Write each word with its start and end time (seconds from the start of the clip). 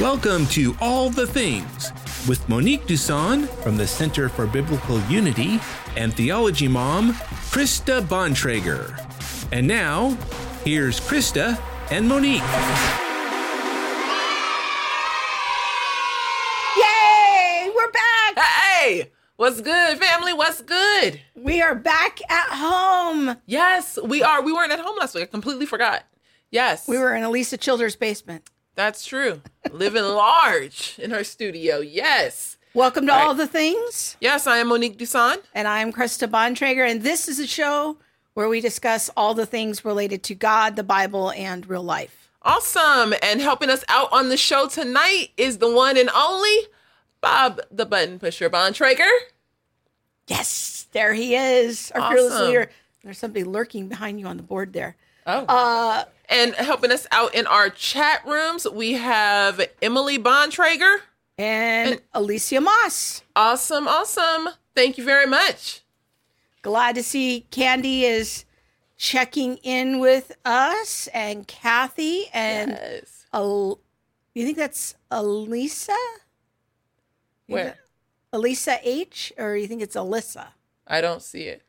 Welcome 0.00 0.46
to 0.46 0.74
All 0.80 1.10
the 1.10 1.26
Things 1.26 1.92
with 2.26 2.48
Monique 2.48 2.86
Duson 2.86 3.46
from 3.62 3.76
the 3.76 3.86
Center 3.86 4.30
for 4.30 4.46
Biblical 4.46 4.98
Unity 5.10 5.60
and 5.94 6.14
Theology 6.14 6.68
Mom, 6.68 7.12
Krista 7.52 8.00
Bontrager. 8.00 8.98
And 9.52 9.66
now, 9.68 10.16
here's 10.64 11.00
Krista 11.00 11.60
and 11.90 12.08
Monique. 12.08 12.40
Yay! 16.78 17.70
We're 17.74 17.92
back. 17.92 18.38
Hey, 18.38 19.10
what's 19.36 19.60
good, 19.60 19.98
family? 19.98 20.32
What's 20.32 20.62
good? 20.62 21.20
We 21.34 21.60
are 21.60 21.74
back 21.74 22.20
at 22.30 22.48
home. 22.48 23.36
Yes, 23.44 23.98
we 24.02 24.22
are. 24.22 24.42
We 24.42 24.52
weren't 24.52 24.72
at 24.72 24.80
home 24.80 24.96
last 24.98 25.14
week. 25.14 25.24
I 25.24 25.26
completely 25.26 25.66
forgot. 25.66 26.04
Yes, 26.50 26.88
We 26.88 26.98
were 26.98 27.14
in 27.14 27.22
Alisa 27.22 27.60
Childers' 27.60 27.94
basement. 27.96 28.48
That's 28.80 29.04
true. 29.04 29.42
Living 29.70 30.04
large 30.04 30.98
in 30.98 31.10
her 31.10 31.22
studio. 31.22 31.80
Yes. 31.80 32.56
Welcome 32.72 33.04
to 33.08 33.12
Right. 33.12 33.26
All 33.26 33.34
the 33.34 33.46
Things. 33.46 34.16
Yes, 34.22 34.46
I 34.46 34.56
am 34.56 34.68
Monique 34.68 34.96
Duson. 34.96 35.36
And 35.54 35.68
I'm 35.68 35.92
Krista 35.92 36.26
Bontrager. 36.26 36.90
And 36.90 37.02
this 37.02 37.28
is 37.28 37.38
a 37.38 37.46
show 37.46 37.98
where 38.32 38.48
we 38.48 38.62
discuss 38.62 39.10
all 39.18 39.34
the 39.34 39.44
things 39.44 39.84
related 39.84 40.22
to 40.22 40.34
God, 40.34 40.76
the 40.76 40.82
Bible, 40.82 41.30
and 41.32 41.68
real 41.68 41.82
life. 41.82 42.30
Awesome. 42.40 43.12
And 43.22 43.42
helping 43.42 43.68
us 43.68 43.84
out 43.90 44.10
on 44.12 44.30
the 44.30 44.38
show 44.38 44.66
tonight 44.66 45.28
is 45.36 45.58
the 45.58 45.70
one 45.70 45.98
and 45.98 46.08
only 46.16 46.56
Bob 47.20 47.60
the 47.70 47.84
Button 47.84 48.18
Pusher 48.18 48.48
Bontrager. 48.48 49.10
Yes, 50.26 50.86
there 50.92 51.12
he 51.12 51.34
is, 51.34 51.92
our 51.94 52.10
fearless 52.10 52.40
leader. 52.40 52.70
There's 53.04 53.18
somebody 53.18 53.44
lurking 53.44 53.88
behind 53.88 54.18
you 54.18 54.24
on 54.24 54.38
the 54.38 54.42
board 54.42 54.72
there. 54.72 54.96
Oh. 55.26 55.44
Uh, 55.46 56.04
and 56.30 56.54
helping 56.54 56.90
us 56.92 57.06
out 57.12 57.34
in 57.34 57.46
our 57.46 57.68
chat 57.68 58.24
rooms, 58.26 58.66
we 58.68 58.92
have 58.94 59.60
Emily 59.82 60.18
Bontrager. 60.18 60.98
and 61.36 62.00
Alicia 62.14 62.60
Moss. 62.60 63.22
Awesome, 63.34 63.88
awesome. 63.88 64.50
Thank 64.74 64.96
you 64.98 65.04
very 65.04 65.26
much. 65.26 65.80
Glad 66.62 66.94
to 66.94 67.02
see 67.02 67.46
Candy 67.50 68.04
is 68.04 68.44
checking 68.96 69.56
in 69.58 69.98
with 69.98 70.32
us 70.44 71.08
and 71.14 71.46
Kathy 71.48 72.26
and 72.34 72.72
Yes. 72.72 73.26
Al- 73.32 73.80
you 74.34 74.44
think 74.44 74.58
that's 74.58 74.94
Elisa? 75.10 75.96
You 77.46 77.54
Where? 77.54 77.78
Elisa 78.32 78.78
H 78.82 79.32
or 79.38 79.56
you 79.56 79.66
think 79.66 79.82
it's 79.82 79.96
Alyssa? 79.96 80.48
I 80.86 81.00
don't 81.00 81.22
see 81.22 81.44
it. 81.44 81.62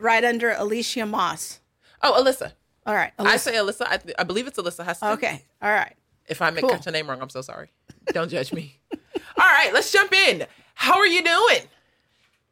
Right 0.00 0.24
under 0.24 0.50
Alicia 0.52 1.04
Moss. 1.06 1.60
Oh, 2.02 2.20
Alyssa. 2.20 2.52
All 2.86 2.94
right. 2.94 3.12
I 3.18 3.36
say 3.36 3.54
Alyssa. 3.54 3.86
I, 3.88 3.96
th- 3.98 4.14
I 4.18 4.24
believe 4.24 4.46
it's 4.46 4.58
Alyssa 4.58 4.84
Heston. 4.84 5.08
okay. 5.10 5.44
All 5.62 5.70
right. 5.70 5.94
If 6.28 6.40
I 6.42 6.50
make 6.50 6.62
Cool. 6.62 6.70
catch 6.70 6.86
a 6.86 6.90
name 6.90 7.08
wrong, 7.08 7.20
I'm 7.20 7.28
so 7.30 7.42
sorry. 7.42 7.70
Don't 8.12 8.28
judge 8.30 8.52
me. 8.52 8.78
All 8.92 8.98
right, 9.38 9.70
let's 9.72 9.90
jump 9.92 10.12
in. 10.12 10.46
How 10.74 10.98
are 10.98 11.06
you 11.06 11.22
doing? 11.22 11.62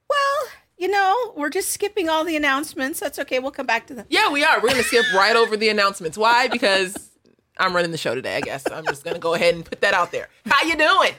Well, 0.09 0.49
you 0.77 0.89
know, 0.89 1.33
we're 1.37 1.51
just 1.51 1.71
skipping 1.71 2.09
all 2.09 2.25
the 2.25 2.37
announcements. 2.37 2.99
That's 3.01 3.19
okay. 3.21 3.39
We'll 3.39 3.51
come 3.51 3.67
back 3.67 3.87
to 3.89 3.95
them. 3.95 4.07
Yeah, 4.09 4.31
we 4.31 4.45
are. 4.45 4.61
We're 4.61 4.71
gonna 4.71 4.83
skip 4.83 5.05
right 5.15 5.37
over 5.37 5.57
the 5.57 5.69
announcements. 5.69 6.17
Why? 6.19 6.49
Because 6.49 7.11
I'm 7.59 7.75
running 7.77 7.91
the 7.93 7.99
show 7.99 8.15
today. 8.15 8.37
I 8.37 8.41
guess 8.41 8.65
I'm 8.71 8.85
just 8.87 9.05
gonna 9.05 9.19
go 9.19 9.35
ahead 9.35 9.55
and 9.55 9.65
put 9.65 9.81
that 9.83 9.95
out 9.95 10.11
there. 10.11 10.29
How 10.47 10.65
you 10.67 10.77
doing? 10.77 11.13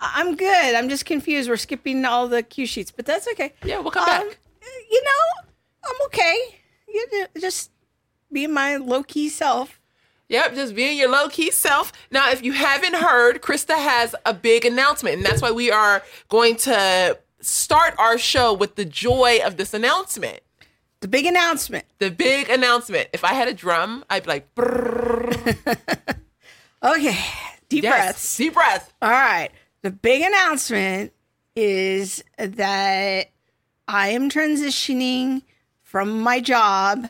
I'm 0.00 0.36
good. 0.36 0.74
I'm 0.74 0.88
just 0.88 1.04
confused. 1.06 1.48
We're 1.50 1.56
skipping 1.56 2.04
all 2.04 2.28
the 2.28 2.42
cue 2.42 2.66
sheets, 2.66 2.90
but 2.92 3.04
that's 3.04 3.26
okay. 3.32 3.52
Yeah, 3.64 3.80
we'll 3.80 3.90
come 3.90 4.08
Um, 4.08 4.28
back. 4.28 4.38
You 4.90 5.02
know, 5.04 5.48
I'm 5.84 5.96
okay. 6.06 6.36
You 6.88 7.26
just 7.40 7.70
being 8.32 8.52
my 8.52 8.76
low 8.76 9.02
key 9.02 9.28
self. 9.28 9.80
Yep, 10.28 10.54
just 10.54 10.74
being 10.74 10.98
your 10.98 11.10
low 11.10 11.28
key 11.28 11.50
self. 11.50 11.92
Now, 12.10 12.30
if 12.30 12.42
you 12.42 12.52
haven't 12.52 12.94
heard, 12.96 13.40
Krista 13.40 13.76
has 13.76 14.14
a 14.26 14.34
big 14.34 14.64
announcement, 14.66 15.16
and 15.16 15.24
that's 15.24 15.40
why 15.40 15.50
we 15.50 15.70
are 15.70 16.02
going 16.28 16.56
to 16.56 17.18
start 17.40 17.94
our 17.98 18.18
show 18.18 18.52
with 18.52 18.74
the 18.74 18.84
joy 18.84 19.38
of 19.44 19.56
this 19.56 19.72
announcement. 19.72 20.40
The 21.00 21.08
big 21.08 21.24
announcement. 21.26 21.86
The 21.98 22.10
big 22.10 22.50
announcement. 22.50 23.08
If 23.12 23.24
I 23.24 23.32
had 23.32 23.48
a 23.48 23.54
drum, 23.54 24.04
I'd 24.10 24.24
be 24.24 24.28
like. 24.28 24.48
Okay. 26.80 27.10
Oh, 27.10 27.56
deep 27.68 27.82
yes, 27.82 27.96
breaths. 27.96 28.36
deep 28.36 28.54
breath. 28.54 28.92
All 29.02 29.10
right. 29.10 29.50
The 29.82 29.90
big 29.90 30.22
announcement 30.22 31.12
is 31.56 32.22
that 32.38 33.30
I 33.88 34.08
am 34.10 34.30
transitioning 34.30 35.42
from 35.82 36.20
my 36.20 36.40
job 36.40 37.08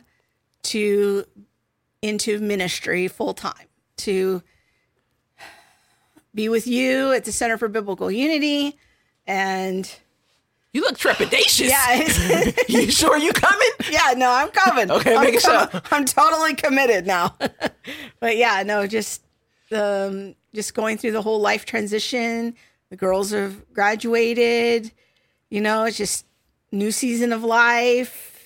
to 0.69 1.25
into 2.01 2.39
ministry 2.39 3.07
full 3.07 3.33
time 3.33 3.67
to 3.97 4.41
be 6.33 6.47
with 6.49 6.67
you 6.67 7.11
at 7.11 7.25
the 7.25 7.31
Center 7.31 7.57
for 7.57 7.67
Biblical 7.67 8.09
Unity 8.11 8.77
and 9.25 9.91
You 10.73 10.81
look 10.81 10.97
trepidatious. 10.97 11.69
yeah, 11.69 12.51
you 12.67 12.91
sure 12.91 13.17
you 13.17 13.33
coming? 13.33 13.69
yeah, 13.89 14.13
no, 14.15 14.29
I'm 14.31 14.49
coming. 14.49 14.91
Okay, 14.91 15.15
I'm, 15.15 15.23
making 15.25 15.41
com- 15.41 15.69
sure. 15.71 15.81
I'm 15.91 16.05
totally 16.05 16.53
committed 16.53 17.07
now. 17.07 17.35
but 18.19 18.37
yeah, 18.37 18.63
no, 18.63 18.85
just 18.87 19.23
um, 19.71 20.35
just 20.53 20.73
going 20.73 20.97
through 20.97 21.11
the 21.11 21.21
whole 21.21 21.41
life 21.41 21.65
transition. 21.65 22.55
The 22.91 22.95
girls 22.95 23.31
have 23.31 23.73
graduated. 23.73 24.91
You 25.49 25.61
know, 25.61 25.85
it's 25.85 25.97
just 25.97 26.25
new 26.71 26.91
season 26.91 27.33
of 27.33 27.43
life, 27.43 28.38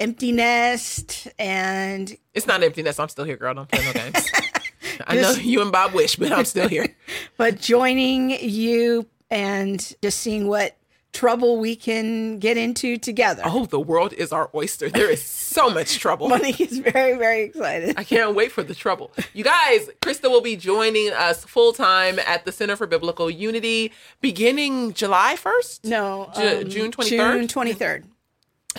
empty 0.00 0.32
nest, 0.32 1.28
and 1.38 2.16
It's 2.34 2.46
not 2.46 2.62
empty 2.62 2.82
nest. 2.82 2.98
I'm 2.98 3.08
still 3.08 3.24
here, 3.24 3.36
girl. 3.36 3.54
Don't 3.54 3.70
play 3.70 3.84
no 3.84 3.92
games. 3.92 4.30
I 5.06 5.16
know 5.16 5.32
you 5.32 5.62
and 5.62 5.70
Bob 5.70 5.92
wish, 5.92 6.16
but 6.16 6.32
I'm 6.32 6.44
still 6.44 6.68
here. 6.68 6.96
but 7.36 7.60
joining 7.60 8.30
you 8.30 9.06
and 9.30 9.94
just 10.02 10.18
seeing 10.18 10.48
what 10.48 10.76
trouble 11.12 11.58
we 11.58 11.74
can 11.74 12.38
get 12.38 12.56
into 12.56 12.96
together. 12.96 13.42
Oh, 13.44 13.66
the 13.66 13.80
world 13.80 14.12
is 14.12 14.32
our 14.32 14.48
oyster. 14.54 14.88
There 14.88 15.10
is 15.10 15.22
so 15.22 15.68
much 15.68 15.98
trouble. 15.98 16.28
Monique 16.30 16.60
is 16.60 16.78
very, 16.78 17.16
very 17.18 17.42
excited. 17.42 17.98
I 17.98 18.04
can't 18.04 18.34
wait 18.34 18.52
for 18.52 18.62
the 18.62 18.74
trouble. 18.74 19.10
You 19.34 19.44
guys, 19.44 19.88
Krista 20.02 20.30
will 20.30 20.40
be 20.40 20.56
joining 20.56 21.12
us 21.12 21.44
full 21.44 21.72
time 21.72 22.18
at 22.20 22.44
the 22.44 22.52
Center 22.52 22.76
for 22.76 22.86
Biblical 22.86 23.28
Unity 23.30 23.92
beginning 24.20 24.92
July 24.92 25.36
1st. 25.36 25.84
No, 25.84 26.30
um, 26.34 26.68
June 26.68 26.92
23rd? 26.92 27.08
June 27.08 27.48
23rd. 27.48 28.04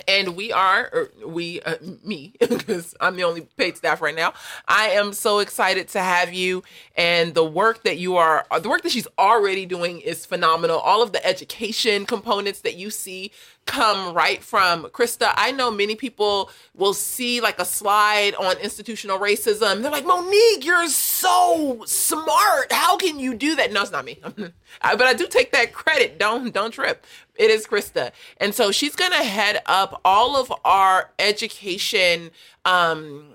And 0.07 0.35
we 0.35 0.51
are 0.51 0.89
or 0.93 1.11
we 1.25 1.61
uh, 1.61 1.75
me 2.03 2.33
because 2.39 2.95
i'm 3.01 3.15
the 3.15 3.23
only 3.23 3.41
paid 3.57 3.77
staff 3.77 4.01
right 4.01 4.15
now. 4.15 4.33
I 4.67 4.89
am 4.89 5.13
so 5.13 5.39
excited 5.39 5.87
to 5.89 5.99
have 5.99 6.33
you 6.33 6.63
and 6.95 7.33
the 7.33 7.43
work 7.43 7.83
that 7.83 7.97
you 7.97 8.15
are 8.15 8.45
the 8.61 8.69
work 8.69 8.83
that 8.83 8.91
she's 8.91 9.07
already 9.19 9.65
doing 9.65 9.99
is 10.01 10.25
phenomenal. 10.25 10.79
All 10.79 11.01
of 11.01 11.11
the 11.11 11.25
education 11.25 12.05
components 12.05 12.61
that 12.61 12.75
you 12.75 12.89
see 12.89 13.31
come 13.65 14.13
right 14.13 14.43
from. 14.43 14.85
Krista 14.85 15.33
i 15.37 15.51
know 15.51 15.71
many 15.71 15.95
people 15.95 16.49
will 16.75 16.93
see 16.93 17.41
like 17.41 17.59
a 17.59 17.65
slide 17.65 18.35
on 18.35 18.57
institutional 18.57 19.19
racism. 19.19 19.81
They're 19.81 19.91
like 19.91 20.05
monique 20.05 20.65
you're 20.65 20.87
so 20.87 21.83
smart. 21.85 22.71
How 22.71 22.97
can 22.97 23.19
you 23.19 23.33
do 23.33 23.55
that? 23.55 23.71
No 23.71 23.81
it's 23.81 23.91
not 23.91 24.05
me. 24.05 24.19
But 24.81 25.01
i 25.01 25.13
do 25.13 25.27
take 25.27 25.51
that 25.51 25.73
credit. 25.73 26.17
Don't 26.19 26.53
don't 26.53 26.71
trip. 26.71 27.05
It 27.35 27.49
is 27.49 27.65
Krista. 27.65 28.11
And 28.37 28.53
so 28.53 28.71
she's 28.71 28.95
to 28.95 29.15
head 29.15 29.61
up 29.65 30.01
all 30.03 30.35
of 30.35 30.51
our 30.65 31.11
education 31.19 32.31
um 32.65 33.25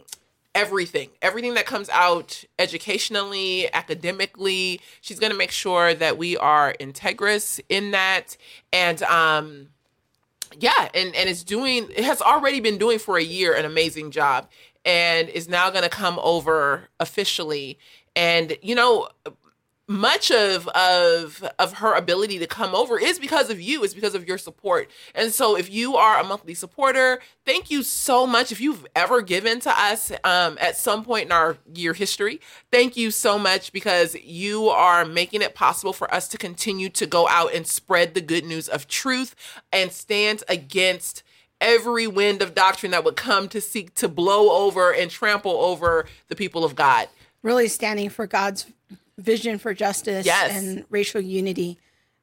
everything. 0.54 1.10
Everything 1.20 1.52
that 1.54 1.66
comes 1.66 1.90
out 1.90 2.42
educationally, 2.58 3.72
academically. 3.74 4.80
She's 5.02 5.20
going 5.20 5.30
to 5.30 5.36
make 5.36 5.50
sure 5.50 5.92
that 5.92 6.16
we 6.16 6.34
are 6.38 6.74
integrous 6.80 7.60
in 7.68 7.90
that. 7.90 8.36
And 8.72 9.02
um 9.04 9.68
yeah, 10.58 10.88
and 10.94 11.14
and 11.14 11.28
it's 11.28 11.44
doing 11.44 11.88
it 11.94 12.04
has 12.04 12.20
already 12.22 12.60
been 12.60 12.78
doing 12.78 12.98
for 12.98 13.16
a 13.16 13.22
year 13.22 13.54
an 13.54 13.64
amazing 13.64 14.10
job 14.10 14.48
and 14.84 15.28
is 15.28 15.48
now 15.48 15.70
going 15.70 15.82
to 15.82 15.88
come 15.90 16.18
over 16.22 16.88
officially. 17.00 17.78
And 18.14 18.56
you 18.62 18.74
know 18.74 19.08
much 19.88 20.32
of 20.32 20.66
of 20.68 21.48
of 21.58 21.74
her 21.74 21.94
ability 21.94 22.38
to 22.40 22.46
come 22.46 22.74
over 22.74 22.98
is 22.98 23.18
because 23.18 23.50
of 23.50 23.60
you 23.60 23.84
is 23.84 23.94
because 23.94 24.14
of 24.14 24.26
your 24.26 24.38
support. 24.38 24.90
And 25.14 25.32
so 25.32 25.56
if 25.56 25.70
you 25.70 25.96
are 25.96 26.18
a 26.18 26.24
monthly 26.24 26.54
supporter 26.54 27.20
thank 27.44 27.70
you 27.70 27.82
so 27.82 28.26
much. 28.26 28.50
If 28.50 28.60
you've 28.60 28.86
ever 28.96 29.22
given 29.22 29.60
to 29.60 29.70
us 29.70 30.10
um, 30.24 30.58
at 30.60 30.76
some 30.76 31.04
point 31.04 31.26
in 31.26 31.32
our 31.32 31.56
year 31.72 31.92
history 31.92 32.40
thank 32.72 32.96
you 32.96 33.12
so 33.12 33.38
much 33.38 33.72
because 33.72 34.16
you 34.16 34.68
are 34.68 35.04
making 35.04 35.40
it 35.40 35.54
possible 35.54 35.92
for 35.92 36.12
us 36.12 36.26
to 36.28 36.38
continue 36.38 36.88
to 36.88 37.06
go 37.06 37.28
out 37.28 37.54
and 37.54 37.66
spread 37.66 38.14
the 38.14 38.20
good 38.20 38.44
news 38.44 38.68
of 38.68 38.88
truth 38.88 39.36
and 39.72 39.92
stand 39.92 40.42
against 40.48 41.22
every 41.60 42.08
wind 42.08 42.42
of 42.42 42.54
doctrine 42.54 42.90
that 42.90 43.04
would 43.04 43.16
come 43.16 43.48
to 43.48 43.60
seek 43.60 43.94
to 43.94 44.08
blow 44.08 44.64
over 44.66 44.92
and 44.92 45.12
trample 45.12 45.52
over 45.52 46.06
the 46.26 46.36
people 46.36 46.64
of 46.64 46.74
god. 46.74 47.08
Really 47.42 47.68
standing 47.68 48.10
for 48.10 48.26
God's 48.26 48.66
vision 49.18 49.58
for 49.58 49.72
justice 49.74 50.26
Yes. 50.26 50.52
and 50.56 50.84
racial 50.90 51.20
unity 51.20 51.78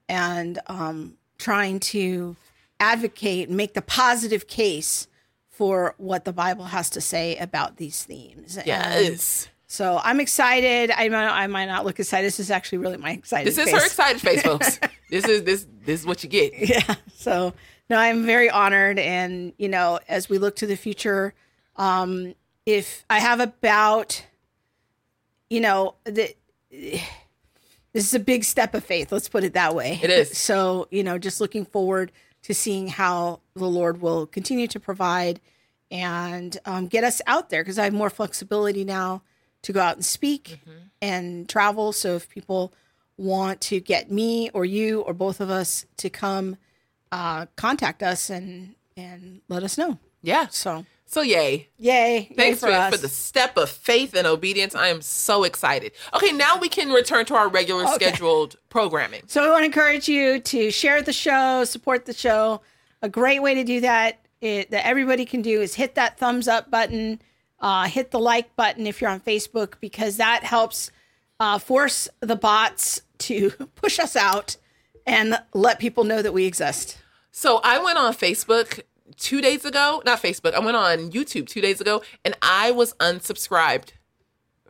and 0.09 0.59
um, 0.67 1.17
trying 1.37 1.79
to 1.79 2.35
advocate 2.79 3.47
and 3.47 3.57
make 3.57 3.73
the 3.73 3.81
positive 3.81 4.47
case 4.47 5.07
for 5.49 5.95
what 5.97 6.25
the 6.25 6.33
Bible 6.33 6.65
has 6.65 6.89
to 6.91 7.01
say 7.01 7.35
about 7.37 7.77
these 7.77 8.03
themes. 8.03 8.57
And 8.57 8.65
yes 8.67 9.47
So 9.67 9.99
I'm 10.03 10.19
excited. 10.19 10.91
I 10.91 11.09
might, 11.09 11.27
I 11.27 11.47
might 11.47 11.65
not 11.65 11.85
look 11.85 11.99
excited. 11.99 12.25
This 12.27 12.39
is 12.39 12.51
actually 12.51 12.79
really 12.79 12.97
my 12.97 13.11
excited. 13.11 13.47
This 13.47 13.57
is 13.57 13.65
face. 13.65 13.79
her 13.79 13.85
excited 13.85 14.21
face, 14.21 14.41
folks. 14.41 14.79
this 15.09 15.25
is 15.25 15.43
this 15.43 15.65
this 15.85 16.01
is 16.01 16.05
what 16.05 16.23
you 16.23 16.29
get. 16.29 16.53
Yeah. 16.57 16.95
So 17.15 17.53
no, 17.89 17.97
I'm 17.97 18.25
very 18.25 18.49
honored, 18.49 18.97
and 18.99 19.51
you 19.57 19.67
know, 19.69 19.99
as 20.07 20.29
we 20.29 20.37
look 20.37 20.55
to 20.57 20.67
the 20.67 20.75
future, 20.77 21.33
um, 21.75 22.33
if 22.65 23.03
I 23.09 23.19
have 23.19 23.39
about, 23.39 24.25
you 25.49 25.59
know, 25.61 25.95
the. 26.05 26.33
This 27.93 28.07
is 28.07 28.15
a 28.15 28.19
big 28.19 28.43
step 28.43 28.73
of 28.73 28.83
faith. 28.83 29.11
Let's 29.11 29.29
put 29.29 29.43
it 29.43 29.53
that 29.53 29.75
way. 29.75 29.99
It 30.01 30.09
is. 30.09 30.35
So, 30.35 30.87
you 30.89 31.03
know, 31.03 31.19
just 31.19 31.39
looking 31.39 31.63
forward 31.63 32.11
to 32.41 32.51
seeing 32.51 32.87
how 32.87 33.41
the 33.53 33.67
Lord 33.67 34.01
will 34.01 34.25
continue 34.25 34.65
to 34.69 34.79
provide 34.79 35.39
and 35.91 36.57
um, 36.65 36.87
get 36.87 37.03
us 37.03 37.21
out 37.27 37.51
there 37.51 37.61
because 37.61 37.77
I 37.77 37.83
have 37.83 37.93
more 37.93 38.09
flexibility 38.09 38.83
now 38.83 39.21
to 39.61 39.71
go 39.71 39.79
out 39.79 39.95
and 39.95 40.03
speak 40.03 40.59
and 41.03 41.47
travel. 41.47 41.93
So 41.93 42.15
if 42.15 42.27
people 42.29 42.73
want 43.15 43.61
to 43.61 43.79
get 43.79 44.11
me 44.11 44.49
or 44.55 44.65
you 44.65 45.01
or 45.01 45.13
both 45.13 45.39
of 45.39 45.51
us 45.51 45.85
to 45.97 46.09
come, 46.09 46.57
uh, 47.11 47.45
contact 47.55 48.01
us 48.01 48.29
and 48.31 48.73
and 48.97 49.41
let 49.49 49.61
us 49.61 49.77
know. 49.77 49.99
Yeah. 50.23 50.47
So 50.49 50.85
So 51.05 51.21
yay. 51.21 51.69
yay! 51.77 52.27
yay 52.29 52.33
Thanks 52.35 52.59
for, 52.59 52.67
for, 52.67 52.91
for 52.91 52.97
the 52.97 53.07
step 53.09 53.55
of 53.57 53.69
faith 53.69 54.15
and 54.15 54.25
obedience. 54.25 54.73
I 54.73 54.87
am 54.87 55.01
so 55.01 55.43
excited. 55.43 55.91
Okay, 56.13 56.31
now 56.31 56.57
we 56.57 56.69
can 56.69 56.89
return 56.89 57.25
to 57.25 57.35
our 57.35 57.49
regular 57.49 57.83
Okay. 57.83 57.93
scheduled 57.93 58.55
programming. 58.69 59.21
So 59.27 59.43
we 59.43 59.49
want 59.49 59.61
to 59.61 59.65
encourage 59.65 60.07
you 60.07 60.39
to 60.39 60.71
share 60.71 61.01
the 61.01 61.13
show, 61.13 61.63
support 61.65 62.05
the 62.05 62.13
show. 62.13 62.61
A 63.01 63.09
great 63.09 63.41
way 63.41 63.53
to 63.53 63.63
do 63.63 63.81
that 63.81 64.23
it, 64.43 64.71
that 64.71 64.85
everybody 64.85 65.25
can 65.25 65.41
do 65.41 65.61
is 65.61 65.75
hit 65.75 65.95
that 65.95 66.17
thumbs 66.17 66.47
up 66.49 66.69
button, 66.69 67.21
uh, 67.59 67.85
hit 67.85 68.11
the 68.11 68.19
like 68.19 68.55
button 68.57 68.85
if 68.85 68.99
you're 68.99 69.09
on 69.09 69.21
Facebook 69.21 69.75
because 69.79 70.17
that 70.17 70.43
helps 70.43 70.91
uh, 71.39 71.57
force 71.57 72.09
the 72.19 72.35
bots 72.35 73.01
to 73.19 73.51
push 73.75 73.99
us 73.99 74.15
out 74.15 74.57
and 75.05 75.41
let 75.53 75.79
people 75.79 76.03
know 76.03 76.21
that 76.21 76.33
we 76.33 76.45
exist. 76.45 76.97
So 77.31 77.61
I 77.63 77.81
went 77.81 77.97
on 77.97 78.13
Facebook 78.13 78.81
two 79.17 79.41
days 79.41 79.65
ago. 79.65 80.01
Not 80.05 80.21
Facebook. 80.21 80.53
I 80.53 80.59
went 80.59 80.77
on 80.77 81.11
YouTube 81.11 81.47
two 81.47 81.61
days 81.61 81.81
ago, 81.81 82.01
and 82.23 82.35
I 82.41 82.71
was 82.71 82.93
unsubscribed 82.95 83.89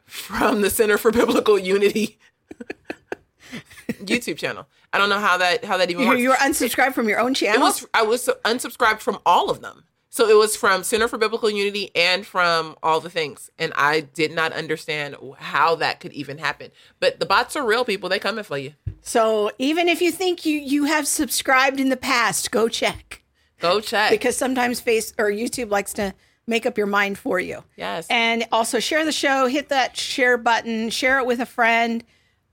from 0.06 0.62
the 0.62 0.70
Center 0.70 0.98
for 0.98 1.12
Biblical 1.12 1.58
Unity 1.58 2.18
YouTube 3.90 4.38
channel. 4.38 4.68
I 4.92 4.98
don't 4.98 5.10
know 5.10 5.20
how 5.20 5.38
that 5.38 5.66
how 5.66 5.78
that 5.78 5.90
even 5.90 6.04
You, 6.04 6.10
works. 6.10 6.22
you 6.22 6.30
were 6.30 6.36
unsubscribed 6.36 6.94
from 6.94 7.10
your 7.10 7.20
own 7.20 7.34
channel. 7.34 7.62
was 7.62 7.86
I 7.94 8.04
was 8.04 8.30
unsubscribed 8.46 9.00
from 9.00 9.20
all 9.26 9.50
of 9.50 9.62
them. 9.62 9.86
So 10.10 10.30
it 10.30 10.38
was 10.38 10.56
from 10.56 10.84
Center 10.84 11.08
for 11.08 11.18
Biblical 11.18 11.50
Unity 11.50 11.90
and 11.96 12.24
from 12.24 12.76
all 12.84 13.00
the 13.00 13.10
things, 13.10 13.50
and 13.58 13.74
I 13.76 14.02
did 14.02 14.32
not 14.32 14.54
understand 14.54 15.16
how 15.40 15.74
that 15.78 16.00
could 16.00 16.14
even 16.14 16.38
happen. 16.38 16.70
But 17.00 17.20
the 17.20 17.26
bots 17.26 17.56
are 17.56 17.66
real 17.66 17.84
people; 17.84 18.10
they 18.10 18.20
coming 18.20 18.44
for 18.44 18.60
you. 18.60 18.74
so 19.02 19.50
even 19.58 19.88
if 19.90 20.02
you 20.04 20.12
think 20.12 20.46
you 20.46 20.60
you 20.60 20.84
have 20.84 21.08
subscribed 21.08 21.80
in 21.80 21.90
the 21.90 21.98
past, 21.98 22.52
go 22.52 22.70
check 22.70 23.23
Go 23.64 23.80
check. 23.80 24.12
because 24.12 24.38
sometimes 24.38 24.80
Face 24.80 25.14
or 25.18 25.32
YouTube 25.32 25.72
likes 25.72 25.94
to 25.94 26.14
make 26.46 26.66
up 26.66 26.78
your 26.78 26.86
mind 26.88 27.18
for 27.18 27.40
you. 27.40 27.64
yes, 27.78 28.06
and 28.10 28.46
also 28.52 28.80
share 28.80 29.06
the 29.06 29.12
show 29.14 29.48
hit 29.48 29.70
that 29.70 29.96
share 29.98 30.38
button 30.38 30.90
share 30.90 31.18
it 31.20 31.26
with 31.26 31.40
a 31.40 31.46
friend 31.46 32.04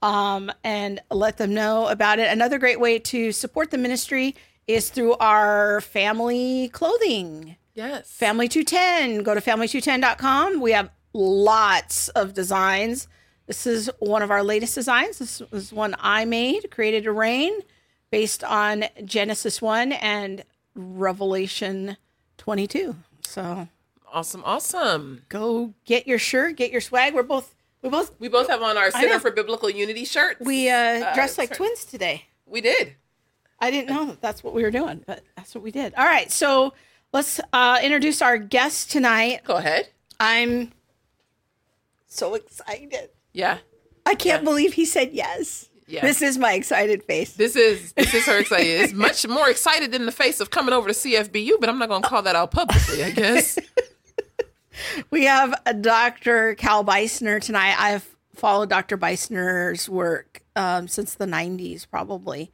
um, 0.01 0.49
and 0.63 1.01
let 1.11 1.37
them 1.37 1.53
know 1.53 1.87
about 1.89 2.17
it. 2.17 2.31
Another 2.31 2.57
great 2.57 2.79
way 2.79 2.97
to 2.97 3.31
support 3.33 3.69
the 3.69 3.77
ministry 3.77 4.33
is 4.67 4.89
through 4.89 5.15
our 5.15 5.81
family 5.81 6.69
clothing. 6.69 7.57
Yes, 7.75 8.09
family 8.09 8.47
210 8.47 9.23
go 9.23 9.33
to 9.35 9.41
family210.com 9.41 10.61
we 10.61 10.71
have 10.71 10.89
lots 11.13 12.07
of 12.09 12.33
designs. 12.33 13.07
This 13.47 13.67
is 13.67 13.89
one 13.99 14.21
of 14.21 14.31
our 14.31 14.43
latest 14.43 14.75
designs. 14.75 15.19
This 15.19 15.41
is 15.51 15.73
one 15.73 15.93
i 15.99 16.23
made 16.23 16.71
created 16.71 17.05
a 17.05 17.11
rain 17.11 17.51
based 18.11 18.43
on 18.45 18.85
genesis 19.03 19.61
1 19.61 19.91
and 19.93 20.43
revelation 20.75 21.97
22 22.37 22.95
so 23.25 23.67
awesome, 24.11 24.43
awesome. 24.45 25.23
go 25.29 25.73
get 25.85 26.07
your 26.07 26.19
shirt, 26.19 26.57
get 26.57 26.71
your 26.71 26.81
swag. 26.81 27.13
We're 27.13 27.23
both 27.23 27.55
we 27.81 27.89
both 27.89 28.11
We 28.19 28.27
both 28.27 28.47
have 28.49 28.61
on 28.61 28.77
our. 28.77 28.91
Center 28.91 29.19
for 29.19 29.31
Biblical 29.31 29.69
Unity 29.69 30.05
shirts. 30.05 30.39
we 30.41 30.69
uh, 30.69 31.13
dressed 31.15 31.37
like 31.37 31.55
sorry. 31.55 31.69
twins 31.69 31.85
today. 31.85 32.25
we 32.45 32.61
did. 32.61 32.95
I 33.59 33.71
didn't 33.71 33.89
know 33.93 34.05
that 34.07 34.21
that's 34.21 34.43
what 34.43 34.53
we 34.53 34.63
were 34.63 34.71
doing, 34.71 35.03
but 35.05 35.23
that's 35.35 35.53
what 35.53 35.63
we 35.63 35.71
did. 35.71 35.93
All 35.95 36.05
right, 36.05 36.31
so 36.31 36.73
let's 37.13 37.39
uh, 37.53 37.79
introduce 37.81 38.21
our 38.21 38.37
guest 38.37 38.91
tonight. 38.91 39.41
Go 39.43 39.55
ahead. 39.55 39.89
I'm 40.19 40.71
so 42.07 42.35
excited. 42.35 43.09
Yeah, 43.33 43.59
I 44.05 44.15
can't 44.15 44.43
believe 44.43 44.73
he 44.73 44.85
said 44.85 45.11
yes. 45.13 45.69
Yeah. 45.91 46.01
This 46.01 46.21
is 46.21 46.37
my 46.37 46.53
excited 46.53 47.03
face. 47.03 47.33
this 47.33 47.55
is 47.55 47.91
this 47.93 48.13
is 48.13 48.25
her 48.25 48.39
excited. 48.39 48.81
It's 48.81 48.93
much 48.93 49.27
more 49.27 49.49
excited 49.49 49.91
than 49.91 50.05
the 50.05 50.11
face 50.11 50.39
of 50.39 50.49
coming 50.49 50.73
over 50.73 50.87
to 50.87 50.93
CFBU, 50.95 51.59
but 51.59 51.67
I'm 51.69 51.77
not 51.79 51.89
going 51.89 52.01
to 52.01 52.07
call 52.07 52.21
that 52.21 52.35
out 52.35 52.51
publicly. 52.51 53.03
I 53.03 53.11
guess. 53.11 53.59
We 55.11 55.25
have 55.25 55.53
a 55.65 55.73
Dr. 55.75 56.55
Cal 56.55 56.83
Beisner 56.83 57.39
tonight. 57.41 57.75
I've 57.77 58.07
followed 58.33 58.69
Dr. 58.69 58.97
Beisner's 58.97 59.87
work 59.87 60.41
um, 60.55 60.87
since 60.87 61.13
the 61.15 61.25
90s, 61.25 61.85
probably, 61.87 62.51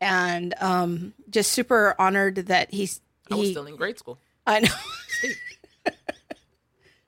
and 0.00 0.54
um, 0.60 1.14
just 1.30 1.52
super 1.52 1.94
honored 1.98 2.36
that 2.48 2.74
he's 2.74 3.00
I 3.30 3.36
was 3.36 3.46
he. 3.46 3.52
still 3.52 3.66
in 3.66 3.76
grade 3.76 3.98
school. 3.98 4.18
I 4.46 4.60
know. 4.60 4.68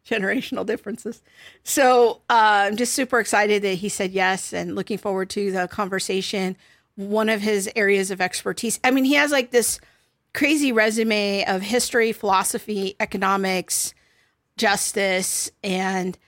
Generational 0.09 0.67
differences. 0.67 1.23
So 1.62 2.21
uh, 2.29 2.69
I'm 2.69 2.77
just 2.77 2.95
super 2.95 3.21
excited 3.21 3.62
that 3.62 3.75
he 3.75 3.89
said 3.89 4.12
yes 4.12 4.53
and 4.53 4.75
looking 4.75 4.99
forward 4.99 5.31
to 5.31 5.51
the 5.51 5.69
conversation. 5.69 6.56
One 6.97 7.29
of 7.29 7.41
his 7.41 7.71
areas 7.75 8.11
of 8.11 8.21
expertise. 8.21 8.79
I 8.85 8.91
mean, 8.91 9.05
he 9.05 9.15
has 9.15 9.33
like 9.33 9.51
this 9.51 9.81
crazy 10.35 10.73
resume 10.73 11.45
of 11.47 11.62
history, 11.62 12.12
philosophy, 12.12 12.97
economics, 13.01 13.95
justice, 14.56 15.51
and 15.62 16.19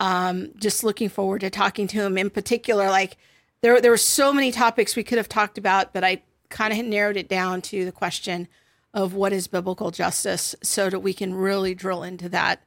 um, 0.00 0.52
just 0.56 0.82
looking 0.82 1.08
forward 1.08 1.42
to 1.42 1.50
talking 1.50 1.86
to 1.88 2.02
him 2.02 2.16
in 2.16 2.30
particular. 2.30 2.88
Like 2.88 3.16
there, 3.60 3.80
there 3.80 3.90
were 3.90 3.96
so 3.96 4.32
many 4.32 4.50
topics 4.50 4.96
we 4.96 5.04
could 5.04 5.18
have 5.18 5.28
talked 5.28 5.58
about, 5.58 5.92
but 5.92 6.04
I 6.04 6.22
kind 6.48 6.72
of 6.72 6.84
narrowed 6.86 7.16
it 7.16 7.28
down 7.28 7.60
to 7.62 7.84
the 7.84 7.92
question 7.92 8.48
of 8.94 9.14
what 9.14 9.32
is 9.32 9.46
biblical 9.46 9.90
justice 9.90 10.54
so 10.62 10.88
that 10.88 11.00
we 11.00 11.12
can 11.12 11.34
really 11.34 11.74
drill 11.74 12.02
into 12.02 12.28
that 12.30 12.62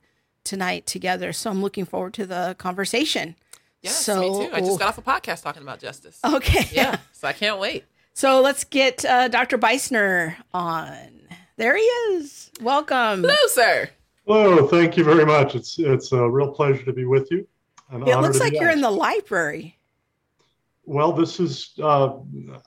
tonight 0.50 0.88
together. 0.88 1.32
So 1.32 1.52
I'm 1.52 1.62
looking 1.62 1.86
forward 1.86 2.14
to 2.16 2.26
the 2.26 2.56
conversation. 2.58 3.36
Yes, 3.82 3.96
so, 3.96 4.20
me 4.20 4.48
too. 4.48 4.54
I 4.54 4.60
just 4.60 4.80
got 4.80 4.90
off 4.90 4.98
a 4.98 5.02
podcast 5.02 5.44
talking 5.44 5.62
about 5.62 5.80
justice. 5.80 6.20
Okay. 6.26 6.68
Yeah, 6.72 6.98
so 7.14 7.28
I 7.28 7.34
can't 7.34 7.60
wait. 7.60 7.86
So 8.14 8.42
let's 8.42 8.66
get 8.66 9.06
uh, 9.06 9.30
Dr. 9.30 9.58
Beisner 9.58 10.36
on. 10.54 11.22
There 11.56 11.78
he 11.78 11.84
is. 11.84 12.52
Welcome. 12.60 13.22
Hello, 13.22 13.34
sir. 13.48 13.90
Hello, 14.28 14.68
thank 14.68 14.98
you 14.98 15.06
very 15.06 15.26
much. 15.26 15.56
It's 15.56 15.80
it's 15.80 16.12
a 16.12 16.30
real 16.30 16.52
pleasure 16.52 16.84
to 16.84 16.92
be 16.92 17.06
with 17.06 17.32
you. 17.32 17.48
An 17.92 18.06
It 18.06 18.18
looks 18.18 18.42
like 18.42 18.52
you're 18.52 18.72
in 18.72 18.82
the 18.82 18.92
library. 18.92 19.78
Well, 20.84 21.14
this 21.14 21.40
is, 21.40 21.72
uh, 21.82 22.16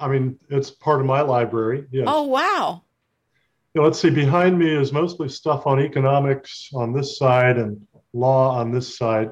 I 0.00 0.08
mean, 0.08 0.38
it's 0.48 0.70
part 0.70 1.00
of 1.00 1.06
my 1.06 1.20
library. 1.20 1.86
Yes. 1.90 2.06
Oh, 2.08 2.22
wow. 2.22 2.82
Yeah, 3.74 3.82
let's 3.82 3.98
see. 3.98 4.10
Behind 4.10 4.58
me 4.58 4.70
is 4.74 4.92
mostly 4.92 5.28
stuff 5.28 5.66
on 5.66 5.80
economics 5.80 6.68
on 6.74 6.92
this 6.92 7.16
side 7.18 7.56
and 7.56 7.86
law 8.12 8.54
on 8.58 8.70
this 8.70 8.96
side. 8.98 9.30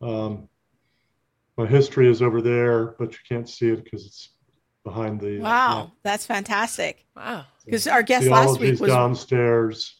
Um, 0.00 0.48
my 1.56 1.66
history 1.66 2.08
is 2.08 2.22
over 2.22 2.40
there, 2.42 2.94
but 2.98 3.12
you 3.12 3.18
can't 3.28 3.48
see 3.48 3.68
it 3.70 3.82
because 3.82 4.06
it's 4.06 4.28
behind 4.84 5.20
the. 5.20 5.38
uh, 5.40 5.42
Wow. 5.42 5.92
That's 6.04 6.26
fantastic. 6.26 7.06
Wow. 7.16 7.44
Because 7.64 7.88
our 7.88 8.02
guest 8.02 8.26
last 8.28 8.60
week 8.60 8.76
theology's 8.76 8.80
was. 8.80 8.90
downstairs. 8.90 9.94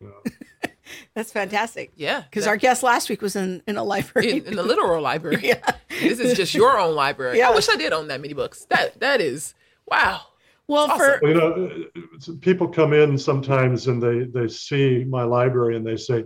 Yeah. 0.00 0.08
That's 1.14 1.32
fantastic. 1.32 1.90
Yeah. 1.96 2.20
Because 2.20 2.44
that- 2.44 2.50
our 2.50 2.56
guest 2.56 2.82
last 2.82 3.08
week 3.08 3.22
was 3.22 3.34
in, 3.34 3.62
in 3.66 3.76
a 3.76 3.82
library. 3.82 4.32
in, 4.38 4.44
in 4.46 4.54
the 4.56 4.62
literal 4.62 5.00
library. 5.10 5.40
yeah. 5.42 5.64
This 5.88 6.20
is 6.20 6.36
just 6.36 6.54
your 6.54 6.78
own 6.78 6.94
library. 6.94 7.38
Yeah. 7.38 7.48
I 7.48 7.54
wish 7.54 7.68
I 7.68 7.76
did 7.76 7.92
own 7.92 8.06
that 8.08 8.20
many 8.20 8.34
books. 8.34 8.66
That 8.66 9.00
that 9.00 9.20
is 9.20 9.54
wow. 9.86 10.20
Well, 10.68 10.86
It's 10.90 10.96
for 10.96 11.28
you 11.28 11.34
know, 11.34 11.70
uh, 11.96 12.32
people 12.40 12.68
come 12.68 12.92
in 12.92 13.18
sometimes 13.18 13.88
and 13.88 14.02
they 14.02 14.24
they 14.24 14.48
see 14.48 15.04
my 15.04 15.24
library 15.24 15.76
and 15.76 15.86
they 15.86 15.96
say, 15.96 16.24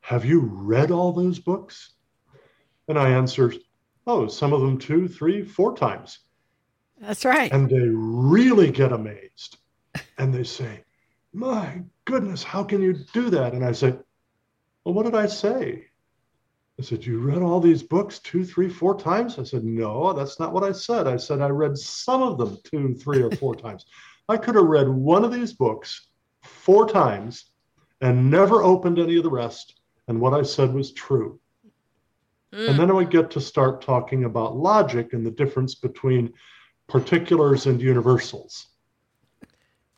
"Have 0.00 0.24
you 0.24 0.40
read 0.40 0.90
all 0.90 1.12
those 1.12 1.38
books?" 1.38 1.92
And 2.88 2.98
I 2.98 3.10
answer, 3.10 3.52
"Oh, 4.06 4.26
some 4.26 4.52
of 4.52 4.60
them 4.60 4.78
two, 4.78 5.08
three, 5.08 5.42
four 5.42 5.76
times." 5.76 6.18
that's 6.98 7.24
right. 7.26 7.52
And 7.52 7.68
they 7.68 7.88
really 7.88 8.70
get 8.70 8.92
amazed, 8.92 9.58
and 10.18 10.32
they 10.34 10.44
say, 10.44 10.82
"My 11.32 11.82
goodness, 12.04 12.42
how 12.42 12.64
can 12.64 12.82
you 12.82 12.94
do 13.12 13.30
that?" 13.30 13.54
And 13.54 13.64
I 13.64 13.72
say, 13.72 13.96
"Well, 14.84 14.94
what 14.94 15.04
did 15.04 15.14
I 15.14 15.26
say?" 15.26 15.86
I 16.78 16.82
said, 16.82 17.06
"You 17.06 17.20
read 17.20 17.42
all 17.42 17.60
these 17.60 17.82
books 17.82 18.18
two, 18.18 18.44
three, 18.44 18.68
four 18.68 18.98
times?" 18.98 19.38
I 19.38 19.44
said, 19.44 19.64
"No, 19.64 20.12
that's 20.12 20.38
not 20.38 20.52
what 20.52 20.62
I 20.62 20.72
said. 20.72 21.06
I 21.06 21.16
said 21.16 21.40
I 21.40 21.48
read 21.48 21.78
some 21.78 22.22
of 22.22 22.36
them 22.36 22.58
two, 22.64 22.94
three, 22.94 23.22
or 23.22 23.30
four 23.30 23.54
times. 23.64 23.86
I 24.28 24.36
could 24.36 24.56
have 24.56 24.64
read 24.64 24.88
one 24.88 25.24
of 25.24 25.32
these 25.32 25.52
books 25.54 26.08
four 26.42 26.86
times 26.86 27.52
and 28.00 28.30
never 28.30 28.62
opened 28.62 28.98
any 28.98 29.16
of 29.16 29.22
the 29.22 29.30
rest, 29.30 29.80
and 30.08 30.20
what 30.20 30.34
I 30.34 30.42
said 30.42 30.74
was 30.74 30.92
true." 30.92 31.40
Mm. 32.52 32.70
And 32.70 32.78
then 32.78 32.94
we 32.94 33.06
get 33.06 33.30
to 33.32 33.40
start 33.40 33.80
talking 33.80 34.24
about 34.24 34.56
logic 34.56 35.12
and 35.12 35.24
the 35.24 35.30
difference 35.30 35.74
between 35.74 36.32
particulars 36.88 37.66
and 37.66 37.80
universals. 37.80 38.66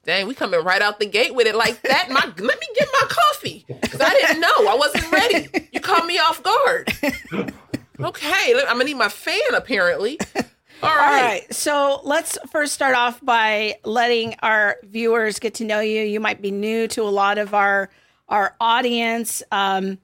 Dang, 0.08 0.26
we 0.26 0.32
coming 0.32 0.64
right 0.64 0.80
out 0.80 1.00
the 1.00 1.04
gate 1.04 1.34
with 1.34 1.46
it 1.46 1.54
like 1.54 1.82
that. 1.82 2.08
My 2.08 2.24
let 2.38 2.38
me 2.60 2.66
get 2.74 2.88
my 2.98 3.08
coffee 3.08 3.66
because 3.68 4.00
I 4.00 4.08
didn't 4.08 4.40
know 4.40 4.48
I 4.48 4.74
wasn't 4.74 5.12
ready. 5.12 5.68
You 5.70 5.80
caught 5.80 6.06
me 6.06 6.18
off 6.18 6.42
guard. 6.42 6.90
Okay, 8.00 8.54
I'm 8.54 8.74
gonna 8.74 8.84
need 8.84 8.94
my 8.94 9.08
fan 9.08 9.54
apparently. 9.56 10.20
All 10.20 10.42
right. 10.84 10.92
All 10.92 10.96
right. 10.96 11.52
So 11.52 12.00
let's 12.04 12.38
first 12.52 12.72
start 12.72 12.94
off 12.94 13.20
by 13.20 13.80
letting 13.84 14.36
our 14.40 14.76
viewers 14.84 15.40
get 15.40 15.54
to 15.54 15.64
know 15.64 15.80
you. 15.80 16.02
You 16.02 16.20
might 16.20 16.40
be 16.40 16.52
new 16.52 16.86
to 16.86 17.02
a 17.02 17.10
lot 17.10 17.38
of 17.38 17.54
our 17.54 17.90
our 18.28 18.54
audience. 18.60 19.42
Um, 19.50 19.98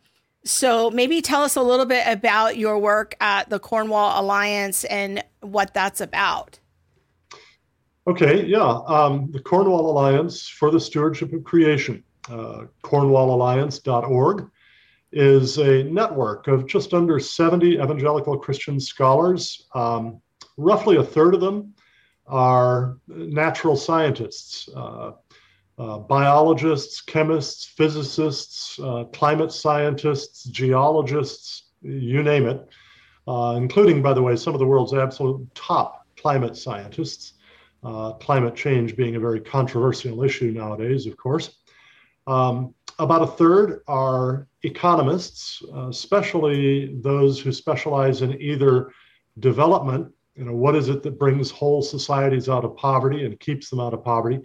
so 0.45 0.91
maybe 0.91 1.23
tell 1.23 1.45
us 1.45 1.55
a 1.55 1.63
little 1.63 1.87
bit 1.87 2.05
about 2.09 2.59
your 2.59 2.81
work 2.81 3.15
at 3.21 3.49
the 3.49 3.61
Cornwall 3.61 4.21
Alliance 4.21 4.83
and 4.83 5.23
what 5.41 5.73
that's 5.73 6.01
about. 6.01 6.59
Okay, 8.07 8.45
yeah. 8.45 8.81
Um, 8.87 9.31
the 9.31 9.41
Cornwall 9.41 9.91
Alliance 9.91 10.47
for 10.47 10.71
the 10.71 10.79
Stewardship 10.79 11.33
of 11.33 11.43
Creation, 11.43 12.05
uh, 12.29 12.65
cornwallalliance.org, 12.83 14.51
is 15.13 15.59
a 15.59 15.85
network 15.85 16.47
of 16.49 16.67
just 16.67 16.93
under 16.93 17.19
70 17.19 17.77
evangelical 17.77 18.37
Christian 18.37 18.79
scholars. 18.79 19.69
Um, 19.75 20.21
roughly 20.59 20.97
a 20.97 21.05
third 21.05 21.35
of 21.35 21.41
them 21.41 21.73
are 22.27 22.99
natural 23.07 23.77
scientists, 23.77 24.69
uh, 24.77 25.13
uh, 25.79 25.99
biologists, 25.99 27.01
chemists, 27.01 27.65
physicists, 27.65 28.79
uh, 28.81 29.05
climate 29.13 29.53
scientists, 29.53 30.45
geologists, 30.45 31.71
you 31.81 32.23
name 32.23 32.47
it, 32.47 32.69
uh, 33.27 33.55
including, 33.57 34.03
by 34.03 34.13
the 34.13 34.23
way, 34.23 34.37
some 34.37 34.53
of 34.53 34.61
the 34.61 34.67
world's 34.67 34.93
absolute 34.93 35.55
top 35.55 36.07
climate 36.17 36.57
scientists. 36.57 37.34
Uh, 37.85 38.13
climate 38.13 38.57
change 38.57 38.97
being 38.97 39.17
a 39.17 39.21
very 39.21 39.41
controversial 39.41 40.25
issue 40.25 40.51
nowadays, 40.51 41.07
of 41.07 41.17
course. 41.19 41.59
Um, 42.27 42.75
about 42.99 43.23
a 43.23 43.27
third 43.27 43.83
are 43.87 44.49
economists, 44.63 45.63
uh, 45.75 45.89
especially 45.89 46.99
those 47.03 47.39
who 47.41 47.53
specialize 47.53 48.23
in 48.23 48.41
either 48.41 48.91
development, 49.39 50.11
you 50.35 50.45
know, 50.45 50.55
what 50.55 50.75
is 50.77 50.89
it 50.89 51.03
that 51.03 51.19
brings 51.19 51.51
whole 51.51 51.83
societies 51.83 52.49
out 52.49 52.65
of 52.65 52.77
poverty 52.77 53.27
and 53.27 53.39
keeps 53.39 53.69
them 53.69 53.81
out 53.81 53.93
of 53.93 54.03
poverty, 54.03 54.41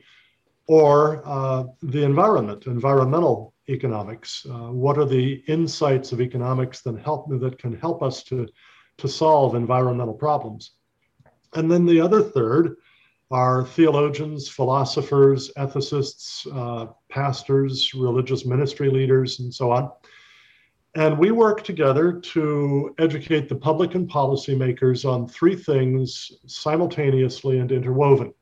or 0.67 1.21
uh, 1.25 1.63
the 1.81 2.03
environment, 2.03 2.65
environmental 2.65 3.53
economics. 3.69 4.45
Uh, 4.49 4.71
what 4.71 4.97
are 4.97 5.05
the 5.05 5.43
insights 5.47 6.11
of 6.11 6.19
economics 6.19 6.81
that 6.81 6.99
help 6.99 7.29
that 7.39 7.57
can 7.57 7.73
help 7.73 8.03
us 8.03 8.23
to 8.23 8.47
to 8.97 9.07
solve 9.07 9.55
environmental 9.55 10.13
problems? 10.13 10.71
And 11.53 11.71
then 11.71 11.85
the 11.85 12.01
other 12.01 12.21
third 12.21 12.75
are 13.31 13.63
theologians, 13.63 14.49
philosophers, 14.49 15.51
ethicists, 15.57 16.47
uh, 16.53 16.91
pastors, 17.09 17.93
religious 17.93 18.45
ministry 18.45 18.89
leaders, 18.89 19.39
and 19.39 19.53
so 19.53 19.71
on. 19.71 19.91
And 20.95 21.17
we 21.19 21.29
work 21.31 21.63
together 21.63 22.13
to 22.13 22.95
educate 22.97 23.47
the 23.47 23.55
public 23.55 23.93
and 23.93 24.09
policymakers 24.09 25.07
on 25.07 25.27
three 25.27 25.55
things 25.55 26.31
simultaneously 26.47 27.59
and 27.59 27.71
interwoven. 27.71 28.33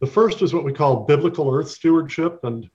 The 0.00 0.06
first 0.06 0.40
is 0.40 0.54
what 0.54 0.64
we 0.64 0.72
call 0.72 1.04
biblical 1.04 1.52
earth 1.54 1.68
stewardship, 1.68 2.40
and 2.44 2.68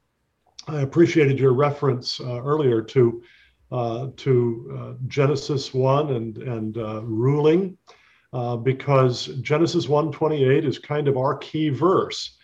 I 0.68 0.82
appreciated 0.82 1.40
your 1.40 1.54
reference 1.54 2.20
uh, 2.20 2.42
earlier 2.42 2.82
to 2.84 3.24
uh, 3.72 4.08
to 4.18 4.78
uh, 4.80 4.94
Genesis 5.08 5.74
one 5.74 6.12
and 6.12 6.38
and 6.38 6.78
uh, 6.78 7.02
ruling 7.04 7.78
uh, 8.34 8.56
because 8.56 9.28
Genesis 9.42 9.88
1:28 9.88 10.66
is 10.66 10.80
kind 10.80 11.08
of 11.08 11.18
our 11.18 11.38
key 11.38 11.70
verse. 11.70 12.38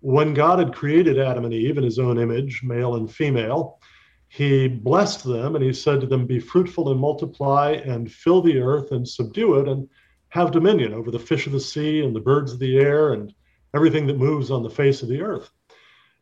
When 0.00 0.34
God 0.34 0.58
had 0.58 0.74
created 0.74 1.18
Adam 1.18 1.44
and 1.44 1.54
Eve 1.54 1.78
in 1.78 1.84
his 1.84 1.98
own 1.98 2.18
image, 2.18 2.62
male 2.64 2.96
and 2.96 3.10
female, 3.10 3.80
he 4.28 4.66
blessed 4.66 5.24
them 5.24 5.54
and 5.54 5.64
he 5.64 5.72
said 5.72 6.00
to 6.00 6.06
them, 6.06 6.26
Be 6.26 6.40
fruitful 6.40 6.90
and 6.90 6.98
multiply 6.98 7.72
and 7.72 8.10
fill 8.10 8.40
the 8.40 8.58
earth 8.58 8.90
and 8.90 9.06
subdue 9.06 9.60
it 9.60 9.68
and 9.68 9.88
have 10.30 10.50
dominion 10.50 10.94
over 10.94 11.10
the 11.10 11.18
fish 11.18 11.46
of 11.46 11.52
the 11.52 11.60
sea 11.60 12.00
and 12.00 12.16
the 12.16 12.20
birds 12.20 12.52
of 12.52 12.58
the 12.58 12.78
air 12.78 13.12
and 13.12 13.34
everything 13.74 14.06
that 14.06 14.16
moves 14.16 14.50
on 14.50 14.62
the 14.62 14.70
face 14.70 15.02
of 15.02 15.08
the 15.08 15.20
earth. 15.20 15.50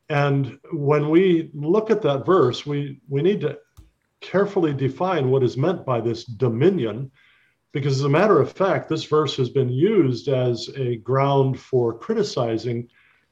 And 0.09 0.59
when 0.73 1.09
we 1.09 1.51
look 1.55 1.91
at 1.91 2.03
that 2.03 2.27
verse, 2.27 2.67
we, 2.67 3.01
we 3.09 3.23
need 3.23 3.43
to 3.43 3.59
carefully 4.21 4.75
define 4.75 5.31
what 5.31 5.45
is 5.45 5.57
meant 5.57 5.87
by 5.87 6.01
this 6.01 6.25
dominion 6.25 7.13
because 7.73 7.99
as 7.99 8.05
a 8.05 8.09
matter 8.09 8.41
of 8.41 8.53
fact, 8.53 8.89
this 8.89 9.05
verse 9.05 9.37
has 9.37 9.49
been 9.49 9.69
used 9.69 10.29
as 10.29 10.69
a 10.77 10.97
ground 10.97 11.59
for 11.59 11.97
criticizing 11.97 12.89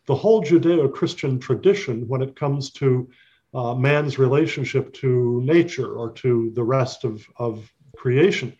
the 0.07 0.15
whole 0.15 0.43
Judeo 0.43 0.93
Christian 0.93 1.39
tradition 1.39 2.07
when 2.09 2.23
it 2.23 2.37
comes 2.37 2.71
to 2.73 3.09
uh, 3.55 3.75
man's 3.75 4.19
relationship 4.19 4.93
to 4.95 5.43
nature 5.45 5.95
or 5.95 6.13
to 6.13 6.51
the 6.55 6.63
rest 6.63 7.05
of, 7.05 7.27
of 7.37 7.71
creation. 7.97 8.57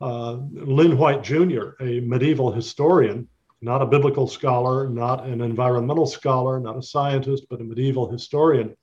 Uh, 0.00 0.38
Lynn 0.52 0.98
White 0.98 1.22
Jr., 1.22 1.70
a 1.80 2.00
medieval 2.00 2.52
historian, 2.52 3.28
not 3.60 3.80
a 3.80 3.86
biblical 3.86 4.26
scholar, 4.26 4.88
not 4.88 5.24
an 5.24 5.40
environmental 5.40 6.06
scholar, 6.06 6.60
not 6.60 6.76
a 6.76 6.82
scientist, 6.82 7.46
but 7.48 7.60
a 7.60 7.64
medieval 7.64 8.10
historian, 8.10 8.76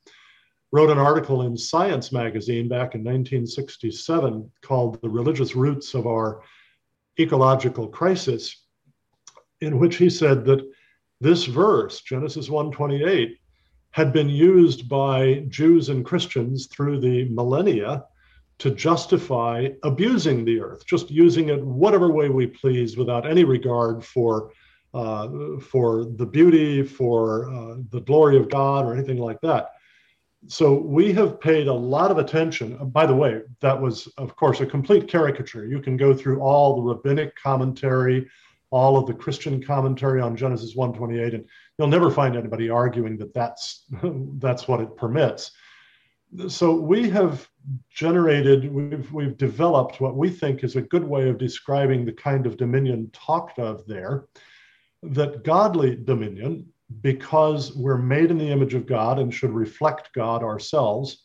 wrote 0.72 0.90
an 0.90 0.98
article 0.98 1.42
in 1.42 1.56
Science 1.56 2.12
magazine 2.12 2.66
back 2.66 2.94
in 2.94 3.04
1967 3.04 4.50
called 4.62 5.00
The 5.02 5.08
Religious 5.08 5.54
Roots 5.54 5.92
of 5.92 6.06
Our 6.06 6.42
Ecological 7.20 7.88
Crisis, 7.88 8.64
in 9.60 9.78
which 9.78 9.96
he 9.96 10.08
said 10.08 10.46
that 10.46 10.66
this 11.20 11.44
verse, 11.44 12.00
Genesis 12.00 12.48
1:28, 12.48 13.36
had 13.90 14.14
been 14.14 14.30
used 14.30 14.88
by 14.88 15.44
Jews 15.48 15.90
and 15.90 16.04
Christians 16.04 16.66
through 16.66 17.00
the 17.00 17.28
millennia 17.28 18.06
to 18.58 18.70
justify 18.70 19.68
abusing 19.82 20.44
the 20.44 20.58
earth, 20.60 20.86
just 20.86 21.10
using 21.10 21.50
it 21.50 21.62
whatever 21.62 22.10
way 22.10 22.30
we 22.30 22.46
please 22.46 22.96
without 22.96 23.28
any 23.28 23.44
regard 23.44 24.02
for 24.02 24.52
uh, 24.94 25.58
for 25.58 26.04
the 26.04 26.26
beauty, 26.26 26.82
for 26.82 27.50
uh, 27.50 27.76
the 27.90 28.00
glory 28.00 28.38
of 28.38 28.48
God, 28.48 28.86
or 28.86 28.94
anything 28.94 29.18
like 29.18 29.40
that 29.42 29.72
so 30.48 30.74
we 30.74 31.12
have 31.12 31.40
paid 31.40 31.68
a 31.68 31.72
lot 31.72 32.10
of 32.10 32.18
attention. 32.18 32.76
Uh, 32.80 32.84
by 32.84 33.06
the 33.06 33.14
way, 33.14 33.42
that 33.60 33.80
was, 33.80 34.08
of 34.18 34.34
course, 34.36 34.60
a 34.60 34.66
complete 34.66 35.08
caricature. 35.08 35.66
You 35.66 35.80
can 35.80 35.96
go 35.96 36.14
through 36.14 36.40
all 36.40 36.76
the 36.76 36.82
rabbinic 36.82 37.36
commentary, 37.36 38.28
all 38.70 38.96
of 38.96 39.06
the 39.06 39.14
Christian 39.14 39.62
commentary 39.62 40.20
on 40.20 40.36
Genesis 40.36 40.74
1:28, 40.74 41.34
and 41.34 41.44
you'll 41.78 41.88
never 41.88 42.10
find 42.10 42.36
anybody 42.36 42.70
arguing 42.70 43.16
that 43.18 43.34
that's 43.34 43.84
that's 44.38 44.66
what 44.66 44.80
it 44.80 44.96
permits. 44.96 45.52
So 46.48 46.74
we 46.74 47.10
have 47.10 47.46
generated, 47.90 48.72
we've 48.72 49.12
we've 49.12 49.36
developed 49.36 50.00
what 50.00 50.16
we 50.16 50.30
think 50.30 50.64
is 50.64 50.76
a 50.76 50.82
good 50.82 51.04
way 51.04 51.28
of 51.28 51.38
describing 51.38 52.04
the 52.04 52.12
kind 52.12 52.46
of 52.46 52.56
dominion 52.56 53.10
talked 53.12 53.58
of 53.58 53.86
there. 53.86 54.24
That 55.02 55.44
godly 55.44 55.96
dominion 55.96 56.71
because 57.00 57.74
we're 57.74 57.98
made 57.98 58.30
in 58.30 58.38
the 58.38 58.50
image 58.50 58.74
of 58.74 58.86
God 58.86 59.18
and 59.18 59.32
should 59.32 59.52
reflect 59.52 60.12
God 60.14 60.42
ourselves, 60.42 61.24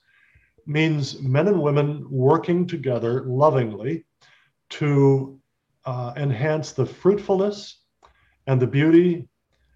means 0.66 1.22
men 1.22 1.48
and 1.48 1.62
women 1.62 2.06
working 2.10 2.68
together 2.68 3.24
lovingly 3.26 4.06
to 4.70 5.40
uh, 5.86 6.14
enhance 6.18 6.74
the 6.74 6.86
fruitfulness 6.86 7.82
and 8.48 8.62
the 8.62 8.68
beauty 8.68 9.28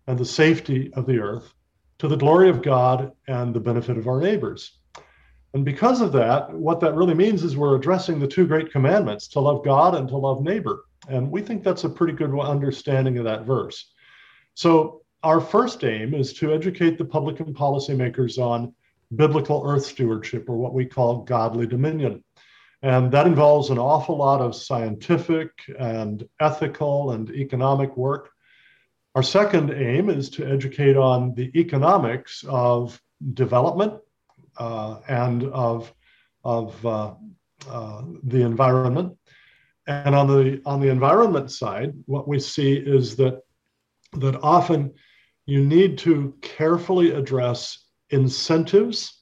and 0.08 0.18
the 0.18 0.26
safety 0.26 0.92
of 0.94 1.06
the 1.06 1.20
earth 1.20 1.54
to 2.00 2.08
the 2.08 2.18
glory 2.18 2.50
of 2.50 2.62
God 2.62 3.12
and 3.28 3.54
the 3.54 3.60
benefit 3.60 3.98
of 3.98 4.08
our 4.08 4.20
neighbors. 4.20 4.80
And 5.54 5.66
because 5.66 6.02
of 6.02 6.12
that, 6.14 6.52
what 6.54 6.80
that 6.80 6.96
really 6.96 7.14
means 7.14 7.44
is 7.44 7.58
we're 7.58 7.76
addressing 7.76 8.20
the 8.20 8.28
two 8.28 8.48
great 8.48 8.72
commandments 8.72 9.28
to 9.30 9.40
love 9.40 9.64
God 9.64 9.96
and 9.96 10.08
to 10.10 10.18
love 10.18 10.42
neighbor. 10.42 10.86
And 11.10 11.30
we 11.30 11.42
think 11.42 11.64
that's 11.64 11.84
a 11.84 11.90
pretty 11.90 12.14
good 12.14 12.38
understanding 12.40 13.18
of 13.18 13.26
that 13.26 13.46
verse. 13.46 13.92
So 14.54 15.01
our 15.24 15.40
first 15.40 15.84
aim 15.84 16.14
is 16.14 16.34
to 16.34 16.54
educate 16.54 16.98
the 16.98 17.06
public 17.06 17.40
and 17.40 17.56
policymakers 17.56 18.38
on 18.38 18.74
biblical 19.16 19.64
earth 19.66 19.86
stewardship, 19.86 20.50
or 20.50 20.58
what 20.58 20.74
we 20.74 20.86
call 20.86 21.24
godly 21.24 21.68
dominion. 21.68 22.24
And 22.82 23.12
that 23.12 23.28
involves 23.28 23.70
an 23.70 23.78
awful 23.78 24.18
lot 24.18 24.42
of 24.42 24.56
scientific 24.56 25.52
and 25.78 26.28
ethical 26.40 27.12
and 27.12 27.30
economic 27.30 27.96
work. 27.96 28.32
Our 29.14 29.22
second 29.22 29.72
aim 29.72 30.10
is 30.10 30.30
to 30.32 30.48
educate 30.48 30.98
on 30.98 31.36
the 31.36 31.52
economics 31.60 32.44
of 32.48 33.00
development 33.34 33.96
uh, 34.58 35.00
and 35.08 35.44
of, 35.44 35.94
of 36.44 36.84
uh, 36.86 37.14
uh, 37.70 38.02
the 38.24 38.42
environment. 38.42 39.18
And 39.86 40.16
on 40.16 40.28
the, 40.28 40.62
on 40.66 40.80
the 40.80 40.90
environment 40.90 41.52
side, 41.52 41.94
what 42.06 42.28
we 42.28 42.40
see 42.40 42.74
is 42.74 43.18
that, 43.18 43.42
that 44.14 44.40
often 44.42 44.94
you 45.46 45.64
need 45.64 45.98
to 46.00 46.34
carefully 46.42 47.12
address 47.12 47.86
incentives 48.10 49.22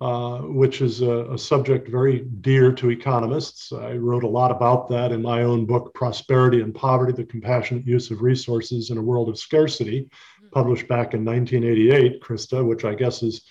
uh, 0.00 0.38
which 0.42 0.80
is 0.80 1.00
a, 1.00 1.32
a, 1.32 1.36
subject 1.36 1.88
very 1.88 2.20
dear 2.40 2.70
to 2.70 2.90
economists. 2.90 3.72
I 3.72 3.94
wrote 3.94 4.22
a 4.22 4.28
lot 4.28 4.52
about 4.52 4.88
that 4.90 5.10
in 5.10 5.20
my 5.20 5.42
own 5.42 5.66
book, 5.66 5.92
Prosperity 5.92 6.60
and 6.60 6.72
Poverty 6.72 7.12
The 7.12 7.24
Compassionate 7.24 7.84
Use 7.84 8.12
of 8.12 8.22
Resources 8.22 8.90
in 8.90 8.98
a 8.98 9.02
World 9.02 9.28
of 9.28 9.36
Scarcity, 9.36 10.08
published 10.52 10.86
back 10.86 11.14
in 11.14 11.24
1988, 11.24 12.22
Krista, 12.22 12.64
which 12.64 12.84
I 12.84 12.94
guess 12.94 13.24
is 13.24 13.42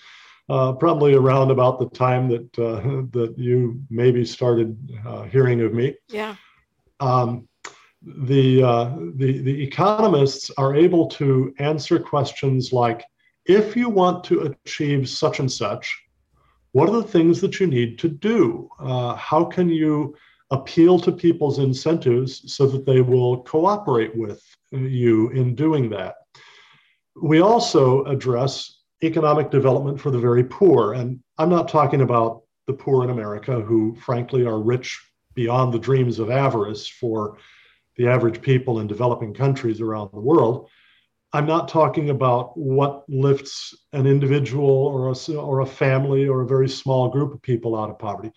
uh, 0.48 0.72
probably 0.72 1.12
around 1.12 1.50
about 1.50 1.78
the 1.80 1.90
time 1.90 2.28
that 2.28 2.58
uh, 2.58 2.80
that 3.12 3.34
you 3.36 3.82
maybe 3.90 4.24
started 4.24 4.74
uh, 5.06 5.24
hearing 5.24 5.60
of 5.60 5.74
me. 5.74 5.96
Yeah. 6.08 6.36
Um, 6.98 7.46
the, 8.02 8.62
uh, 8.62 8.96
the 9.16 9.40
the 9.42 9.62
economists 9.62 10.50
are 10.56 10.74
able 10.74 11.06
to 11.08 11.54
answer 11.58 11.98
questions 11.98 12.72
like, 12.72 13.04
if 13.46 13.76
you 13.76 13.88
want 13.88 14.24
to 14.24 14.54
achieve 14.64 15.08
such 15.08 15.40
and 15.40 15.50
such, 15.50 15.96
what 16.72 16.88
are 16.88 17.00
the 17.00 17.08
things 17.08 17.40
that 17.40 17.58
you 17.60 17.66
need 17.66 17.98
to 17.98 18.08
do? 18.08 18.68
Uh, 18.78 19.14
how 19.16 19.44
can 19.44 19.68
you 19.68 20.14
appeal 20.50 20.98
to 20.98 21.12
people's 21.12 21.58
incentives 21.58 22.52
so 22.52 22.66
that 22.66 22.86
they 22.86 23.00
will 23.00 23.42
cooperate 23.42 24.16
with 24.16 24.42
you 24.70 25.30
in 25.30 25.54
doing 25.54 25.90
that? 25.90 26.16
We 27.20 27.40
also 27.40 28.04
address 28.04 28.82
economic 29.02 29.50
development 29.50 30.00
for 30.00 30.10
the 30.10 30.18
very 30.18 30.44
poor. 30.44 30.94
And 30.94 31.20
I'm 31.38 31.50
not 31.50 31.68
talking 31.68 32.02
about 32.02 32.42
the 32.66 32.74
poor 32.74 33.02
in 33.04 33.10
America 33.10 33.60
who, 33.60 33.96
frankly, 33.96 34.46
are 34.46 34.60
rich 34.60 35.00
beyond 35.34 35.72
the 35.72 35.78
dreams 35.78 36.18
of 36.18 36.30
avarice 36.30 36.86
for 36.88 37.38
the 37.98 38.06
average 38.06 38.40
people 38.40 38.80
in 38.80 38.86
developing 38.86 39.34
countries 39.34 39.80
around 39.80 40.10
the 40.12 40.20
world. 40.20 40.70
I'm 41.32 41.46
not 41.46 41.68
talking 41.68 42.08
about 42.08 42.56
what 42.56 43.04
lifts 43.08 43.74
an 43.92 44.06
individual 44.06 44.70
or 44.70 45.12
a, 45.12 45.36
or 45.36 45.60
a 45.60 45.66
family 45.66 46.26
or 46.26 46.40
a 46.40 46.46
very 46.46 46.68
small 46.68 47.10
group 47.10 47.34
of 47.34 47.42
people 47.42 47.76
out 47.76 47.90
of 47.90 47.98
poverty. 47.98 48.32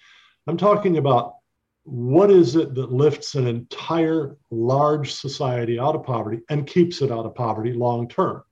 I'm 0.48 0.58
talking 0.58 0.98
about 0.98 1.36
what 1.84 2.30
is 2.30 2.56
it 2.56 2.76
that 2.76 2.92
lifts 2.92 3.36
an 3.36 3.48
entire 3.48 4.36
large 4.50 5.14
society 5.14 5.80
out 5.80 5.96
of 5.96 6.04
poverty 6.04 6.42
and 6.50 6.68
keeps 6.68 7.02
it 7.02 7.12
out 7.12 7.26
of 7.26 7.36
poverty 7.36 7.72
long 7.72 8.10
term. 8.10 8.44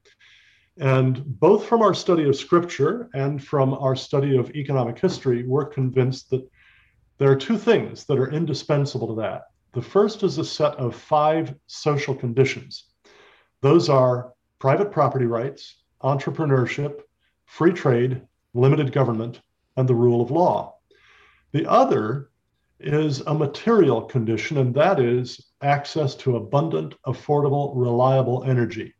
And 0.79 1.23
both 1.39 1.65
from 1.65 1.81
our 1.81 1.93
study 1.93 2.27
of 2.29 2.35
scripture 2.35 3.09
and 3.13 3.43
from 3.43 3.73
our 3.73 3.95
study 3.95 4.37
of 4.37 4.51
economic 4.51 4.97
history, 4.97 5.43
we're 5.45 5.65
convinced 5.65 6.29
that 6.29 6.49
there 7.17 7.29
are 7.29 7.35
two 7.35 7.57
things 7.57 8.05
that 8.05 8.17
are 8.17 8.31
indispensable 8.31 9.07
to 9.09 9.21
that. 9.21 9.43
The 9.73 9.81
first 9.81 10.23
is 10.23 10.37
a 10.37 10.45
set 10.45 10.75
of 10.75 10.95
five 10.95 11.55
social 11.67 12.15
conditions. 12.15 12.85
Those 13.61 13.89
are 13.89 14.33
private 14.57 14.91
property 14.91 15.25
rights, 15.25 15.83
entrepreneurship, 16.01 17.01
free 17.45 17.73
trade, 17.73 18.21
limited 18.53 18.91
government, 18.91 19.41
and 19.77 19.87
the 19.87 19.95
rule 19.95 20.21
of 20.21 20.31
law. 20.31 20.75
The 21.51 21.69
other 21.69 22.29
is 22.79 23.21
a 23.21 23.33
material 23.33 24.01
condition, 24.01 24.57
and 24.57 24.73
that 24.75 24.99
is 24.99 25.51
access 25.61 26.15
to 26.15 26.37
abundant, 26.37 26.95
affordable, 27.05 27.73
reliable 27.75 28.43
energy 28.43 28.93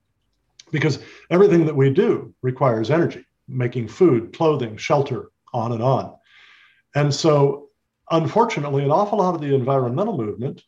because 0.72 1.00
everything 1.30 1.66
that 1.66 1.76
we 1.76 1.90
do 1.90 2.34
requires 2.42 2.92
energy, 2.92 3.26
making 3.48 3.88
food, 3.88 4.34
clothing, 4.34 4.78
shelter, 4.78 5.32
on 5.54 5.72
and 5.72 5.82
on. 5.82 6.16
And 6.96 7.14
so, 7.14 7.69
unfortunately, 8.12 8.84
an 8.84 8.92
awful 8.92 9.20
lot 9.20 9.36
of 9.36 9.42
the 9.42 9.54
environmental 9.54 10.18
movement 10.18 10.64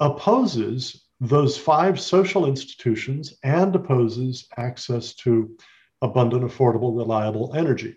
opposes 0.00 1.04
those 1.20 1.56
five 1.56 2.00
social 2.00 2.46
institutions 2.46 3.34
and 3.44 3.74
opposes 3.74 4.48
access 4.56 5.14
to 5.14 5.56
abundant, 6.02 6.42
affordable, 6.42 6.96
reliable 6.96 7.54
energy. 7.54 7.96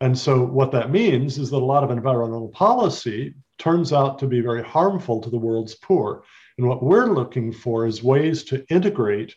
And 0.00 0.16
so, 0.16 0.44
what 0.44 0.70
that 0.72 0.90
means 0.90 1.38
is 1.38 1.50
that 1.50 1.56
a 1.56 1.64
lot 1.64 1.82
of 1.82 1.90
environmental 1.90 2.48
policy 2.48 3.34
turns 3.58 3.92
out 3.92 4.18
to 4.18 4.26
be 4.26 4.40
very 4.40 4.62
harmful 4.62 5.20
to 5.20 5.30
the 5.30 5.38
world's 5.38 5.74
poor. 5.74 6.22
And 6.56 6.68
what 6.68 6.82
we're 6.82 7.12
looking 7.12 7.52
for 7.52 7.86
is 7.86 8.02
ways 8.02 8.44
to 8.44 8.64
integrate 8.68 9.34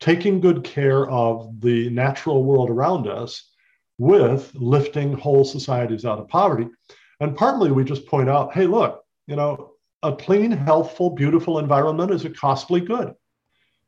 taking 0.00 0.40
good 0.40 0.62
care 0.62 1.08
of 1.10 1.60
the 1.60 1.90
natural 1.90 2.44
world 2.44 2.70
around 2.70 3.08
us 3.08 3.50
with 3.98 4.52
lifting 4.54 5.12
whole 5.12 5.44
societies 5.44 6.04
out 6.04 6.18
of 6.18 6.28
poverty. 6.28 6.68
And 7.20 7.36
partly 7.36 7.70
we 7.70 7.84
just 7.84 8.06
point 8.06 8.28
out 8.28 8.54
hey, 8.54 8.66
look, 8.66 9.04
you 9.26 9.36
know, 9.36 9.72
a 10.02 10.14
clean, 10.14 10.50
healthful, 10.50 11.10
beautiful 11.10 11.58
environment 11.58 12.10
is 12.10 12.24
a 12.24 12.30
costly 12.30 12.80
good. 12.80 13.14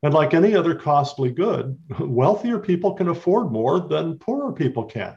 And 0.03 0.15
like 0.15 0.35
any 0.35 0.55
other 0.55 0.75
costly 0.75 1.31
good, 1.31 1.79
wealthier 2.01 2.59
people 2.59 2.95
can 2.95 3.09
afford 3.09 3.53
more 3.53 3.81
than 3.81 4.19
poorer 4.19 4.53
people 4.53 4.85
can. 4.85 5.17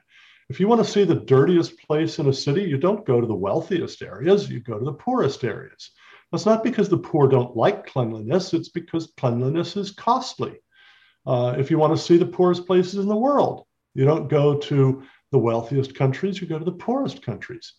If 0.50 0.60
you 0.60 0.68
want 0.68 0.84
to 0.84 0.92
see 0.92 1.04
the 1.04 1.16
dirtiest 1.16 1.78
place 1.86 2.18
in 2.18 2.28
a 2.28 2.34
city, 2.34 2.64
you 2.64 2.78
don't 2.78 3.06
go 3.06 3.22
to 3.22 3.28
the 3.28 3.36
wealthiest 3.36 4.02
areas, 4.02 4.50
you 4.50 4.60
go 4.60 4.80
to 4.80 4.86
the 4.86 4.94
poorest 4.94 5.44
areas. 5.44 5.92
That's 6.32 6.46
not 6.46 6.64
because 6.64 6.90
the 6.90 6.98
poor 6.98 7.28
don't 7.28 7.56
like 7.56 7.86
cleanliness, 7.86 8.54
it's 8.54 8.70
because 8.70 9.14
cleanliness 9.18 9.78
is 9.78 9.92
costly. 9.92 10.58
Uh, 11.26 11.56
if 11.58 11.70
you 11.70 11.78
want 11.78 11.96
to 11.96 12.04
see 12.04 12.18
the 12.18 12.26
poorest 12.26 12.66
places 12.66 12.96
in 12.96 13.08
the 13.08 13.16
world, 13.16 13.66
you 13.94 14.06
don't 14.06 14.28
go 14.28 14.58
to 14.58 15.04
the 15.32 15.38
wealthiest 15.38 15.94
countries, 15.94 16.42
you 16.42 16.48
go 16.48 16.58
to 16.58 16.66
the 16.66 16.72
poorest 16.72 17.22
countries. 17.22 17.74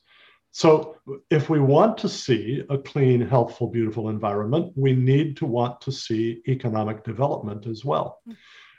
So, 0.52 0.96
if 1.30 1.48
we 1.48 1.60
want 1.60 1.96
to 1.98 2.08
see 2.08 2.64
a 2.68 2.76
clean, 2.76 3.20
healthful, 3.20 3.68
beautiful 3.68 4.08
environment, 4.08 4.72
we 4.76 4.92
need 4.94 5.36
to 5.38 5.46
want 5.46 5.80
to 5.82 5.92
see 5.92 6.42
economic 6.48 7.04
development 7.04 7.66
as 7.66 7.84
well. 7.84 8.20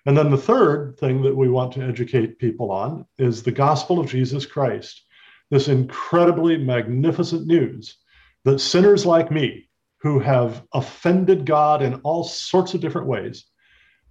And 0.06 0.18
then 0.18 0.32
the 0.32 0.38
third 0.38 0.98
thing 1.00 1.22
that 1.22 1.36
we 1.36 1.50
want 1.50 1.74
to 1.74 1.84
educate 1.84 2.40
people 2.40 2.72
on 2.72 3.06
is 3.18 3.44
the 3.44 3.52
gospel 3.52 4.00
of 4.00 4.10
Jesus 4.10 4.46
Christ. 4.46 5.06
This 5.50 5.68
incredibly 5.68 6.58
magnificent 6.58 7.46
news 7.46 7.98
that 8.44 8.60
sinners 8.60 9.06
like 9.06 9.32
me, 9.32 9.70
who 10.00 10.18
have 10.20 10.64
offended 10.74 11.46
God 11.46 11.84
in 11.84 11.96
all 11.96 12.24
sorts 12.24 12.74
of 12.74 12.82
different 12.82 13.08
ways, 13.08 13.46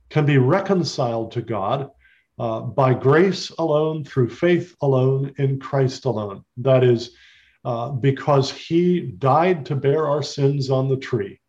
can 0.08 0.24
be 0.24 0.38
reconciled 0.38 1.32
to 1.32 1.42
God 1.42 1.90
uh, 2.38 2.60
by 2.60 2.94
grace 2.94 3.50
alone, 3.50 4.04
through 4.04 4.30
faith 4.30 4.74
alone, 4.82 5.34
in 5.38 5.58
Christ 5.58 6.04
alone. 6.04 6.44
That 6.58 6.84
is, 6.84 7.16
uh, 7.64 7.90
because 7.90 8.50
he 8.50 9.00
died 9.00 9.66
to 9.66 9.76
bear 9.76 10.08
our 10.08 10.22
sins 10.22 10.70
on 10.70 10.88
the 10.88 10.96
tree 10.96 11.40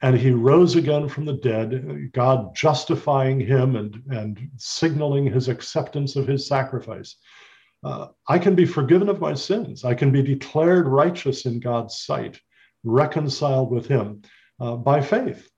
and 0.00 0.16
he 0.16 0.30
rose 0.30 0.76
again 0.76 1.08
from 1.08 1.24
the 1.24 1.34
dead, 1.34 2.10
God 2.12 2.54
justifying 2.54 3.40
him 3.40 3.74
and, 3.76 4.00
and 4.10 4.50
signaling 4.56 5.26
his 5.26 5.48
acceptance 5.48 6.14
of 6.14 6.26
his 6.26 6.46
sacrifice. 6.46 7.16
Uh, 7.82 8.08
I 8.28 8.38
can 8.38 8.54
be 8.54 8.64
forgiven 8.64 9.08
of 9.08 9.20
my 9.20 9.34
sins. 9.34 9.84
I 9.84 9.94
can 9.94 10.12
be 10.12 10.22
declared 10.22 10.86
righteous 10.86 11.46
in 11.46 11.60
God's 11.60 12.00
sight, 12.00 12.40
reconciled 12.84 13.70
with 13.70 13.86
him 13.86 14.22
uh, 14.60 14.76
by 14.76 15.00
faith. 15.00 15.48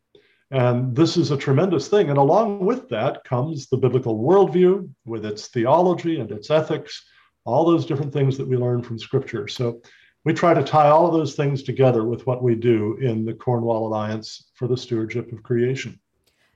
And 0.50 0.96
this 0.96 1.16
is 1.16 1.30
a 1.30 1.36
tremendous 1.36 1.88
thing. 1.88 2.08
And 2.08 2.18
along 2.18 2.64
with 2.64 2.88
that 2.88 3.22
comes 3.24 3.68
the 3.68 3.76
biblical 3.76 4.18
worldview 4.18 4.88
with 5.04 5.24
its 5.24 5.48
theology 5.48 6.18
and 6.18 6.30
its 6.32 6.50
ethics, 6.50 7.04
all 7.44 7.64
those 7.64 7.86
different 7.86 8.12
things 8.12 8.36
that 8.38 8.48
we 8.48 8.56
learn 8.56 8.82
from 8.82 8.98
scripture. 8.98 9.48
So 9.48 9.80
we 10.24 10.34
try 10.34 10.54
to 10.54 10.62
tie 10.62 10.88
all 10.88 11.06
of 11.06 11.12
those 11.12 11.34
things 11.34 11.62
together 11.62 12.04
with 12.04 12.26
what 12.26 12.42
we 12.42 12.54
do 12.54 12.96
in 13.00 13.24
the 13.24 13.32
Cornwall 13.32 13.86
Alliance 13.86 14.50
for 14.54 14.68
the 14.68 14.76
Stewardship 14.76 15.32
of 15.32 15.42
Creation. 15.42 15.98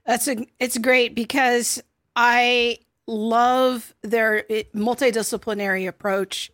That's 0.05 0.27
a, 0.27 0.45
it's 0.59 0.77
great 0.77 1.15
because 1.15 1.81
I 2.15 2.79
love 3.07 3.93
their 4.01 4.49
eh, 4.51 4.63
multidisciplinary 4.75 5.87
approach. 5.87 6.51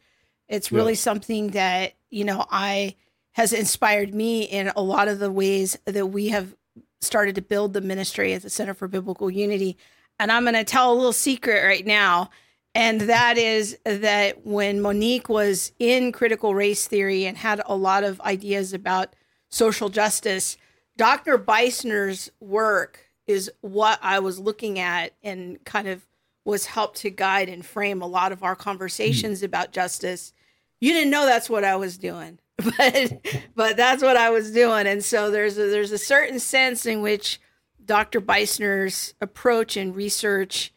It's 0.47 0.71
really 0.71 0.93
yeah. 0.93 0.99
something 0.99 1.47
that, 1.49 1.93
you 2.09 2.23
know, 2.23 2.45
I 2.49 2.95
has 3.33 3.53
inspired 3.53 4.13
me 4.13 4.43
in 4.43 4.71
a 4.75 4.81
lot 4.81 5.07
of 5.07 5.19
the 5.19 5.31
ways 5.31 5.77
that 5.85 6.07
we 6.07 6.29
have 6.29 6.53
started 6.99 7.35
to 7.35 7.41
build 7.41 7.73
the 7.73 7.81
ministry 7.81 8.33
at 8.33 8.41
the 8.41 8.49
Center 8.49 8.73
for 8.73 8.87
Biblical 8.87 9.29
Unity. 9.29 9.77
And 10.19 10.31
I'm 10.31 10.43
going 10.43 10.53
to 10.53 10.63
tell 10.63 10.91
a 10.91 10.95
little 10.95 11.13
secret 11.13 11.65
right 11.65 11.85
now. 11.85 12.29
And 12.73 13.01
that 13.01 13.37
is 13.37 13.77
that 13.83 14.45
when 14.45 14.81
Monique 14.81 15.27
was 15.27 15.73
in 15.77 16.11
critical 16.11 16.55
race 16.55 16.87
theory 16.87 17.25
and 17.25 17.37
had 17.37 17.61
a 17.65 17.75
lot 17.75 18.03
of 18.03 18.21
ideas 18.21 18.73
about 18.73 19.13
social 19.49 19.89
justice, 19.89 20.57
Dr. 20.95 21.37
Beisner's 21.37 22.31
work 22.39 23.09
is 23.27 23.51
what 23.61 23.99
I 24.01 24.19
was 24.19 24.39
looking 24.39 24.79
at 24.79 25.13
and 25.21 25.63
kind 25.65 25.87
of 25.87 26.05
was 26.45 26.65
helped 26.65 26.97
to 26.97 27.09
guide 27.09 27.49
and 27.49 27.65
frame 27.65 28.01
a 28.01 28.07
lot 28.07 28.31
of 28.31 28.43
our 28.43 28.55
conversations 28.55 29.41
mm. 29.41 29.45
about 29.45 29.71
justice. 29.71 30.33
You 30.79 30.93
didn't 30.93 31.11
know 31.11 31.25
that's 31.25 31.49
what 31.49 31.63
I 31.63 31.75
was 31.75 31.97
doing. 31.97 32.39
but 32.77 33.25
but 33.55 33.77
that's 33.77 34.03
what 34.03 34.17
I 34.17 34.29
was 34.29 34.51
doing. 34.51 34.87
And 34.87 35.03
so 35.03 35.31
there's 35.31 35.57
a, 35.57 35.67
there's 35.69 35.91
a 35.91 35.97
certain 35.97 36.39
sense 36.39 36.85
in 36.85 37.01
which 37.01 37.39
Dr. 37.83 38.21
Beisner's 38.21 39.13
approach 39.19 39.75
and 39.75 39.95
research 39.95 40.73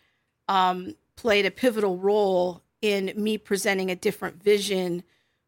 um, 0.49 0.95
played 1.25 1.47
a 1.47 1.51
pivotal 1.51 1.97
role 1.97 2.63
in 2.83 3.11
me 3.17 3.39
presenting 3.39 3.91
a 3.91 3.97
different 3.97 4.43
vision 4.43 5.03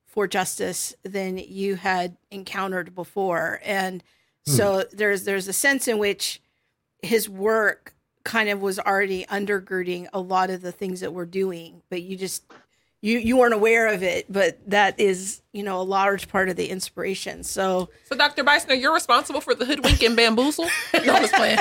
for 0.07 0.27
justice 0.27 0.95
than 1.03 1.37
you 1.37 1.75
had 1.77 2.17
encountered 2.31 2.95
before. 2.95 3.61
And 3.63 4.03
so 4.47 4.77
hmm. 4.79 4.97
there's 4.97 5.25
there's 5.25 5.47
a 5.49 5.53
sense 5.53 5.87
in 5.87 5.99
which 5.99 6.41
his 7.03 7.29
work 7.29 7.95
kind 8.25 8.49
of 8.49 8.63
was 8.63 8.79
already 8.79 9.27
undergirding 9.27 10.09
a 10.15 10.19
lot 10.19 10.49
of 10.49 10.63
the 10.63 10.73
things 10.73 11.01
that 11.01 11.13
we're 11.13 11.27
doing, 11.27 11.83
but 11.91 12.01
you 12.01 12.17
just 12.17 12.45
you 13.03 13.19
you 13.19 13.37
weren't 13.37 13.55
aware 13.55 13.93
of 13.93 14.03
it, 14.03 14.31
but 14.31 14.59
that 14.69 14.99
is 14.99 15.43
you 15.53 15.63
know 15.63 15.81
a 15.81 15.85
large 15.85 16.29
part 16.29 16.49
of 16.49 16.57
the 16.57 16.69
inspiration. 16.71 17.45
So, 17.45 17.91
so 18.05 18.17
Dr. 18.17 18.43
Beisner, 18.43 18.81
you're 18.81 18.95
responsible 18.95 19.41
for 19.41 19.55
the 19.55 19.65
hoodwink 19.65 20.03
and 20.03 20.17
bamboozle. 20.17 20.65
no, 20.95 21.15
I'm 21.15 21.23
just 21.23 21.35
playing. 21.35 21.59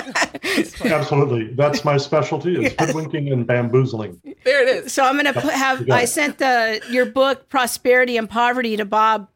Absolutely, 0.94 1.54
that's 1.54 1.84
my 1.84 1.98
specialty 1.98 2.66
is 2.66 2.74
hoodwinking 2.80 3.32
and 3.32 3.46
bamboozling. 3.46 4.22
There 4.44 4.64
it 4.64 4.86
is. 4.86 4.94
So 4.94 5.04
I'm 5.04 5.16
gonna 5.18 5.34
put, 5.34 5.54
have 5.54 5.90
I 5.90 6.06
sent 6.06 6.38
the 6.38 6.82
your 6.90 7.06
book 7.06 7.50
Prosperity 7.50 8.18
and 8.18 8.30
Poverty 8.30 8.78
to 8.78 8.86
Bob. 8.86 9.28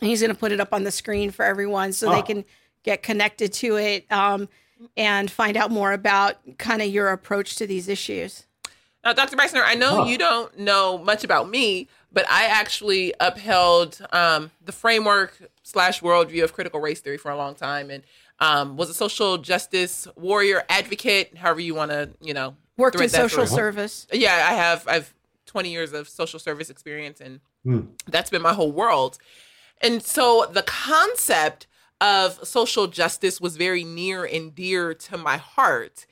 and 0.00 0.10
He's 0.10 0.20
gonna 0.20 0.34
put 0.34 0.52
it 0.52 0.60
up 0.60 0.72
on 0.72 0.84
the 0.84 0.92
screen 0.92 1.30
for 1.30 1.44
everyone 1.44 1.92
so 1.92 2.10
they 2.10 2.18
ah. 2.18 2.22
can 2.22 2.44
get 2.82 3.02
connected 3.02 3.52
to 3.54 3.76
it 3.76 4.10
um, 4.12 4.48
and 4.96 5.30
find 5.30 5.56
out 5.56 5.70
more 5.70 5.92
about 5.92 6.36
kind 6.58 6.82
of 6.82 6.88
your 6.88 7.08
approach 7.08 7.56
to 7.56 7.66
these 7.66 7.88
issues. 7.88 8.46
Now, 9.04 9.12
Dr. 9.12 9.36
Beisner, 9.36 9.62
I 9.64 9.74
know 9.74 10.02
huh. 10.02 10.04
you 10.04 10.16
don't 10.16 10.58
know 10.58 10.98
much 10.98 11.24
about 11.24 11.50
me, 11.50 11.88
but 12.12 12.24
I 12.30 12.44
actually 12.44 13.14
upheld 13.18 14.00
um, 14.12 14.50
the 14.64 14.72
framework 14.72 15.36
slash 15.62 16.00
worldview 16.00 16.44
of 16.44 16.52
critical 16.52 16.80
race 16.80 17.00
theory 17.00 17.18
for 17.18 17.30
a 17.30 17.36
long 17.36 17.54
time 17.54 17.90
and 17.90 18.04
um, 18.38 18.76
was 18.76 18.90
a 18.90 18.94
social 18.94 19.38
justice 19.38 20.06
warrior 20.16 20.64
advocate, 20.68 21.36
however 21.36 21.60
you 21.60 21.74
want 21.74 21.90
to, 21.90 22.10
you 22.20 22.34
know, 22.34 22.56
worked 22.76 23.00
in 23.00 23.08
social 23.08 23.46
through. 23.46 23.56
service. 23.56 24.06
Yeah, 24.12 24.46
I 24.48 24.54
have. 24.54 24.86
I've 24.88 25.14
20 25.46 25.70
years 25.70 25.92
of 25.92 26.08
social 26.08 26.38
service 26.38 26.70
experience, 26.70 27.20
and 27.20 27.40
mm. 27.64 27.86
that's 28.06 28.30
been 28.30 28.42
my 28.42 28.54
whole 28.54 28.72
world. 28.72 29.18
And 29.80 30.02
so 30.02 30.46
the 30.50 30.62
concept 30.62 31.66
of 32.00 32.46
social 32.46 32.86
justice 32.86 33.40
was 33.40 33.56
very 33.56 33.84
near 33.84 34.24
and 34.24 34.54
dear 34.54 34.94
to 34.94 35.18
my 35.18 35.36
heart. 35.36 36.06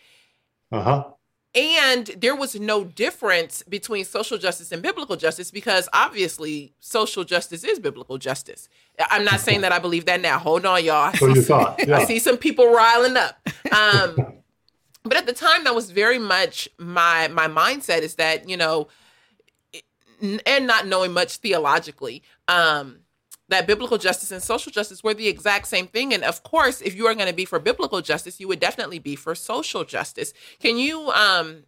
Uh 0.70 0.82
huh. 0.82 1.04
And 1.54 2.06
there 2.18 2.36
was 2.36 2.58
no 2.58 2.84
difference 2.84 3.64
between 3.64 4.04
social 4.04 4.38
justice 4.38 4.70
and 4.70 4.82
biblical 4.82 5.16
justice 5.16 5.50
because 5.50 5.88
obviously 5.92 6.74
social 6.78 7.24
justice 7.24 7.64
is 7.64 7.80
biblical 7.80 8.18
justice. 8.18 8.68
I'm 9.10 9.24
not 9.24 9.40
saying 9.40 9.62
that 9.62 9.72
I 9.72 9.80
believe 9.80 10.04
that 10.06 10.20
now. 10.20 10.38
Hold 10.38 10.64
on, 10.64 10.84
y'all. 10.84 11.12
So 11.14 11.26
you 11.26 11.42
thought. 11.42 11.84
Yeah. 11.86 11.98
I 11.98 12.04
see 12.04 12.20
some 12.20 12.36
people 12.36 12.72
riling 12.72 13.16
up. 13.16 13.36
Um, 13.72 14.16
but 15.02 15.16
at 15.16 15.26
the 15.26 15.32
time, 15.32 15.64
that 15.64 15.74
was 15.74 15.90
very 15.90 16.20
much 16.20 16.68
my 16.78 17.26
my 17.28 17.48
mindset 17.48 18.02
is 18.02 18.14
that 18.16 18.48
you 18.48 18.56
know, 18.56 18.86
and 20.46 20.66
not 20.68 20.86
knowing 20.86 21.12
much 21.12 21.38
theologically. 21.38 22.22
Um, 22.46 23.00
that 23.50 23.66
biblical 23.66 23.98
justice 23.98 24.30
and 24.30 24.42
social 24.42 24.72
justice 24.72 25.02
were 25.02 25.12
the 25.12 25.28
exact 25.28 25.66
same 25.66 25.86
thing. 25.88 26.14
And 26.14 26.22
of 26.22 26.42
course, 26.42 26.80
if 26.80 26.94
you 26.94 27.06
are 27.06 27.14
going 27.14 27.28
to 27.28 27.34
be 27.34 27.44
for 27.44 27.58
biblical 27.58 28.00
justice, 28.00 28.40
you 28.40 28.48
would 28.48 28.60
definitely 28.60 29.00
be 29.00 29.16
for 29.16 29.34
social 29.34 29.84
justice. 29.84 30.32
Can 30.60 30.78
you 30.78 31.10
um, 31.10 31.64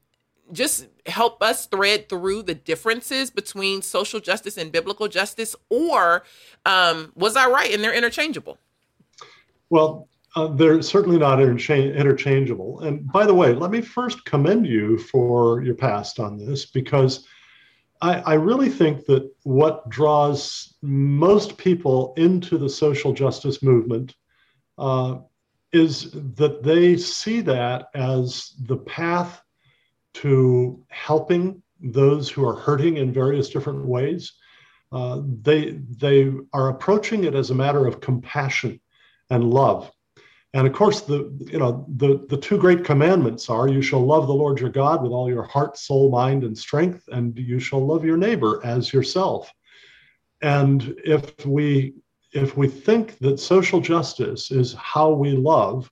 just 0.53 0.87
help 1.07 1.43
us 1.43 1.67
thread 1.67 2.09
through 2.09 2.45
the 2.45 2.55
differences 2.55 3.31
between 3.31 3.83
social 3.83 4.21
justice 4.21 4.57
and 4.57 4.71
biblical 4.71 5.09
justice? 5.09 5.57
Or 5.71 6.23
um, 6.65 7.13
was 7.17 7.37
I 7.37 7.49
right 7.49 7.75
and 7.75 7.83
they're 7.83 7.95
interchangeable? 7.95 8.59
Well, 9.69 10.09
uh, 10.37 10.47
they're 10.47 10.83
certainly 10.83 11.19
not 11.19 11.41
intercha- 11.41 11.97
interchangeable. 11.97 12.81
And 12.81 13.11
by 13.11 13.27
the 13.27 13.35
way, 13.35 13.55
let 13.55 13.73
me 13.73 13.81
first 13.81 14.25
commend 14.25 14.67
you 14.67 14.99
for 14.99 15.63
your 15.63 15.75
past 15.75 16.21
on 16.21 16.39
this 16.39 16.65
because 16.65 17.27
I, 18.03 18.15
I 18.19 18.35
really 18.35 18.69
think 18.69 19.07
that 19.07 19.31
what 19.45 19.89
draws 19.89 20.75
most 20.83 21.57
people 21.57 22.13
into 22.17 22.59
the 22.59 22.69
social 22.69 23.13
justice 23.13 23.63
movement 23.63 24.17
uh, 24.77 25.19
is 25.73 26.11
that 26.11 26.63
they 26.63 26.97
see 26.97 27.41
that 27.43 27.87
as 27.95 28.55
the 28.61 28.77
path 28.77 29.41
to 30.15 30.85
helping 30.89 31.63
those 31.81 32.29
who 32.29 32.47
are 32.47 32.57
hurting 32.57 32.97
in 32.97 33.13
various 33.13 33.49
different 33.49 33.87
ways. 33.87 34.33
Uh, 34.91 35.23
they 35.25 35.81
they 35.99 36.31
are 36.53 36.69
approaching 36.69 37.25
it 37.25 37.35
as 37.35 37.51
a 37.51 37.55
matter 37.55 37.87
of 37.87 38.01
compassion 38.01 38.79
and 39.31 39.43
love 39.43 39.91
and 40.55 40.67
of 40.67 40.73
course, 40.75 41.01
the 41.01 41.33
you 41.51 41.59
know 41.59 41.87
the 41.97 42.27
the 42.29 42.37
two 42.37 42.59
great 42.59 42.85
commandments 42.85 43.49
are: 43.49 43.69
you 43.69 43.81
shall 43.81 44.05
love 44.05 44.27
the 44.27 44.35
Lord 44.35 44.61
your 44.61 44.71
God 44.71 45.03
with 45.03 45.13
all 45.13 45.29
your 45.29 45.45
heart, 45.45 45.79
soul, 45.79 46.11
mind, 46.11 46.45
and 46.45 46.57
strength, 46.57 47.05
and 47.11 47.37
you 47.39 47.59
shall 47.59 47.85
love 47.85 48.05
your 48.05 48.19
neighbor 48.19 48.61
as 48.65 48.93
yourself. 48.93 49.53
And 50.43 50.95
if 51.05 51.47
we 51.47 51.95
if 52.33 52.57
we 52.57 52.69
think 52.69 53.19
that 53.19 53.41
social 53.41 53.81
justice 53.81 54.51
is 54.51 54.75
how 54.75 55.11
we 55.13 55.33
love, 55.33 55.91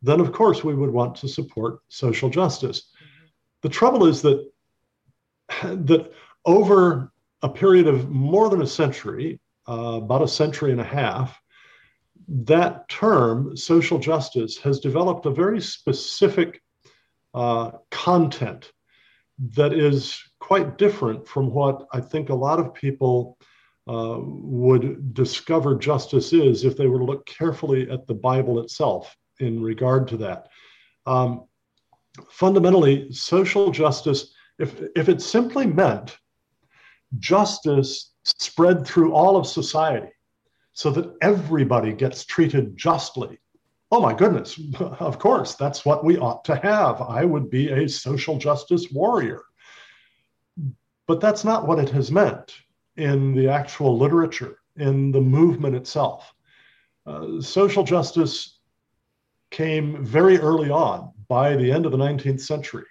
then 0.00 0.20
of 0.20 0.32
course 0.32 0.64
we 0.64 0.74
would 0.74 0.90
want 0.90 1.14
to 1.16 1.28
support 1.28 1.80
social 1.88 2.28
justice. 2.28 2.90
The 3.62 3.68
trouble 3.68 4.06
is 4.06 4.22
that 4.22 4.50
that 5.62 6.12
over 6.44 7.12
a 7.42 7.48
period 7.48 7.86
of 7.86 8.10
more 8.10 8.48
than 8.48 8.62
a 8.62 8.66
century, 8.66 9.40
uh, 9.68 10.00
about 10.02 10.22
a 10.22 10.28
century 10.28 10.72
and 10.72 10.80
a 10.80 10.84
half, 10.84 11.41
that 12.28 12.88
term, 12.88 13.56
social 13.56 13.98
justice, 13.98 14.58
has 14.58 14.80
developed 14.80 15.26
a 15.26 15.30
very 15.30 15.60
specific 15.60 16.62
uh, 17.34 17.72
content 17.90 18.72
that 19.54 19.72
is 19.72 20.20
quite 20.38 20.78
different 20.78 21.26
from 21.26 21.50
what 21.50 21.86
I 21.92 22.00
think 22.00 22.28
a 22.28 22.34
lot 22.34 22.60
of 22.60 22.74
people 22.74 23.38
uh, 23.88 24.18
would 24.20 25.14
discover 25.14 25.74
justice 25.76 26.32
is 26.32 26.64
if 26.64 26.76
they 26.76 26.86
were 26.86 26.98
to 26.98 27.04
look 27.04 27.26
carefully 27.26 27.90
at 27.90 28.06
the 28.06 28.14
Bible 28.14 28.60
itself 28.60 29.16
in 29.40 29.62
regard 29.62 30.06
to 30.08 30.16
that. 30.18 30.48
Um, 31.06 31.46
fundamentally, 32.30 33.12
social 33.12 33.70
justice, 33.70 34.34
if, 34.58 34.80
if 34.94 35.08
it 35.08 35.20
simply 35.20 35.66
meant 35.66 36.16
justice 37.18 38.12
spread 38.24 38.86
through 38.86 39.12
all 39.12 39.36
of 39.36 39.46
society, 39.46 40.12
so 40.72 40.90
that 40.90 41.14
everybody 41.20 41.92
gets 41.92 42.24
treated 42.24 42.76
justly. 42.76 43.38
Oh 43.90 44.00
my 44.00 44.14
goodness, 44.14 44.58
of 44.80 45.18
course, 45.18 45.54
that's 45.54 45.84
what 45.84 46.04
we 46.04 46.16
ought 46.18 46.44
to 46.46 46.56
have. 46.56 47.00
I 47.02 47.24
would 47.24 47.50
be 47.50 47.70
a 47.70 47.88
social 47.88 48.38
justice 48.38 48.90
warrior. 48.90 49.42
But 51.06 51.20
that's 51.20 51.44
not 51.44 51.66
what 51.66 51.78
it 51.78 51.90
has 51.90 52.10
meant 52.10 52.54
in 52.96 53.34
the 53.34 53.48
actual 53.48 53.98
literature, 53.98 54.58
in 54.76 55.12
the 55.12 55.20
movement 55.20 55.76
itself. 55.76 56.32
Uh, 57.04 57.40
social 57.40 57.82
justice 57.82 58.60
came 59.50 60.04
very 60.04 60.38
early 60.38 60.70
on, 60.70 61.12
by 61.28 61.56
the 61.56 61.70
end 61.70 61.84
of 61.84 61.92
the 61.92 61.98
19th 61.98 62.40
century, 62.40 62.86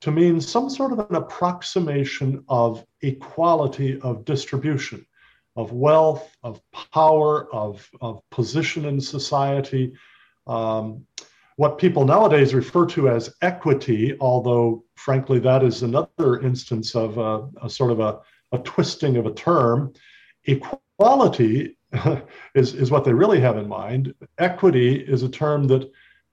to 0.00 0.10
mean 0.10 0.40
some 0.40 0.68
sort 0.68 0.92
of 0.92 0.98
an 0.98 1.14
approximation 1.14 2.44
of 2.48 2.84
equality 3.02 4.00
of 4.00 4.24
distribution 4.24 5.06
of 5.56 5.72
wealth, 5.72 6.36
of 6.42 6.60
power, 6.92 7.52
of, 7.54 7.88
of 8.00 8.20
position 8.30 8.84
in 8.86 9.00
society. 9.00 9.92
Um, 10.46 11.06
what 11.56 11.78
people 11.78 12.04
nowadays 12.04 12.54
refer 12.54 12.84
to 12.86 13.08
as 13.08 13.34
equity, 13.40 14.16
although 14.20 14.84
frankly, 14.96 15.38
that 15.38 15.62
is 15.62 15.82
another 15.82 16.40
instance 16.40 16.94
of 16.94 17.18
a, 17.18 17.48
a 17.62 17.70
sort 17.70 17.92
of 17.92 18.00
a, 18.00 18.18
a, 18.52 18.58
twisting 18.58 19.16
of 19.16 19.26
a 19.26 19.34
term. 19.34 19.92
Equality 20.44 21.76
is, 22.54 22.74
is 22.74 22.90
what 22.90 23.04
they 23.04 23.12
really 23.12 23.40
have 23.40 23.56
in 23.56 23.68
mind. 23.68 24.14
Equity 24.38 24.96
is 24.96 25.22
a 25.22 25.28
term 25.28 25.66
that 25.68 25.90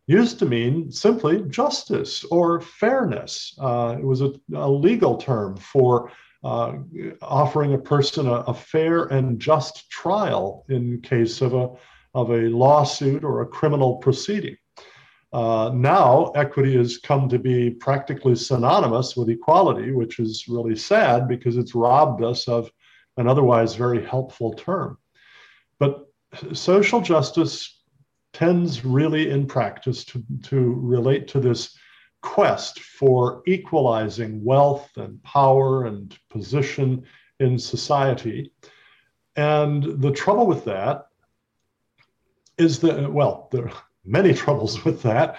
used 0.08 0.40
to 0.40 0.46
mean 0.46 0.92
simply 0.92 1.44
justice 1.50 2.24
or 2.26 2.60
fairness. 2.60 3.56
Uh, 3.60 3.96
it 4.00 4.04
was 4.04 4.22
a, 4.22 4.34
a 4.56 4.70
legal 4.70 5.18
term 5.18 5.56
for 5.58 6.12
uh, 6.44 6.74
offering 7.22 7.74
a 7.74 7.78
person 7.78 8.28
a, 8.28 8.34
a, 8.34 8.54
fair 8.54 9.06
and 9.06 9.40
just 9.40 9.90
trial 9.92 10.66
in 10.70 11.00
case 11.02 11.42
of 11.42 11.54
a, 11.54 11.70
of 12.16 12.32
a 12.32 12.50
lawsuit 12.50 13.24
or 13.24 13.42
a 13.42 13.48
criminal 13.48 13.98
proceeding. 13.98 14.58
Uh, 15.34 15.72
now, 15.74 16.32
equity 16.36 16.76
has 16.76 16.98
come 16.98 17.30
to 17.30 17.40
be 17.40 17.70
practically 17.70 18.36
synonymous 18.36 19.16
with 19.16 19.30
equality, 19.30 19.92
which 19.92 20.20
is 20.20 20.48
really 20.48 20.76
sad 20.76 21.28
because 21.28 21.58
it's 21.58 21.76
robbed 21.76 22.24
us 22.24 22.48
of 22.48 22.70
an 23.18 23.28
otherwise 23.28 23.76
very 23.76 24.04
helpful 24.06 24.54
term. 24.54 24.98
But 25.80 26.06
social 26.54 27.02
justice 27.02 27.82
tends 28.34 28.84
really 28.84 29.30
in 29.30 29.46
practice 29.46 30.04
to, 30.06 30.24
to 30.44 30.74
relate 30.80 31.28
to 31.30 31.40
this 31.40 31.78
quest 32.22 32.80
for 32.80 33.42
equalizing 33.48 34.44
wealth 34.44 34.90
and 34.96 35.22
power 35.24 35.86
and 35.86 36.18
position 36.30 37.04
in 37.40 37.58
society. 37.58 38.52
And 39.36 40.02
the 40.02 40.12
trouble 40.12 40.48
with 40.48 40.66
that 40.66 41.08
is 42.58 42.80
that, 42.80 43.12
well, 43.12 43.50
there 43.52 43.68
are 43.68 43.84
many 44.06 44.34
troubles 44.44 44.86
with 44.86 45.02
that. 45.04 45.38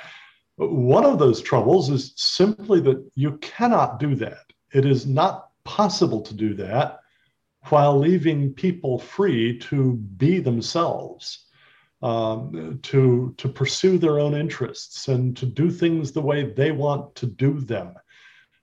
One 0.56 1.04
of 1.04 1.18
those 1.18 1.40
troubles 1.40 1.88
is 1.88 2.12
simply 2.16 2.80
that 2.80 3.10
you 3.14 3.38
cannot 3.38 3.98
do 3.98 4.14
that. 4.16 4.52
It 4.72 4.84
is 4.84 5.06
not 5.06 5.48
possible 5.64 6.20
to 6.22 6.34
do 6.34 6.54
that 6.54 7.00
while 7.68 7.98
leaving 7.98 8.52
people 8.52 8.98
free 8.98 9.58
to 9.58 9.94
be 9.94 10.40
themselves 10.40 11.46
um, 12.02 12.80
to, 12.82 13.34
to 13.38 13.48
pursue 13.48 13.98
their 13.98 14.18
own 14.18 14.34
interests 14.34 15.08
and 15.08 15.36
to 15.36 15.46
do 15.46 15.70
things 15.70 16.12
the 16.12 16.20
way 16.20 16.52
they 16.52 16.72
want 16.72 17.14
to 17.16 17.26
do 17.26 17.60
them. 17.60 17.94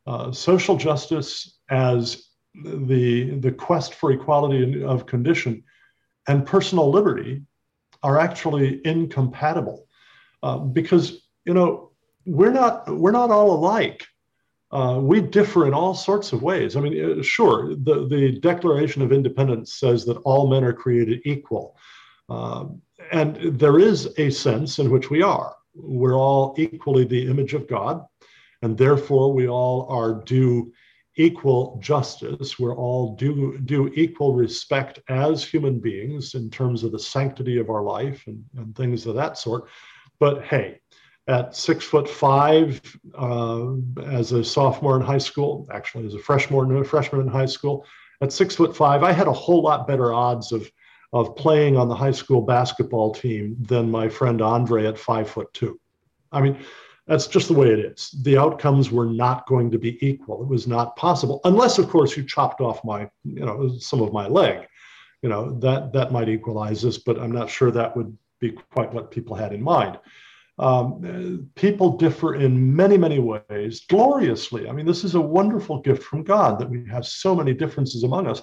Uh, 0.05 0.31
social 0.31 0.75
justice 0.75 1.59
as 1.69 2.29
the 2.55 3.37
the 3.39 3.51
quest 3.51 3.93
for 3.93 4.11
equality 4.11 4.83
of 4.83 5.05
condition 5.05 5.63
and 6.27 6.45
personal 6.45 6.89
liberty 6.89 7.43
are 8.01 8.19
actually 8.19 8.81
incompatible. 8.85 9.87
Uh, 10.41 10.57
because 10.57 11.27
you 11.45 11.53
know 11.53 11.91
we're 12.25 12.51
not 12.51 12.89
we're 12.89 13.11
not 13.11 13.31
all 13.31 13.51
alike. 13.51 14.07
Uh, 14.71 14.99
we 15.01 15.19
differ 15.19 15.67
in 15.67 15.73
all 15.73 15.93
sorts 15.93 16.31
of 16.31 16.41
ways. 16.41 16.75
I 16.75 16.81
mean 16.81 17.19
uh, 17.19 17.23
sure 17.23 17.75
the, 17.75 18.07
the 18.07 18.39
declaration 18.39 19.01
of 19.01 19.11
independence 19.11 19.73
says 19.73 20.05
that 20.05 20.17
all 20.17 20.47
men 20.47 20.63
are 20.63 20.73
created 20.73 21.21
equal. 21.25 21.75
Uh, 22.29 22.65
and 23.11 23.35
there 23.59 23.79
is 23.79 24.13
a 24.17 24.29
sense 24.29 24.79
in 24.79 24.89
which 24.89 25.09
we 25.09 25.21
are 25.21 25.55
we're 25.75 26.17
all 26.17 26.55
equally 26.57 27.05
the 27.05 27.27
image 27.27 27.53
of 27.53 27.67
god 27.67 28.05
and 28.61 28.77
therefore 28.77 29.33
we 29.33 29.47
all 29.47 29.87
are 29.89 30.13
due 30.23 30.71
equal 31.19 31.77
justice. 31.81 32.57
We're 32.57 32.75
all 32.75 33.15
due, 33.15 33.57
due 33.59 33.91
equal 33.93 34.33
respect 34.33 34.99
as 35.09 35.43
human 35.43 35.79
beings 35.79 36.33
in 36.33 36.49
terms 36.49 36.83
of 36.83 36.93
the 36.93 36.99
sanctity 36.99 37.57
of 37.59 37.69
our 37.69 37.83
life 37.83 38.23
and, 38.25 38.43
and 38.57 38.75
things 38.75 39.05
of 39.05 39.15
that 39.15 39.37
sort. 39.37 39.67
But 40.19 40.43
hey, 40.43 40.79
at 41.27 41.55
six 41.55 41.83
foot 41.83 42.09
five, 42.09 42.81
uh, 43.17 43.73
as 44.05 44.31
a 44.31 44.43
sophomore 44.43 44.95
in 44.95 45.01
high 45.01 45.19
school, 45.19 45.67
actually 45.71 46.07
as 46.07 46.13
a 46.13 46.19
freshman, 46.19 46.75
a 46.75 46.83
freshman 46.85 47.21
in 47.21 47.27
high 47.27 47.45
school, 47.45 47.85
at 48.21 48.31
six 48.31 48.55
foot 48.55 48.75
five, 48.75 49.03
I 49.03 49.11
had 49.11 49.27
a 49.27 49.33
whole 49.33 49.61
lot 49.61 49.87
better 49.87 50.13
odds 50.13 50.53
of 50.53 50.71
of 51.11 51.35
playing 51.35 51.75
on 51.75 51.87
the 51.87 51.95
high 51.95 52.11
school 52.11 52.41
basketball 52.41 53.13
team 53.13 53.55
than 53.59 53.89
my 53.89 54.07
friend 54.07 54.41
Andre 54.41 54.85
at 54.85 54.97
five 54.97 55.29
foot 55.29 55.51
two. 55.53 55.79
I 56.31 56.41
mean, 56.41 56.59
that's 57.07 57.25
just 57.25 57.47
the 57.47 57.55
way 57.55 57.71
it 57.71 57.79
is. 57.79 58.15
The 58.21 58.37
outcomes 58.37 58.91
were 58.91 59.07
not 59.07 59.47
going 59.47 59.71
to 59.71 59.79
be 59.79 59.97
equal. 60.05 60.43
It 60.43 60.47
was 60.47 60.67
not 60.67 60.95
possible, 60.95 61.41
unless, 61.43 61.79
of 61.79 61.89
course, 61.89 62.15
you 62.15 62.23
chopped 62.23 62.61
off 62.61 62.83
my, 62.85 63.09
you 63.23 63.45
know, 63.45 63.75
some 63.79 64.01
of 64.01 64.13
my 64.13 64.27
leg. 64.27 64.67
You 65.21 65.29
know 65.29 65.59
that 65.59 65.91
that 65.93 66.11
might 66.11 66.29
equalize 66.29 66.81
this, 66.81 66.99
but 66.99 67.19
I'm 67.19 67.31
not 67.31 67.49
sure 67.49 67.71
that 67.71 67.97
would 67.97 68.15
be 68.39 68.51
quite 68.71 68.93
what 68.93 69.11
people 69.11 69.35
had 69.35 69.51
in 69.51 69.61
mind. 69.61 69.99
Um, 70.59 71.49
people 71.55 71.97
differ 71.97 72.35
in 72.35 72.75
many, 72.75 72.97
many 72.97 73.19
ways, 73.19 73.85
gloriously. 73.87 74.69
I 74.69 74.71
mean, 74.71 74.85
this 74.85 75.03
is 75.03 75.15
a 75.15 75.21
wonderful 75.21 75.81
gift 75.81 76.03
from 76.03 76.23
God 76.23 76.59
that 76.59 76.69
we 76.69 76.85
have 76.89 77.05
so 77.05 77.33
many 77.33 77.53
differences 77.53 78.03
among 78.03 78.27
us. 78.27 78.41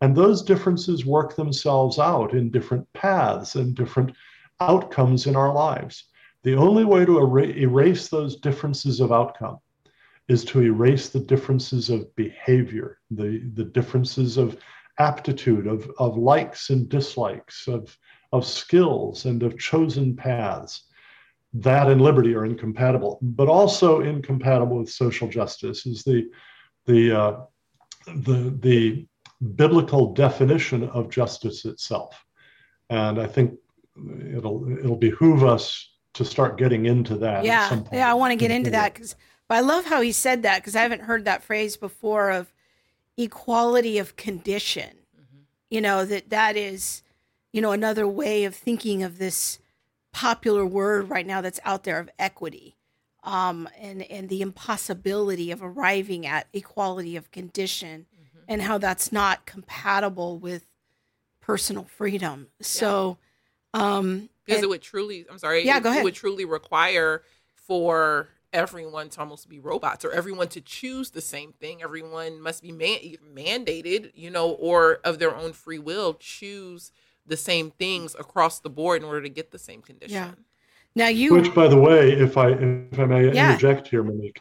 And 0.00 0.14
those 0.14 0.42
differences 0.42 1.06
work 1.06 1.36
themselves 1.36 1.98
out 1.98 2.34
in 2.34 2.50
different 2.50 2.92
paths 2.92 3.54
and 3.54 3.74
different 3.74 4.12
outcomes 4.60 5.26
in 5.26 5.36
our 5.36 5.52
lives. 5.52 6.04
The 6.42 6.56
only 6.56 6.84
way 6.84 7.04
to 7.04 7.18
erase 7.18 8.08
those 8.08 8.36
differences 8.36 9.00
of 9.00 9.12
outcome 9.12 9.58
is 10.28 10.44
to 10.44 10.62
erase 10.62 11.08
the 11.08 11.20
differences 11.20 11.90
of 11.90 12.14
behavior, 12.16 12.98
the, 13.10 13.50
the 13.54 13.64
differences 13.64 14.36
of 14.36 14.58
aptitude, 14.98 15.66
of, 15.66 15.90
of 15.98 16.16
likes 16.16 16.70
and 16.70 16.88
dislikes, 16.88 17.66
of, 17.66 17.96
of 18.32 18.46
skills 18.46 19.24
and 19.26 19.42
of 19.42 19.58
chosen 19.58 20.16
paths. 20.16 20.84
That 21.54 21.88
and 21.88 22.00
liberty 22.00 22.34
are 22.34 22.44
incompatible, 22.44 23.18
but 23.22 23.48
also 23.48 24.00
incompatible 24.00 24.78
with 24.78 24.90
social 24.90 25.28
justice 25.28 25.86
is 25.86 26.02
the, 26.02 26.28
the, 26.86 27.18
uh, 27.18 27.40
the, 28.06 28.56
the 28.60 29.06
biblical 29.44 30.12
definition 30.12 30.88
of 30.90 31.10
justice 31.10 31.64
itself. 31.64 32.24
And 32.90 33.20
I 33.20 33.26
think 33.26 33.54
it'll, 34.34 34.78
it'll 34.78 34.96
behoove 34.96 35.44
us 35.44 35.90
to 36.14 36.24
start 36.24 36.58
getting 36.58 36.86
into 36.86 37.16
that. 37.18 37.44
Yeah, 37.44 37.80
yeah, 37.92 38.10
I 38.10 38.14
want 38.14 38.32
to 38.32 38.36
get 38.36 38.50
into 38.50 38.70
that 38.70 38.94
because. 38.94 39.16
But 39.46 39.56
I 39.56 39.60
love 39.60 39.84
how 39.84 40.00
he 40.00 40.12
said 40.12 40.42
that 40.42 40.62
because 40.62 40.74
I 40.74 40.80
haven't 40.80 41.02
heard 41.02 41.26
that 41.26 41.42
phrase 41.42 41.76
before 41.76 42.30
of 42.30 42.50
equality 43.18 43.98
of 43.98 44.16
condition. 44.16 44.88
Mm-hmm. 45.14 45.42
You 45.68 45.80
know 45.82 46.04
that 46.06 46.30
that 46.30 46.56
is, 46.56 47.02
you 47.52 47.60
know, 47.60 47.72
another 47.72 48.08
way 48.08 48.44
of 48.44 48.54
thinking 48.54 49.02
of 49.02 49.18
this 49.18 49.58
popular 50.12 50.64
word 50.64 51.10
right 51.10 51.26
now 51.26 51.42
that's 51.42 51.60
out 51.64 51.84
there 51.84 51.98
of 51.98 52.08
equity, 52.18 52.76
um, 53.22 53.68
and 53.78 54.02
and 54.02 54.28
the 54.30 54.40
impossibility 54.40 55.50
of 55.50 55.62
arriving 55.62 56.26
at 56.26 56.46
equality 56.54 57.14
of 57.14 57.30
condition. 57.30 58.06
And 58.48 58.62
how 58.62 58.78
that's 58.78 59.12
not 59.12 59.46
compatible 59.46 60.38
with 60.38 60.66
personal 61.40 61.84
freedom. 61.84 62.48
So. 62.60 63.18
Um, 63.72 64.28
because 64.44 64.58
and, 64.58 64.64
it 64.64 64.68
would 64.68 64.82
truly 64.82 65.26
i'm 65.30 65.38
sorry 65.38 65.64
yeah, 65.64 65.78
it, 65.78 65.82
go 65.82 65.90
ahead. 65.90 66.00
it 66.00 66.04
would 66.04 66.14
truly 66.14 66.44
require 66.44 67.22
for 67.54 68.28
everyone 68.52 69.08
to 69.08 69.20
almost 69.20 69.48
be 69.48 69.58
robots 69.58 70.04
or 70.04 70.12
everyone 70.12 70.48
to 70.48 70.60
choose 70.60 71.10
the 71.10 71.20
same 71.20 71.52
thing 71.52 71.82
everyone 71.82 72.40
must 72.40 72.62
be 72.62 72.72
man- 72.72 73.16
mandated 73.34 74.10
you 74.14 74.30
know 74.30 74.50
or 74.50 75.00
of 75.04 75.18
their 75.18 75.34
own 75.34 75.52
free 75.52 75.78
will 75.78 76.14
choose 76.14 76.92
the 77.26 77.36
same 77.36 77.70
things 77.72 78.14
across 78.18 78.60
the 78.60 78.70
board 78.70 79.02
in 79.02 79.08
order 79.08 79.22
to 79.22 79.28
get 79.28 79.50
the 79.50 79.58
same 79.58 79.82
condition 79.82 80.14
yeah 80.14 80.30
now 80.94 81.08
you 81.08 81.34
which 81.34 81.52
by 81.54 81.66
the 81.66 81.76
way 81.76 82.12
if 82.12 82.36
i 82.36 82.50
if 82.50 82.98
i 82.98 83.04
may 83.04 83.32
yeah. 83.32 83.50
interject 83.50 83.88
here 83.88 84.02
monique 84.02 84.40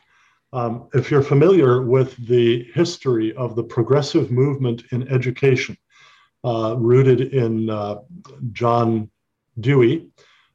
um, 0.53 0.87
if 0.93 1.09
you're 1.09 1.23
familiar 1.23 1.81
with 1.81 2.15
the 2.27 2.63
history 2.73 3.33
of 3.33 3.55
the 3.55 3.63
progressive 3.63 4.31
movement 4.31 4.83
in 4.91 5.07
education 5.09 5.77
uh, 6.45 6.75
rooted 6.77 7.33
in 7.33 7.69
uh, 7.69 7.97
john 8.51 9.09
Dewey, 9.59 10.07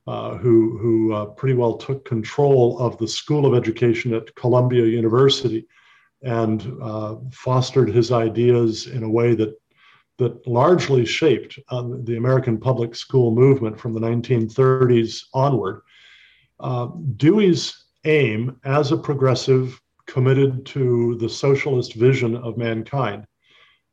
uh, 0.06 0.36
who, 0.36 0.78
who 0.78 1.12
uh, 1.12 1.26
pretty 1.26 1.54
well 1.54 1.76
took 1.76 2.04
control 2.04 2.78
of 2.78 2.96
the 2.98 3.06
School 3.06 3.46
of 3.46 3.54
Education 3.54 4.14
at 4.14 4.34
Columbia 4.34 4.84
University 4.84 5.66
and 6.22 6.78
uh, 6.82 7.16
fostered 7.30 7.90
his 7.90 8.10
ideas 8.10 8.86
in 8.86 9.02
a 9.02 9.08
way 9.08 9.34
that, 9.34 9.54
that 10.16 10.46
largely 10.46 11.04
shaped 11.04 11.58
uh, 11.68 11.84
the 12.04 12.16
American 12.16 12.58
public 12.58 12.94
school 12.96 13.30
movement 13.30 13.78
from 13.78 13.92
the 13.92 14.00
1930s 14.00 15.24
onward. 15.34 15.82
Dewey's 17.16 17.84
aim 18.04 18.58
as 18.64 18.90
a 18.90 18.96
progressive 18.96 19.80
committed 20.08 20.66
to 20.66 21.16
the 21.20 21.28
socialist 21.28 21.94
vision 21.94 22.34
of 22.34 22.56
mankind 22.56 23.24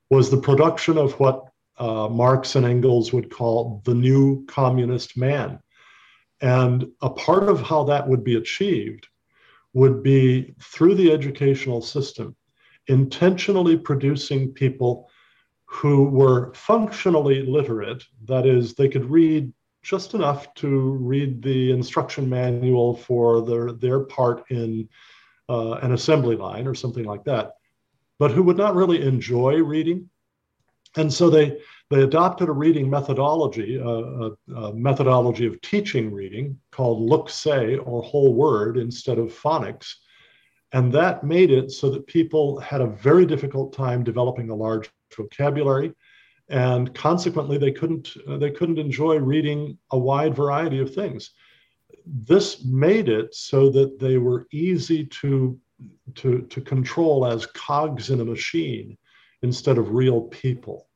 was 0.09 0.31
the 0.31 0.37
production 0.37 0.97
of 0.97 1.11
what 1.19 1.45
uh, 1.77 2.07
Marx 2.07 2.55
and 2.55 2.65
Engels 2.65 3.11
would 3.11 3.29
call 3.29 3.81
the 3.83 3.93
new 3.93 4.45
communist 4.45 5.17
man. 5.17 5.59
And 6.41 6.87
a 7.01 7.09
part 7.09 7.49
of 7.49 7.61
how 7.61 7.83
that 7.85 8.07
would 8.07 8.23
be 8.23 8.35
achieved 8.35 9.07
would 9.73 10.01
be 10.01 10.55
through 10.61 10.95
the 10.95 11.11
educational 11.11 11.81
system, 11.81 12.35
intentionally 12.87 13.77
producing 13.77 14.53
people 14.53 15.09
who 15.65 16.05
were 16.05 16.53
functionally 16.53 17.45
literate. 17.45 18.03
That 18.25 18.45
is, 18.45 18.73
they 18.73 18.87
could 18.87 19.09
read 19.09 19.51
just 19.83 20.13
enough 20.13 20.53
to 20.55 20.91
read 20.91 21.41
the 21.41 21.71
instruction 21.71 22.29
manual 22.29 22.95
for 22.95 23.45
their, 23.45 23.73
their 23.73 23.99
part 24.01 24.49
in 24.49 24.87
uh, 25.49 25.73
an 25.73 25.93
assembly 25.93 26.35
line 26.35 26.67
or 26.67 26.75
something 26.75 27.05
like 27.05 27.23
that, 27.25 27.53
but 28.19 28.31
who 28.31 28.43
would 28.43 28.57
not 28.57 28.75
really 28.75 29.01
enjoy 29.01 29.55
reading 29.55 30.09
and 30.97 31.13
so 31.13 31.29
they, 31.29 31.57
they 31.89 32.03
adopted 32.03 32.49
a 32.49 32.53
reading 32.53 32.89
methodology, 32.89 33.75
a, 33.75 33.87
a, 33.87 34.31
a 34.55 34.73
methodology 34.73 35.45
of 35.45 35.59
teaching 35.61 36.11
reading 36.11 36.57
called 36.71 37.01
look 37.01 37.29
say 37.29 37.77
or 37.77 38.01
whole 38.01 38.33
word 38.33 38.77
instead 38.77 39.17
of 39.19 39.33
phonics. 39.33 39.93
And 40.71 40.91
that 40.93 41.23
made 41.23 41.51
it 41.51 41.71
so 41.71 41.89
that 41.91 42.07
people 42.07 42.59
had 42.59 42.81
a 42.81 42.87
very 42.87 43.25
difficult 43.25 43.73
time 43.73 44.03
developing 44.03 44.49
a 44.49 44.55
large 44.55 44.89
vocabulary. 45.15 45.93
And 46.49 46.93
consequently, 46.93 47.57
they 47.57 47.71
couldn't, 47.71 48.15
they 48.39 48.51
couldn't 48.51 48.79
enjoy 48.79 49.17
reading 49.17 49.77
a 49.91 49.97
wide 49.97 50.35
variety 50.35 50.79
of 50.79 50.93
things. 50.93 51.31
This 52.05 52.63
made 52.63 53.09
it 53.09 53.33
so 53.33 53.69
that 53.71 53.99
they 53.99 54.17
were 54.17 54.47
easy 54.51 55.05
to, 55.05 55.59
to, 56.15 56.41
to 56.41 56.61
control 56.61 57.25
as 57.25 57.45
cogs 57.47 58.09
in 58.09 58.21
a 58.21 58.25
machine 58.25 58.97
instead 59.41 59.77
of 59.77 59.91
real 59.91 60.21
people. 60.21 60.87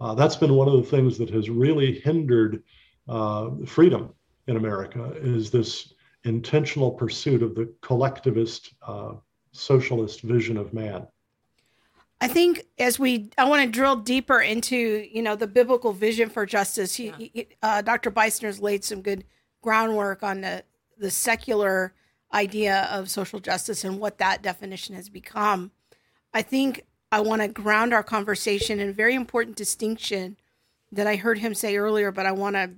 Uh, 0.00 0.14
that's 0.14 0.36
been 0.36 0.54
one 0.54 0.68
of 0.68 0.74
the 0.74 0.90
things 0.90 1.18
that 1.18 1.30
has 1.30 1.48
really 1.48 2.00
hindered 2.00 2.62
uh, 3.08 3.50
freedom 3.66 4.12
in 4.48 4.56
America 4.56 5.12
is 5.16 5.50
this 5.50 5.94
intentional 6.24 6.90
pursuit 6.90 7.42
of 7.42 7.54
the 7.54 7.72
collectivist 7.80 8.74
uh, 8.86 9.12
socialist 9.52 10.22
vision 10.22 10.56
of 10.56 10.72
man. 10.72 11.06
I 12.20 12.28
think 12.28 12.64
as 12.78 12.98
we, 12.98 13.30
I 13.36 13.44
want 13.44 13.64
to 13.64 13.70
drill 13.70 13.96
deeper 13.96 14.40
into 14.40 14.76
you 14.76 15.22
know 15.22 15.34
the 15.34 15.48
biblical 15.48 15.92
vision 15.92 16.30
for 16.30 16.46
justice. 16.46 16.94
He, 16.94 17.06
yeah. 17.06 17.16
he, 17.18 17.48
uh, 17.62 17.82
Dr. 17.82 18.12
Beisner's 18.12 18.60
laid 18.60 18.84
some 18.84 19.02
good 19.02 19.24
groundwork 19.62 20.22
on 20.22 20.42
the 20.42 20.64
the 20.98 21.10
secular 21.10 21.94
idea 22.32 22.88
of 22.90 23.10
social 23.10 23.40
justice 23.40 23.84
and 23.84 23.98
what 23.98 24.18
that 24.18 24.42
definition 24.42 24.94
has 24.94 25.08
become. 25.08 25.70
I 26.32 26.42
think 26.42 26.84
I 27.10 27.20
want 27.20 27.42
to 27.42 27.48
ground 27.48 27.92
our 27.92 28.02
conversation 28.02 28.80
in 28.80 28.88
a 28.88 28.92
very 28.92 29.14
important 29.14 29.56
distinction 29.56 30.36
that 30.92 31.06
I 31.06 31.16
heard 31.16 31.38
him 31.38 31.54
say 31.54 31.76
earlier, 31.76 32.12
but 32.12 32.26
I 32.26 32.32
want 32.32 32.56
to 32.56 32.70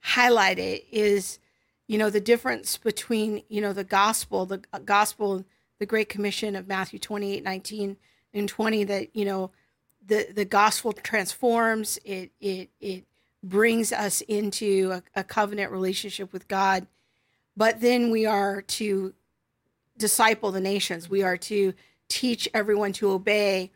highlight 0.00 0.58
it 0.58 0.86
is, 0.92 1.38
you 1.86 1.98
know, 1.98 2.10
the 2.10 2.20
difference 2.20 2.76
between, 2.76 3.42
you 3.48 3.60
know, 3.60 3.72
the 3.72 3.84
gospel, 3.84 4.46
the 4.46 4.62
uh, 4.72 4.78
gospel, 4.80 5.44
the 5.78 5.86
Great 5.86 6.08
Commission 6.08 6.54
of 6.54 6.68
Matthew 6.68 6.98
28, 6.98 7.42
19 7.42 7.96
and 8.32 8.48
20 8.48 8.84
that, 8.84 9.16
you 9.16 9.24
know, 9.24 9.50
the 10.06 10.28
the 10.34 10.44
gospel 10.44 10.92
transforms 10.92 11.98
it 12.04 12.30
it 12.40 12.68
it 12.80 13.04
brings 13.48 13.92
us 13.92 14.20
into 14.22 14.90
a, 14.92 15.20
a 15.20 15.24
covenant 15.24 15.70
relationship 15.70 16.32
with 16.32 16.48
God 16.48 16.86
but 17.56 17.80
then 17.80 18.10
we 18.10 18.26
are 18.26 18.62
to 18.62 19.14
disciple 19.96 20.50
the 20.50 20.60
nations 20.60 21.08
we 21.08 21.22
are 21.22 21.36
to 21.36 21.74
teach 22.08 22.48
everyone 22.54 22.92
to 22.92 23.10
obey 23.10 23.70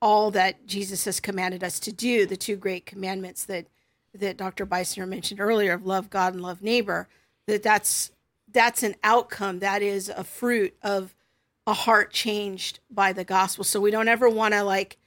all 0.00 0.30
that 0.30 0.66
Jesus 0.66 1.04
has 1.06 1.20
commanded 1.20 1.64
us 1.64 1.80
to 1.80 1.92
do 1.92 2.26
the 2.26 2.36
two 2.36 2.56
great 2.56 2.86
commandments 2.86 3.44
that 3.46 3.66
that 4.14 4.36
Dr. 4.36 4.64
Beisner 4.64 5.08
mentioned 5.08 5.40
earlier 5.40 5.72
of 5.72 5.86
love 5.86 6.10
God 6.10 6.34
and 6.34 6.42
love 6.42 6.62
neighbor 6.62 7.08
that 7.46 7.62
that's 7.62 8.10
that's 8.52 8.82
an 8.82 8.94
outcome 9.02 9.58
that 9.60 9.82
is 9.82 10.08
a 10.08 10.24
fruit 10.24 10.76
of 10.82 11.14
a 11.66 11.72
heart 11.72 12.12
changed 12.12 12.80
by 12.90 13.12
the 13.12 13.24
gospel 13.24 13.64
so 13.64 13.80
we 13.80 13.90
don't 13.90 14.08
ever 14.08 14.28
want 14.28 14.54
to 14.54 14.62
like 14.62 14.98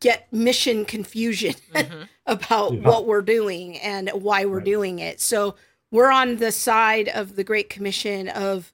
get 0.00 0.32
mission 0.32 0.84
confusion 0.84 1.54
mm-hmm. 1.74 2.02
about 2.26 2.74
yeah. 2.74 2.88
what 2.88 3.06
we're 3.06 3.22
doing 3.22 3.78
and 3.78 4.10
why 4.10 4.44
we're 4.44 4.56
right. 4.56 4.64
doing 4.64 4.98
it. 4.98 5.20
So 5.20 5.54
we're 5.90 6.10
on 6.10 6.36
the 6.36 6.52
side 6.52 7.08
of 7.08 7.36
the 7.36 7.44
Great 7.44 7.68
Commission 7.68 8.28
of 8.28 8.72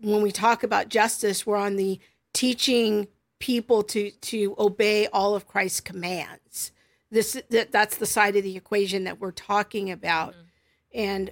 when 0.00 0.22
we 0.22 0.30
talk 0.30 0.62
about 0.62 0.88
justice, 0.88 1.46
we're 1.46 1.56
on 1.56 1.76
the 1.76 1.98
teaching 2.32 3.08
people 3.38 3.82
to 3.84 4.10
to 4.10 4.54
obey 4.58 5.06
all 5.08 5.34
of 5.34 5.46
Christ's 5.46 5.80
commands. 5.80 6.72
This 7.10 7.40
that, 7.50 7.72
that's 7.72 7.96
the 7.96 8.06
side 8.06 8.36
of 8.36 8.42
the 8.42 8.56
equation 8.56 9.04
that 9.04 9.20
we're 9.20 9.32
talking 9.32 9.90
about. 9.90 10.34
Mm-hmm. 10.34 10.42
And 10.94 11.30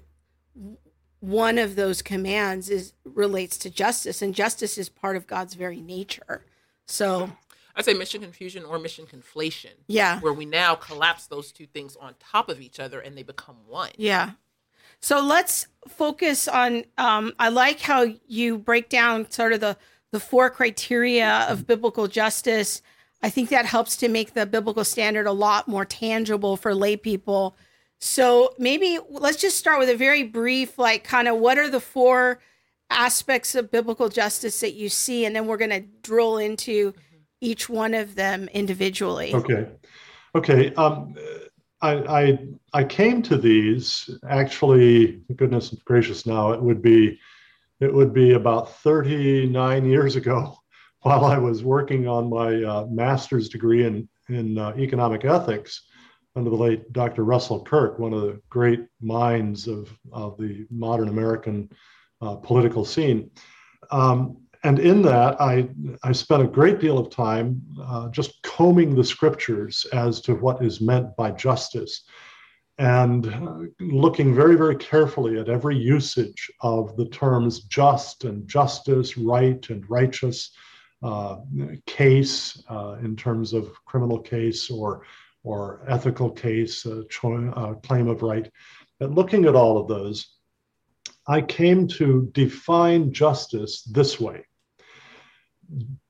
one 1.20 1.58
of 1.58 1.76
those 1.76 2.02
commands 2.02 2.70
is 2.70 2.92
relates 3.04 3.56
to 3.58 3.70
justice 3.70 4.22
and 4.22 4.34
justice 4.34 4.78
is 4.78 4.88
part 4.88 5.16
of 5.16 5.26
God's 5.26 5.54
very 5.54 5.80
nature. 5.80 6.44
So 6.86 7.30
I 7.76 7.82
say 7.82 7.94
mission 7.94 8.22
confusion 8.22 8.64
or 8.64 8.78
mission 8.78 9.06
conflation. 9.06 9.72
Yeah. 9.86 10.18
Where 10.20 10.32
we 10.32 10.46
now 10.46 10.74
collapse 10.74 11.26
those 11.26 11.52
two 11.52 11.66
things 11.66 11.94
on 11.96 12.14
top 12.18 12.48
of 12.48 12.60
each 12.60 12.80
other 12.80 13.00
and 13.00 13.16
they 13.16 13.22
become 13.22 13.56
one. 13.68 13.90
Yeah. 13.98 14.30
So 15.00 15.20
let's 15.20 15.66
focus 15.86 16.48
on. 16.48 16.84
Um, 16.96 17.34
I 17.38 17.50
like 17.50 17.80
how 17.80 18.06
you 18.26 18.58
break 18.58 18.88
down 18.88 19.30
sort 19.30 19.52
of 19.52 19.60
the 19.60 19.76
the 20.10 20.20
four 20.20 20.48
criteria 20.48 21.46
of 21.50 21.66
biblical 21.66 22.08
justice. 22.08 22.80
I 23.22 23.30
think 23.30 23.50
that 23.50 23.66
helps 23.66 23.96
to 23.98 24.08
make 24.08 24.34
the 24.34 24.46
biblical 24.46 24.84
standard 24.84 25.26
a 25.26 25.32
lot 25.32 25.68
more 25.68 25.84
tangible 25.84 26.56
for 26.56 26.74
lay 26.74 26.96
people. 26.96 27.56
So 27.98 28.54
maybe 28.58 28.98
let's 29.08 29.40
just 29.40 29.58
start 29.58 29.78
with 29.78 29.88
a 29.88 29.96
very 29.96 30.22
brief, 30.22 30.78
like, 30.78 31.02
kind 31.02 31.28
of 31.28 31.38
what 31.38 31.58
are 31.58 31.68
the 31.68 31.80
four 31.80 32.40
aspects 32.90 33.54
of 33.54 33.70
biblical 33.70 34.08
justice 34.08 34.60
that 34.60 34.74
you 34.74 34.88
see, 34.88 35.24
and 35.24 35.34
then 35.34 35.46
we're 35.46 35.56
going 35.56 35.70
to 35.70 35.80
drill 36.02 36.36
into 36.36 36.94
each 37.46 37.68
one 37.68 37.94
of 37.94 38.16
them 38.16 38.48
individually. 38.52 39.32
Okay. 39.32 39.68
Okay. 40.34 40.74
Um, 40.74 41.14
I, 41.80 41.92
I, 41.92 42.38
I 42.72 42.84
came 42.84 43.22
to 43.22 43.36
these 43.36 44.10
actually, 44.28 45.22
goodness 45.36 45.74
gracious, 45.84 46.26
now 46.26 46.52
it 46.52 46.60
would 46.60 46.82
be 46.82 47.20
it 47.78 47.92
would 47.92 48.14
be 48.14 48.32
about 48.32 48.72
39 48.72 49.84
years 49.84 50.16
ago 50.16 50.58
while 51.02 51.26
I 51.26 51.38
was 51.38 51.62
working 51.62 52.08
on 52.08 52.30
my 52.30 52.62
uh, 52.62 52.86
master's 52.90 53.50
degree 53.50 53.84
in, 53.84 54.08
in 54.28 54.58
uh, 54.58 54.72
economic 54.78 55.24
ethics 55.24 55.82
under 56.34 56.50
the 56.50 56.56
late 56.56 56.90
Dr. 56.92 57.24
Russell 57.24 57.62
Kirk, 57.64 57.98
one 57.98 58.14
of 58.14 58.22
the 58.22 58.40
great 58.48 58.86
minds 59.00 59.68
of, 59.68 59.90
of 60.10 60.38
the 60.38 60.66
modern 60.70 61.08
American 61.08 61.70
uh, 62.22 62.36
political 62.36 62.84
scene. 62.84 63.30
Um, 63.90 64.38
and 64.66 64.80
in 64.80 65.00
that, 65.02 65.40
I, 65.40 65.68
I 66.02 66.10
spent 66.10 66.42
a 66.42 66.48
great 66.48 66.80
deal 66.80 66.98
of 66.98 67.08
time 67.08 67.62
uh, 67.80 68.08
just 68.08 68.42
combing 68.42 68.96
the 68.96 69.04
scriptures 69.04 69.86
as 69.92 70.20
to 70.22 70.34
what 70.34 70.60
is 70.60 70.80
meant 70.80 71.14
by 71.14 71.30
justice 71.30 72.02
and 72.76 73.32
uh, 73.32 73.58
looking 73.78 74.34
very, 74.34 74.56
very 74.56 74.74
carefully 74.74 75.38
at 75.38 75.48
every 75.48 75.76
usage 75.76 76.50
of 76.62 76.96
the 76.96 77.06
terms 77.10 77.60
just 77.60 78.24
and 78.24 78.48
justice, 78.48 79.16
right 79.16 79.70
and 79.70 79.88
righteous, 79.88 80.50
uh, 81.00 81.36
case 81.86 82.60
uh, 82.68 82.96
in 83.04 83.14
terms 83.14 83.52
of 83.52 83.72
criminal 83.84 84.18
case 84.18 84.68
or, 84.68 85.02
or 85.44 85.84
ethical 85.86 86.28
case, 86.28 86.84
cho- 87.08 87.52
uh, 87.54 87.74
claim 87.86 88.08
of 88.08 88.20
right. 88.20 88.50
And 88.98 89.14
looking 89.14 89.44
at 89.44 89.54
all 89.54 89.78
of 89.78 89.86
those, 89.86 90.26
I 91.28 91.40
came 91.40 91.86
to 91.86 92.28
define 92.32 93.12
justice 93.12 93.84
this 93.84 94.18
way 94.18 94.42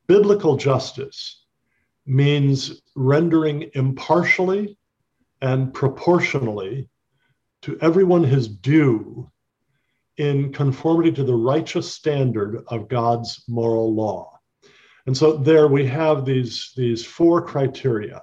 biblical 0.06 0.56
justice 0.56 1.44
means 2.06 2.82
rendering 2.94 3.70
impartially 3.74 4.78
and 5.42 5.72
proportionally 5.74 6.88
to 7.62 7.78
everyone 7.80 8.22
his 8.22 8.48
due 8.48 9.30
in 10.18 10.52
conformity 10.52 11.12
to 11.12 11.24
the 11.24 11.34
righteous 11.34 11.92
standard 11.92 12.64
of 12.68 12.88
God's 12.88 13.42
moral 13.48 13.92
law. 13.94 14.38
And 15.06 15.16
so 15.16 15.36
there 15.36 15.68
we 15.68 15.86
have 15.86 16.24
these, 16.24 16.72
these 16.76 17.04
four 17.04 17.42
criteria 17.42 18.22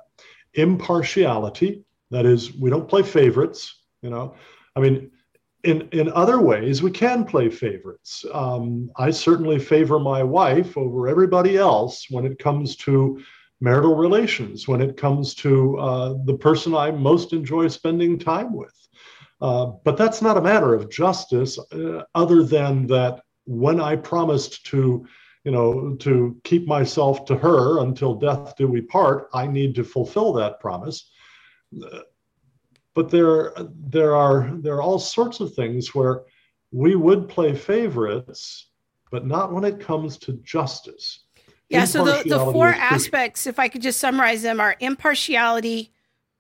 impartiality, 0.56 1.84
that 2.12 2.26
is, 2.26 2.54
we 2.54 2.70
don't 2.70 2.88
play 2.88 3.02
favorites, 3.02 3.82
you 4.02 4.10
know. 4.10 4.36
I 4.76 4.80
mean, 4.80 5.12
in, 5.64 5.88
in 5.92 6.12
other 6.12 6.40
ways, 6.42 6.84
we 6.84 6.92
can 6.92 7.24
play 7.24 7.50
favorites. 7.50 8.26
Um, 8.34 8.92
I 8.98 9.12
certainly 9.12 9.60
favor 9.60 10.00
my 10.00 10.22
wife 10.22 10.78
over 10.78 11.08
everybody 11.08 11.58
else 11.58 12.08
when 12.10 12.26
it 12.26 12.38
comes 12.40 12.76
to 12.78 13.22
marital 13.62 13.96
relations, 13.96 14.68
when 14.68 14.82
it 14.82 14.98
comes 14.98 15.34
to 15.36 15.78
uh, 15.78 16.16
the 16.26 16.38
person 16.38 16.76
I 16.76 16.92
most 16.92 17.32
enjoy 17.32 17.70
spending 17.70 18.20
time 18.20 18.54
with. 18.54 18.76
Uh, 19.42 19.68
but 19.86 19.98
that's 19.98 20.22
not 20.22 20.38
a 20.38 20.42
matter 20.42 20.74
of 20.74 20.90
justice, 20.90 21.58
uh, 21.72 22.04
other 22.14 22.44
than 22.44 22.88
that 22.88 23.22
when 23.46 23.80
I 23.80 23.96
promised 23.96 24.66
to, 24.68 25.06
you 25.44 25.52
know, 25.52 25.96
to 26.00 26.40
keep 26.44 26.68
myself 26.68 27.26
to 27.26 27.36
her 27.38 27.80
until 27.80 28.16
death 28.16 28.56
do 28.58 28.68
we 28.68 28.82
part, 28.82 29.30
I 29.34 29.48
need 29.48 29.76
to 29.76 29.84
fulfill 29.84 30.34
that 30.34 30.60
promise 30.60 31.10
but 32.94 33.10
there 33.10 33.54
there 33.58 34.16
are 34.16 34.50
there 34.54 34.76
are 34.76 34.82
all 34.82 35.00
sorts 35.00 35.40
of 35.40 35.54
things 35.54 35.94
where 35.96 36.24
we 36.72 36.96
would 36.96 37.28
play 37.30 37.56
favorites 37.56 38.68
but 39.12 39.28
not 39.28 39.54
when 39.54 39.64
it 39.64 39.80
comes 39.80 40.18
to 40.18 40.34
justice. 40.44 41.20
Yeah 41.70 41.86
so 41.86 42.04
the, 42.04 42.28
the 42.28 42.40
four 42.40 42.68
aspects 42.68 43.48
if 43.48 43.58
i 43.58 43.68
could 43.68 43.82
just 43.82 44.00
summarize 44.00 44.42
them 44.44 44.60
are 44.60 44.76
impartiality 44.80 45.92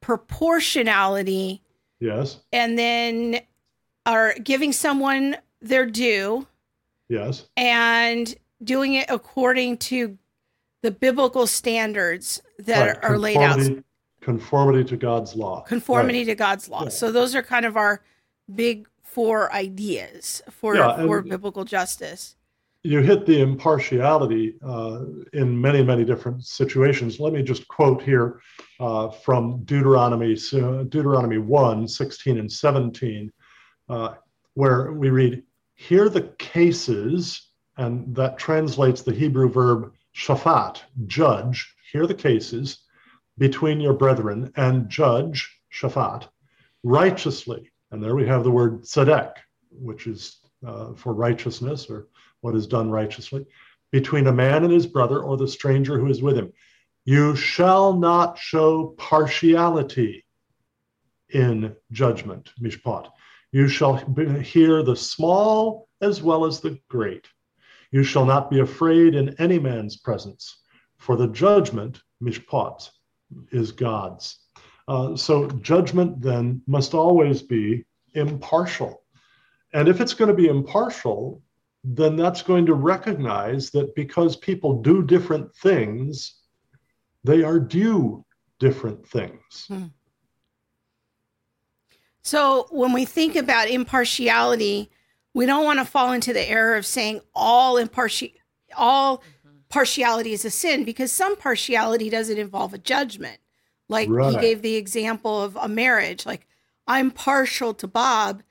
proportionality 0.01 1.63
yes. 1.99 2.39
and 2.51 2.77
then 2.77 3.39
are 4.05 4.35
giving 4.43 4.73
someone 4.73 5.37
their 5.61 5.85
due. 5.85 6.45
Yes. 7.09 7.47
And 7.55 8.33
doing 8.63 8.95
it 8.95 9.05
according 9.09 9.77
to 9.77 10.17
the 10.81 10.91
biblical 10.91 11.47
standards 11.47 12.41
that 12.59 12.97
right. 12.97 13.03
are 13.03 13.17
laid 13.17 13.37
out 13.37 13.59
conformity 14.23 14.83
to 14.85 14.97
God's 14.97 15.35
law. 15.35 15.61
Conformity 15.61 16.19
right. 16.19 16.27
to 16.27 16.35
God's 16.35 16.69
law. 16.69 16.83
Yeah. 16.83 16.89
So 16.89 17.11
those 17.11 17.35
are 17.35 17.43
kind 17.43 17.65
of 17.65 17.75
our 17.75 18.03
big 18.53 18.87
four 19.03 19.53
ideas 19.53 20.41
for 20.49 20.75
yeah, 20.75 21.05
for 21.05 21.21
biblical 21.21 21.65
justice. 21.65 22.35
You 22.83 22.99
hit 22.99 23.25
the 23.25 23.41
impartiality 23.41 24.55
uh, 24.65 25.01
in 25.33 25.59
many 25.59 25.83
many 25.83 26.03
different 26.03 26.45
situations. 26.45 27.19
Let 27.19 27.33
me 27.33 27.43
just 27.43 27.67
quote 27.67 28.01
here 28.01 28.41
uh, 28.79 29.09
from 29.09 29.63
Deuteronomy 29.63 30.37
uh, 30.53 30.83
Deuteronomy 30.83 31.37
1, 31.37 31.87
16 31.87 32.39
and 32.39 32.51
17, 32.51 33.31
uh, 33.89 34.15
where 34.55 34.93
we 34.93 35.09
read, 35.09 35.43
"Hear 35.75 36.09
the 36.09 36.23
cases," 36.39 37.49
and 37.77 38.15
that 38.15 38.37
translates 38.37 39.01
the 39.01 39.13
Hebrew 39.13 39.49
verb 39.49 39.93
shafat, 40.15 40.81
judge. 41.07 41.73
Hear 41.91 42.07
the 42.07 42.15
cases 42.15 42.79
between 43.37 43.81
your 43.81 43.93
brethren 43.93 44.51
and 44.55 44.89
judge, 44.89 45.59
Shaphat, 45.73 46.27
righteously. 46.83 47.71
And 47.91 48.03
there 48.03 48.15
we 48.15 48.27
have 48.27 48.43
the 48.43 48.51
word 48.51 48.83
tzedek, 48.83 49.33
which 49.71 50.07
is 50.07 50.37
uh, 50.65 50.93
for 50.93 51.13
righteousness 51.13 51.89
or 51.89 52.07
what 52.41 52.55
is 52.55 52.67
done 52.67 52.89
righteously, 52.89 53.45
between 53.91 54.27
a 54.27 54.33
man 54.33 54.63
and 54.63 54.73
his 54.73 54.87
brother 54.87 55.21
or 55.21 55.37
the 55.37 55.47
stranger 55.47 55.99
who 55.99 56.09
is 56.09 56.21
with 56.21 56.37
him. 56.37 56.51
You 57.05 57.35
shall 57.35 57.93
not 57.93 58.37
show 58.37 58.95
partiality 58.97 60.25
in 61.29 61.75
judgment, 61.91 62.51
mishpat. 62.61 63.09
You 63.51 63.67
shall 63.67 63.95
hear 64.41 64.83
the 64.83 64.95
small 64.95 65.87
as 66.01 66.21
well 66.21 66.45
as 66.45 66.59
the 66.59 66.79
great. 66.89 67.27
You 67.91 68.03
shall 68.03 68.25
not 68.25 68.49
be 68.49 68.59
afraid 68.59 69.15
in 69.15 69.35
any 69.39 69.59
man's 69.59 69.97
presence, 69.97 70.57
for 70.97 71.15
the 71.15 71.27
judgment, 71.27 72.01
mishpat, 72.21 72.89
is 73.51 73.71
God's. 73.71 74.39
Uh, 74.87 75.15
so 75.15 75.47
judgment 75.61 76.21
then 76.21 76.61
must 76.67 76.93
always 76.93 77.41
be 77.41 77.85
impartial. 78.13 79.03
And 79.73 79.87
if 79.87 80.01
it's 80.01 80.13
going 80.13 80.29
to 80.29 80.35
be 80.35 80.47
impartial, 80.47 81.41
then 81.83 82.15
that's 82.15 82.41
going 82.41 82.65
to 82.65 82.73
recognize 82.73 83.69
that 83.71 83.95
because 83.95 84.35
people 84.35 84.81
do 84.81 85.03
different 85.03 85.53
things, 85.55 86.35
they 87.23 87.43
are 87.43 87.59
due 87.59 88.25
different 88.59 89.05
things. 89.07 89.65
Hmm. 89.67 89.85
So 92.21 92.67
when 92.71 92.93
we 92.93 93.03
think 93.03 93.35
about 93.35 93.67
impartiality, 93.67 94.89
we 95.33 95.45
don't 95.45 95.65
want 95.65 95.79
to 95.79 95.85
fall 95.85 96.13
into 96.13 96.31
the 96.31 96.47
error 96.47 96.75
of 96.75 96.85
saying 96.85 97.21
all 97.35 97.77
impartial 97.77 98.29
all. 98.75 99.23
Partiality 99.73 100.33
is 100.33 100.45
a 100.45 100.51
sin 100.51 100.83
because 100.83 101.11
some 101.11 101.35
partiality 101.35 102.07
doesn't 102.07 102.37
involve 102.37 102.75
a 102.75 102.77
judgment. 102.77 103.39
Like 103.89 104.07
right. 104.07 104.35
he 104.35 104.39
gave 104.39 104.61
the 104.61 104.75
example 104.75 105.41
of 105.41 105.55
a 105.55 105.67
marriage. 105.67 106.27
Like 106.27 106.45
I'm 106.85 107.09
partial 107.09 107.73
to 107.75 107.87
Bob, 107.87 108.43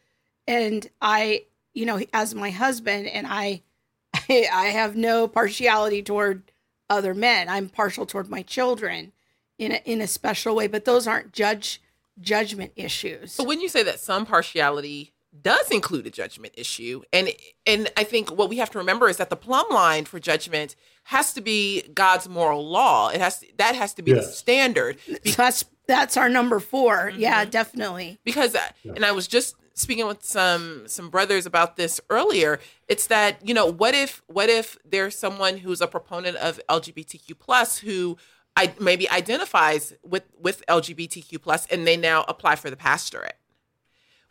and 0.48 0.84
I, 1.00 1.44
you 1.74 1.86
know, 1.86 2.00
as 2.12 2.34
my 2.34 2.50
husband, 2.50 3.06
and 3.06 3.28
I, 3.28 3.62
I 4.28 4.72
have 4.72 4.96
no 4.96 5.28
partiality 5.28 6.02
toward 6.02 6.42
other 6.90 7.14
men. 7.14 7.48
I'm 7.48 7.68
partial 7.68 8.04
toward 8.04 8.28
my 8.28 8.42
children 8.42 9.12
in 9.58 9.70
a, 9.70 9.80
in 9.84 10.00
a 10.00 10.08
special 10.08 10.56
way, 10.56 10.66
but 10.66 10.84
those 10.84 11.06
aren't 11.06 11.32
judge 11.32 11.80
judgment 12.20 12.72
issues. 12.74 13.30
So 13.30 13.44
when 13.44 13.60
you 13.60 13.68
say 13.68 13.84
that 13.84 14.00
some 14.00 14.26
partiality 14.26 15.12
does 15.40 15.70
include 15.70 16.06
a 16.06 16.10
judgment 16.10 16.54
issue, 16.56 17.02
and 17.12 17.30
and 17.66 17.90
I 17.96 18.04
think 18.04 18.30
what 18.30 18.48
we 18.48 18.58
have 18.58 18.70
to 18.70 18.78
remember 18.78 19.08
is 19.08 19.16
that 19.16 19.30
the 19.30 19.36
plumb 19.36 19.66
line 19.70 20.04
for 20.04 20.20
judgment 20.20 20.76
has 21.04 21.32
to 21.34 21.40
be 21.40 21.82
God's 21.94 22.28
moral 22.28 22.68
law. 22.68 23.08
It 23.08 23.20
has 23.20 23.40
to, 23.40 23.46
that 23.56 23.74
has 23.74 23.94
to 23.94 24.02
be 24.02 24.12
yes. 24.12 24.26
the 24.26 24.32
standard. 24.32 24.98
Be- 25.06 25.30
that's 25.30 25.64
that's 25.86 26.16
our 26.16 26.28
number 26.28 26.60
4 26.60 26.96
mm-hmm. 26.96 27.20
Yeah, 27.20 27.44
definitely. 27.44 28.18
Because 28.24 28.54
uh, 28.54 28.60
yeah. 28.82 28.92
and 28.94 29.04
I 29.04 29.12
was 29.12 29.26
just 29.26 29.56
speaking 29.74 30.06
with 30.06 30.24
some 30.24 30.84
some 30.86 31.10
brothers 31.10 31.46
about 31.46 31.76
this 31.76 32.00
earlier. 32.10 32.60
It's 32.88 33.06
that 33.08 33.46
you 33.46 33.54
know 33.54 33.66
what 33.66 33.94
if 33.94 34.22
what 34.26 34.48
if 34.48 34.78
there's 34.84 35.18
someone 35.18 35.58
who's 35.58 35.80
a 35.80 35.86
proponent 35.86 36.36
of 36.36 36.60
LGBTQ 36.68 37.38
plus 37.38 37.78
who 37.78 38.16
I 38.56 38.74
maybe 38.78 39.08
identifies 39.08 39.94
with 40.02 40.24
with 40.38 40.62
LGBTQ 40.68 41.40
plus 41.40 41.66
and 41.66 41.86
they 41.86 41.96
now 41.96 42.24
apply 42.28 42.56
for 42.56 42.70
the 42.70 42.76
pastorate. 42.76 43.36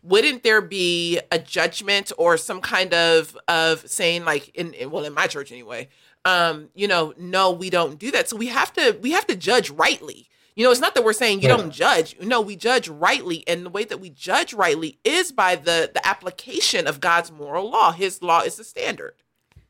Wouldn't 0.03 0.43
there 0.43 0.61
be 0.61 1.19
a 1.31 1.37
judgment 1.37 2.11
or 2.17 2.37
some 2.37 2.61
kind 2.61 2.93
of 2.93 3.37
of 3.47 3.87
saying 3.87 4.25
like 4.25 4.49
in, 4.55 4.73
in 4.73 4.91
well 4.91 5.05
in 5.05 5.13
my 5.13 5.27
church 5.27 5.51
anyway, 5.51 5.89
um, 6.25 6.69
you 6.73 6.87
know, 6.87 7.13
no, 7.17 7.51
we 7.51 7.69
don't 7.69 7.97
do 7.97 8.11
that. 8.11 8.29
So 8.29 8.35
we 8.35 8.47
have 8.47 8.73
to 8.73 8.97
we 9.01 9.11
have 9.11 9.27
to 9.27 9.35
judge 9.35 9.69
rightly. 9.69 10.27
You 10.55 10.65
know, 10.65 10.71
it's 10.71 10.81
not 10.81 10.95
that 10.95 11.03
we're 11.03 11.13
saying 11.13 11.41
you 11.41 11.49
yeah. 11.49 11.57
don't 11.57 11.71
judge. 11.71 12.19
No, 12.19 12.41
we 12.41 12.55
judge 12.55 12.89
rightly, 12.89 13.43
and 13.47 13.65
the 13.65 13.69
way 13.69 13.85
that 13.85 13.99
we 13.99 14.09
judge 14.09 14.53
rightly 14.53 14.99
is 15.03 15.31
by 15.31 15.55
the 15.55 15.89
the 15.93 16.05
application 16.05 16.87
of 16.87 16.99
God's 16.99 17.31
moral 17.31 17.69
law. 17.69 17.91
His 17.91 18.21
law 18.21 18.41
is 18.41 18.57
the 18.57 18.63
standard. 18.63 19.13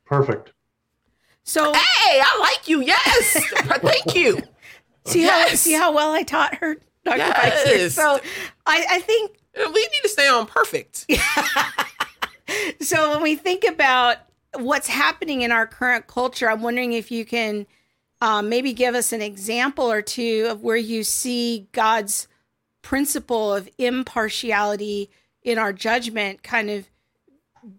Perfect. 0.06 0.54
So 1.44 1.72
hey, 1.72 2.22
I 2.24 2.38
like 2.40 2.68
you. 2.68 2.82
Yes, 2.82 3.46
thank 3.54 4.16
you. 4.16 4.42
See 5.06 5.22
yes. 5.22 5.50
how 5.50 5.56
see 5.56 5.74
how 5.74 5.94
well 5.94 6.12
I 6.12 6.24
taught 6.24 6.56
her, 6.56 6.78
Dr. 7.06 7.18
Yes. 7.18 7.94
So 7.94 8.20
I, 8.66 8.86
I 8.90 9.00
think 9.00 9.38
we 9.56 9.64
need 9.64 10.02
to 10.04 10.10
stay 10.10 10.28
on 10.28 10.46
perfect. 10.46 11.06
so 12.82 13.12
when 13.12 13.22
we 13.22 13.36
think 13.36 13.64
about 13.68 14.18
what's 14.54 14.88
happening 14.88 15.42
in 15.42 15.52
our 15.52 15.68
current 15.68 16.08
culture, 16.08 16.50
I'm 16.50 16.62
wondering 16.62 16.94
if 16.94 17.12
you 17.12 17.26
can 17.26 17.66
um, 18.22 18.50
maybe 18.50 18.74
give 18.74 18.96
us 18.96 19.12
an 19.14 19.22
example 19.22 19.92
or 19.92 20.02
two 20.02 20.48
of 20.50 20.62
where 20.62 20.78
you 20.78 21.04
see 21.04 21.68
God's 21.72 22.28
principle 22.82 23.54
of 23.54 23.70
impartiality 23.78 25.10
in 25.44 25.58
our 25.58 25.74
judgment 25.74 26.44
kind 26.44 26.70
of 26.70 26.88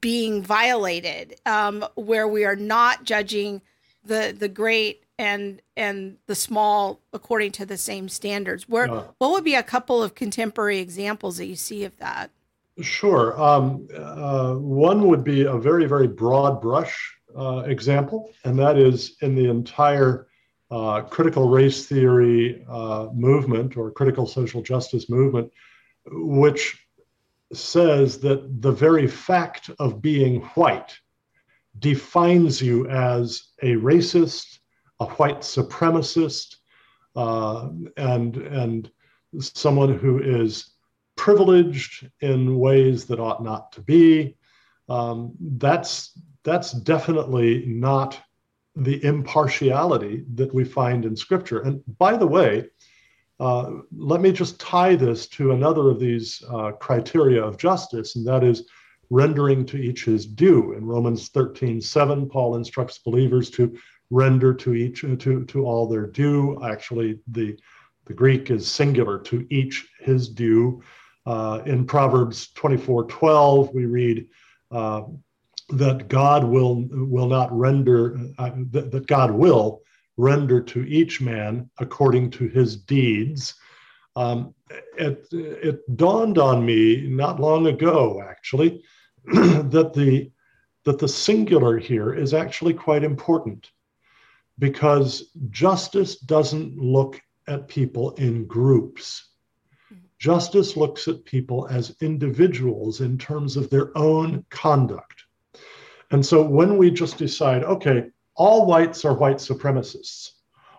being 0.00 0.42
violated, 0.42 1.36
um, 1.46 1.84
where 1.94 2.26
we 2.26 2.44
are 2.44 2.56
not 2.56 3.04
judging 3.04 3.62
the 4.04 4.34
the 4.36 4.48
great 4.48 5.04
and 5.18 5.60
and 5.76 6.16
the 6.26 6.34
small 6.34 7.00
according 7.12 7.52
to 7.52 7.66
the 7.66 7.76
same 7.76 8.08
standards. 8.08 8.68
Where 8.68 8.88
what 8.88 9.30
would 9.30 9.44
be 9.44 9.54
a 9.54 9.62
couple 9.62 10.02
of 10.02 10.14
contemporary 10.14 10.78
examples 10.78 11.36
that 11.36 11.46
you 11.46 11.56
see 11.56 11.84
of 11.84 11.96
that? 11.98 12.30
Sure. 12.80 13.40
Um, 13.40 13.86
uh, 13.94 14.54
one 14.54 15.06
would 15.08 15.24
be 15.24 15.42
a 15.42 15.56
very 15.56 15.86
very 15.86 16.08
broad 16.08 16.60
brush 16.60 17.14
uh, 17.36 17.64
example, 17.66 18.32
and 18.44 18.58
that 18.58 18.78
is 18.78 19.16
in 19.20 19.34
the 19.34 19.48
entire 19.48 20.26
uh, 20.70 21.02
critical 21.02 21.48
race 21.48 21.86
theory 21.86 22.64
uh, 22.68 23.08
movement 23.12 23.76
or 23.76 23.90
critical 23.90 24.26
social 24.26 24.62
justice 24.62 25.10
movement, 25.10 25.52
which 26.06 26.78
says 27.52 28.18
that 28.20 28.62
the 28.62 28.72
very 28.72 29.06
fact 29.06 29.70
of 29.78 30.00
being 30.00 30.40
white 30.54 30.98
defines 31.78 32.60
you 32.60 32.88
as 32.88 33.48
a 33.62 33.74
racist, 33.74 34.60
a 35.02 35.06
white 35.14 35.40
supremacist, 35.40 36.56
uh, 37.16 37.68
and 37.96 38.36
and 38.36 38.90
someone 39.38 39.98
who 39.98 40.22
is 40.22 40.72
privileged 41.16 42.10
in 42.20 42.58
ways 42.58 43.04
that 43.06 43.20
ought 43.20 43.42
not 43.42 43.72
to 43.72 43.80
be. 43.80 44.36
Um, 44.88 45.32
that's 45.40 46.18
that's 46.44 46.72
definitely 46.72 47.64
not 47.66 48.18
the 48.74 49.04
impartiality 49.04 50.24
that 50.34 50.52
we 50.54 50.64
find 50.64 51.04
in 51.04 51.14
Scripture. 51.14 51.60
And 51.60 51.82
by 51.98 52.16
the 52.16 52.26
way, 52.26 52.68
uh, 53.38 53.70
let 53.96 54.20
me 54.20 54.32
just 54.32 54.60
tie 54.60 54.94
this 54.94 55.26
to 55.26 55.52
another 55.52 55.90
of 55.90 56.00
these 56.00 56.42
uh, 56.50 56.72
criteria 56.72 57.42
of 57.42 57.58
justice, 57.58 58.16
and 58.16 58.26
that 58.26 58.44
is 58.44 58.68
rendering 59.10 59.66
to 59.66 59.76
each 59.76 60.06
his 60.06 60.26
due. 60.26 60.72
In 60.72 60.86
Romans 60.86 61.28
13 61.28 61.80
7, 61.80 62.28
Paul 62.28 62.56
instructs 62.56 62.98
believers 62.98 63.50
to 63.50 63.76
render 64.12 64.52
to 64.52 64.74
each 64.74 65.04
uh, 65.04 65.16
to, 65.16 65.44
to 65.46 65.64
all 65.64 65.88
their 65.88 66.06
due. 66.06 66.62
Actually, 66.62 67.18
the, 67.28 67.58
the 68.04 68.12
Greek 68.12 68.50
is 68.50 68.70
singular, 68.70 69.18
to 69.18 69.46
each 69.50 69.88
his 70.00 70.28
due. 70.28 70.82
Uh, 71.24 71.62
in 71.66 71.86
Proverbs 71.86 72.52
24 72.52 73.04
12, 73.04 73.74
we 73.74 73.86
read, 73.86 74.26
uh, 74.70 75.02
that 75.70 76.08
God 76.08 76.44
will 76.44 76.86
will 76.90 77.28
not 77.28 77.56
render 77.56 78.18
uh, 78.38 78.50
that, 78.70 78.90
that 78.90 79.06
God 79.06 79.30
will 79.30 79.80
render 80.16 80.60
to 80.60 80.82
each 80.82 81.20
man 81.20 81.70
according 81.78 82.30
to 82.32 82.48
his 82.48 82.76
deeds. 82.76 83.54
Um, 84.14 84.54
it, 84.98 85.26
it 85.30 85.96
dawned 85.96 86.36
on 86.36 86.66
me 86.66 87.06
not 87.08 87.40
long 87.40 87.66
ago, 87.66 88.22
actually, 88.28 88.84
that 89.24 89.92
the 89.94 90.30
that 90.84 90.98
the 90.98 91.08
singular 91.08 91.78
here 91.78 92.12
is 92.12 92.34
actually 92.34 92.74
quite 92.74 93.04
important 93.04 93.70
because 94.62 95.32
justice 95.50 96.18
doesn't 96.18 96.78
look 96.78 97.20
at 97.48 97.66
people 97.66 98.12
in 98.12 98.46
groups. 98.46 99.30
Justice 100.20 100.76
looks 100.76 101.08
at 101.08 101.24
people 101.24 101.66
as 101.68 101.96
individuals 102.00 103.00
in 103.00 103.18
terms 103.18 103.56
of 103.56 103.68
their 103.70 103.90
own 103.98 104.44
conduct. 104.50 105.24
And 106.12 106.24
so 106.24 106.44
when 106.44 106.76
we 106.76 106.92
just 106.92 107.18
decide, 107.18 107.64
okay, 107.64 108.04
all 108.36 108.64
whites 108.64 109.04
are 109.04 109.14
white 109.14 109.38
supremacists. 109.38 110.30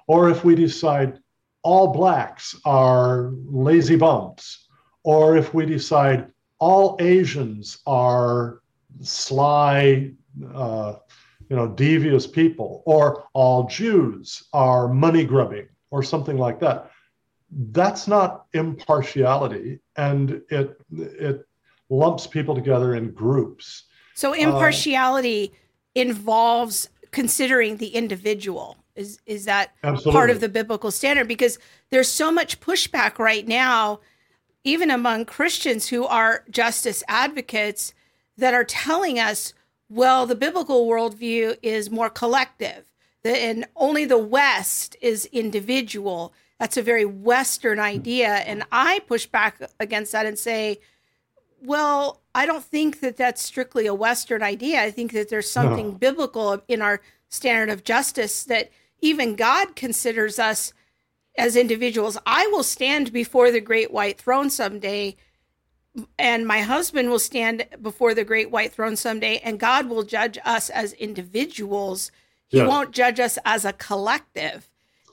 Or 0.08 0.30
if 0.30 0.46
we 0.46 0.56
decide 0.56 1.20
all 1.62 1.92
blacks 1.92 2.56
are 2.64 3.34
lazy 3.34 3.98
bums, 3.98 4.66
or 5.04 5.36
if 5.36 5.54
we 5.54 5.66
decide 5.66 6.32
all 6.58 6.96
Asians 7.02 7.80
are 7.86 8.62
sly, 9.02 10.14
uh, 10.54 10.94
you 11.50 11.56
know, 11.56 11.68
devious 11.68 12.28
people, 12.28 12.84
or 12.86 13.26
all 13.34 13.68
Jews 13.68 14.44
are 14.54 14.88
money 14.88 15.26
grubbing, 15.26 15.68
or 15.92 16.04
something 16.04 16.38
like 16.38 16.60
that. 16.60 16.92
That's 17.72 18.08
not 18.08 18.46
impartiality, 18.54 19.80
and 19.96 20.42
it 20.50 20.82
it 20.92 21.48
lumps 21.90 22.28
people 22.28 22.56
together 22.56 22.96
in 22.96 23.12
groups. 23.12 23.84
So 24.16 24.34
impartiality 24.34 25.52
uh, 25.54 25.58
involves 25.96 26.90
considering 27.12 27.78
the 27.78 27.90
individual 27.90 28.78
is 28.96 29.20
is 29.26 29.46
that 29.46 29.72
absolutely. 29.84 30.12
part 30.12 30.30
of 30.30 30.40
the 30.40 30.50
biblical 30.50 30.92
standard 30.92 31.28
because 31.28 31.58
there's 31.90 32.10
so 32.10 32.32
much 32.32 32.60
pushback 32.60 33.20
right 33.20 33.48
now 33.48 34.00
even 34.64 34.92
among 34.92 35.26
christians 35.26 35.88
who 35.88 36.06
are 36.06 36.44
justice 36.50 37.04
advocates 37.08 37.94
that 38.38 38.54
are 38.54 38.64
telling 38.64 39.20
us 39.20 39.54
well 39.94 40.26
the 40.26 40.36
biblical 40.36 40.88
worldview 40.88 41.58
is 41.62 41.90
more 41.90 42.10
collective 42.10 42.86
and 43.24 43.66
only 43.76 44.06
the 44.06 44.18
west 44.18 44.96
is 45.02 45.26
individual 45.28 46.34
that's 46.60 46.78
a 46.78 46.82
very 46.82 47.06
western 47.06 47.78
hmm. 47.78 47.84
idea 47.84 48.28
and 48.28 48.64
i 48.72 49.00
push 49.08 49.26
back 49.26 49.62
against 49.80 50.12
that 50.12 50.26
and 50.26 50.38
say 50.38 50.80
well 51.62 52.24
I 52.36 52.46
don't 52.46 52.64
think 52.64 53.00
that 53.02 53.18
that's 53.18 53.42
strictly 53.42 53.86
a 53.86 53.94
Western 53.94 54.42
idea. 54.42 54.82
I 54.82 54.92
think 54.92 55.12
that 55.14 55.30
there's 55.30 55.50
something 55.50 55.90
no. 55.90 55.94
biblical 55.94 56.64
in 56.68 56.82
our 56.82 57.02
standard 57.30 57.70
of 57.72 57.84
justice 57.84 58.44
that 58.46 58.72
even 59.02 59.36
God 59.36 59.76
considers 59.76 60.40
us 60.40 60.74
as 61.38 61.56
individuals. 61.56 62.18
I 62.26 62.48
will 62.48 62.64
stand 62.64 63.14
before 63.14 63.52
the 63.52 63.62
great 63.62 63.92
white 63.92 64.20
throne 64.20 64.50
someday, 64.50 65.16
and 66.18 66.48
my 66.48 66.62
husband 66.62 67.10
will 67.10 67.20
stand 67.20 67.68
before 67.82 68.14
the 68.14 68.24
great 68.24 68.50
white 68.50 68.74
throne 68.74 68.96
someday, 68.96 69.40
and 69.44 69.60
God 69.60 69.88
will 69.88 70.04
judge 70.04 70.38
us 70.44 70.70
as 70.70 70.94
individuals. 70.94 72.12
He 72.48 72.58
yeah. 72.58 72.68
won't 72.68 72.92
judge 72.92 73.20
us 73.20 73.38
as 73.46 73.66
a 73.66 73.74
collective. 73.74 74.70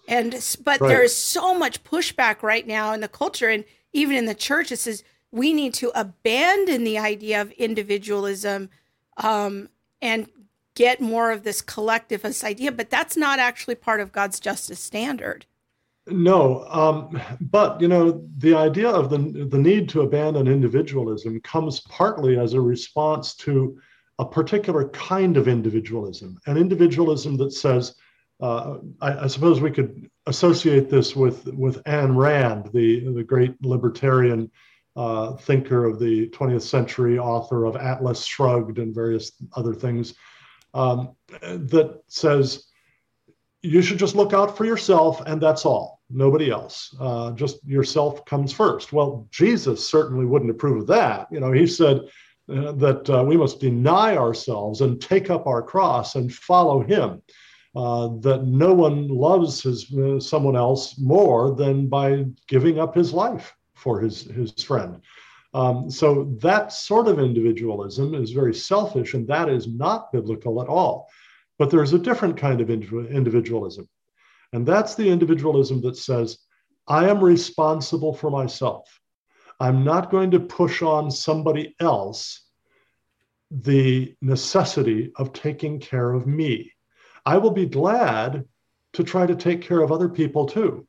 And 0.08 0.32
but 0.64 0.80
Right. 0.80 0.88
there 0.88 1.02
is 1.02 1.14
so 1.14 1.54
much 1.54 1.84
pushback 1.84 2.42
right 2.42 2.66
now 2.66 2.92
in 2.92 3.00
the 3.00 3.08
culture 3.08 3.48
and 3.48 3.64
even 3.92 4.16
in 4.16 4.26
the 4.26 4.34
church. 4.34 4.72
It 4.72 4.78
says 4.78 5.04
we 5.30 5.52
need 5.52 5.74
to 5.74 5.92
abandon 5.94 6.84
the 6.84 6.98
idea 6.98 7.40
of 7.40 7.52
individualism 7.52 8.70
um, 9.16 9.68
and 10.02 10.28
get 10.74 11.00
more 11.00 11.30
of 11.30 11.42
this 11.42 11.60
collectivist 11.62 12.42
idea. 12.42 12.72
But 12.72 12.90
that's 12.90 13.16
not 13.16 13.38
actually 13.38 13.74
part 13.74 14.00
of 14.00 14.12
God's 14.12 14.40
justice 14.40 14.80
standard. 14.80 15.46
No, 16.10 16.64
um, 16.68 17.20
but 17.40 17.80
you 17.80 17.88
know 17.88 18.26
the 18.38 18.54
idea 18.54 18.88
of 18.88 19.10
the 19.10 19.18
the 19.18 19.58
need 19.58 19.88
to 19.90 20.02
abandon 20.02 20.48
individualism 20.48 21.40
comes 21.40 21.80
partly 21.80 22.38
as 22.38 22.54
a 22.54 22.60
response 22.60 23.34
to 23.36 23.78
a 24.18 24.24
particular 24.24 24.88
kind 24.90 25.36
of 25.36 25.48
individualism, 25.48 26.38
an 26.46 26.56
individualism 26.56 27.36
that 27.38 27.52
says, 27.52 27.94
uh, 28.40 28.76
I, 29.00 29.24
I 29.24 29.26
suppose 29.28 29.60
we 29.60 29.70
could 29.70 30.10
associate 30.26 30.90
this 30.90 31.14
with 31.14 31.46
with 31.54 31.82
Ayn 31.84 32.16
Rand, 32.16 32.70
the 32.72 33.12
the 33.12 33.24
great 33.24 33.54
libertarian 33.64 34.50
uh, 34.96 35.34
thinker 35.36 35.84
of 35.84 35.98
the 35.98 36.28
20th 36.30 36.62
century, 36.62 37.18
author 37.18 37.64
of 37.64 37.76
Atlas 37.76 38.24
Shrugged 38.24 38.78
and 38.78 38.94
various 38.94 39.32
other 39.54 39.74
things, 39.74 40.14
um, 40.74 41.14
that 41.42 42.02
says 42.08 42.66
you 43.62 43.82
should 43.82 43.98
just 43.98 44.16
look 44.16 44.32
out 44.32 44.56
for 44.56 44.64
yourself 44.64 45.20
and 45.26 45.40
that's 45.40 45.66
all 45.66 45.99
nobody 46.10 46.50
else. 46.50 46.94
Uh, 47.00 47.32
just 47.32 47.64
yourself 47.64 48.24
comes 48.24 48.52
first. 48.52 48.92
Well 48.92 49.26
jesus 49.30 49.88
certainly 49.88 50.26
wouldn't 50.26 50.50
approve 50.50 50.82
of 50.82 50.86
that. 50.88 51.28
You 51.30 51.40
know 51.40 51.52
he 51.52 51.66
said 51.66 52.02
uh, 52.48 52.72
that 52.72 53.08
uh, 53.08 53.24
we 53.24 53.36
must 53.36 53.60
deny 53.60 54.16
ourselves 54.16 54.80
and 54.80 55.00
take 55.00 55.30
up 55.30 55.46
our 55.46 55.62
cross 55.62 56.16
and 56.16 56.32
follow 56.32 56.82
him. 56.82 57.22
Uh, 57.76 58.08
that 58.18 58.44
no 58.46 58.74
one 58.74 59.06
loves 59.06 59.62
his 59.62 59.92
uh, 59.94 60.18
someone 60.18 60.56
else 60.56 60.98
more 60.98 61.54
than 61.54 61.86
by 61.86 62.24
giving 62.48 62.80
up 62.80 62.96
his 62.96 63.12
life 63.12 63.54
for 63.74 64.00
his 64.00 64.22
his 64.22 64.52
friend. 64.64 65.00
Um, 65.54 65.90
so 65.90 66.36
that 66.40 66.72
sort 66.72 67.08
of 67.08 67.18
individualism 67.18 68.14
is 68.14 68.30
very 68.30 68.54
selfish 68.54 69.14
and 69.14 69.26
that 69.28 69.48
is 69.48 69.66
not 69.66 70.12
biblical 70.12 70.62
at 70.62 70.68
all. 70.68 71.08
But 71.58 71.70
there's 71.70 71.92
a 71.92 71.98
different 71.98 72.36
kind 72.36 72.60
of 72.60 72.70
individualism. 72.70 73.88
And 74.52 74.66
that's 74.66 74.94
the 74.94 75.08
individualism 75.08 75.80
that 75.82 75.96
says, 75.96 76.38
I 76.88 77.08
am 77.08 77.22
responsible 77.22 78.12
for 78.12 78.30
myself. 78.30 79.00
I'm 79.60 79.84
not 79.84 80.10
going 80.10 80.30
to 80.32 80.40
push 80.40 80.82
on 80.82 81.10
somebody 81.10 81.76
else 81.78 82.46
the 83.50 84.14
necessity 84.22 85.12
of 85.16 85.32
taking 85.32 85.78
care 85.80 86.12
of 86.12 86.26
me. 86.26 86.72
I 87.26 87.36
will 87.36 87.50
be 87.50 87.66
glad 87.66 88.44
to 88.94 89.04
try 89.04 89.26
to 89.26 89.34
take 89.34 89.62
care 89.62 89.82
of 89.82 89.92
other 89.92 90.08
people 90.08 90.46
too, 90.46 90.86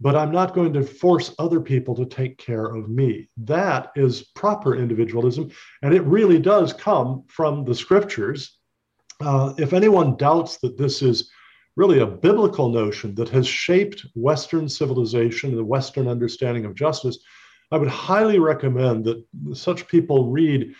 but 0.00 0.16
I'm 0.16 0.30
not 0.30 0.54
going 0.54 0.72
to 0.74 0.82
force 0.82 1.34
other 1.38 1.60
people 1.60 1.94
to 1.96 2.06
take 2.06 2.38
care 2.38 2.66
of 2.66 2.88
me. 2.88 3.28
That 3.38 3.90
is 3.96 4.22
proper 4.34 4.76
individualism. 4.76 5.50
And 5.82 5.92
it 5.92 6.02
really 6.02 6.38
does 6.38 6.72
come 6.72 7.24
from 7.28 7.64
the 7.64 7.74
scriptures 7.74 8.58
uh, 9.20 9.54
if 9.58 9.72
anyone 9.72 10.16
doubts 10.16 10.58
that 10.58 10.76
this 10.76 11.02
is 11.02 11.30
really 11.76 12.00
a 12.00 12.06
biblical 12.06 12.68
notion 12.68 13.14
that 13.14 13.28
has 13.30 13.46
shaped 13.46 14.06
Western 14.14 14.68
civilization 14.68 15.50
and 15.50 15.58
the 15.58 15.64
Western 15.64 16.08
understanding 16.08 16.64
of 16.64 16.74
justice, 16.74 17.18
I 17.70 17.78
would 17.78 17.88
highly 17.88 18.38
recommend 18.38 19.04
that 19.04 19.24
such 19.54 19.88
people 19.88 20.30
read 20.30 20.74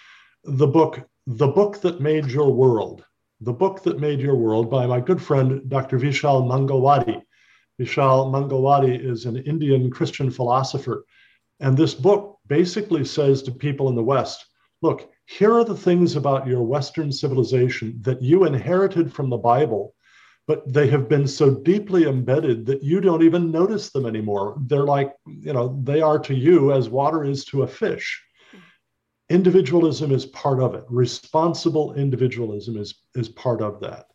the 0.44 0.66
book, 0.66 1.00
The 1.26 1.48
Book 1.48 1.80
That 1.80 2.00
Made 2.00 2.26
Your 2.26 2.52
World. 2.52 3.04
The 3.40 3.52
Book 3.52 3.82
That 3.82 3.98
Made 3.98 4.20
Your 4.20 4.36
World 4.36 4.70
by 4.70 4.86
my 4.86 5.00
good 5.00 5.20
friend, 5.20 5.68
Dr. 5.68 5.98
Vishal 5.98 6.46
Mangalwadi. 6.46 7.22
Vishal 7.80 8.30
Mangalwadi 8.30 9.02
is 9.02 9.24
an 9.24 9.38
Indian 9.38 9.90
Christian 9.90 10.30
philosopher. 10.30 11.06
And 11.60 11.76
this 11.76 11.94
book 11.94 12.38
basically 12.46 13.04
says 13.04 13.42
to 13.42 13.52
people 13.52 13.88
in 13.88 13.94
the 13.94 14.02
West 14.02 14.44
look, 14.82 15.10
here 15.26 15.54
are 15.54 15.64
the 15.64 15.76
things 15.76 16.16
about 16.16 16.46
your 16.46 16.62
Western 16.62 17.10
civilization 17.10 17.96
that 18.02 18.20
you 18.20 18.44
inherited 18.44 19.12
from 19.12 19.30
the 19.30 19.36
Bible, 19.36 19.94
but 20.46 20.70
they 20.72 20.88
have 20.88 21.08
been 21.08 21.26
so 21.26 21.54
deeply 21.54 22.04
embedded 22.04 22.66
that 22.66 22.82
you 22.82 23.00
don't 23.00 23.22
even 23.22 23.50
notice 23.50 23.90
them 23.90 24.06
anymore. 24.06 24.56
They're 24.66 24.84
like, 24.84 25.14
you 25.26 25.52
know, 25.52 25.80
they 25.84 26.00
are 26.00 26.18
to 26.20 26.34
you 26.34 26.72
as 26.72 26.88
water 26.88 27.24
is 27.24 27.44
to 27.46 27.62
a 27.62 27.66
fish. 27.66 28.22
Individualism 29.30 30.10
is 30.10 30.26
part 30.26 30.60
of 30.60 30.74
it. 30.74 30.84
Responsible 30.88 31.94
individualism 31.94 32.76
is, 32.76 32.94
is 33.14 33.28
part 33.28 33.62
of 33.62 33.80
that. 33.80 34.06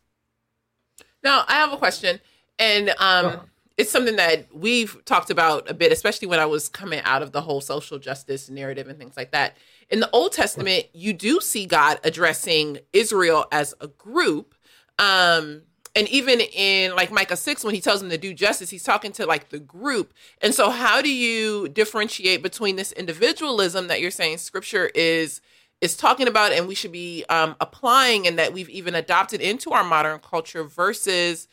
Now, 1.24 1.44
I 1.48 1.54
have 1.54 1.72
a 1.72 1.76
question, 1.76 2.20
and 2.58 2.90
um, 2.98 3.32
Sure. 3.32 3.44
it's 3.76 3.90
something 3.90 4.16
that 4.16 4.46
we've 4.54 5.02
talked 5.04 5.30
about 5.30 5.68
a 5.68 5.74
bit, 5.74 5.90
especially 5.90 6.28
when 6.28 6.38
I 6.38 6.46
was 6.46 6.68
coming 6.68 7.00
out 7.04 7.22
of 7.22 7.32
the 7.32 7.40
whole 7.40 7.60
social 7.60 7.98
justice 7.98 8.48
narrative 8.48 8.86
and 8.88 8.98
things 8.98 9.16
like 9.16 9.32
that. 9.32 9.56
In 9.90 10.00
the 10.00 10.10
Old 10.10 10.32
Testament, 10.32 10.84
you 10.92 11.12
do 11.12 11.40
see 11.40 11.66
God 11.66 11.98
addressing 12.04 12.78
Israel 12.92 13.46
as 13.50 13.74
a 13.80 13.88
group. 13.88 14.54
Um, 14.98 15.62
and 15.98 16.08
even 16.08 16.40
in 16.40 16.94
like 16.94 17.10
Micah 17.10 17.36
6, 17.36 17.64
when 17.64 17.74
he 17.74 17.80
tells 17.80 18.00
them 18.00 18.10
to 18.10 18.18
do 18.18 18.32
justice, 18.32 18.70
he's 18.70 18.84
talking 18.84 19.12
to 19.12 19.26
like 19.26 19.48
the 19.50 19.58
group. 19.58 20.14
And 20.40 20.54
so, 20.54 20.70
how 20.70 21.02
do 21.02 21.12
you 21.12 21.68
differentiate 21.68 22.42
between 22.42 22.76
this 22.76 22.92
individualism 22.92 23.88
that 23.88 24.00
you're 24.00 24.10
saying 24.10 24.38
scripture 24.38 24.86
is? 24.94 25.40
is 25.80 25.96
talking 25.96 26.26
about 26.26 26.50
and 26.50 26.66
we 26.66 26.74
should 26.74 26.90
be 26.90 27.24
um, 27.28 27.54
applying 27.60 28.26
and 28.26 28.36
that 28.36 28.52
we've 28.52 28.68
even 28.70 28.96
adopted 28.96 29.40
into 29.40 29.70
our 29.70 29.84
modern 29.84 30.18
culture 30.18 30.64
versus 30.64 31.46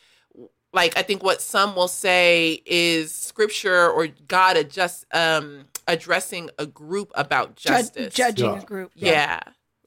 like 0.74 0.98
i 0.98 1.04
think 1.04 1.22
what 1.22 1.40
some 1.44 1.76
will 1.76 1.88
say 1.88 2.60
is 2.66 3.14
scripture 3.14 3.88
or 3.92 4.08
god 4.28 4.58
adjust 4.58 5.06
um 5.14 5.66
addressing 5.88 6.50
a 6.58 6.66
group 6.66 7.12
about 7.14 7.56
Ju- 7.56 7.70
justice 7.70 8.14
judging 8.16 8.50
Yeah. 8.50 8.62
a 8.62 8.66
group. 8.66 8.92
yeah 8.96 9.40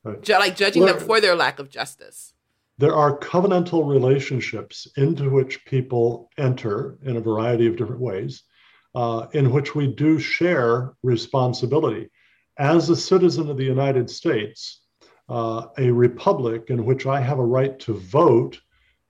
Right. 0.04 0.22
Ju- 0.22 0.34
like 0.34 0.54
judging 0.54 0.84
them 0.86 1.00
for 1.00 1.20
their 1.20 1.34
lack 1.34 1.59
of 1.59 1.68
justice 1.68 2.32
There 2.79 2.95
are 2.95 3.18
covenantal 3.18 3.89
relationships 3.89 4.87
into 4.97 5.31
which 5.31 5.64
people 5.64 6.31
enter 6.39 6.97
in 7.03 7.16
a 7.16 7.20
variety 7.20 7.66
of 7.66 7.76
different 7.76 8.01
ways, 8.01 8.45
uh, 8.95 9.26
in 9.33 9.51
which 9.51 9.74
we 9.74 9.89
do 9.89 10.20
share 10.20 10.95
responsibility. 11.03 12.09
As 12.57 12.89
a 12.89 12.97
citizen 12.97 13.51
of 13.51 13.57
the 13.57 13.64
United 13.64 14.09
States, 14.09 14.81
uh, 15.29 15.66
a 15.76 15.91
republic 15.91 16.66
in 16.68 16.85
which 16.85 17.05
I 17.05 17.20
have 17.20 17.41
a 17.41 17.45
right 17.45 17.76
to 17.81 17.95
vote 17.95 18.61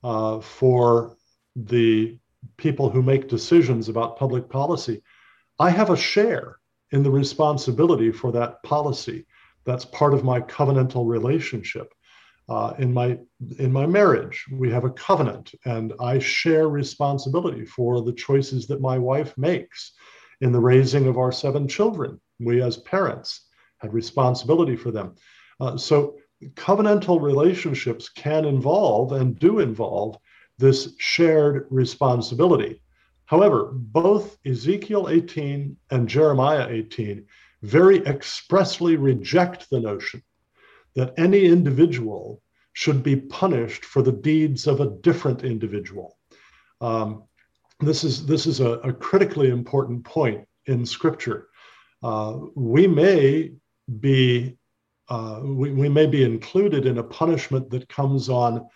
uh, 0.02 0.40
for 0.40 1.16
the 1.54 2.18
people 2.56 2.88
who 2.88 3.02
make 3.02 3.28
decisions 3.28 3.90
about 3.90 4.16
public 4.16 4.48
policy, 4.48 5.02
I 5.58 5.68
have 5.70 5.90
a 5.90 5.96
share 5.96 6.58
in 6.90 7.02
the 7.02 7.10
responsibility 7.10 8.12
for 8.12 8.32
that 8.32 8.62
policy. 8.62 9.26
That's 9.64 9.84
part 9.84 10.14
of 10.14 10.24
my 10.24 10.40
covenantal 10.40 11.06
relationship. 11.06 11.92
Uh, 12.48 12.72
in 12.78 12.92
my 12.92 13.18
in 13.58 13.70
my 13.70 13.86
marriage, 13.86 14.46
we 14.50 14.70
have 14.70 14.84
a 14.84 14.90
covenant, 14.90 15.52
and 15.66 15.92
I 16.00 16.18
share 16.18 16.68
responsibility 16.68 17.66
for 17.66 18.00
the 18.00 18.12
choices 18.12 18.66
that 18.68 18.80
my 18.80 18.98
wife 18.98 19.36
makes 19.36 19.92
in 20.40 20.52
the 20.52 20.60
raising 20.60 21.06
of 21.06 21.18
our 21.18 21.32
seven 21.32 21.68
children. 21.68 22.18
We, 22.40 22.62
as 22.62 22.78
parents, 22.78 23.46
had 23.78 23.92
responsibility 23.92 24.76
for 24.76 24.90
them. 24.90 25.16
Uh, 25.60 25.76
so, 25.76 26.16
covenantal 26.54 27.20
relationships 27.20 28.08
can 28.08 28.46
involve 28.46 29.12
and 29.12 29.38
do 29.38 29.58
involve 29.58 30.16
this 30.56 30.94
shared 30.98 31.66
responsibility. 31.70 32.82
However, 33.26 33.70
both 33.74 34.38
Ezekiel 34.46 35.08
18 35.10 35.76
and 35.90 36.08
Jeremiah 36.08 36.66
18 36.70 37.26
very 37.62 37.98
expressly 38.06 38.96
reject 38.96 39.68
the 39.68 39.80
notion 39.80 40.22
that 40.94 41.14
any 41.16 41.44
individual 41.44 42.42
should 42.72 43.02
be 43.02 43.16
punished 43.16 43.84
for 43.84 44.02
the 44.02 44.12
deeds 44.12 44.66
of 44.66 44.80
a 44.80 44.90
different 45.00 45.44
individual. 45.44 46.16
Um, 46.80 47.24
this 47.80 48.04
is 48.04 48.26
this 48.26 48.46
is 48.46 48.60
a, 48.60 48.72
a 48.80 48.92
critically 48.92 49.50
important 49.50 50.04
point 50.04 50.46
in 50.66 50.84
Scripture. 50.84 51.48
Uh, 52.02 52.38
we 52.54 52.86
may 52.86 53.52
be 54.00 54.56
uh, 55.08 55.40
we, 55.42 55.72
we 55.72 55.88
may 55.88 56.06
be 56.06 56.22
included 56.22 56.86
in 56.86 56.98
a 56.98 57.02
punishment 57.02 57.70
that 57.70 57.88
comes 57.88 58.28
on 58.28 58.66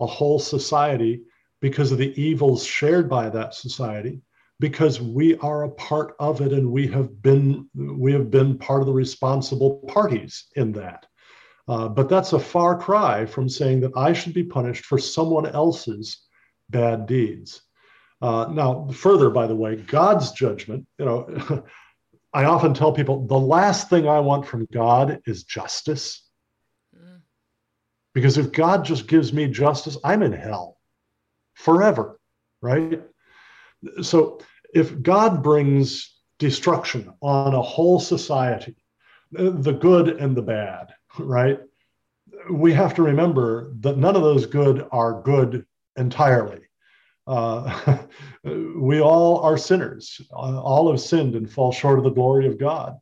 a 0.00 0.06
whole 0.06 0.38
society 0.38 1.22
because 1.60 1.92
of 1.92 1.98
the 1.98 2.20
evils 2.20 2.64
shared 2.64 3.08
by 3.08 3.30
that 3.30 3.54
society 3.54 4.20
because 4.58 5.00
we 5.00 5.36
are 5.38 5.64
a 5.64 5.70
part 5.70 6.16
of 6.18 6.40
it 6.40 6.52
and 6.52 6.70
we 6.70 6.86
have 6.86 7.22
been 7.22 7.68
we 7.74 8.12
have 8.12 8.30
been 8.30 8.58
part 8.58 8.80
of 8.80 8.86
the 8.86 8.92
responsible 8.92 9.84
parties 9.88 10.46
in 10.56 10.72
that 10.72 11.06
uh, 11.68 11.88
but 11.88 12.08
that's 12.08 12.32
a 12.32 12.38
far 12.38 12.78
cry 12.78 13.26
from 13.26 13.48
saying 13.48 13.80
that 13.80 13.96
I 13.96 14.12
should 14.12 14.34
be 14.34 14.44
punished 14.44 14.84
for 14.84 14.98
someone 14.98 15.46
else's 15.46 16.18
bad 16.70 17.06
deeds. 17.06 17.62
Uh, 18.22 18.46
now, 18.50 18.88
further, 18.88 19.30
by 19.30 19.46
the 19.46 19.54
way, 19.54 19.76
God's 19.76 20.32
judgment, 20.32 20.86
you 20.98 21.04
know, 21.04 21.64
I 22.32 22.44
often 22.44 22.74
tell 22.74 22.92
people 22.92 23.26
the 23.26 23.38
last 23.38 23.88
thing 23.90 24.08
I 24.08 24.20
want 24.20 24.46
from 24.46 24.66
God 24.72 25.20
is 25.26 25.44
justice. 25.44 26.22
Because 28.14 28.38
if 28.38 28.52
God 28.52 28.84
just 28.84 29.08
gives 29.08 29.32
me 29.32 29.46
justice, 29.46 29.98
I'm 30.02 30.22
in 30.22 30.32
hell 30.32 30.78
forever, 31.54 32.18
right? 32.62 33.02
So 34.02 34.40
if 34.74 35.02
God 35.02 35.42
brings 35.42 36.14
destruction 36.38 37.12
on 37.20 37.54
a 37.54 37.60
whole 37.60 38.00
society, 38.00 38.76
the 39.32 39.72
good 39.72 40.08
and 40.08 40.36
the 40.36 40.42
bad, 40.42 40.94
right? 41.18 41.60
We 42.50 42.72
have 42.72 42.94
to 42.94 43.02
remember 43.02 43.72
that 43.80 43.98
none 43.98 44.16
of 44.16 44.22
those 44.22 44.46
good 44.46 44.86
are 44.92 45.22
good 45.22 45.64
entirely. 45.96 46.60
Uh, 47.26 47.98
we 48.44 49.00
all 49.00 49.40
are 49.40 49.58
sinners. 49.58 50.20
All 50.30 50.90
have 50.90 51.00
sinned 51.00 51.34
and 51.34 51.50
fall 51.50 51.72
short 51.72 51.98
of 51.98 52.04
the 52.04 52.10
glory 52.10 52.46
of 52.46 52.58
God. 52.58 52.96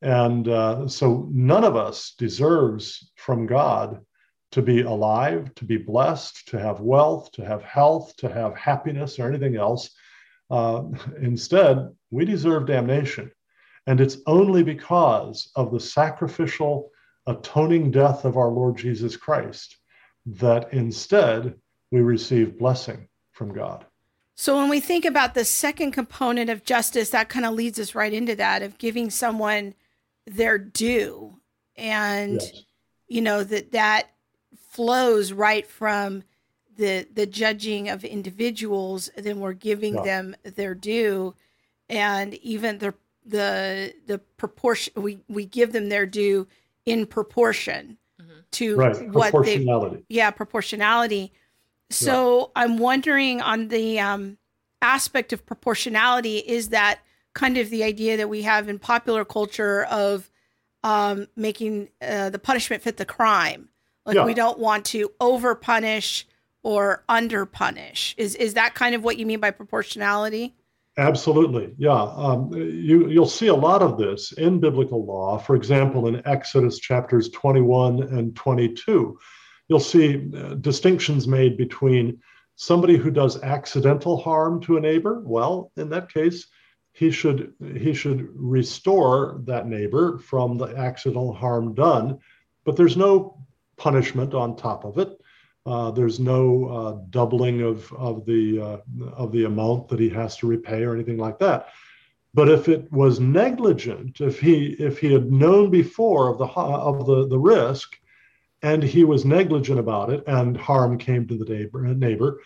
And 0.00 0.48
uh, 0.48 0.88
so 0.88 1.28
none 1.32 1.64
of 1.64 1.76
us 1.76 2.14
deserves 2.16 3.10
from 3.16 3.46
God 3.46 4.00
to 4.52 4.62
be 4.62 4.80
alive, 4.80 5.54
to 5.56 5.64
be 5.64 5.76
blessed, 5.76 6.48
to 6.48 6.58
have 6.58 6.80
wealth, 6.80 7.32
to 7.32 7.44
have 7.44 7.62
health, 7.62 8.16
to 8.16 8.32
have 8.32 8.56
happiness, 8.56 9.18
or 9.18 9.28
anything 9.28 9.56
else. 9.56 9.90
Uh, 10.50 10.84
instead, 11.20 11.88
we 12.10 12.24
deserve 12.24 12.66
damnation. 12.66 13.30
And 13.86 14.00
it's 14.00 14.18
only 14.26 14.62
because 14.62 15.50
of 15.56 15.72
the 15.72 15.80
sacrificial, 15.80 16.90
atoning 17.28 17.90
death 17.90 18.24
of 18.24 18.36
our 18.36 18.48
Lord 18.48 18.76
Jesus 18.76 19.16
Christ 19.16 19.76
that 20.26 20.72
instead 20.72 21.54
we 21.90 22.00
receive 22.00 22.58
blessing 22.58 23.08
from 23.32 23.52
God. 23.52 23.86
So 24.34 24.56
when 24.56 24.68
we 24.68 24.80
think 24.80 25.04
about 25.04 25.34
the 25.34 25.44
second 25.44 25.92
component 25.92 26.50
of 26.50 26.64
justice, 26.64 27.10
that 27.10 27.28
kind 27.28 27.44
of 27.44 27.54
leads 27.54 27.78
us 27.78 27.94
right 27.94 28.12
into 28.12 28.36
that 28.36 28.62
of 28.62 28.78
giving 28.78 29.10
someone 29.10 29.74
their 30.26 30.58
due. 30.58 31.38
And 31.76 32.34
yes. 32.34 32.62
you 33.08 33.20
know 33.20 33.42
that 33.44 33.72
that 33.72 34.10
flows 34.70 35.32
right 35.32 35.66
from 35.66 36.24
the 36.76 37.06
the 37.12 37.26
judging 37.26 37.88
of 37.88 38.04
individuals, 38.04 39.10
then 39.16 39.40
we're 39.40 39.52
giving 39.52 39.96
yeah. 39.96 40.02
them 40.02 40.36
their 40.42 40.74
due 40.74 41.34
and 41.88 42.34
even 42.34 42.78
the 42.78 42.94
the 43.24 43.94
the 44.06 44.18
proportion 44.36 44.92
we 44.96 45.18
we 45.28 45.44
give 45.44 45.72
them 45.72 45.88
their 45.88 46.06
due 46.06 46.46
in 46.88 47.06
proportion 47.06 47.98
mm-hmm. 48.20 48.38
to 48.52 48.76
right. 48.76 49.10
what 49.10 49.30
proportionality. 49.30 49.96
they 49.96 50.04
yeah 50.08 50.30
proportionality 50.30 51.32
so 51.90 52.38
yeah. 52.40 52.62
i'm 52.62 52.78
wondering 52.78 53.40
on 53.40 53.68
the 53.68 53.98
um, 54.00 54.38
aspect 54.82 55.32
of 55.32 55.44
proportionality 55.44 56.38
is 56.38 56.70
that 56.70 57.00
kind 57.34 57.58
of 57.58 57.70
the 57.70 57.84
idea 57.84 58.16
that 58.16 58.28
we 58.28 58.42
have 58.42 58.68
in 58.68 58.78
popular 58.78 59.24
culture 59.24 59.84
of 59.84 60.30
um, 60.84 61.26
making 61.36 61.88
uh, 62.00 62.30
the 62.30 62.38
punishment 62.38 62.82
fit 62.82 62.96
the 62.96 63.04
crime 63.04 63.68
like 64.06 64.16
yeah. 64.16 64.24
we 64.24 64.34
don't 64.34 64.58
want 64.58 64.84
to 64.84 65.10
over 65.20 65.54
punish 65.54 66.26
or 66.62 67.04
under 67.08 67.46
punish 67.46 68.14
is 68.18 68.34
is 68.36 68.54
that 68.54 68.74
kind 68.74 68.94
of 68.94 69.04
what 69.04 69.16
you 69.16 69.26
mean 69.26 69.40
by 69.40 69.50
proportionality 69.50 70.54
Absolutely, 70.98 71.72
yeah. 71.78 72.02
Um, 72.16 72.52
you 72.52 73.08
you'll 73.08 73.24
see 73.24 73.46
a 73.46 73.54
lot 73.54 73.82
of 73.82 73.96
this 73.96 74.32
in 74.32 74.58
biblical 74.58 75.06
law. 75.06 75.38
For 75.38 75.54
example, 75.54 76.08
in 76.08 76.20
Exodus 76.26 76.80
chapters 76.80 77.28
21 77.28 78.02
and 78.02 78.34
22, 78.34 79.16
you'll 79.68 79.78
see 79.78 80.28
uh, 80.36 80.54
distinctions 80.54 81.28
made 81.28 81.56
between 81.56 82.20
somebody 82.56 82.96
who 82.96 83.12
does 83.12 83.40
accidental 83.44 84.16
harm 84.16 84.60
to 84.62 84.76
a 84.76 84.80
neighbor. 84.80 85.22
Well, 85.24 85.70
in 85.76 85.88
that 85.90 86.12
case, 86.12 86.48
he 86.90 87.12
should 87.12 87.52
he 87.76 87.94
should 87.94 88.28
restore 88.34 89.40
that 89.44 89.68
neighbor 89.68 90.18
from 90.18 90.58
the 90.58 90.76
accidental 90.76 91.32
harm 91.32 91.74
done, 91.74 92.18
but 92.64 92.76
there's 92.76 92.96
no 92.96 93.38
punishment 93.76 94.34
on 94.34 94.56
top 94.56 94.84
of 94.84 94.98
it. 94.98 95.17
Uh, 95.68 95.90
there's 95.90 96.18
no 96.18 96.64
uh, 96.68 96.92
doubling 97.10 97.60
of, 97.60 97.92
of, 97.92 98.24
the, 98.24 98.58
uh, 98.58 98.78
of 99.12 99.32
the 99.32 99.44
amount 99.44 99.86
that 99.88 100.00
he 100.00 100.08
has 100.08 100.34
to 100.38 100.46
repay 100.46 100.82
or 100.82 100.94
anything 100.94 101.18
like 101.18 101.38
that. 101.38 101.68
But 102.32 102.48
if 102.48 102.68
it 102.68 102.90
was 102.90 103.20
negligent, 103.20 104.22
if 104.22 104.40
he, 104.40 104.76
if 104.78 104.98
he 104.98 105.12
had 105.12 105.30
known 105.30 105.70
before 105.70 106.30
of, 106.30 106.38
the, 106.38 106.46
of 106.46 107.06
the, 107.06 107.28
the 107.28 107.38
risk 107.38 107.98
and 108.62 108.82
he 108.82 109.04
was 109.04 109.26
negligent 109.26 109.78
about 109.78 110.08
it 110.10 110.24
and 110.26 110.56
harm 110.56 110.96
came 110.96 111.26
to 111.28 111.36
the 111.36 111.44
neighbor, 111.44 111.82
neighbor, 111.94 112.40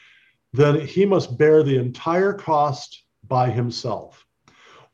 then 0.53 0.81
he 0.81 1.07
must 1.07 1.39
bear 1.39 1.63
the 1.63 1.79
entire 1.79 2.33
cost 2.33 3.05
by 3.29 3.51
himself. 3.51 4.27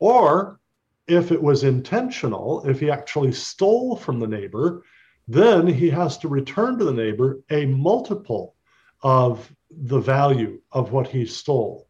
Or 0.01 0.61
if 1.07 1.33
it 1.33 1.43
was 1.43 1.65
intentional, 1.65 2.63
if 2.69 2.79
he 2.79 2.91
actually 2.91 3.33
stole 3.33 3.97
from 3.97 4.21
the 4.21 4.29
neighbor, 4.29 4.83
then 5.29 5.67
he 5.67 5.91
has 5.91 6.17
to 6.19 6.29
return 6.29 6.79
to 6.79 6.85
the 6.85 6.93
neighbor 6.93 7.41
a 7.51 7.67
multiple 7.67 8.57
of 9.03 9.53
the 9.71 10.01
value 10.01 10.61
of 10.73 10.91
what 10.91 11.07
he 11.07 11.27
stole. 11.27 11.87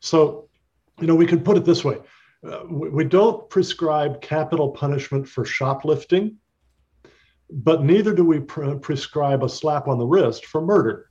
So, 0.00 0.48
you 1.00 1.06
know, 1.06 1.14
we 1.14 1.26
can 1.26 1.42
put 1.42 1.56
it 1.56 1.64
this 1.64 1.82
way 1.84 1.98
uh, 2.46 2.62
we, 2.68 2.88
we 2.90 3.04
don't 3.04 3.48
prescribe 3.48 4.20
capital 4.20 4.70
punishment 4.70 5.28
for 5.28 5.44
shoplifting, 5.44 6.36
but 7.50 7.84
neither 7.84 8.14
do 8.14 8.24
we 8.24 8.40
pre- 8.40 8.76
prescribe 8.78 9.42
a 9.42 9.48
slap 9.48 9.88
on 9.88 9.98
the 9.98 10.06
wrist 10.06 10.46
for 10.46 10.60
murder. 10.60 11.08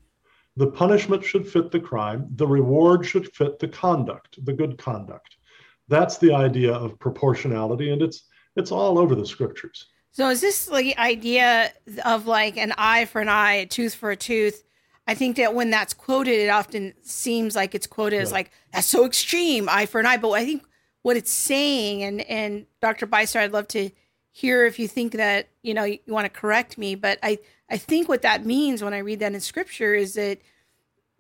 The 0.57 0.67
punishment 0.67 1.23
should 1.23 1.47
fit 1.47 1.71
the 1.71 1.79
crime, 1.79 2.27
the 2.36 2.47
reward 2.47 3.05
should 3.05 3.34
fit 3.34 3.59
the 3.59 3.69
conduct, 3.69 4.43
the 4.45 4.53
good 4.53 4.77
conduct. 4.77 5.38
That's 5.88 6.17
the 6.17 6.34
idea 6.34 6.73
of 6.73 6.99
proportionality, 6.99 7.91
and 7.91 8.01
it's 8.01 8.27
it's 8.57 8.71
all 8.71 8.99
over 8.99 9.15
the 9.15 9.25
scriptures. 9.25 9.88
So 10.12 10.30
is 10.30 10.41
this 10.41 10.66
the 10.66 10.97
idea 10.97 11.72
of 12.05 12.28
like 12.28 12.57
an 12.57 12.74
eye 12.78 13.05
for 13.05 13.22
an 13.22 13.30
eye, 13.30 13.53
a 13.53 13.66
tooth 13.66 13.95
for 13.95 14.12
a 14.12 14.18
tooth? 14.18 14.64
I 15.07 15.16
think 15.16 15.38
that 15.38 15.55
when 15.55 15.72
that's 15.72 15.93
quoted, 15.93 16.39
it 16.39 16.49
often 16.49 16.93
seems 17.01 17.55
like 17.55 17.74
it's 17.74 17.88
quoted 17.88 18.18
yeah. 18.18 18.22
as 18.24 18.32
like 18.32 18.51
that's 18.74 18.88
so 18.88 19.05
extreme, 19.05 19.68
eye 19.70 19.86
for 19.86 19.99
an 19.99 20.05
eye. 20.05 20.18
But 20.18 20.32
I 20.32 20.45
think 20.45 20.64
what 21.01 21.18
it's 21.18 21.32
saying, 21.32 22.03
and 22.03 22.22
and 22.22 22.66
Dr. 22.82 23.07
Beisner, 23.07 23.41
I'd 23.41 23.53
love 23.53 23.68
to 23.70 23.89
hear 24.32 24.66
if 24.66 24.80
you 24.80 24.88
think 24.88 25.14
that 25.14 25.47
you 25.64 25.74
know 25.74 25.84
you, 25.84 25.99
you 26.05 26.14
want 26.14 26.26
to 26.26 26.30
correct 26.30 26.78
me, 26.78 26.95
but 26.95 27.18
I 27.24 27.39
I 27.70 27.78
think 27.78 28.09
what 28.09 28.22
that 28.22 28.45
means 28.45 28.84
when 28.84 28.93
I 28.93 28.99
read 28.99 29.20
that 29.20 29.34
in 29.34 29.39
Scripture 29.39 29.93
is 29.93 30.14
that 30.16 30.39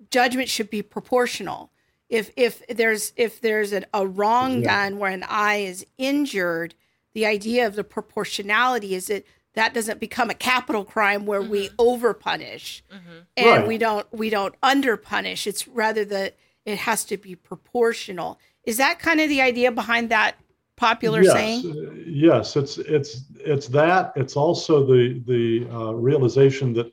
judgment 0.09 0.49
should 0.49 0.69
be 0.69 0.81
proportional. 0.81 1.71
If 2.09 2.31
if 2.35 2.65
there's 2.67 3.13
if 3.15 3.39
there's 3.39 3.71
a, 3.71 3.83
a 3.93 4.05
wrong 4.05 4.61
yeah. 4.61 4.83
done 4.83 4.99
where 4.99 5.11
an 5.11 5.23
eye 5.23 5.57
is 5.57 5.85
injured, 5.97 6.75
the 7.13 7.25
idea 7.25 7.67
of 7.67 7.75
the 7.75 7.83
proportionality 7.83 8.95
is 8.95 9.07
that 9.07 9.25
that 9.53 9.73
doesn't 9.73 9.99
become 9.99 10.29
a 10.29 10.33
capital 10.33 10.85
crime 10.85 11.25
where 11.25 11.41
mm-hmm. 11.41 11.51
we 11.51 11.69
over 11.77 12.13
punish 12.13 12.83
mm-hmm. 12.91 13.19
and 13.37 13.47
right. 13.47 13.67
we 13.67 13.77
don't 13.77 14.07
we 14.11 14.29
don't 14.29 14.55
under 14.63 14.97
punish 14.97 15.47
it's 15.47 15.67
rather 15.67 16.05
that 16.05 16.37
it 16.65 16.77
has 16.77 17.03
to 17.05 17.17
be 17.17 17.35
proportional 17.35 18.39
is 18.63 18.77
that 18.77 18.99
kind 18.99 19.19
of 19.19 19.29
the 19.29 19.41
idea 19.41 19.71
behind 19.71 20.09
that 20.09 20.35
popular 20.77 21.21
yes. 21.21 21.33
saying 21.33 21.59
uh, 21.65 21.91
yes 22.05 22.55
it's 22.55 22.77
it's 22.77 23.25
it's 23.35 23.67
that 23.67 24.13
it's 24.15 24.35
also 24.35 24.85
the 24.85 25.21
the 25.27 25.67
uh, 25.71 25.91
realization 25.91 26.73
that 26.73 26.91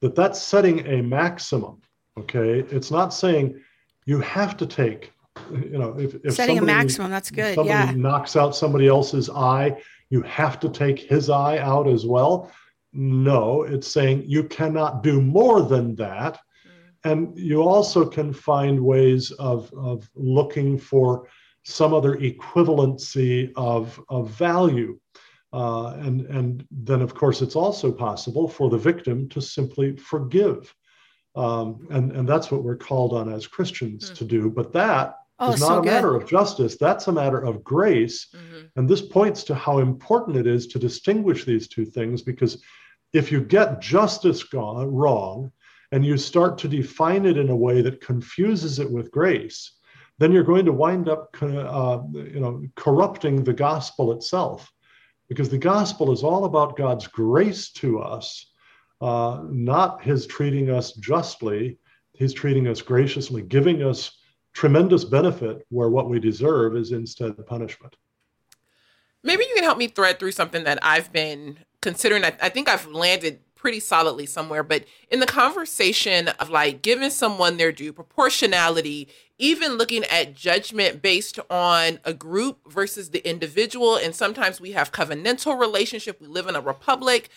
that 0.00 0.14
that's 0.14 0.40
setting 0.40 0.86
a 0.86 1.02
maximum 1.02 1.80
okay 2.16 2.60
it's 2.70 2.90
not 2.90 3.12
saying 3.12 3.60
you 4.06 4.20
have 4.20 4.56
to 4.56 4.66
take 4.66 5.12
you 5.50 5.78
know, 5.78 5.98
if, 5.98 6.14
if 6.24 6.34
setting 6.34 6.56
somebody, 6.56 6.72
a 6.72 6.76
maximum, 6.76 7.10
that's 7.10 7.30
good. 7.30 7.54
Somebody 7.54 7.68
yeah. 7.68 7.92
knocks 7.92 8.36
out 8.36 8.56
somebody 8.56 8.86
else's 8.86 9.30
eye, 9.30 9.76
you 10.10 10.22
have 10.22 10.58
to 10.60 10.68
take 10.68 10.98
his 10.98 11.30
eye 11.30 11.58
out 11.58 11.88
as 11.88 12.06
well. 12.06 12.50
No, 12.92 13.62
it's 13.62 13.86
saying 13.86 14.24
you 14.26 14.44
cannot 14.44 15.02
do 15.02 15.20
more 15.20 15.62
than 15.62 15.94
that. 15.96 16.34
Mm. 17.04 17.12
And 17.12 17.38
you 17.38 17.62
also 17.62 18.06
can 18.06 18.32
find 18.32 18.80
ways 18.80 19.30
of, 19.32 19.72
of 19.74 20.08
looking 20.14 20.78
for 20.78 21.28
some 21.64 21.92
other 21.92 22.16
equivalency 22.16 23.52
of, 23.56 24.00
of 24.08 24.30
value. 24.30 24.98
Uh, 25.52 25.94
and, 25.98 26.22
and 26.26 26.66
then, 26.70 27.02
of 27.02 27.14
course, 27.14 27.42
it's 27.42 27.56
also 27.56 27.92
possible 27.92 28.48
for 28.48 28.70
the 28.70 28.78
victim 28.78 29.28
to 29.28 29.40
simply 29.40 29.96
forgive. 29.96 30.74
Um, 31.36 31.86
and, 31.90 32.12
and 32.12 32.28
that's 32.28 32.50
what 32.50 32.64
we're 32.64 32.76
called 32.76 33.12
on 33.12 33.32
as 33.32 33.46
Christians 33.46 34.10
mm. 34.10 34.14
to 34.16 34.24
do. 34.24 34.50
But 34.50 34.72
that 34.72 35.14
Oh, 35.40 35.52
it's 35.52 35.60
not 35.60 35.68
so 35.68 35.78
a 35.78 35.84
matter 35.84 36.16
of 36.16 36.26
justice. 36.26 36.76
That's 36.76 37.06
a 37.06 37.12
matter 37.12 37.38
of 37.38 37.62
grace. 37.62 38.26
Mm-hmm. 38.34 38.66
And 38.76 38.88
this 38.88 39.02
points 39.02 39.44
to 39.44 39.54
how 39.54 39.78
important 39.78 40.36
it 40.36 40.46
is 40.46 40.66
to 40.68 40.78
distinguish 40.78 41.44
these 41.44 41.68
two 41.68 41.84
things 41.84 42.22
because 42.22 42.62
if 43.12 43.30
you 43.30 43.40
get 43.40 43.80
justice 43.80 44.42
gone, 44.42 44.92
wrong 44.92 45.52
and 45.92 46.04
you 46.04 46.16
start 46.16 46.58
to 46.58 46.68
define 46.68 47.24
it 47.24 47.38
in 47.38 47.50
a 47.50 47.56
way 47.56 47.82
that 47.82 48.00
confuses 48.00 48.78
it 48.78 48.90
with 48.90 49.10
grace, 49.10 49.72
then 50.18 50.32
you're 50.32 50.42
going 50.42 50.64
to 50.64 50.72
wind 50.72 51.08
up 51.08 51.34
uh, 51.40 52.00
you 52.12 52.40
know, 52.40 52.62
corrupting 52.74 53.44
the 53.44 53.52
gospel 53.52 54.12
itself 54.12 54.70
because 55.28 55.48
the 55.48 55.58
gospel 55.58 56.12
is 56.12 56.22
all 56.22 56.44
about 56.44 56.76
God's 56.76 57.06
grace 57.06 57.70
to 57.72 58.00
us, 58.00 58.50
uh, 59.00 59.42
not 59.44 60.02
his 60.02 60.26
treating 60.26 60.70
us 60.70 60.92
justly. 60.94 61.78
He's 62.14 62.32
treating 62.32 62.66
us 62.66 62.82
graciously, 62.82 63.42
giving 63.42 63.82
us 63.82 64.18
tremendous 64.52 65.04
benefit 65.04 65.66
where 65.70 65.88
what 65.88 66.08
we 66.08 66.18
deserve 66.18 66.76
is 66.76 66.92
instead 66.92 67.34
punishment. 67.46 67.96
Maybe 69.22 69.44
you 69.44 69.54
can 69.54 69.64
help 69.64 69.78
me 69.78 69.88
thread 69.88 70.18
through 70.18 70.32
something 70.32 70.64
that 70.64 70.78
I've 70.82 71.12
been 71.12 71.58
considering. 71.80 72.24
I, 72.24 72.34
I 72.40 72.48
think 72.48 72.68
I've 72.68 72.86
landed 72.86 73.40
pretty 73.54 73.80
solidly 73.80 74.26
somewhere, 74.26 74.62
but 74.62 74.84
in 75.10 75.20
the 75.20 75.26
conversation 75.26 76.28
of 76.28 76.48
like 76.48 76.80
giving 76.80 77.10
someone 77.10 77.56
their 77.56 77.72
due, 77.72 77.92
proportionality 77.92 79.08
even 79.38 79.74
looking 79.74 80.04
at 80.04 80.34
judgment 80.34 81.00
based 81.00 81.38
on 81.48 82.00
a 82.04 82.12
group 82.12 82.58
versus 82.70 83.10
the 83.10 83.26
individual 83.28 83.96
and 83.96 84.14
sometimes 84.14 84.60
we 84.60 84.72
have 84.72 84.92
covenantal 84.92 85.58
relationship 85.58 86.20
we 86.20 86.26
live 86.26 86.48
in 86.48 86.56
a 86.56 86.60
republic 86.60 87.28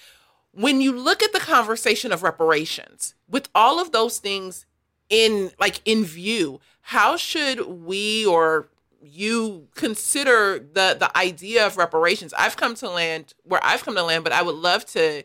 when 0.51 0.81
you 0.81 0.91
look 0.91 1.23
at 1.23 1.31
the 1.31 1.39
conversation 1.39 2.11
of 2.11 2.23
reparations 2.23 3.15
with 3.29 3.47
all 3.53 3.79
of 3.79 3.91
those 3.91 4.17
things 4.17 4.65
in 5.09 5.51
like 5.59 5.81
in 5.85 6.03
view 6.03 6.59
how 6.81 7.15
should 7.17 7.65
we 7.67 8.25
or 8.25 8.69
you 9.03 9.67
consider 9.75 10.59
the 10.59 10.95
the 10.99 11.09
idea 11.17 11.65
of 11.65 11.77
reparations 11.77 12.33
i've 12.37 12.55
come 12.55 12.75
to 12.75 12.89
land 12.89 13.33
where 13.43 13.59
i've 13.63 13.83
come 13.83 13.95
to 13.95 14.03
land 14.03 14.23
but 14.23 14.31
i 14.33 14.41
would 14.41 14.55
love 14.55 14.85
to 14.85 15.23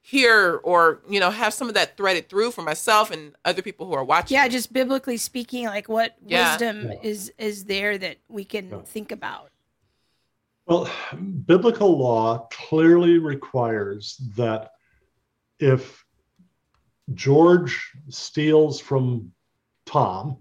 hear 0.00 0.56
or 0.64 1.02
you 1.08 1.20
know 1.20 1.30
have 1.30 1.52
some 1.52 1.68
of 1.68 1.74
that 1.74 1.96
threaded 1.96 2.28
through 2.30 2.50
for 2.50 2.62
myself 2.62 3.10
and 3.10 3.34
other 3.44 3.60
people 3.60 3.86
who 3.86 3.92
are 3.92 4.04
watching 4.04 4.34
Yeah, 4.34 4.48
just 4.48 4.72
biblically 4.72 5.18
speaking, 5.18 5.66
like 5.66 5.88
what 5.88 6.14
Yeah. 6.26 6.52
wisdom 6.52 6.90
Yeah. 6.90 6.98
is 7.02 7.30
is 7.36 7.64
there 7.66 7.98
that 7.98 8.16
we 8.28 8.44
can 8.44 8.70
Yeah. 8.70 8.80
think 8.86 9.12
about. 9.12 9.50
Well, 10.64 10.90
biblical 11.44 11.98
law 11.98 12.48
clearly 12.50 13.18
requires 13.18 14.16
that 14.36 14.70
if 15.58 16.02
George 17.14 17.90
steals 18.08 18.80
from 18.80 19.32
Tom, 19.84 20.38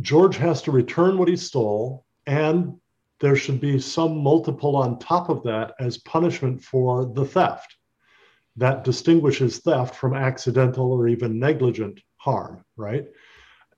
George 0.00 0.36
has 0.36 0.62
to 0.62 0.70
return 0.70 1.18
what 1.18 1.28
he 1.28 1.36
stole, 1.36 2.04
and 2.26 2.78
there 3.18 3.36
should 3.36 3.60
be 3.60 3.78
some 3.78 4.22
multiple 4.22 4.76
on 4.76 4.98
top 4.98 5.28
of 5.28 5.42
that 5.42 5.74
as 5.78 5.98
punishment 5.98 6.62
for 6.62 7.04
the 7.04 7.24
theft. 7.24 7.76
That 8.56 8.84
distinguishes 8.84 9.58
theft 9.58 9.94
from 9.94 10.14
accidental 10.14 10.92
or 10.92 11.08
even 11.08 11.38
negligent 11.38 12.00
harm, 12.16 12.64
right? 12.76 13.06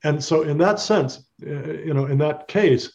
And 0.04 0.22
so, 0.22 0.42
in 0.42 0.58
that 0.58 0.80
sense, 0.80 1.28
uh, 1.46 1.72
you 1.72 1.94
know, 1.94 2.06
in 2.06 2.18
that 2.18 2.48
case, 2.48 2.92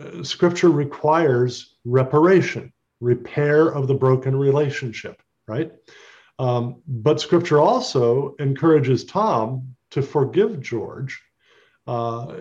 uh, 0.00 0.22
scripture 0.22 0.70
requires 0.70 1.76
reparation, 1.84 2.72
repair 3.00 3.68
of 3.68 3.88
the 3.88 3.94
broken 3.94 4.36
relationship, 4.36 5.20
right? 5.46 5.72
Um, 6.38 6.82
but 6.86 7.20
scripture 7.20 7.60
also 7.60 8.34
encourages 8.38 9.04
Tom 9.04 9.76
to 9.90 10.02
forgive 10.02 10.60
George, 10.60 11.20
uh, 11.86 12.34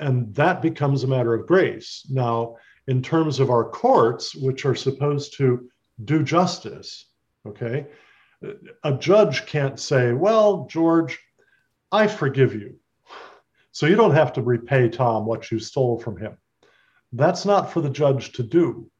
and 0.00 0.34
that 0.34 0.62
becomes 0.62 1.04
a 1.04 1.08
matter 1.08 1.34
of 1.34 1.46
grace. 1.46 2.06
Now, 2.10 2.56
in 2.88 3.02
terms 3.02 3.38
of 3.38 3.50
our 3.50 3.68
courts, 3.68 4.34
which 4.34 4.64
are 4.64 4.74
supposed 4.74 5.36
to 5.38 5.68
do 6.04 6.22
justice, 6.22 7.06
okay, 7.46 7.86
a 8.82 8.92
judge 8.94 9.46
can't 9.46 9.78
say, 9.78 10.12
well, 10.12 10.66
George, 10.68 11.18
I 11.92 12.06
forgive 12.06 12.54
you. 12.54 12.76
So 13.70 13.86
you 13.86 13.96
don't 13.96 14.14
have 14.14 14.32
to 14.34 14.42
repay 14.42 14.88
Tom 14.88 15.26
what 15.26 15.50
you 15.50 15.58
stole 15.58 15.98
from 15.98 16.16
him. 16.16 16.36
That's 17.12 17.44
not 17.44 17.72
for 17.72 17.80
the 17.80 17.90
judge 17.90 18.32
to 18.32 18.42
do. 18.42 18.90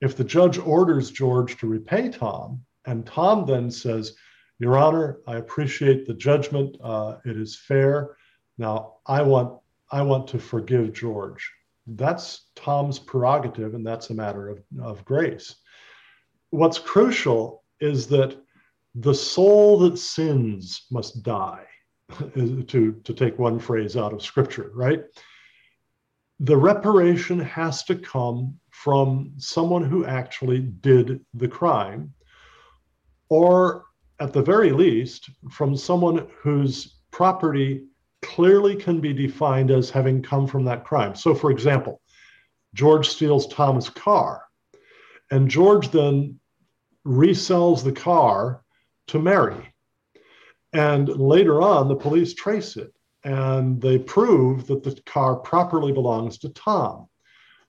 If 0.00 0.16
the 0.16 0.24
judge 0.24 0.58
orders 0.58 1.10
George 1.10 1.56
to 1.58 1.66
repay 1.66 2.10
Tom, 2.10 2.62
and 2.86 3.06
Tom 3.06 3.46
then 3.46 3.70
says, 3.70 4.14
Your 4.58 4.76
Honor, 4.76 5.18
I 5.26 5.36
appreciate 5.36 6.06
the 6.06 6.14
judgment. 6.14 6.76
Uh, 6.82 7.16
it 7.24 7.36
is 7.36 7.58
fair. 7.58 8.16
Now 8.58 8.94
I 9.06 9.22
want 9.22 9.60
I 9.90 10.02
want 10.02 10.28
to 10.28 10.38
forgive 10.38 10.92
George. 10.92 11.50
That's 11.86 12.46
Tom's 12.56 12.98
prerogative, 12.98 13.74
and 13.74 13.86
that's 13.86 14.10
a 14.10 14.14
matter 14.14 14.48
of, 14.48 14.62
of 14.80 15.04
grace. 15.04 15.56
What's 16.50 16.78
crucial 16.78 17.62
is 17.80 18.06
that 18.08 18.36
the 18.94 19.14
soul 19.14 19.78
that 19.80 19.98
sins 19.98 20.86
must 20.90 21.22
die, 21.22 21.66
to, 22.34 22.92
to 22.92 23.14
take 23.14 23.38
one 23.38 23.58
phrase 23.58 23.96
out 23.96 24.14
of 24.14 24.22
scripture, 24.22 24.70
right? 24.74 25.02
the 26.40 26.56
reparation 26.56 27.38
has 27.38 27.84
to 27.84 27.94
come 27.94 28.58
from 28.70 29.32
someone 29.38 29.84
who 29.84 30.04
actually 30.04 30.58
did 30.60 31.24
the 31.34 31.48
crime, 31.48 32.12
or 33.28 33.84
at 34.20 34.32
the 34.32 34.42
very 34.42 34.70
least, 34.70 35.30
from 35.50 35.76
someone 35.76 36.26
whose 36.42 36.96
property 37.10 37.86
clearly 38.24 38.74
can 38.74 39.00
be 39.00 39.12
defined 39.12 39.70
as 39.70 39.90
having 39.90 40.22
come 40.22 40.46
from 40.46 40.64
that 40.64 40.84
crime. 40.84 41.14
So, 41.14 41.34
for 41.34 41.50
example, 41.50 42.00
George 42.74 43.08
steals 43.08 43.46
Thomas' 43.46 43.88
car, 43.88 44.42
and 45.30 45.48
George 45.48 45.90
then 45.90 46.40
resells 47.06 47.84
the 47.84 47.92
car 47.92 48.64
to 49.08 49.18
Mary. 49.18 49.72
And 50.72 51.08
later 51.08 51.62
on, 51.62 51.86
the 51.86 51.94
police 51.94 52.34
trace 52.34 52.76
it 52.76 52.92
and 53.24 53.80
they 53.80 53.98
prove 53.98 54.66
that 54.66 54.82
the 54.82 55.00
car 55.06 55.36
properly 55.36 55.92
belongs 55.92 56.38
to 56.38 56.50
Tom. 56.50 57.08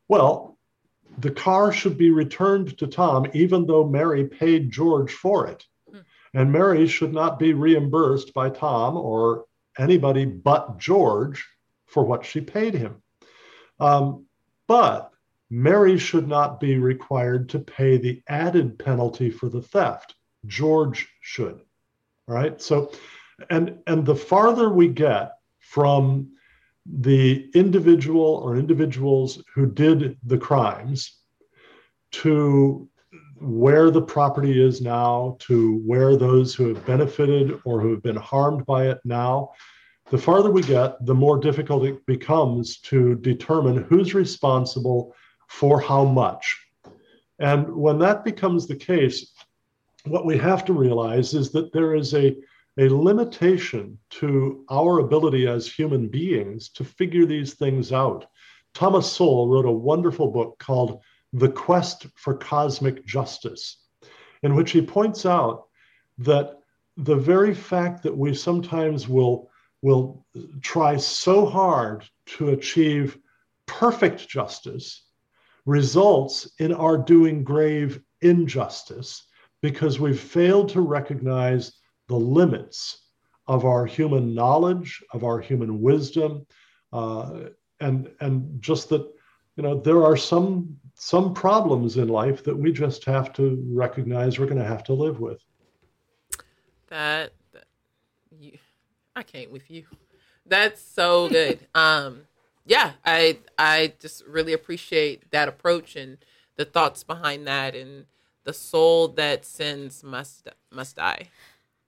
Well, 0.07 0.57
the 1.19 1.31
car 1.31 1.71
should 1.71 1.97
be 1.97 2.11
returned 2.11 2.77
to 2.77 2.87
Tom, 2.87 3.27
even 3.33 3.65
though 3.65 3.87
Mary 3.87 4.25
paid 4.25 4.71
George 4.71 5.13
for 5.13 5.47
it. 5.47 5.63
Hmm. 5.89 5.99
And 6.33 6.51
Mary 6.51 6.87
should 6.87 7.13
not 7.13 7.39
be 7.39 7.53
reimbursed 7.53 8.33
by 8.33 8.49
Tom 8.49 8.97
or 8.97 9.45
anybody 9.78 10.26
but 10.26 10.78
George 10.78 11.45
for 11.86 12.03
what 12.03 12.26
she 12.26 12.41
paid 12.41 12.73
him. 12.73 13.01
Um, 13.80 14.26
but 14.67 15.11
Mary 15.49 15.97
should 15.97 16.28
not 16.28 16.59
be 16.59 16.78
required 16.78 17.49
to 17.49 17.59
pay 17.59 17.97
the 17.97 18.21
added 18.28 18.80
penalty 18.80 19.30
for 19.30 19.49
the 19.49 19.61
theft. 19.61 20.15
George 20.45 21.07
should. 21.21 21.61
All 22.28 22.36
right. 22.36 22.61
So, 22.61 22.91
and 23.49 23.80
and 23.88 24.05
the 24.05 24.15
farther 24.15 24.69
we 24.69 24.88
get 24.88 25.34
from 25.59 26.32
the 26.86 27.49
individual 27.53 28.41
or 28.43 28.57
individuals 28.57 29.43
who 29.53 29.65
did 29.65 30.17
the 30.23 30.38
crimes 30.38 31.17
to 32.11 32.88
where 33.39 33.91
the 33.91 34.01
property 34.01 34.63
is 34.63 34.81
now, 34.81 35.38
to 35.39 35.81
where 35.86 36.15
those 36.15 36.53
who 36.55 36.73
have 36.73 36.86
benefited 36.86 37.59
or 37.65 37.81
who 37.81 37.91
have 37.91 38.03
been 38.03 38.15
harmed 38.15 38.65
by 38.65 38.88
it 38.88 38.99
now, 39.03 39.51
the 40.11 40.17
farther 40.17 40.51
we 40.51 40.61
get, 40.61 41.03
the 41.05 41.15
more 41.15 41.38
difficult 41.38 41.86
it 41.86 42.05
becomes 42.05 42.79
to 42.81 43.15
determine 43.15 43.83
who's 43.83 44.13
responsible 44.13 45.15
for 45.47 45.81
how 45.81 46.05
much. 46.05 46.57
And 47.39 47.75
when 47.75 47.99
that 47.99 48.23
becomes 48.23 48.67
the 48.67 48.75
case, 48.75 49.33
what 50.05 50.25
we 50.25 50.38
have 50.38 50.63
to 50.65 50.73
realize 50.73 51.33
is 51.33 51.51
that 51.51 51.73
there 51.73 51.95
is 51.95 52.13
a 52.13 52.36
a 52.77 52.89
limitation 52.89 53.97
to 54.09 54.65
our 54.69 54.99
ability 54.99 55.47
as 55.47 55.71
human 55.71 56.07
beings 56.07 56.69
to 56.69 56.83
figure 56.83 57.25
these 57.25 57.53
things 57.53 57.91
out. 57.93 58.25
Thomas 58.73 59.09
Sowell 59.09 59.47
wrote 59.47 59.65
a 59.65 59.71
wonderful 59.71 60.29
book 60.29 60.59
called 60.59 61.01
The 61.36 61.49
Quest 61.49 62.07
for 62.15 62.38
Cosmic 62.38 63.05
Justice, 63.05 63.83
in 64.41 64.55
which 64.55 64.71
he 64.71 64.81
points 64.81 65.25
out 65.25 65.65
that 66.17 66.59
the 66.95 67.17
very 67.17 67.53
fact 67.53 68.03
that 68.03 68.17
we 68.17 68.33
sometimes 68.33 69.09
will, 69.09 69.51
will 69.81 70.25
try 70.61 70.95
so 70.95 71.45
hard 71.45 72.05
to 72.38 72.49
achieve 72.49 73.17
perfect 73.65 74.29
justice 74.29 75.03
results 75.65 76.49
in 76.59 76.73
our 76.73 76.97
doing 76.97 77.43
grave 77.43 78.01
injustice 78.21 79.27
because 79.61 79.99
we've 79.99 80.19
failed 80.19 80.69
to 80.69 80.79
recognize 80.79 81.73
the 82.07 82.15
limits 82.15 83.09
of 83.47 83.65
our 83.65 83.86
human 83.86 84.33
knowledge, 84.33 85.03
of 85.11 85.25
our 85.25 85.41
human 85.41 85.81
wisdom, 85.81 86.45
uh, 86.93 87.49
and 87.81 88.09
and 88.21 88.61
just 88.61 88.88
that 88.88 89.05
you 89.57 89.63
know 89.63 89.81
there 89.81 90.05
are 90.05 90.15
some 90.15 90.77
some 90.95 91.33
problems 91.33 91.97
in 91.97 92.07
life 92.07 92.43
that 92.45 92.57
we 92.57 92.71
just 92.71 93.03
have 93.05 93.33
to 93.33 93.61
recognize 93.69 94.39
we're 94.39 94.45
going 94.45 94.57
to 94.57 94.63
have 94.65 94.83
to 94.85 94.93
live 94.93 95.19
with. 95.19 95.43
that, 96.87 97.33
that 97.53 97.65
you, 98.39 98.57
I 99.15 99.23
can't 99.23 99.51
with 99.51 99.69
you. 99.69 99.83
That's 100.45 100.81
so 100.81 101.29
good. 101.29 101.59
um, 101.75 102.21
yeah, 102.65 102.93
I 103.05 103.37
I 103.57 103.93
just 103.99 104.25
really 104.25 104.53
appreciate 104.53 105.29
that 105.31 105.47
approach 105.47 105.95
and 105.95 106.17
the 106.55 106.65
thoughts 106.65 107.03
behind 107.03 107.45
that, 107.45 107.75
and 107.75 108.05
the 108.43 108.53
soul 108.53 109.09
that 109.09 109.45
sins 109.45 110.03
must 110.03 110.47
must 110.71 110.95
die. 110.95 111.29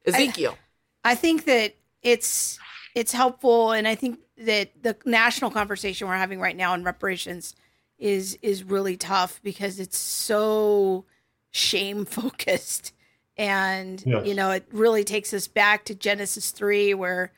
Ezekiel. 0.06 0.58
I 1.04 1.16
think 1.16 1.46
that 1.46 1.76
it's 2.04 2.60
it's 2.94 3.12
helpful, 3.12 3.72
and 3.72 3.88
I 3.88 3.96
think 3.96 4.20
that 4.38 4.84
the 4.84 4.96
national 5.06 5.50
conversation 5.50 6.08
we're 6.08 6.16
having 6.16 6.40
right 6.40 6.56
now 6.56 6.74
on 6.74 6.84
reparations 6.84 7.56
is 7.98 8.38
is 8.42 8.64
really 8.64 8.98
tough 8.98 9.40
because 9.44 9.80
it's 9.80 9.98
so 9.98 11.06
shame 11.52 12.06
focused, 12.06 12.94
and 13.38 14.04
Yes. 14.06 14.26
you 14.26 14.36
know 14.36 14.52
it 14.52 14.66
really 14.72 15.04
takes 15.04 15.34
us 15.34 15.48
back 15.48 15.86
to 15.86 15.96
Genesis 15.96 16.52
three, 16.52 16.94
where 16.94 17.32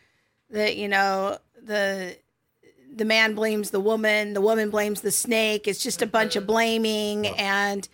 the 0.50 0.76
you 0.76 0.88
know 0.88 1.38
the 1.62 2.18
the 2.92 3.06
man 3.06 3.36
blames 3.36 3.70
the 3.70 3.80
woman, 3.80 4.34
the 4.34 4.42
woman 4.42 4.70
blames 4.70 5.02
the 5.02 5.12
snake. 5.12 5.68
It's 5.68 5.84
just 5.84 6.02
a 6.02 6.08
bunch 6.08 6.36
of 6.36 6.48
blaming 6.48 7.28
and 7.28 7.88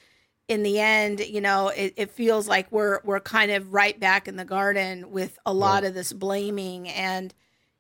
in 0.48 0.62
the 0.62 0.80
end, 0.80 1.22
you 1.22 1.42
know, 1.42 1.70
it, 1.70 1.94
it 1.98 2.12
feels 2.12 2.48
like 2.48 2.72
we're 2.72 3.00
we're 3.04 3.20
kind 3.20 3.52
of 3.52 3.74
right 3.74 4.00
back 4.00 4.28
in 4.28 4.36
the 4.36 4.46
garden 4.46 5.10
with 5.12 5.40
a 5.46 5.54
lot 5.54 5.84
of 5.84 5.94
this 5.96 6.14
blaming 6.14 6.88
and 6.88 7.34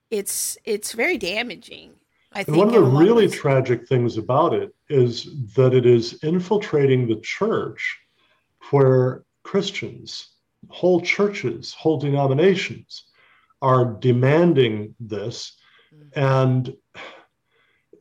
it's 0.09 0.57
it's 0.65 0.91
very 0.93 1.17
damaging. 1.17 1.93
I 2.35 2.43
think 2.43 2.49
And 2.49 2.57
one 2.57 2.67
of 2.67 2.73
the 2.73 2.79
in 2.79 2.85
a 2.85 2.89
lot 2.89 2.99
really 3.01 3.29
tragic 3.29 3.87
things 3.87 4.17
about 4.17 4.53
it 4.53 4.75
is 4.89 5.53
that 5.55 5.73
it 5.73 5.85
is 5.85 6.21
infiltrating 6.21 7.07
the 7.07 7.19
church 7.21 7.97
where 8.71 9.23
Christians, 9.43 10.29
whole 10.69 10.99
churches, 10.99 11.73
whole 11.73 11.97
denominations 11.97 13.05
are 13.61 13.85
demanding 13.85 14.95
this. 14.99 15.55
Mm-hmm. 15.93 16.19
And 16.19 16.77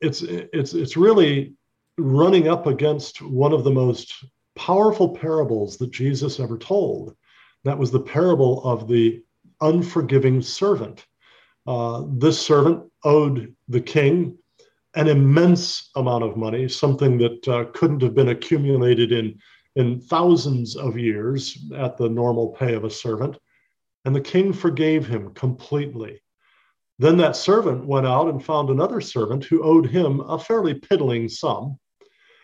it's 0.01 0.21
it's 0.21 0.73
it's 0.73 0.97
really 0.97 1.53
running 1.97 2.49
up 2.49 2.67
against 2.67 3.21
one 3.21 3.53
of 3.53 3.63
the 3.63 3.71
most 3.71 4.25
powerful 4.55 5.09
parables 5.09 5.77
that 5.77 5.91
Jesus 5.91 6.39
ever 6.39 6.57
told. 6.57 7.15
That 7.63 7.77
was 7.77 7.91
the 7.91 8.01
parable 8.01 8.63
of 8.63 8.87
the 8.87 9.23
unforgiving 9.61 10.41
servant. 10.41 11.05
Uh, 11.67 12.03
this 12.17 12.39
servant 12.39 12.83
owed 13.03 13.55
the 13.67 13.81
king 13.81 14.37
an 14.95 15.07
immense 15.07 15.89
amount 15.95 16.23
of 16.23 16.37
money, 16.37 16.69
something 16.69 17.17
that 17.17 17.47
uh, 17.47 17.65
couldn't 17.73 18.01
have 18.01 18.15
been 18.15 18.29
accumulated 18.29 19.11
in, 19.11 19.37
in 19.75 19.99
thousands 19.99 20.75
of 20.75 20.97
years 20.97 21.57
at 21.75 21.97
the 21.97 22.07
normal 22.07 22.49
pay 22.49 22.73
of 22.75 22.85
a 22.85 22.89
servant. 22.89 23.37
And 24.05 24.15
the 24.15 24.21
king 24.21 24.53
forgave 24.53 25.05
him 25.07 25.33
completely. 25.33 26.21
Then 26.97 27.17
that 27.17 27.35
servant 27.35 27.85
went 27.85 28.07
out 28.07 28.29
and 28.29 28.43
found 28.43 28.69
another 28.69 29.01
servant 29.01 29.43
who 29.43 29.63
owed 29.63 29.87
him 29.87 30.21
a 30.21 30.39
fairly 30.39 30.75
piddling 30.75 31.27
sum. 31.27 31.77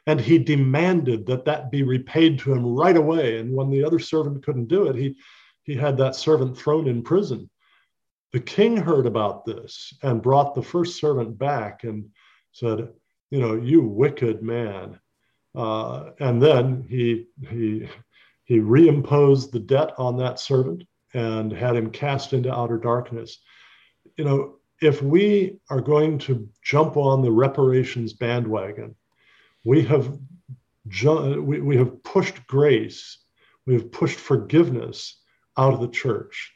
And 0.08 0.20
he 0.20 0.40
demanded 0.40 1.28
that 1.28 1.46
that 1.46 1.72
be 1.72 1.84
repaid 1.84 2.40
to 2.40 2.54
him 2.54 2.66
right 2.66 2.98
away. 2.98 3.38
And 3.38 3.54
when 3.54 3.70
the 3.70 3.84
other 3.84 4.00
servant 4.00 4.44
couldn't 4.44 4.68
do 4.68 4.88
it, 4.88 4.96
he, 4.96 5.16
he 5.64 5.76
had 5.76 5.96
that 5.98 6.16
servant 6.16 6.58
thrown 6.58 6.88
in 6.88 7.04
prison. 7.04 7.50
The 8.34 8.40
king 8.40 8.78
heard 8.78 9.06
about 9.06 9.46
this 9.46 9.94
and 10.04 10.22
brought 10.22 10.56
the 10.56 10.64
first 10.64 11.00
servant 11.00 11.38
back 11.38 11.84
and 11.84 12.10
said, 12.54 12.90
You 13.30 13.40
know, 13.40 13.56
you 13.56 13.82
wicked 13.82 14.42
man. 14.42 15.00
Uh, 15.54 16.12
and 16.20 16.42
then 16.42 16.86
he, 16.88 17.28
he, 17.50 17.90
he 18.46 18.60
reimposed 18.60 19.52
the 19.52 19.60
debt 19.60 19.92
on 19.98 20.18
that 20.18 20.40
servant 20.40 20.84
and 21.14 21.52
had 21.52 21.76
him 21.76 21.92
cast 21.92 22.32
into 22.32 22.54
outer 22.54 22.78
darkness. 22.78 23.40
You 24.18 24.24
know, 24.24 24.56
if 24.82 25.02
we 25.02 25.60
are 25.70 25.82
going 25.82 26.18
to 26.20 26.50
jump 26.64 26.96
on 26.96 27.22
the 27.22 27.32
reparations 27.32 28.14
bandwagon, 28.14 28.96
we 29.66 29.84
have 29.84 30.18
ju- 30.88 31.42
we, 31.42 31.60
we 31.62 31.78
have 31.78 32.02
pushed 32.04 32.48
grace, 32.48 33.20
we 33.66 33.74
have 33.74 33.92
pushed 33.92 34.20
forgiveness 34.20 35.22
out 35.58 35.74
of 35.74 35.82
the 35.82 35.90
church. 35.90 36.54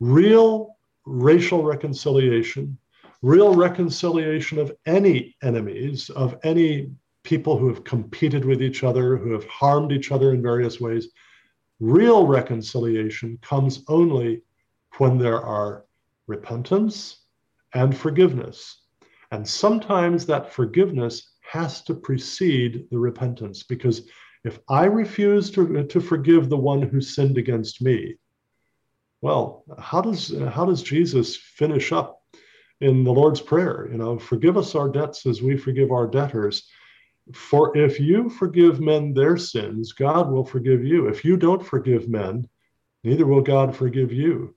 Real 0.00 0.76
racial 1.10 1.64
reconciliation, 1.64 2.78
real 3.22 3.54
reconciliation 3.54 4.58
of 4.58 4.72
any 4.86 5.36
enemies, 5.42 6.08
of 6.10 6.38
any 6.44 6.90
people 7.24 7.58
who 7.58 7.68
have 7.68 7.84
competed 7.84 8.44
with 8.44 8.62
each 8.62 8.84
other, 8.84 9.16
who 9.16 9.32
have 9.32 9.44
harmed 9.46 9.92
each 9.92 10.12
other 10.12 10.32
in 10.32 10.40
various 10.40 10.80
ways. 10.80 11.08
Real 11.80 12.26
reconciliation 12.26 13.38
comes 13.42 13.82
only 13.88 14.42
when 14.98 15.18
there 15.18 15.40
are 15.40 15.84
repentance 16.26 17.24
and 17.74 17.96
forgiveness. 17.96 18.82
And 19.32 19.46
sometimes 19.46 20.26
that 20.26 20.52
forgiveness 20.52 21.32
has 21.42 21.82
to 21.82 21.94
precede 21.94 22.86
the 22.90 22.98
repentance 22.98 23.62
because 23.64 24.08
if 24.44 24.60
I 24.68 24.84
refuse 24.84 25.50
to, 25.52 25.84
to 25.84 26.00
forgive 26.00 26.48
the 26.48 26.56
one 26.56 26.82
who 26.82 27.00
sinned 27.00 27.36
against 27.36 27.82
me, 27.82 28.14
well, 29.20 29.64
how 29.78 30.00
does 30.00 30.34
how 30.50 30.64
does 30.64 30.82
Jesus 30.82 31.36
finish 31.36 31.92
up 31.92 32.22
in 32.80 33.04
the 33.04 33.12
Lord's 33.12 33.40
Prayer? 33.40 33.88
You 33.90 33.98
know, 33.98 34.18
forgive 34.18 34.56
us 34.56 34.74
our 34.74 34.88
debts 34.88 35.26
as 35.26 35.42
we 35.42 35.56
forgive 35.56 35.90
our 35.92 36.06
debtors. 36.06 36.68
For 37.34 37.76
if 37.76 38.00
you 38.00 38.30
forgive 38.30 38.80
men 38.80 39.12
their 39.12 39.36
sins, 39.36 39.92
God 39.92 40.30
will 40.30 40.44
forgive 40.44 40.84
you. 40.84 41.08
If 41.08 41.24
you 41.24 41.36
don't 41.36 41.64
forgive 41.64 42.08
men, 42.08 42.48
neither 43.04 43.26
will 43.26 43.42
God 43.42 43.76
forgive 43.76 44.12
you. 44.12 44.56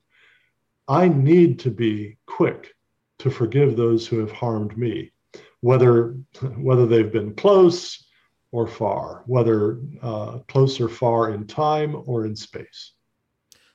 I 0.87 1.07
need 1.07 1.59
to 1.59 1.71
be 1.71 2.17
quick 2.25 2.73
to 3.19 3.29
forgive 3.29 3.75
those 3.75 4.07
who 4.07 4.19
have 4.19 4.31
harmed 4.31 4.77
me, 4.77 5.11
whether 5.59 6.17
whether 6.57 6.85
they've 6.85 7.11
been 7.11 7.35
close 7.35 8.03
or 8.51 8.67
far, 8.67 9.23
whether 9.25 9.81
uh, 10.01 10.39
close 10.47 10.79
or 10.79 10.87
far 10.87 11.31
in 11.31 11.47
time 11.47 12.01
or 12.05 12.25
in 12.25 12.35
space. 12.35 12.93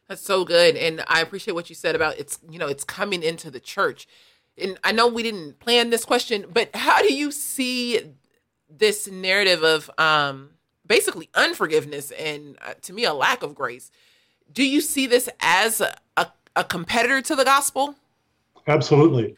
That's 0.09 0.23
so 0.23 0.45
good. 0.45 0.77
And 0.77 1.05
I 1.07 1.21
appreciate 1.21 1.55
what 1.55 1.69
you 1.69 1.75
said 1.75 1.95
about 1.95 2.19
it's, 2.19 2.39
you 2.51 2.59
know, 2.59 2.67
it's 2.67 2.85
coming 2.85 3.23
into 3.23 3.51
the 3.51 3.61
church. 3.61 4.09
And 4.61 4.79
I 4.83 4.93
know 4.93 5.07
we 5.07 5.23
didn't 5.23 5.61
plan 5.61 5.91
this 5.91 6.05
question, 6.05 6.47
but 6.53 6.75
how 6.75 7.03
do 7.03 7.13
you 7.13 7.31
see 7.31 8.01
this 8.71 9.07
narrative 9.07 9.63
of 9.63 9.91
um 9.99 10.51
basically 10.87 11.29
unforgiveness 11.35 12.11
and 12.13 12.59
uh, 12.63 12.75
to 12.83 12.93
me 12.93 13.05
a 13.05 13.13
lack 13.13 13.43
of 13.43 13.55
grace? 13.55 13.91
Do 14.51 14.67
you 14.67 14.81
see 14.81 15.07
this 15.07 15.29
as 15.41 15.83
a, 15.83 15.95
a, 16.17 16.29
a 16.57 16.65
competitor 16.65 17.21
to 17.23 17.37
the 17.37 17.45
gospel? 17.45 17.95
Absolutely. 18.67 19.37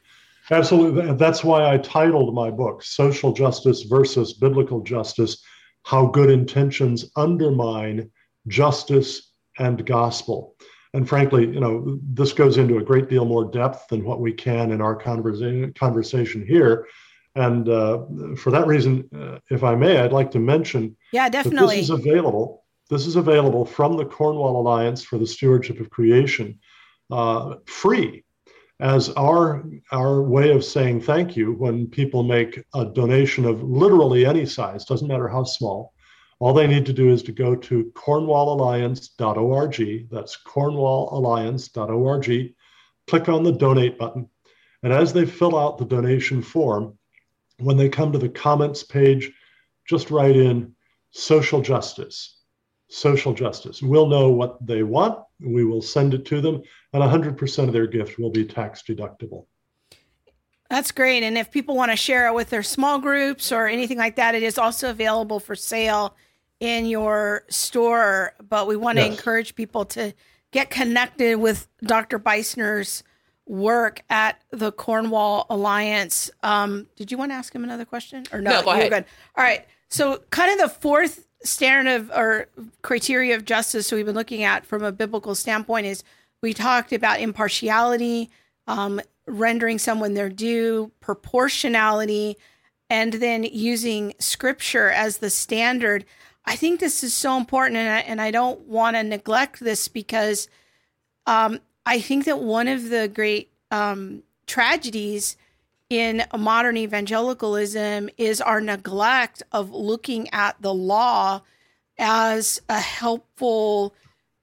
Absolutely. 0.52 1.14
That's 1.14 1.44
why 1.44 1.72
I 1.72 1.78
titled 1.78 2.34
my 2.34 2.50
book, 2.50 2.82
Social 2.82 3.32
Justice 3.32 3.82
versus 3.82 4.32
Biblical 4.32 4.80
Justice 4.80 5.42
How 5.84 6.06
Good 6.06 6.30
Intentions 6.30 7.10
Undermine 7.16 8.10
Justice 8.48 9.29
and 9.60 9.86
Gospel. 9.86 10.56
And 10.92 11.08
frankly, 11.08 11.46
you 11.46 11.60
know, 11.60 12.00
this 12.02 12.32
goes 12.32 12.58
into 12.58 12.78
a 12.78 12.82
great 12.82 13.08
deal 13.08 13.24
more 13.24 13.44
depth 13.44 13.86
than 13.88 14.04
what 14.04 14.20
we 14.20 14.32
can 14.32 14.72
in 14.72 14.80
our 14.80 15.00
conversa- 15.00 15.72
conversation 15.76 16.44
here. 16.44 16.88
And 17.36 17.68
uh, 17.68 18.06
for 18.36 18.50
that 18.50 18.66
reason, 18.66 19.08
uh, 19.16 19.38
if 19.50 19.62
I 19.62 19.76
may, 19.76 19.98
I'd 19.98 20.12
like 20.12 20.32
to 20.32 20.40
mention 20.40 20.96
Yeah, 21.12 21.28
definitely. 21.28 21.76
this 21.76 21.84
is 21.84 21.90
available. 21.90 22.64
This 22.88 23.06
is 23.06 23.14
available 23.14 23.64
from 23.64 23.96
the 23.96 24.04
Cornwall 24.04 24.60
Alliance 24.60 25.04
for 25.04 25.16
the 25.16 25.26
Stewardship 25.26 25.78
of 25.78 25.90
Creation, 25.90 26.58
uh, 27.12 27.56
free 27.66 28.24
as 28.80 29.10
our 29.10 29.64
our 29.92 30.22
way 30.22 30.50
of 30.50 30.64
saying 30.64 31.02
thank 31.02 31.36
you 31.36 31.52
when 31.52 31.86
people 31.86 32.22
make 32.22 32.64
a 32.74 32.84
donation 32.86 33.44
of 33.44 33.62
literally 33.62 34.24
any 34.24 34.46
size, 34.46 34.84
doesn't 34.84 35.06
matter 35.06 35.28
how 35.28 35.44
small. 35.44 35.92
All 36.40 36.52
they 36.54 36.66
need 36.66 36.86
to 36.86 36.94
do 36.94 37.10
is 37.10 37.22
to 37.24 37.32
go 37.32 37.54
to 37.54 37.92
cornwallalliance.org. 37.94 40.10
That's 40.10 40.38
cornwallalliance.org. 40.46 42.54
Click 43.06 43.28
on 43.28 43.44
the 43.44 43.52
donate 43.52 43.98
button. 43.98 44.26
And 44.82 44.90
as 44.92 45.12
they 45.12 45.26
fill 45.26 45.58
out 45.58 45.76
the 45.76 45.84
donation 45.84 46.40
form, 46.40 46.96
when 47.58 47.76
they 47.76 47.90
come 47.90 48.12
to 48.12 48.18
the 48.18 48.30
comments 48.30 48.82
page, 48.82 49.30
just 49.86 50.10
write 50.10 50.36
in 50.36 50.74
social 51.10 51.60
justice. 51.60 52.38
Social 52.88 53.34
justice. 53.34 53.82
We'll 53.82 54.08
know 54.08 54.30
what 54.30 54.66
they 54.66 54.82
want. 54.82 55.18
We 55.40 55.66
will 55.66 55.82
send 55.82 56.14
it 56.14 56.24
to 56.26 56.40
them, 56.40 56.62
and 56.94 57.02
100% 57.02 57.66
of 57.66 57.74
their 57.74 57.86
gift 57.86 58.18
will 58.18 58.30
be 58.30 58.46
tax 58.46 58.82
deductible. 58.82 59.44
That's 60.70 60.90
great. 60.90 61.22
And 61.22 61.36
if 61.36 61.50
people 61.50 61.76
want 61.76 61.90
to 61.90 61.96
share 61.96 62.28
it 62.28 62.34
with 62.34 62.48
their 62.48 62.62
small 62.62 62.98
groups 62.98 63.52
or 63.52 63.66
anything 63.66 63.98
like 63.98 64.16
that, 64.16 64.34
it 64.34 64.42
is 64.42 64.56
also 64.56 64.88
available 64.88 65.38
for 65.38 65.54
sale 65.54 66.16
in 66.60 66.86
your 66.86 67.44
store. 67.48 68.34
But 68.48 68.66
we 68.66 68.76
want 68.76 68.98
to 68.98 69.02
Yes. 69.04 69.12
encourage 69.12 69.54
people 69.54 69.84
to 69.86 70.12
get 70.52 70.70
connected 70.70 71.36
with 71.38 71.66
Dr. 71.82 72.18
Beisner's 72.18 73.02
work 73.46 74.02
at 74.10 74.40
the 74.50 74.70
Cornwall 74.70 75.46
Alliance. 75.50 76.30
Um, 76.42 76.86
did 76.96 77.10
you 77.10 77.18
want 77.18 77.32
to 77.32 77.34
ask 77.36 77.52
him 77.54 77.64
another 77.64 77.84
question? 77.84 78.24
Or 78.32 78.40
no? 78.40 78.50
No, 78.50 78.62
go 78.62 78.70
You're 78.70 78.78
ahead. 78.80 78.90
good. 78.92 79.04
All 79.36 79.42
right. 79.44 79.66
So, 79.88 80.18
kind 80.30 80.52
of 80.52 80.58
the 80.58 80.68
fourth 80.68 81.26
standard 81.42 81.90
of 81.90 82.10
or 82.10 82.46
criteria 82.82 83.34
of 83.34 83.44
justice 83.46 83.86
so 83.86 83.96
we've 83.96 84.04
been 84.04 84.14
looking 84.14 84.42
at 84.44 84.66
from 84.66 84.82
a 84.84 84.92
biblical 84.92 85.34
standpoint 85.34 85.86
is 85.86 86.04
we 86.42 86.52
talked 86.52 86.92
about 86.92 87.18
impartiality, 87.18 88.28
um, 88.66 89.00
rendering 89.26 89.78
someone 89.78 90.12
their 90.14 90.28
due, 90.28 90.92
proportionality, 91.00 92.36
and 92.90 93.14
then 93.14 93.42
using 93.44 94.12
scripture 94.18 94.90
as 94.90 95.18
the 95.18 95.30
standard. 95.30 96.04
I 96.44 96.56
think 96.56 96.80
this 96.80 97.04
is 97.04 97.14
so 97.14 97.36
important, 97.36 97.76
and 97.76 97.90
I, 97.90 97.98
and 98.00 98.20
I 98.20 98.30
don't 98.30 98.60
want 98.62 98.96
to 98.96 99.02
neglect 99.02 99.60
this 99.60 99.88
because 99.88 100.48
um, 101.26 101.60
I 101.86 102.00
think 102.00 102.24
that 102.24 102.40
one 102.40 102.68
of 102.68 102.88
the 102.88 103.08
great 103.08 103.50
um, 103.70 104.22
tragedies 104.46 105.36
in 105.88 106.24
modern 106.36 106.76
evangelicalism 106.76 108.08
is 108.16 108.40
our 108.40 108.60
neglect 108.60 109.42
of 109.52 109.70
looking 109.70 110.28
at 110.30 110.60
the 110.60 110.72
law 110.72 111.42
as 111.98 112.62
a 112.68 112.78
helpful 112.78 113.94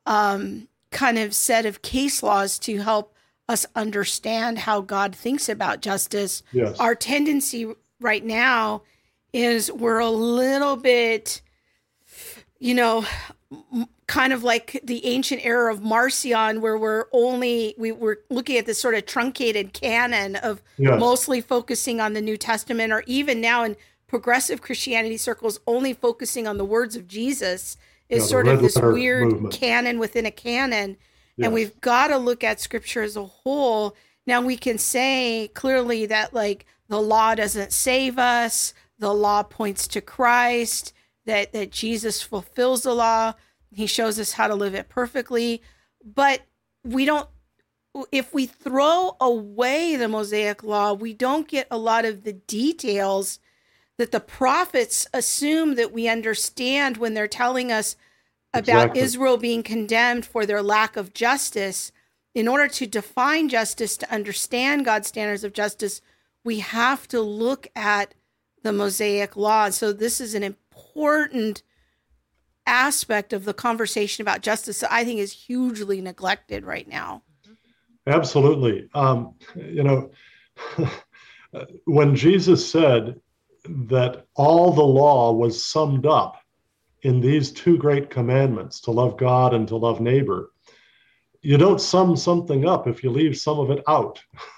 um, 0.06 0.68
kind 0.92 1.18
of 1.18 1.34
set 1.34 1.66
of 1.66 1.82
case 1.82 2.22
laws 2.22 2.60
to 2.60 2.80
help 2.80 3.14
us 3.50 3.66
understand 3.76 4.60
how 4.60 4.82
God 4.82 5.16
thinks 5.16 5.48
about 5.50 5.82
justice. 5.82 6.44
Yes. 6.52 6.78
Our 6.80 6.96
tendency 6.96 7.74
right 8.00 8.24
now 8.24 8.84
is 9.32 9.72
we're 9.72 10.00
a 10.00 10.10
little 10.10 10.76
bit, 10.76 11.42
you 12.60 12.74
know, 12.74 13.06
kind 14.08 14.34
of 14.34 14.44
like 14.44 14.80
the 14.84 15.06
ancient 15.06 15.46
era 15.46 15.72
of 15.72 15.82
Marcion, 15.82 16.62
where 16.62 16.78
we're 16.78 17.06
only 17.12 17.76
we 17.78 17.92
were 17.92 18.22
looking 18.30 18.58
at 18.58 18.66
this 18.66 18.82
sort 18.82 18.96
of 18.96 19.06
truncated 19.06 19.74
canon 19.74 20.36
of 20.38 20.62
Yes. 20.78 21.00
mostly 21.00 21.42
focusing 21.42 22.00
on 22.00 22.14
the 22.14 22.22
New 22.22 22.38
Testament, 22.38 22.92
or 22.94 23.04
even 23.08 23.42
now 23.42 23.64
in 23.64 23.76
progressive 24.08 24.62
Christianity 24.62 25.18
circles, 25.18 25.60
only 25.68 25.94
focusing 25.94 26.48
on 26.48 26.58
the 26.58 26.66
words 26.66 26.96
of 26.96 27.08
Jesus 27.08 27.78
is 28.10 28.24
Yeah, 28.24 28.30
sort 28.30 28.48
of 28.48 28.62
this 28.62 28.78
weird 28.78 29.28
movement. 29.32 29.54
canon 29.54 30.00
within 30.00 30.26
a 30.26 30.32
canon. 30.32 30.98
Yes. 31.36 31.46
And 31.46 31.54
we've 31.54 31.80
got 31.82 32.08
to 32.08 32.18
look 32.18 32.44
at 32.44 32.62
scripture 32.62 33.02
as 33.04 33.16
a 33.18 33.26
whole. 33.26 33.96
Now 34.26 34.42
we 34.42 34.56
can 34.58 34.78
say 34.78 35.52
clearly 35.54 36.06
that 36.06 36.34
like 36.34 36.66
the 36.88 37.02
law 37.02 37.36
doesn't 37.36 37.74
save 37.74 38.18
us, 38.18 38.74
the 38.98 39.14
law 39.14 39.44
points 39.44 39.88
to 39.90 40.02
Christ, 40.02 40.94
that 41.28 41.54
that 41.54 41.72
Jesus 41.72 42.22
fulfills 42.24 42.82
the 42.82 42.96
law, 42.96 43.34
he 43.72 43.86
shows 43.86 44.20
us 44.20 44.32
how 44.34 44.48
to 44.48 44.56
live 44.56 44.74
it 44.74 44.90
perfectly, 44.90 45.62
but 46.04 46.42
we 46.84 47.06
don't 47.06 47.30
if 48.12 48.34
we 48.34 48.46
throw 48.46 49.16
away 49.20 49.96
the 49.96 50.08
Mosaic 50.08 50.64
law, 50.64 50.94
we 50.94 51.14
don't 51.14 51.48
get 51.48 51.68
a 51.70 51.78
lot 51.78 52.06
of 52.06 52.24
the 52.24 52.34
details 52.34 53.40
that 53.98 54.12
the 54.12 54.20
prophets 54.20 55.08
assume 55.14 55.76
that 55.76 55.92
we 55.92 56.08
understand 56.08 56.98
when 56.98 57.14
they're 57.14 57.28
telling 57.28 57.72
us 57.72 57.96
about 58.54 58.90
Exactly. 58.90 59.02
Israel 59.02 59.38
being 59.38 59.64
condemned 59.64 60.26
for 60.26 60.46
their 60.46 60.62
lack 60.62 60.96
of 60.96 61.14
justice. 61.14 61.92
In 62.36 62.48
order 62.48 62.68
to 62.68 62.86
define 62.86 63.50
justice, 63.50 63.98
to 63.98 64.14
understand 64.14 64.86
God's 64.86 65.08
standards 65.08 65.44
of 65.44 65.54
justice, 65.54 66.02
we 66.46 66.60
have 66.60 67.08
to 67.08 67.20
look 67.20 67.68
at 67.76 68.14
the 68.62 68.72
Mosaic 68.72 69.36
law. 69.36 69.72
So, 69.72 69.92
this 69.92 70.22
is 70.22 70.36
an 70.36 70.44
important 70.86 71.64
aspect 72.66 73.34
of 73.34 73.46
the 73.46 73.54
conversation 73.54 74.22
about 74.22 74.42
justice 74.42 74.80
that 74.82 74.92
I 74.92 75.04
think 75.04 75.20
is 75.20 75.32
hugely 75.32 76.02
neglected 76.02 76.66
right 76.66 76.88
now. 76.88 77.24
Absolutely. 78.06 78.90
Um, 78.94 79.36
you 79.56 79.84
know, 79.84 80.12
when 81.86 82.16
Jesus 82.16 82.70
said 82.70 83.20
that 83.66 84.26
all 84.36 84.72
the 84.72 84.84
law 84.84 85.34
was 85.34 85.64
summed 85.64 86.06
up 86.06 86.42
in 87.02 87.20
these 87.20 87.52
two 87.52 87.78
great 87.78 88.10
commandments 88.10 88.82
to 88.82 88.92
love 88.92 89.18
God 89.18 89.54
and 89.54 89.68
to 89.68 89.76
love 89.76 90.00
neighbor, 90.00 90.52
you 91.42 91.58
don't 91.58 91.82
sum 91.82 92.16
something 92.16 92.68
up 92.68 92.88
if 92.88 93.04
you 93.04 93.10
leave 93.10 93.38
some 93.38 93.60
of 93.60 93.72
it 93.72 93.84
out. 93.88 94.22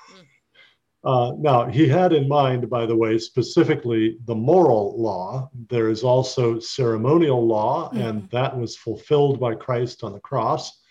Uh, 1.03 1.31
now, 1.37 1.65
he 1.65 1.87
had 1.87 2.11
in 2.11 2.27
mind, 2.27 2.69
by 2.69 2.85
the 2.85 2.95
way, 2.95 3.17
specifically 3.17 4.17
the 4.25 4.35
moral 4.35 5.01
law. 5.01 5.49
There 5.69 5.89
is 5.89 6.03
also 6.03 6.59
ceremonial 6.59 7.45
law, 7.45 7.89
and 7.93 8.29
that 8.31 8.57
was 8.57 8.75
fulfilled 8.75 9.39
by 9.39 9.55
Christ 9.55 10.03
on 10.03 10.11
the 10.11 10.19
cross. 10.19 10.81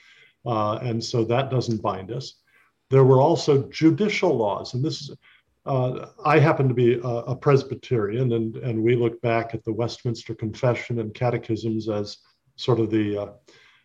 Uh, 0.46 0.76
and 0.76 1.02
so 1.02 1.24
that 1.24 1.50
doesn't 1.50 1.82
bind 1.82 2.10
us. 2.10 2.40
There 2.88 3.04
were 3.04 3.20
also 3.20 3.68
judicial 3.68 4.34
laws, 4.34 4.74
and 4.74 4.82
this 4.82 5.02
is. 5.02 5.16
Uh, 5.66 6.06
I 6.24 6.38
happen 6.38 6.66
to 6.68 6.74
be 6.74 6.94
a, 6.94 7.00
a 7.34 7.36
Presbyterian, 7.36 8.32
and, 8.32 8.56
and 8.56 8.82
we 8.82 8.96
look 8.96 9.20
back 9.20 9.52
at 9.52 9.62
the 9.64 9.72
Westminster 9.72 10.34
Confession 10.34 10.98
and 10.98 11.12
catechisms 11.12 11.90
as 11.90 12.16
sort 12.56 12.80
of 12.80 12.90
the, 12.90 13.18
uh, 13.18 13.32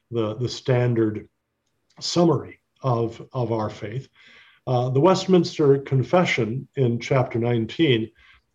the, 0.09 0.35
the 0.35 0.47
standard 0.47 1.27
summary 1.99 2.59
of, 2.81 3.21
of 3.33 3.51
our 3.51 3.69
faith. 3.69 4.07
Uh, 4.65 4.89
the 4.89 4.99
Westminster 4.99 5.79
Confession 5.79 6.67
in 6.75 6.99
chapter 6.99 7.37
19 7.37 8.09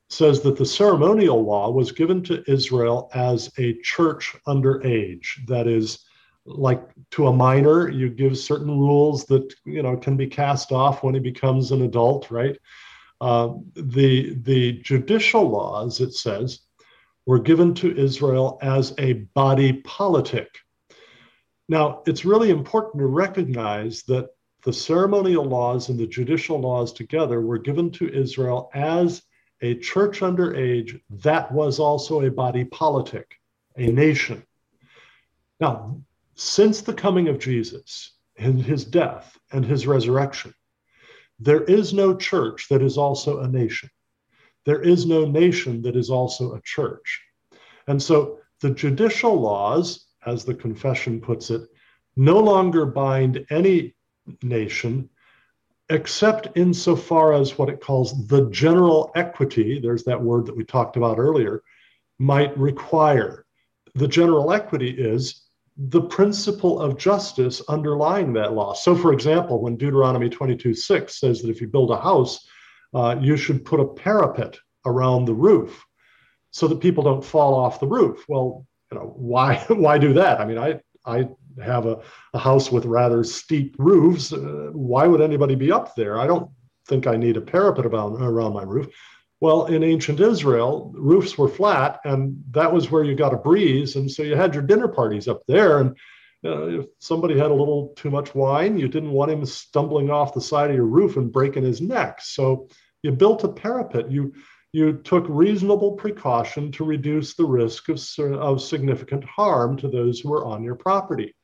says 0.08 0.40
that 0.40 0.56
the 0.56 0.64
ceremonial 0.64 1.42
law 1.42 1.70
was 1.70 1.92
given 1.92 2.22
to 2.24 2.42
Israel 2.50 3.10
as 3.14 3.50
a 3.58 3.78
church 3.82 4.34
under 4.46 4.84
age. 4.86 5.42
That 5.48 5.66
is, 5.66 5.98
like 6.46 6.82
to 7.10 7.26
a 7.26 7.32
minor, 7.32 7.90
you 7.90 8.08
give 8.08 8.38
certain 8.38 8.70
rules 8.70 9.26
that 9.26 9.52
you 9.66 9.82
know 9.82 9.98
can 9.98 10.16
be 10.16 10.26
cast 10.26 10.72
off 10.72 11.02
when 11.02 11.12
he 11.12 11.20
becomes 11.20 11.72
an 11.72 11.82
adult, 11.82 12.30
right? 12.30 12.58
Uh, 13.20 13.54
the 13.74 14.34
the 14.44 14.80
judicial 14.80 15.46
laws, 15.46 16.00
it 16.00 16.14
says, 16.14 16.60
were 17.26 17.38
given 17.38 17.74
to 17.74 17.94
Israel 17.94 18.58
as 18.62 18.94
a 18.96 19.12
body 19.34 19.74
politic. 19.84 20.48
Now, 21.68 22.02
it's 22.06 22.24
really 22.24 22.48
important 22.48 23.00
to 23.00 23.06
recognize 23.06 24.04
that 24.04 24.30
the 24.64 24.72
ceremonial 24.72 25.44
laws 25.44 25.88
and 25.88 25.98
the 25.98 26.06
judicial 26.06 26.60
laws 26.60 26.92
together 26.92 27.40
were 27.40 27.58
given 27.58 27.90
to 27.92 28.12
Israel 28.12 28.70
as 28.74 29.22
a 29.60 29.74
church 29.76 30.22
under 30.22 30.54
age 30.54 30.98
that 31.10 31.50
was 31.52 31.78
also 31.78 32.22
a 32.22 32.30
body 32.30 32.64
politic, 32.64 33.36
a 33.76 33.86
nation. 33.88 34.44
Now, 35.60 36.00
since 36.34 36.80
the 36.80 36.94
coming 36.94 37.28
of 37.28 37.38
Jesus 37.38 38.12
and 38.36 38.62
his 38.62 38.84
death 38.84 39.36
and 39.52 39.64
his 39.64 39.86
resurrection, 39.86 40.54
there 41.40 41.64
is 41.64 41.92
no 41.92 42.16
church 42.16 42.68
that 42.68 42.82
is 42.82 42.98
also 42.98 43.40
a 43.40 43.48
nation. 43.48 43.90
There 44.64 44.82
is 44.82 45.06
no 45.06 45.24
nation 45.24 45.82
that 45.82 45.96
is 45.96 46.10
also 46.10 46.54
a 46.54 46.60
church. 46.62 47.22
And 47.86 48.02
so 48.02 48.38
the 48.60 48.70
judicial 48.70 49.40
laws, 49.40 50.06
as 50.26 50.44
the 50.44 50.54
confession 50.54 51.20
puts 51.20 51.50
it, 51.50 51.62
no 52.16 52.38
longer 52.38 52.84
bind 52.84 53.46
any 53.50 53.94
nation 54.42 55.08
except 55.90 56.48
insofar 56.56 57.32
as 57.32 57.56
what 57.56 57.68
it 57.68 57.80
calls 57.80 58.26
the 58.26 58.48
general 58.50 59.10
equity, 59.14 59.80
there's 59.80 60.04
that 60.04 60.20
word 60.20 60.46
that 60.46 60.56
we 60.56 60.64
talked 60.64 60.96
about 60.96 61.18
earlier, 61.18 61.62
might 62.18 62.56
require. 62.58 63.46
The 63.94 64.08
general 64.08 64.52
equity 64.52 64.90
is 64.90 65.46
the 65.76 66.02
principle 66.02 66.80
of 66.80 66.98
justice 66.98 67.62
underlying 67.68 68.32
that 68.34 68.52
law. 68.52 68.74
So, 68.74 68.94
for 68.94 69.12
example, 69.12 69.62
when 69.62 69.76
Deuteronomy 69.76 70.28
22 70.28 70.74
6 70.74 71.18
says 71.18 71.40
that 71.40 71.50
if 71.50 71.60
you 71.60 71.68
build 71.68 71.90
a 71.90 72.00
house, 72.00 72.46
uh, 72.92 73.16
you 73.20 73.36
should 73.36 73.64
put 73.64 73.80
a 73.80 73.86
parapet 73.86 74.58
around 74.84 75.24
the 75.24 75.34
roof 75.34 75.84
so 76.50 76.66
that 76.66 76.80
people 76.80 77.04
don't 77.04 77.24
fall 77.24 77.54
off 77.54 77.80
the 77.80 77.86
roof. 77.86 78.24
Well, 78.28 78.66
you 78.90 78.98
know, 78.98 79.12
why 79.16 79.56
why 79.68 79.98
do 79.98 80.12
that? 80.14 80.40
I 80.40 80.44
mean, 80.44 80.58
I 80.58 80.80
I 81.06 81.28
have 81.62 81.86
a, 81.86 82.00
a 82.34 82.38
house 82.38 82.70
with 82.70 82.84
rather 82.84 83.24
steep 83.24 83.76
roofs. 83.78 84.32
Uh, 84.32 84.70
why 84.72 85.06
would 85.06 85.20
anybody 85.20 85.54
be 85.54 85.72
up 85.72 85.94
there? 85.94 86.18
I 86.20 86.26
don't 86.26 86.50
think 86.86 87.06
I 87.06 87.16
need 87.16 87.36
a 87.36 87.40
parapet 87.40 87.86
around, 87.86 88.22
around 88.22 88.54
my 88.54 88.62
roof. 88.62 88.88
Well, 89.40 89.66
in 89.66 89.84
ancient 89.84 90.20
Israel, 90.20 90.92
roofs 90.96 91.38
were 91.38 91.48
flat, 91.48 92.00
and 92.04 92.42
that 92.50 92.72
was 92.72 92.90
where 92.90 93.04
you 93.04 93.14
got 93.14 93.34
a 93.34 93.36
breeze. 93.36 93.94
And 93.96 94.10
so 94.10 94.22
you 94.22 94.34
had 94.34 94.54
your 94.54 94.64
dinner 94.64 94.88
parties 94.88 95.28
up 95.28 95.42
there. 95.46 95.78
And 95.80 95.96
uh, 96.44 96.80
if 96.80 96.86
somebody 96.98 97.38
had 97.38 97.50
a 97.50 97.54
little 97.54 97.94
too 97.96 98.10
much 98.10 98.34
wine, 98.34 98.78
you 98.78 98.88
didn't 98.88 99.12
want 99.12 99.30
him 99.30 99.44
stumbling 99.46 100.10
off 100.10 100.34
the 100.34 100.40
side 100.40 100.70
of 100.70 100.76
your 100.76 100.86
roof 100.86 101.16
and 101.16 101.32
breaking 101.32 101.62
his 101.62 101.80
neck. 101.80 102.20
So 102.20 102.68
you 103.02 103.12
built 103.12 103.44
a 103.44 103.48
parapet. 103.48 104.10
You 104.10 104.32
you 104.72 104.98
took 104.98 105.24
reasonable 105.28 105.92
precaution 105.92 106.70
to 106.72 106.84
reduce 106.84 107.34
the 107.34 107.44
risk 107.44 107.88
of, 107.88 107.98
of 108.18 108.60
significant 108.62 109.24
harm 109.24 109.78
to 109.78 109.88
those 109.88 110.20
who 110.20 110.28
were 110.28 110.44
on 110.44 110.62
your 110.62 110.74
property. 110.74 111.34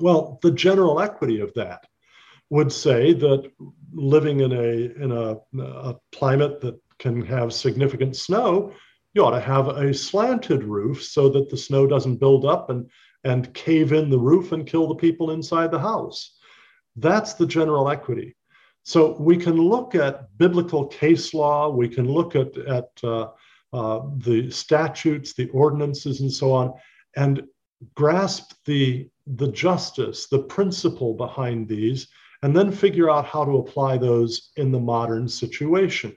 Well, 0.00 0.38
the 0.42 0.50
general 0.50 1.00
equity 1.00 1.40
of 1.40 1.52
that 1.54 1.86
would 2.48 2.72
say 2.72 3.12
that 3.14 3.50
living 3.92 4.40
in 4.40 4.52
a 4.52 5.02
in 5.02 5.12
a, 5.12 5.36
a 5.62 5.96
climate 6.12 6.60
that 6.60 6.80
can 6.98 7.24
have 7.24 7.52
significant 7.52 8.16
snow, 8.16 8.72
you 9.14 9.24
ought 9.24 9.30
to 9.30 9.40
have 9.40 9.68
a 9.68 9.94
slanted 9.94 10.64
roof 10.64 11.02
so 11.02 11.28
that 11.30 11.48
the 11.48 11.56
snow 11.56 11.86
doesn't 11.86 12.20
build 12.20 12.44
up 12.44 12.70
and 12.70 12.90
and 13.24 13.52
cave 13.54 13.92
in 13.92 14.08
the 14.10 14.18
roof 14.18 14.52
and 14.52 14.66
kill 14.66 14.88
the 14.88 14.94
people 14.94 15.30
inside 15.30 15.70
the 15.70 15.78
house. 15.78 16.36
That's 16.96 17.34
the 17.34 17.46
general 17.46 17.88
equity. 17.90 18.34
So 18.82 19.16
we 19.20 19.36
can 19.36 19.56
look 19.56 19.94
at 19.94 20.36
biblical 20.38 20.86
case 20.86 21.34
law, 21.34 21.68
we 21.68 21.88
can 21.88 22.06
look 22.06 22.34
at, 22.34 22.56
at 22.56 22.88
uh, 23.04 23.28
uh, 23.72 24.00
the 24.16 24.50
statutes, 24.50 25.34
the 25.34 25.48
ordinances, 25.50 26.20
and 26.20 26.32
so 26.32 26.50
on, 26.52 26.72
and 27.14 27.42
grasp 27.94 28.52
the, 28.64 29.08
the 29.26 29.48
justice, 29.48 30.26
the 30.26 30.38
principle 30.38 31.14
behind 31.14 31.68
these, 31.68 32.08
and 32.42 32.56
then 32.56 32.72
figure 32.72 33.10
out 33.10 33.26
how 33.26 33.44
to 33.44 33.58
apply 33.58 33.98
those 33.98 34.50
in 34.56 34.72
the 34.72 34.78
modern 34.78 35.28
situation. 35.28 36.16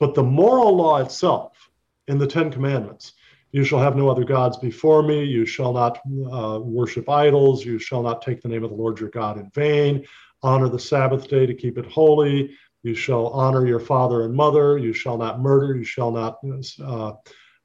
But 0.00 0.14
the 0.14 0.22
moral 0.22 0.76
law 0.76 0.98
itself 0.98 1.70
in 2.06 2.18
the 2.18 2.26
Ten 2.26 2.50
Commandments, 2.50 3.14
you 3.50 3.64
shall 3.64 3.80
have 3.80 3.96
no 3.96 4.08
other 4.08 4.24
gods 4.24 4.56
before 4.58 5.02
me, 5.02 5.24
you 5.24 5.46
shall 5.46 5.72
not 5.72 5.98
uh, 6.30 6.60
worship 6.62 7.08
idols, 7.08 7.64
you 7.64 7.78
shall 7.78 8.02
not 8.02 8.22
take 8.22 8.40
the 8.40 8.48
name 8.48 8.62
of 8.62 8.70
the 8.70 8.76
Lord 8.76 9.00
your 9.00 9.08
God 9.08 9.38
in 9.38 9.50
vain, 9.50 10.06
honor 10.42 10.68
the 10.68 10.78
Sabbath 10.78 11.28
day 11.28 11.46
to 11.46 11.54
keep 11.54 11.78
it 11.78 11.86
holy. 11.86 12.54
You 12.82 12.94
shall 12.94 13.28
honor 13.28 13.66
your 13.66 13.80
father 13.80 14.24
and 14.24 14.34
mother. 14.34 14.78
You 14.78 14.92
shall 14.92 15.18
not 15.18 15.40
murder. 15.40 15.74
You 15.74 15.84
shall 15.84 16.12
not 16.12 16.38
uh, 16.82 17.12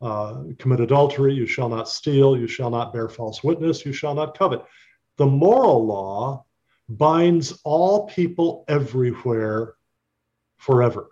uh, 0.03 0.43
commit 0.59 0.81
adultery. 0.81 1.33
You 1.33 1.47
shall 1.47 1.69
not 1.69 1.87
steal. 1.89 2.37
You 2.37 2.47
shall 2.47 2.69
not 2.69 2.93
bear 2.93 3.07
false 3.09 3.43
witness. 3.43 3.85
You 3.85 3.93
shall 3.93 4.13
not 4.13 4.37
covet. 4.37 4.63
The 5.17 5.25
moral 5.25 5.85
law 5.85 6.45
binds 6.89 7.59
all 7.63 8.07
people 8.07 8.65
everywhere 8.67 9.75
forever. 10.57 11.09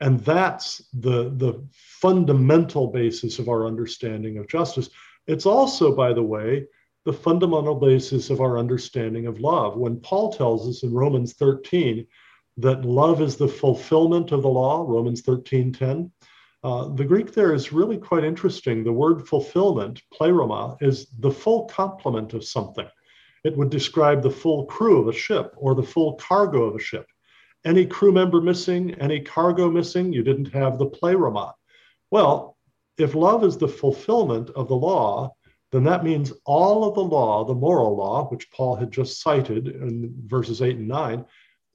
And 0.00 0.20
that's 0.20 0.82
the, 0.92 1.30
the 1.30 1.64
fundamental 1.72 2.88
basis 2.88 3.38
of 3.38 3.48
our 3.48 3.66
understanding 3.66 4.38
of 4.38 4.48
justice. 4.48 4.90
It's 5.26 5.46
also, 5.46 5.94
by 5.94 6.12
the 6.12 6.22
way, 6.22 6.66
the 7.04 7.12
fundamental 7.12 7.74
basis 7.74 8.30
of 8.30 8.40
our 8.40 8.58
understanding 8.58 9.26
of 9.26 9.40
love. 9.40 9.76
When 9.76 10.00
Paul 10.00 10.32
tells 10.32 10.68
us 10.68 10.82
in 10.82 10.92
Romans 10.92 11.32
13 11.34 12.06
that 12.58 12.84
love 12.84 13.22
is 13.22 13.36
the 13.36 13.48
fulfillment 13.48 14.32
of 14.32 14.42
the 14.42 14.48
law, 14.48 14.84
Romans 14.86 15.22
13 15.22 15.72
10, 15.72 16.10
uh, 16.66 16.88
the 16.88 17.04
Greek 17.04 17.32
there 17.32 17.54
is 17.54 17.72
really 17.72 17.96
quite 17.96 18.24
interesting. 18.24 18.82
The 18.82 18.92
word 18.92 19.28
fulfillment, 19.28 20.02
pleroma, 20.12 20.76
is 20.80 21.06
the 21.20 21.30
full 21.30 21.66
complement 21.66 22.34
of 22.34 22.44
something. 22.44 22.88
It 23.44 23.56
would 23.56 23.70
describe 23.70 24.20
the 24.20 24.32
full 24.32 24.66
crew 24.66 25.00
of 25.00 25.06
a 25.06 25.12
ship 25.12 25.54
or 25.56 25.76
the 25.76 25.84
full 25.84 26.14
cargo 26.14 26.64
of 26.64 26.74
a 26.74 26.80
ship. 26.80 27.06
Any 27.64 27.86
crew 27.86 28.10
member 28.10 28.40
missing, 28.40 28.94
any 28.94 29.20
cargo 29.20 29.70
missing, 29.70 30.12
you 30.12 30.24
didn't 30.24 30.52
have 30.54 30.76
the 30.76 30.86
pleroma. 30.86 31.54
Well, 32.10 32.56
if 32.98 33.14
love 33.14 33.44
is 33.44 33.56
the 33.56 33.68
fulfillment 33.68 34.50
of 34.50 34.66
the 34.66 34.74
law, 34.74 35.36
then 35.70 35.84
that 35.84 36.02
means 36.02 36.32
all 36.44 36.82
of 36.88 36.96
the 36.96 37.04
law, 37.04 37.44
the 37.44 37.54
moral 37.54 37.96
law, 37.96 38.28
which 38.28 38.50
Paul 38.50 38.74
had 38.74 38.90
just 38.90 39.22
cited 39.22 39.68
in 39.68 40.12
verses 40.26 40.62
8 40.62 40.78
and 40.78 40.88
9, 40.88 41.26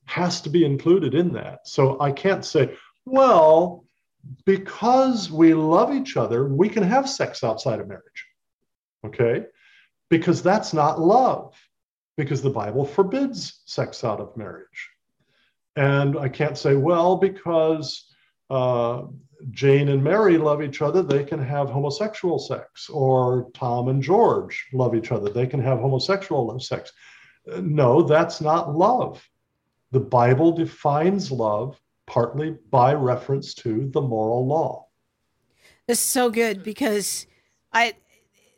has 0.03 0.41
to 0.41 0.49
be 0.49 0.65
included 0.65 1.15
in 1.15 1.31
that. 1.31 1.65
So 1.65 1.97
I 2.01 2.11
can't 2.11 2.43
say, 2.43 2.75
well, 3.05 3.85
because 4.45 5.31
we 5.31 5.53
love 5.53 5.93
each 5.93 6.17
other, 6.17 6.47
we 6.47 6.69
can 6.69 6.83
have 6.83 7.09
sex 7.09 7.43
outside 7.43 7.79
of 7.79 7.87
marriage. 7.87 8.25
Okay? 9.05 9.45
Because 10.09 10.43
that's 10.43 10.73
not 10.73 10.99
love, 10.99 11.55
because 12.17 12.41
the 12.41 12.49
Bible 12.49 12.85
forbids 12.85 13.61
sex 13.65 14.03
out 14.03 14.19
of 14.19 14.35
marriage. 14.35 14.89
And 15.75 16.17
I 16.17 16.29
can't 16.29 16.57
say, 16.57 16.75
well, 16.75 17.15
because 17.15 18.13
uh, 18.49 19.03
Jane 19.51 19.89
and 19.89 20.03
Mary 20.03 20.37
love 20.37 20.61
each 20.61 20.81
other, 20.81 21.01
they 21.01 21.23
can 21.23 21.41
have 21.41 21.69
homosexual 21.69 22.37
sex, 22.37 22.89
or 22.89 23.49
Tom 23.53 23.87
and 23.87 24.03
George 24.03 24.67
love 24.73 24.93
each 24.93 25.11
other, 25.11 25.29
they 25.29 25.47
can 25.47 25.61
have 25.61 25.79
homosexual 25.79 26.59
sex. 26.59 26.91
No, 27.47 28.03
that's 28.03 28.41
not 28.41 28.75
love. 28.75 29.27
The 29.91 29.99
Bible 29.99 30.51
defines 30.51 31.31
love 31.31 31.79
partly 32.07 32.57
by 32.69 32.93
reference 32.93 33.53
to 33.55 33.89
the 33.89 34.01
moral 34.01 34.45
law. 34.45 34.87
This 35.87 35.99
is 35.99 36.05
so 36.05 36.29
good 36.29 36.63
because 36.63 37.27
I 37.73 37.93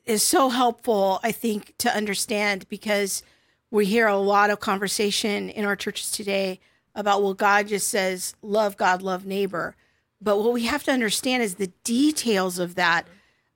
is 0.05 0.23
so 0.23 0.49
helpful, 0.49 1.19
I 1.23 1.31
think, 1.31 1.75
to 1.79 1.95
understand 1.95 2.67
because 2.67 3.23
we 3.71 3.85
hear 3.85 4.07
a 4.07 4.17
lot 4.17 4.49
of 4.49 4.59
conversation 4.59 5.49
in 5.49 5.65
our 5.65 5.75
churches 5.75 6.11
today 6.11 6.59
about 6.95 7.23
well, 7.23 7.33
God 7.33 7.67
just 7.67 7.87
says 7.87 8.35
love 8.41 8.77
God, 8.77 9.01
love 9.01 9.25
neighbor. 9.25 9.75
But 10.21 10.37
what 10.37 10.53
we 10.53 10.65
have 10.65 10.83
to 10.83 10.91
understand 10.91 11.43
is 11.43 11.55
the 11.55 11.71
details 11.83 12.59
of 12.59 12.75
that, 12.75 13.07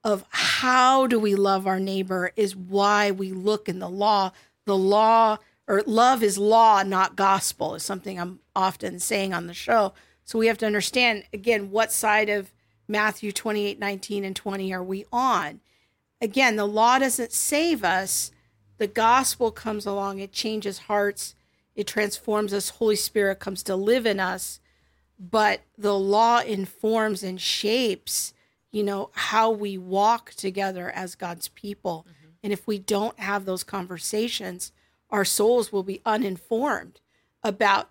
of 0.04 0.26
how 0.30 1.08
do 1.08 1.20
we 1.20 1.36
love 1.36 1.68
our 1.68 1.80
neighbor, 1.80 2.32
is 2.36 2.56
why 2.56 3.12
we 3.12 3.32
look 3.32 3.70
in 3.70 3.80
the 3.80 3.90
law. 3.90 4.32
The 4.66 4.76
law 4.76 5.38
or 5.68 5.84
love 5.86 6.24
is 6.24 6.38
law, 6.38 6.84
not 6.84 7.16
gospel, 7.16 7.76
is 7.76 7.84
something 7.84 8.20
I'm 8.20 8.40
often 8.56 9.00
saying 9.00 9.34
on 9.34 9.48
the 9.48 9.54
show. 9.54 9.94
So 10.24 10.40
we 10.40 10.48
have 10.48 10.58
to 10.60 10.66
understand 10.66 11.24
again 11.34 11.72
what 11.72 11.92
side 11.92 12.30
of 12.30 12.52
Matthew 12.88 13.32
28, 13.32 13.80
19, 13.80 14.24
and 14.24 14.36
20 14.36 14.74
are 14.74 14.84
we 14.84 15.06
on? 15.12 15.60
Again, 16.22 16.56
the 16.56 16.66
law 16.66 17.00
doesn't 17.00 17.34
save 17.34 17.84
us. 17.84 18.32
The 18.78 18.88
gospel 18.88 19.52
comes 19.52 19.86
along, 19.86 20.20
it 20.20 20.32
changes 20.32 20.80
hearts, 20.80 21.36
it 21.76 21.88
transforms 21.88 22.54
us. 22.54 22.70
Holy 22.70 22.96
Spirit 22.96 23.40
comes 23.40 23.64
to 23.64 23.76
live 23.76 24.06
in 24.06 24.20
us. 24.20 24.60
But 25.20 25.62
the 25.78 25.98
law 25.98 26.40
informs 26.40 27.24
and 27.24 27.42
shapes, 27.42 28.34
you 28.72 28.84
know, 28.84 29.10
how 29.14 29.50
we 29.50 29.78
walk 29.78 30.32
together 30.34 30.92
as 30.92 31.16
God's 31.16 31.48
people. 31.50 32.06
Mm-hmm. 32.08 32.30
And 32.44 32.54
if 32.54 32.68
we 32.68 32.78
don't 32.78 33.20
have 33.20 33.46
those 33.46 33.64
conversations, 33.64 34.72
our 35.10 35.26
souls 35.26 35.72
will 35.72 35.84
be 35.84 36.02
uninformed 36.06 37.00
about 37.44 37.90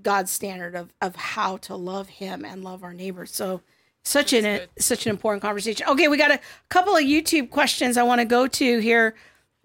God's 0.00 0.30
standard 0.30 0.74
of 0.74 0.92
of 1.00 1.16
how 1.16 1.56
to 1.58 1.74
love 1.74 2.08
Him 2.08 2.44
and 2.44 2.62
love 2.62 2.82
our 2.82 2.94
neighbors. 2.94 3.34
So 3.34 3.62
such 4.04 4.30
That's 4.30 4.44
an 4.44 4.58
good. 4.58 4.82
such 4.82 5.06
an 5.06 5.10
important 5.10 5.42
conversation. 5.42 5.86
Okay, 5.88 6.08
we 6.08 6.16
got 6.16 6.30
a 6.30 6.40
couple 6.68 6.96
of 6.96 7.02
YouTube 7.02 7.50
questions 7.50 7.96
I 7.96 8.04
want 8.04 8.20
to 8.20 8.24
go 8.24 8.46
to 8.46 8.78
here, 8.78 9.14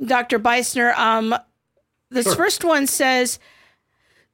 Dr. 0.03 0.39
Beisner. 0.39 0.97
Um, 0.97 1.35
this 2.09 2.25
sure. 2.25 2.35
first 2.35 2.63
one 2.63 2.87
says, 2.87 3.39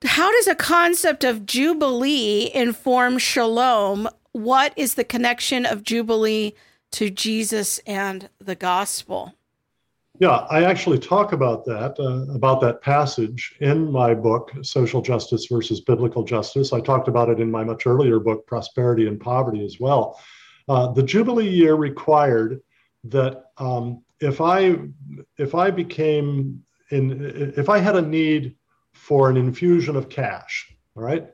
"How 0.04 0.32
does 0.32 0.48
a 0.48 0.56
concept 0.56 1.24
of 1.24 1.46
jubilee 1.46 2.50
inform 2.54 3.18
shalom? 3.18 4.10
What 4.32 4.74
is 4.76 4.96
the 4.96 5.04
connection 5.04 5.66
of 5.66 5.84
jubilee 5.84 6.54
to 6.92 7.10
Jesus 7.10 7.80
and 7.80 8.30
the 8.40 8.56
gospel?" 8.56 9.36
Yeah, 10.20 10.46
I 10.50 10.66
actually 10.66 11.00
talk 11.00 11.32
about 11.32 11.64
that, 11.66 11.98
uh, 11.98 12.34
about 12.34 12.60
that 12.60 12.82
passage 12.82 13.56
in 13.62 13.90
my 13.90 14.14
book, 14.14 14.52
Social 14.64 15.02
Justice 15.02 15.46
versus 15.46 15.80
Biblical 15.80 16.26
Justice. 16.26 16.74
I 16.74 16.82
talked 16.82 17.08
about 17.08 17.30
it 17.30 17.40
in 17.40 17.50
my 17.50 17.64
much 17.64 17.88
earlier 17.88 18.20
book, 18.20 18.46
Prosperity 18.46 19.08
and 19.08 19.18
Poverty, 19.18 19.64
as 19.64 19.80
well. 19.80 20.20
Uh, 20.68 20.92
the 20.92 21.04
Jubilee 21.04 21.50
year 21.50 21.76
required 21.76 22.60
that 23.06 23.46
um, 23.58 24.04
if 24.20 24.42
I 24.42 24.80
if 25.38 25.56
I 25.56 25.72
became 25.72 26.64
in 26.92 27.54
if 27.56 27.70
I 27.70 27.78
had 27.78 27.96
a 27.96 28.02
need 28.02 28.58
for 28.92 29.30
an 29.30 29.38
infusion 29.38 29.96
of 29.96 30.10
cash, 30.10 30.70
all 30.98 31.04
right, 31.04 31.30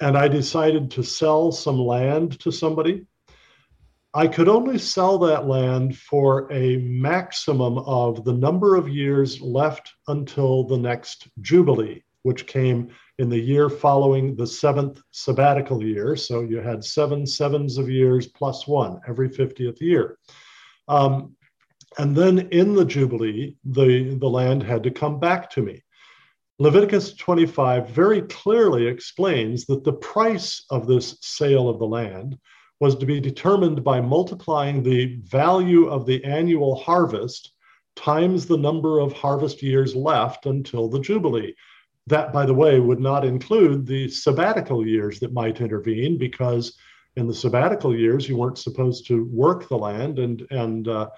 and 0.00 0.16
I 0.16 0.26
decided 0.26 0.90
to 0.92 1.02
sell 1.02 1.52
some 1.52 1.78
land 1.78 2.40
to 2.40 2.50
somebody, 2.50 3.04
I 4.16 4.26
could 4.26 4.48
only 4.48 4.78
sell 4.78 5.18
that 5.18 5.46
land 5.46 5.98
for 5.98 6.50
a 6.50 6.78
maximum 6.78 7.76
of 7.76 8.24
the 8.24 8.32
number 8.32 8.74
of 8.74 8.88
years 8.88 9.42
left 9.42 9.92
until 10.08 10.64
the 10.64 10.78
next 10.78 11.28
Jubilee, 11.42 12.02
which 12.22 12.46
came 12.46 12.88
in 13.18 13.28
the 13.28 13.38
year 13.38 13.68
following 13.68 14.34
the 14.34 14.46
seventh 14.46 15.02
sabbatical 15.10 15.84
year. 15.84 16.16
So 16.16 16.40
you 16.40 16.62
had 16.62 16.82
seven 16.82 17.26
sevens 17.26 17.76
of 17.76 17.90
years 17.90 18.26
plus 18.26 18.66
one 18.66 19.00
every 19.06 19.28
50th 19.28 19.82
year. 19.82 20.16
Um, 20.88 21.36
and 21.98 22.16
then 22.16 22.48
in 22.52 22.74
the 22.74 22.86
Jubilee, 22.86 23.58
the, 23.66 24.14
the 24.14 24.30
land 24.30 24.62
had 24.62 24.82
to 24.84 24.90
come 24.90 25.20
back 25.20 25.50
to 25.50 25.62
me. 25.62 25.82
Leviticus 26.58 27.12
25 27.16 27.90
very 27.90 28.22
clearly 28.22 28.86
explains 28.86 29.66
that 29.66 29.84
the 29.84 29.92
price 29.92 30.64
of 30.70 30.86
this 30.86 31.18
sale 31.20 31.68
of 31.68 31.78
the 31.78 31.86
land 31.86 32.38
was 32.80 32.96
to 32.96 33.06
be 33.06 33.20
determined 33.20 33.82
by 33.82 34.00
multiplying 34.00 34.82
the 34.82 35.16
value 35.24 35.86
of 35.86 36.06
the 36.06 36.22
annual 36.24 36.76
harvest 36.76 37.52
times 37.94 38.46
the 38.46 38.58
number 38.58 38.98
of 38.98 39.12
harvest 39.14 39.62
years 39.62 39.96
left 39.96 40.46
until 40.46 40.88
the 40.88 41.00
Jubilee. 41.00 41.54
That, 42.06 42.32
by 42.32 42.46
the 42.46 42.54
way, 42.54 42.78
would 42.78 43.00
not 43.00 43.24
include 43.24 43.86
the 43.86 44.08
sabbatical 44.08 44.86
years 44.86 45.18
that 45.20 45.32
might 45.32 45.60
intervene 45.60 46.18
because 46.18 46.76
in 47.16 47.26
the 47.26 47.34
sabbatical 47.34 47.96
years 47.96 48.28
you 48.28 48.36
weren't 48.36 48.58
supposed 48.58 49.06
to 49.06 49.24
work 49.24 49.68
the 49.68 49.76
land 49.76 50.18
and 50.18 50.46
and 50.50 50.86
uh, 50.86 51.08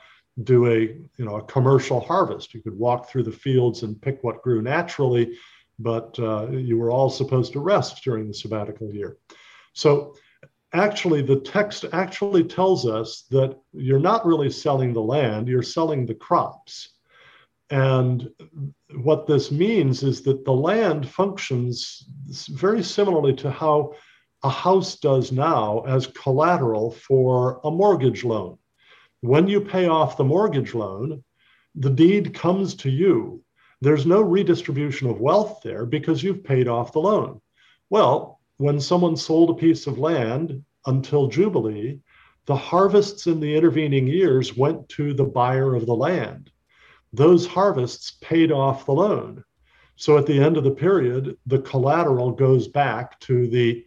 do 0.44 0.66
a 0.66 0.78
you 0.78 1.24
know 1.24 1.36
a 1.36 1.42
commercial 1.42 2.00
harvest. 2.00 2.54
You 2.54 2.62
could 2.62 2.78
walk 2.78 3.10
through 3.10 3.24
the 3.24 3.32
fields 3.32 3.82
and 3.82 4.00
pick 4.00 4.22
what 4.22 4.42
grew 4.42 4.62
naturally, 4.62 5.36
but 5.78 6.18
uh, 6.18 6.48
you 6.50 6.78
were 6.78 6.90
all 6.90 7.10
supposed 7.10 7.52
to 7.54 7.60
rest 7.60 8.02
during 8.04 8.28
the 8.28 8.34
sabbatical 8.34 8.94
year. 8.94 9.18
So 9.72 10.14
actually 10.72 11.22
the 11.22 11.40
text 11.40 11.84
actually 11.92 12.44
tells 12.44 12.86
us 12.86 13.22
that 13.30 13.58
you're 13.72 13.98
not 13.98 14.26
really 14.26 14.50
selling 14.50 14.92
the 14.92 15.00
land 15.00 15.48
you're 15.48 15.62
selling 15.62 16.04
the 16.04 16.14
crops. 16.14 16.90
And 17.70 18.30
what 18.94 19.26
this 19.26 19.50
means 19.50 20.02
is 20.02 20.22
that 20.22 20.44
the 20.44 20.52
land 20.52 21.08
functions 21.08 22.04
very 22.50 22.82
similarly 22.82 23.34
to 23.36 23.50
how 23.50 23.94
a 24.42 24.48
house 24.48 24.96
does 24.96 25.32
now 25.32 25.80
as 25.80 26.06
collateral 26.06 26.92
for 26.92 27.60
a 27.64 27.70
mortgage 27.70 28.24
loan. 28.24 28.58
When 29.20 29.48
you 29.48 29.60
pay 29.60 29.86
off 29.88 30.16
the 30.16 30.24
mortgage 30.24 30.74
loan 30.74 31.24
the 31.78 31.90
deed 31.90 32.34
comes 32.34 32.74
to 32.74 32.90
you. 32.90 33.42
There's 33.80 34.06
no 34.06 34.20
redistribution 34.20 35.08
of 35.08 35.20
wealth 35.20 35.60
there 35.62 35.86
because 35.86 36.22
you've 36.22 36.42
paid 36.42 36.66
off 36.66 36.92
the 36.92 37.00
loan. 37.00 37.40
Well 37.88 38.37
when 38.58 38.80
someone 38.80 39.16
sold 39.16 39.50
a 39.50 39.54
piece 39.54 39.86
of 39.86 39.98
land 39.98 40.62
until 40.86 41.28
Jubilee, 41.28 42.00
the 42.46 42.56
harvests 42.56 43.26
in 43.26 43.40
the 43.40 43.56
intervening 43.56 44.06
years 44.06 44.56
went 44.56 44.88
to 44.90 45.14
the 45.14 45.24
buyer 45.24 45.74
of 45.74 45.86
the 45.86 45.94
land. 45.94 46.50
Those 47.12 47.46
harvests 47.46 48.18
paid 48.20 48.52
off 48.52 48.84
the 48.84 48.92
loan. 48.92 49.44
So 49.96 50.18
at 50.18 50.26
the 50.26 50.40
end 50.40 50.56
of 50.56 50.64
the 50.64 50.70
period, 50.70 51.36
the 51.46 51.60
collateral 51.60 52.32
goes 52.32 52.68
back 52.68 53.18
to 53.20 53.48
the, 53.48 53.84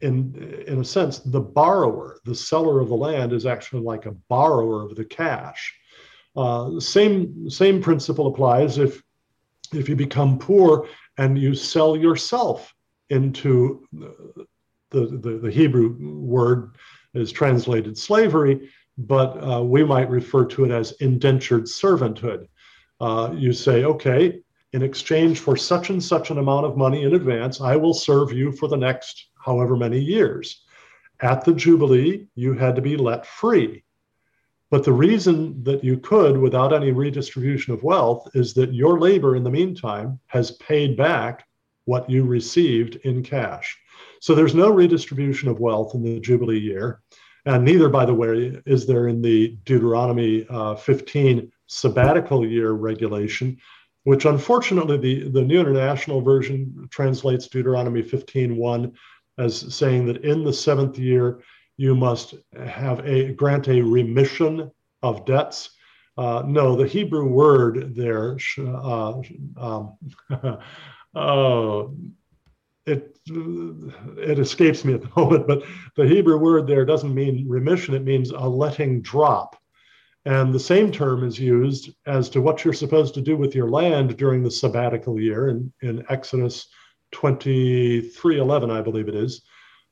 in, 0.00 0.64
in 0.66 0.80
a 0.80 0.84
sense, 0.84 1.18
the 1.18 1.40
borrower. 1.40 2.18
The 2.24 2.34
seller 2.34 2.80
of 2.80 2.88
the 2.88 2.94
land 2.94 3.32
is 3.32 3.46
actually 3.46 3.82
like 3.82 4.06
a 4.06 4.16
borrower 4.28 4.84
of 4.84 4.96
the 4.96 5.04
cash. 5.04 5.74
Uh, 6.34 6.78
same, 6.80 7.48
same 7.50 7.82
principle 7.82 8.28
applies 8.28 8.78
if, 8.78 9.02
if 9.72 9.88
you 9.88 9.96
become 9.96 10.38
poor 10.38 10.88
and 11.18 11.38
you 11.38 11.54
sell 11.54 11.96
yourself 11.96 12.72
into 13.10 13.86
the, 13.92 14.36
the, 14.90 15.38
the 15.42 15.50
Hebrew 15.50 15.96
word 15.98 16.76
is 17.14 17.32
translated 17.32 17.96
slavery, 17.96 18.70
but 18.98 19.30
uh, 19.42 19.62
we 19.62 19.84
might 19.84 20.10
refer 20.10 20.44
to 20.46 20.64
it 20.64 20.70
as 20.70 20.92
indentured 21.00 21.64
servanthood. 21.64 22.48
uh, 23.00 23.30
you 23.34 23.52
say, 23.52 23.84
okay, 23.84 24.40
in 24.72 24.82
exchange 24.82 25.40
for 25.40 25.56
such 25.56 25.90
and 25.90 26.02
such 26.02 26.30
an 26.30 26.38
amount 26.38 26.66
of 26.66 26.76
money 26.76 27.02
in 27.02 27.14
advance, 27.14 27.60
I 27.60 27.76
will 27.76 27.94
serve 27.94 28.32
you 28.32 28.52
for 28.52 28.68
the 28.68 28.76
next 28.76 29.26
however 29.44 29.76
many 29.76 29.98
years. 29.98 30.64
At 31.20 31.44
the 31.44 31.54
Jubilee, 31.54 32.26
you 32.34 32.54
had 32.54 32.76
to 32.76 32.82
be 32.82 32.96
let 32.96 33.26
free. 33.26 33.84
But 34.70 34.84
the 34.84 34.92
reason 34.92 35.62
that 35.62 35.84
you 35.84 35.98
could 35.98 36.36
without 36.36 36.72
any 36.72 36.90
redistribution 36.90 37.72
of 37.72 37.84
wealth 37.84 38.28
is 38.34 38.52
that 38.54 38.74
your 38.74 38.98
labor 38.98 39.36
in 39.36 39.44
the 39.44 39.50
meantime 39.50 40.18
has 40.26 40.50
paid 40.52 40.96
back 40.96 41.46
what 41.86 42.08
you 42.08 42.24
received 42.24 42.96
in 43.04 43.22
cash. 43.22 43.76
So 44.20 44.34
there's 44.34 44.54
no 44.54 44.70
redistribution 44.70 45.48
of 45.48 45.60
wealth 45.60 45.94
in 45.94 46.02
the 46.02 46.20
Jubilee 46.20 46.58
year. 46.58 47.00
And 47.46 47.64
neither, 47.64 47.88
by 47.88 48.04
the 48.04 48.14
way, 48.14 48.60
is 48.66 48.86
there 48.86 49.08
in 49.08 49.22
the 49.22 49.56
Deuteronomy 49.64 50.46
uh, 50.50 50.74
15 50.74 51.50
sabbatical 51.68 52.46
year 52.46 52.72
regulation, 52.72 53.56
which 54.02 54.24
unfortunately 54.24 54.98
the, 54.98 55.28
the 55.30 55.42
New 55.42 55.60
International 55.60 56.20
Version 56.20 56.88
translates 56.90 57.48
Deuteronomy 57.48 58.02
15.1 58.02 58.92
as 59.38 59.74
saying 59.74 60.06
that 60.06 60.24
in 60.24 60.44
the 60.44 60.52
seventh 60.52 60.98
year, 60.98 61.40
you 61.76 61.94
must 61.94 62.34
have 62.66 63.06
a 63.06 63.32
grant 63.32 63.68
a 63.68 63.80
remission 63.82 64.70
of 65.02 65.26
debts. 65.26 65.70
Uh, 66.16 66.42
no, 66.46 66.74
the 66.74 66.86
Hebrew 66.86 67.28
word 67.28 67.94
there, 67.94 68.38
uh, 68.58 69.20
um, 69.58 69.98
uh, 71.16 71.88
it 72.86 73.18
it 73.28 74.38
escapes 74.38 74.84
me 74.84 74.94
at 74.94 75.02
the 75.02 75.10
moment, 75.16 75.46
but 75.46 75.64
the 75.96 76.06
Hebrew 76.06 76.38
word 76.38 76.66
there 76.66 76.84
doesn't 76.84 77.14
mean 77.14 77.48
remission; 77.48 77.94
it 77.94 78.04
means 78.04 78.30
a 78.30 78.48
letting 78.48 79.02
drop. 79.02 79.56
And 80.24 80.52
the 80.52 80.60
same 80.60 80.90
term 80.90 81.22
is 81.24 81.38
used 81.38 81.90
as 82.06 82.28
to 82.30 82.40
what 82.40 82.64
you're 82.64 82.74
supposed 82.74 83.14
to 83.14 83.20
do 83.20 83.36
with 83.36 83.54
your 83.54 83.68
land 83.68 84.16
during 84.16 84.42
the 84.42 84.50
sabbatical 84.50 85.20
year 85.20 85.48
in, 85.48 85.72
in 85.82 86.04
Exodus 86.08 86.66
23:11, 87.12 88.70
I 88.70 88.82
believe 88.82 89.08
it 89.08 89.14
is 89.14 89.42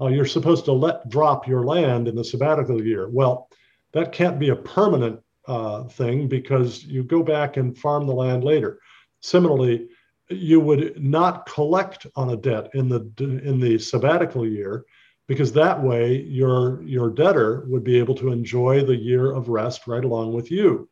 uh, 0.00 0.08
you're 0.08 0.26
supposed 0.26 0.64
to 0.64 0.72
let 0.72 1.08
drop 1.08 1.46
your 1.46 1.64
land 1.64 2.08
in 2.08 2.14
the 2.14 2.24
sabbatical 2.24 2.82
year. 2.82 3.08
Well, 3.08 3.48
that 3.92 4.12
can't 4.12 4.38
be 4.38 4.48
a 4.48 4.56
permanent 4.56 5.20
uh, 5.46 5.84
thing 5.84 6.28
because 6.28 6.84
you 6.84 7.04
go 7.04 7.22
back 7.22 7.56
and 7.56 7.76
farm 7.76 8.06
the 8.06 8.14
land 8.14 8.44
later. 8.44 8.78
Similarly, 9.20 9.88
you 10.28 10.60
would 10.60 11.02
not 11.02 11.46
collect 11.46 12.06
on 12.16 12.30
a 12.30 12.36
debt 12.36 12.70
in 12.74 12.88
the 12.88 13.00
in 13.18 13.60
the 13.60 13.78
sabbatical 13.78 14.46
year 14.46 14.84
because 15.26 15.52
that 15.52 15.82
way 15.82 16.22
your 16.22 16.82
your 16.82 17.10
debtor 17.10 17.64
would 17.68 17.84
be 17.84 17.98
able 17.98 18.14
to 18.14 18.32
enjoy 18.32 18.84
the 18.84 18.96
year 18.96 19.32
of 19.32 19.48
rest 19.48 19.86
right 19.86 20.04
along 20.04 20.32
with 20.32 20.50
you. 20.50 20.88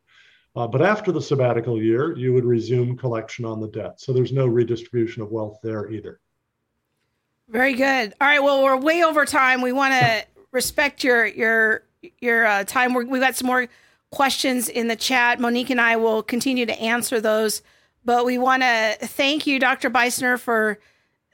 Uh, 0.55 0.67
but 0.67 0.83
after 0.83 1.11
the 1.11 1.21
sabbatical 1.21 1.81
year, 1.81 2.15
you 2.15 2.31
would 2.31 2.45
resume 2.45 2.95
collection 2.95 3.43
on 3.43 3.59
the 3.59 3.67
debt. 3.69 3.99
So 3.99 4.13
there's 4.13 4.31
no 4.31 4.45
redistribution 4.45 5.23
of 5.23 5.31
wealth 5.31 5.57
there 5.63 5.89
either. 5.89 6.19
Very 7.49 7.73
good. 7.73 8.13
All 8.21 8.27
right. 8.27 8.41
Well, 8.41 8.63
we're 8.63 8.77
way 8.77 9.03
over 9.03 9.25
time. 9.25 9.61
We 9.61 9.71
want 9.71 9.93
to 9.93 10.25
respect 10.51 11.03
your 11.03 11.25
your 11.25 11.83
your 12.19 12.45
uh, 12.45 12.63
time. 12.65 12.93
we 12.93 13.05
have 13.05 13.19
got 13.19 13.35
some 13.35 13.47
more 13.47 13.67
questions 14.11 14.69
in 14.69 14.87
the 14.87 14.95
chat. 14.95 15.39
Monique 15.39 15.71
and 15.71 15.81
I 15.81 15.95
will 15.95 16.21
continue 16.21 16.65
to 16.65 16.79
answer 16.79 17.19
those. 17.19 17.63
But 18.05 18.25
we 18.25 18.37
want 18.37 18.63
to 18.63 18.97
thank 19.01 19.47
you, 19.47 19.59
Dr. 19.59 19.89
Beisner, 19.89 20.39
for 20.39 20.79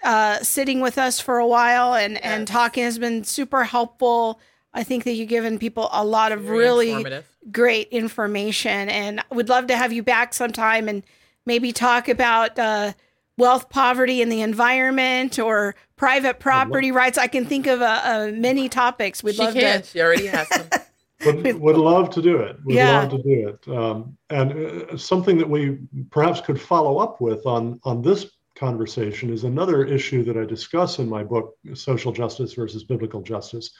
uh, 0.03 0.39
sitting 0.39 0.81
with 0.81 0.97
us 0.97 1.19
for 1.19 1.37
a 1.37 1.47
while 1.47 1.93
and 1.93 2.13
yes. 2.13 2.21
and 2.23 2.47
talking. 2.47 2.83
has 2.83 2.99
been 2.99 3.23
super 3.23 3.63
helpful. 3.63 4.39
I 4.73 4.83
think 4.83 5.03
that 5.03 5.13
you've 5.13 5.29
given 5.29 5.57
people 5.57 5.89
a 5.91 6.05
lot 6.05 6.31
of 6.31 6.41
Very 6.41 6.57
really 6.57 7.21
great 7.51 7.89
information, 7.89 8.89
and 8.89 9.23
would 9.31 9.49
love 9.49 9.67
to 9.67 9.75
have 9.75 9.91
you 9.91 10.03
back 10.03 10.33
sometime 10.33 10.87
and 10.87 11.03
maybe 11.45 11.71
talk 11.71 12.07
about. 12.07 12.57
Uh, 12.57 12.93
wealth 13.39 13.69
poverty 13.69 14.21
in 14.21 14.27
the 14.27 14.41
environment 14.41 15.39
or 15.39 15.73
private 15.95 16.39
property 16.39 16.91
rights. 16.91 17.17
I 17.17 17.27
can 17.27 17.45
think 17.45 17.65
of 17.67 17.81
uh, 17.81 18.01
uh, 18.03 18.31
many 18.33 18.69
topics. 18.69 19.23
We'd 19.23 19.35
she 19.35 19.41
love 19.41 19.53
can. 19.53 19.81
to. 19.81 19.87
She 19.87 20.01
already 20.01 20.27
has 20.27 20.47
some. 20.49 20.67
would, 21.25 21.59
would 21.59 21.77
love 21.77 22.09
to 22.11 22.21
do 22.21 22.37
it. 22.37 22.57
Would 22.63 22.75
yeah. 22.75 23.01
love 23.01 23.11
to 23.11 23.23
do 23.23 23.47
it. 23.49 23.67
Um, 23.67 24.17
and 24.29 24.51
uh, 24.51 24.97
something 24.97 25.37
that 25.37 25.49
we 25.49 25.79
perhaps 26.11 26.41
could 26.41 26.59
follow 26.59 26.99
up 26.99 27.19
with 27.21 27.45
on 27.45 27.79
on 27.83 28.01
this 28.01 28.29
conversation 28.55 29.31
is 29.31 29.45
another 29.45 29.85
issue 29.85 30.23
that 30.25 30.37
I 30.37 30.45
discuss 30.45 30.99
in 30.99 31.09
my 31.09 31.23
book, 31.23 31.55
Social 31.73 32.11
Justice 32.11 32.53
versus 32.53 32.83
Biblical 32.83 33.21
Justice. 33.21 33.71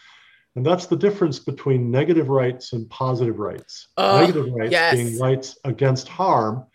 And 0.55 0.65
that's 0.65 0.87
the 0.87 0.95
difference 0.95 1.37
between 1.37 1.91
negative 1.91 2.29
rights 2.29 2.73
and 2.73 2.89
positive 2.89 3.39
rights. 3.39 3.89
Oh, 3.97 4.21
negative 4.21 4.51
rights 4.53 4.71
yes. 4.71 4.95
being 4.95 5.19
rights 5.19 5.57
against 5.63 6.07
harm, 6.07 6.65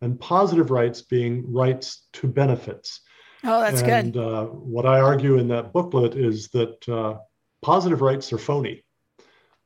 and 0.00 0.20
positive 0.20 0.70
rights 0.70 1.02
being 1.02 1.52
rights 1.52 2.06
to 2.14 2.28
benefits. 2.28 3.00
Oh, 3.42 3.60
that's 3.60 3.82
and, 3.82 4.12
good. 4.12 4.22
Uh, 4.22 4.44
what 4.44 4.86
I 4.86 5.00
argue 5.00 5.38
in 5.38 5.48
that 5.48 5.72
booklet 5.72 6.14
is 6.14 6.48
that 6.48 6.88
uh, 6.88 7.18
positive 7.62 8.02
rights 8.02 8.32
are 8.32 8.38
phony, 8.38 8.83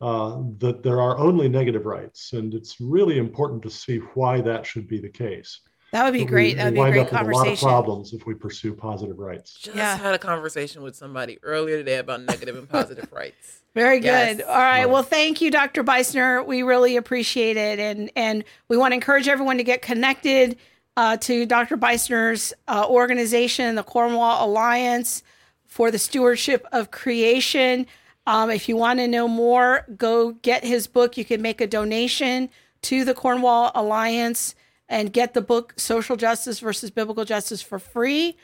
uh, 0.01 0.43
that 0.59 0.83
there 0.83 1.01
are 1.01 1.19
only 1.19 1.49
negative 1.49 1.87
rights. 1.87 2.33
And 2.33 2.55
it's 2.55 2.81
really 2.81 3.19
important 3.19 3.63
to 3.63 3.71
see 3.71 3.99
why 4.15 4.41
that 4.43 4.67
should 4.67 4.87
be 4.87 5.01
the 5.01 5.09
case. 5.09 5.61
That 5.93 6.05
would 6.05 6.13
be 6.13 6.25
but 6.25 6.29
great. 6.29 6.57
that 6.57 6.67
would 6.67 6.75
be 6.75 6.81
a 6.81 6.91
great 6.91 7.09
conversation. 7.09 7.47
a 7.47 7.47
lot 7.47 7.53
of 7.53 7.59
problems 7.61 8.13
if 8.13 8.27
we 8.27 8.35
pursue 8.35 8.75
positive 8.75 9.19
rights. 9.19 9.55
Just 9.55 9.77
yeah. 9.77 9.97
had 9.97 10.15
a 10.15 10.19
conversation 10.19 10.83
with 10.83 10.95
somebody 10.95 11.39
earlier 11.43 11.79
today 11.79 11.97
about 11.97 12.23
negative 12.23 12.57
and 12.57 12.69
positive 12.69 13.11
rights. 13.11 13.63
Very 13.75 14.01
good. 14.01 14.39
Yes. 14.39 14.43
All 14.47 14.57
right. 14.57 14.85
Well, 14.85 15.03
thank 15.03 15.41
you, 15.41 15.51
Dr. 15.51 15.83
Beisner. 15.83 16.45
We 16.45 16.63
really 16.63 16.97
appreciate 16.97 17.57
it, 17.57 17.79
and 17.79 18.11
and 18.17 18.45
we 18.69 18.77
want 18.77 18.91
to 18.93 18.97
encourage 18.97 19.29
everyone 19.29 19.57
to 19.57 19.65
get 19.65 19.81
connected 19.81 20.59
uh, 20.99 21.17
to 21.19 21.47
Dr. 21.47 21.79
Beisner's 21.79 22.53
uh, 22.67 22.87
organization, 22.87 23.77
the 23.77 23.83
Cornwall 23.83 24.45
Alliance 24.45 25.23
for 25.65 25.91
the 25.91 25.99
Stewardship 25.99 26.67
of 26.73 26.91
Creation. 26.91 27.87
Um, 28.29 28.51
if 28.51 28.69
you 28.69 28.77
want 28.77 28.99
to 28.99 29.09
know 29.09 29.27
more, 29.27 29.87
go 29.97 30.33
get 30.33 30.63
his 30.63 30.87
book. 30.87 31.17
You 31.17 31.25
can 31.25 31.41
make 31.41 31.63
a 31.63 31.67
donation 31.67 32.51
to 32.83 33.03
the 33.03 33.15
Cornwall 33.15 33.73
Alliance 33.75 34.55
and 34.87 35.11
get 35.11 35.33
the 35.33 35.41
book 35.41 35.73
Social 35.79 36.15
Justice 36.15 36.61
versus 36.61 36.91
Biblical 36.91 37.25
Justice 37.25 37.63
for 37.63 37.79
free, 37.79 38.37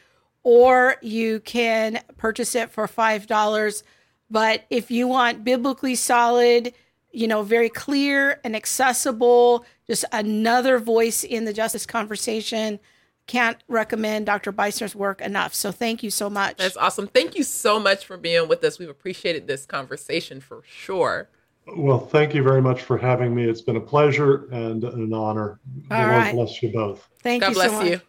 or 0.43 0.97
you 1.03 1.41
can 1.41 2.01
purchase 2.17 2.55
it 2.55 2.71
for 2.71 2.89
$5. 2.89 3.83
But 4.31 4.65
if 4.71 4.91
you 4.91 5.07
want 5.07 5.45
biblically 5.45 5.97
solid, 5.97 6.73
you 7.13 7.29
know, 7.29 7.43
very 7.43 7.69
clear 7.69 8.41
and 8.43 8.57
accessible, 8.57 9.67
just 9.87 10.07
another 10.13 10.79
voice 10.79 11.25
in 11.25 11.45
the 11.45 11.53
justice 11.53 11.85
conversation, 11.85 12.81
can't 13.27 13.57
recommend 13.69 14.27
Dr. 14.27 14.53
Beisner's 14.53 14.95
work 14.95 15.21
enough. 15.21 15.55
So 15.55 15.73
thank 15.73 16.03
you 16.03 16.11
so 16.11 16.29
much. 16.29 16.59
That's 16.59 16.77
awesome. 16.77 17.07
Thank 17.07 17.37
you 17.37 17.43
so 17.43 17.81
much 17.81 18.05
for 18.05 18.17
being 18.17 18.49
with 18.49 18.63
us. 18.65 18.79
We've 18.79 18.89
appreciated 18.89 19.47
this 19.47 19.65
conversation 19.67 20.41
for 20.41 20.63
sure. 20.67 21.29
Well, 21.77 21.99
thank 21.99 22.35
you 22.35 22.43
very 22.43 22.61
much 22.61 22.83
for 22.83 22.99
having 22.99 23.35
me. 23.35 23.45
It's 23.45 23.63
been 23.63 23.77
a 23.77 23.81
pleasure 23.81 24.47
and 24.53 24.85
an 24.85 25.13
honor. 25.15 25.59
All 25.91 26.03
the 26.03 26.07
right. 26.07 26.35
Lord 26.35 26.47
bless 26.47 26.63
you 26.63 26.73
both. 26.73 27.09
Thank 27.23 27.43
God 27.43 27.49
you 27.49 27.55
bless 27.55 27.71
so 27.71 27.79
much. 27.79 27.87
you. 27.89 28.01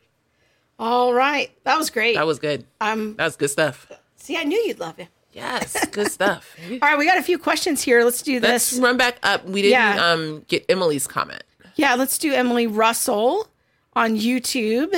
All 0.78 1.14
right. 1.14 1.52
That 1.64 1.78
was 1.78 1.90
great. 1.90 2.16
That 2.16 2.28
was 2.28 2.40
good. 2.40 2.66
Um, 2.82 3.16
that 3.16 3.24
was 3.24 3.38
good 3.38 3.50
stuff. 3.50 3.90
See, 4.18 4.36
I 4.36 4.44
knew 4.44 4.58
you'd 4.58 4.80
love 4.80 5.00
it. 5.00 5.08
Yes, 5.32 5.86
good 5.88 6.10
stuff. 6.10 6.56
All 6.72 6.78
right, 6.82 6.98
we 6.98 7.06
got 7.06 7.18
a 7.18 7.22
few 7.22 7.38
questions 7.38 7.82
here. 7.82 8.06
Let's 8.06 8.22
do 8.22 8.40
this. 8.40 8.72
Let's 8.72 8.82
run 8.82 8.96
back 8.96 9.20
up. 9.22 9.46
We 9.46 9.62
didn't 9.62 9.74
yeah. 9.74 10.12
um, 10.12 10.46
get 10.48 10.64
Emily's 10.70 11.08
comment. 11.08 11.44
Yeah, 11.76 11.96
let's 11.96 12.18
do 12.18 12.32
Emily 12.32 12.68
Russell 12.68 13.50
on 13.96 14.16
YouTube. 14.16 14.94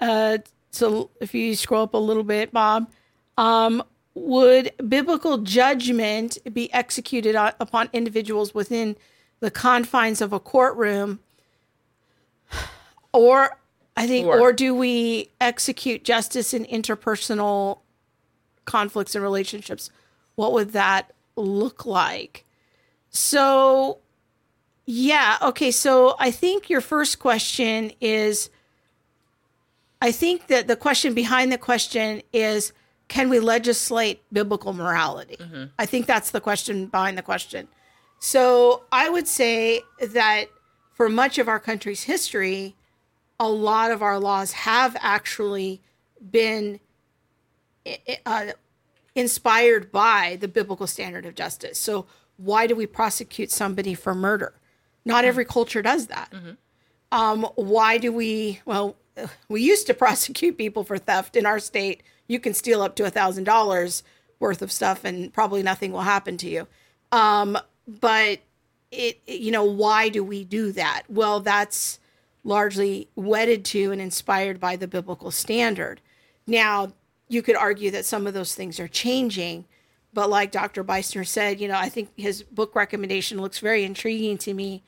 Uh, 0.00 0.38
so 0.70 1.10
if 1.20 1.34
you 1.34 1.54
scroll 1.54 1.84
up 1.84 1.94
a 1.94 1.98
little 1.98 2.24
bit, 2.24 2.52
Bob, 2.52 2.90
um, 3.38 3.82
would 4.14 4.72
biblical 4.88 5.38
judgment 5.38 6.38
be 6.52 6.72
executed 6.72 7.34
upon 7.34 7.88
individuals 7.92 8.54
within 8.54 8.96
the 9.40 9.50
confines 9.50 10.20
of 10.20 10.32
a 10.32 10.40
courtroom? 10.40 11.20
Or 13.12 13.58
i 13.94 14.06
think 14.06 14.26
or, 14.26 14.40
or 14.40 14.52
do 14.54 14.74
we 14.74 15.28
execute 15.38 16.02
justice 16.02 16.54
in 16.54 16.64
interpersonal 16.64 17.80
conflicts 18.64 19.14
and 19.14 19.22
relationships? 19.22 19.90
What 20.34 20.52
would 20.52 20.72
that 20.72 21.12
look 21.36 21.84
like? 21.84 22.44
So 23.10 23.98
yeah 24.86 25.38
okay 25.42 25.70
so 25.70 26.14
i 26.18 26.30
think 26.30 26.68
your 26.68 26.80
first 26.80 27.18
question 27.18 27.92
is 28.00 28.50
i 30.00 30.10
think 30.10 30.46
that 30.48 30.66
the 30.66 30.76
question 30.76 31.14
behind 31.14 31.52
the 31.52 31.58
question 31.58 32.22
is 32.32 32.72
can 33.12 33.28
we 33.28 33.40
legislate 33.40 34.22
biblical 34.32 34.72
morality? 34.72 35.36
Mm-hmm. 35.36 35.64
I 35.78 35.84
think 35.84 36.06
that's 36.06 36.30
the 36.30 36.40
question 36.40 36.86
behind 36.86 37.18
the 37.18 37.22
question. 37.22 37.68
So 38.20 38.84
I 38.90 39.10
would 39.10 39.28
say 39.28 39.82
that 40.00 40.46
for 40.94 41.10
much 41.10 41.36
of 41.36 41.46
our 41.46 41.60
country's 41.60 42.04
history, 42.04 42.74
a 43.38 43.50
lot 43.50 43.90
of 43.90 44.00
our 44.00 44.18
laws 44.18 44.52
have 44.52 44.96
actually 44.98 45.82
been 46.30 46.80
uh, 48.24 48.52
inspired 49.14 49.92
by 49.92 50.38
the 50.40 50.48
biblical 50.48 50.86
standard 50.86 51.26
of 51.26 51.34
justice. 51.34 51.78
So 51.78 52.06
why 52.38 52.66
do 52.66 52.74
we 52.74 52.86
prosecute 52.86 53.50
somebody 53.50 53.92
for 53.92 54.14
murder? 54.14 54.54
Not 55.04 55.18
mm-hmm. 55.18 55.28
every 55.28 55.44
culture 55.44 55.82
does 55.82 56.06
that. 56.08 56.30
Mm-hmm. 56.32 56.52
Um, 57.12 57.48
why 57.54 57.98
do 57.98 58.12
we? 58.12 58.60
Well, 58.64 58.96
we 59.48 59.62
used 59.62 59.86
to 59.88 59.94
prosecute 60.04 60.58
people 60.58 60.84
for 60.84 60.98
theft 60.98 61.36
in 61.36 61.46
our 61.46 61.58
state. 61.58 62.02
You 62.26 62.40
can 62.40 62.54
steal 62.54 62.82
up 62.82 62.96
to 62.96 63.04
a 63.04 63.10
thousand 63.10 63.44
dollars 63.44 64.02
worth 64.38 64.62
of 64.62 64.72
stuff, 64.72 65.04
and 65.04 65.32
probably 65.32 65.62
nothing 65.62 65.92
will 65.92 66.00
happen 66.02 66.36
to 66.38 66.48
you. 66.48 66.66
Um, 67.12 67.58
but 67.86 68.40
it, 68.90 69.20
you 69.26 69.50
know, 69.50 69.64
why 69.64 70.08
do 70.08 70.22
we 70.22 70.44
do 70.44 70.72
that? 70.72 71.02
Well, 71.08 71.40
that's 71.40 71.98
largely 72.44 73.08
wedded 73.14 73.64
to 73.64 73.92
and 73.92 74.00
inspired 74.00 74.60
by 74.60 74.76
the 74.76 74.88
biblical 74.88 75.30
standard. 75.30 76.00
Now, 76.46 76.92
you 77.28 77.42
could 77.42 77.56
argue 77.56 77.90
that 77.92 78.04
some 78.04 78.26
of 78.26 78.34
those 78.34 78.54
things 78.54 78.80
are 78.80 78.88
changing, 78.88 79.64
but 80.12 80.28
like 80.28 80.50
Dr. 80.50 80.84
Beisner 80.84 81.26
said, 81.26 81.60
you 81.60 81.68
know, 81.68 81.78
I 81.78 81.88
think 81.88 82.10
his 82.16 82.42
book 82.42 82.74
recommendation 82.74 83.40
looks 83.40 83.58
very 83.58 83.84
intriguing 83.84 84.38
to 84.38 84.54
me. 84.54 84.82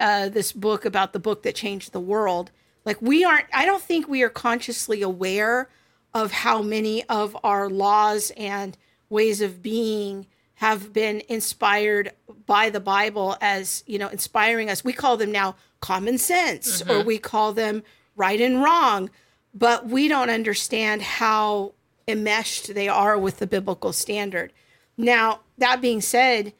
Uh, 0.00 0.28
this 0.28 0.52
book 0.52 0.84
about 0.84 1.12
the 1.12 1.18
book 1.18 1.42
that 1.42 1.56
changed 1.56 1.92
the 1.92 2.00
world. 2.00 2.52
Like, 2.84 3.02
we 3.02 3.24
aren't, 3.24 3.46
I 3.52 3.66
don't 3.66 3.82
think 3.82 4.06
we 4.06 4.22
are 4.22 4.28
consciously 4.28 5.02
aware 5.02 5.68
of 6.14 6.30
how 6.30 6.62
many 6.62 7.04
of 7.08 7.36
our 7.42 7.68
laws 7.68 8.30
and 8.36 8.76
ways 9.10 9.40
of 9.40 9.60
being 9.60 10.26
have 10.54 10.92
been 10.92 11.22
inspired 11.28 12.12
by 12.46 12.70
the 12.70 12.80
Bible 12.80 13.36
as, 13.40 13.84
you 13.86 13.98
know, 13.98 14.08
inspiring 14.08 14.70
us. 14.70 14.84
We 14.84 14.92
call 14.92 15.16
them 15.16 15.32
now 15.32 15.56
common 15.80 16.18
sense 16.18 16.82
mm-hmm. 16.82 16.90
or 16.90 17.02
we 17.02 17.18
call 17.18 17.52
them 17.52 17.82
right 18.16 18.40
and 18.40 18.62
wrong, 18.62 19.10
but 19.54 19.86
we 19.86 20.08
don't 20.08 20.30
understand 20.30 21.02
how 21.02 21.74
enmeshed 22.06 22.74
they 22.74 22.88
are 22.88 23.18
with 23.18 23.38
the 23.38 23.46
biblical 23.46 23.92
standard. 23.92 24.52
Now, 24.96 25.40
that 25.58 25.80
being 25.80 26.00
said, 26.00 26.52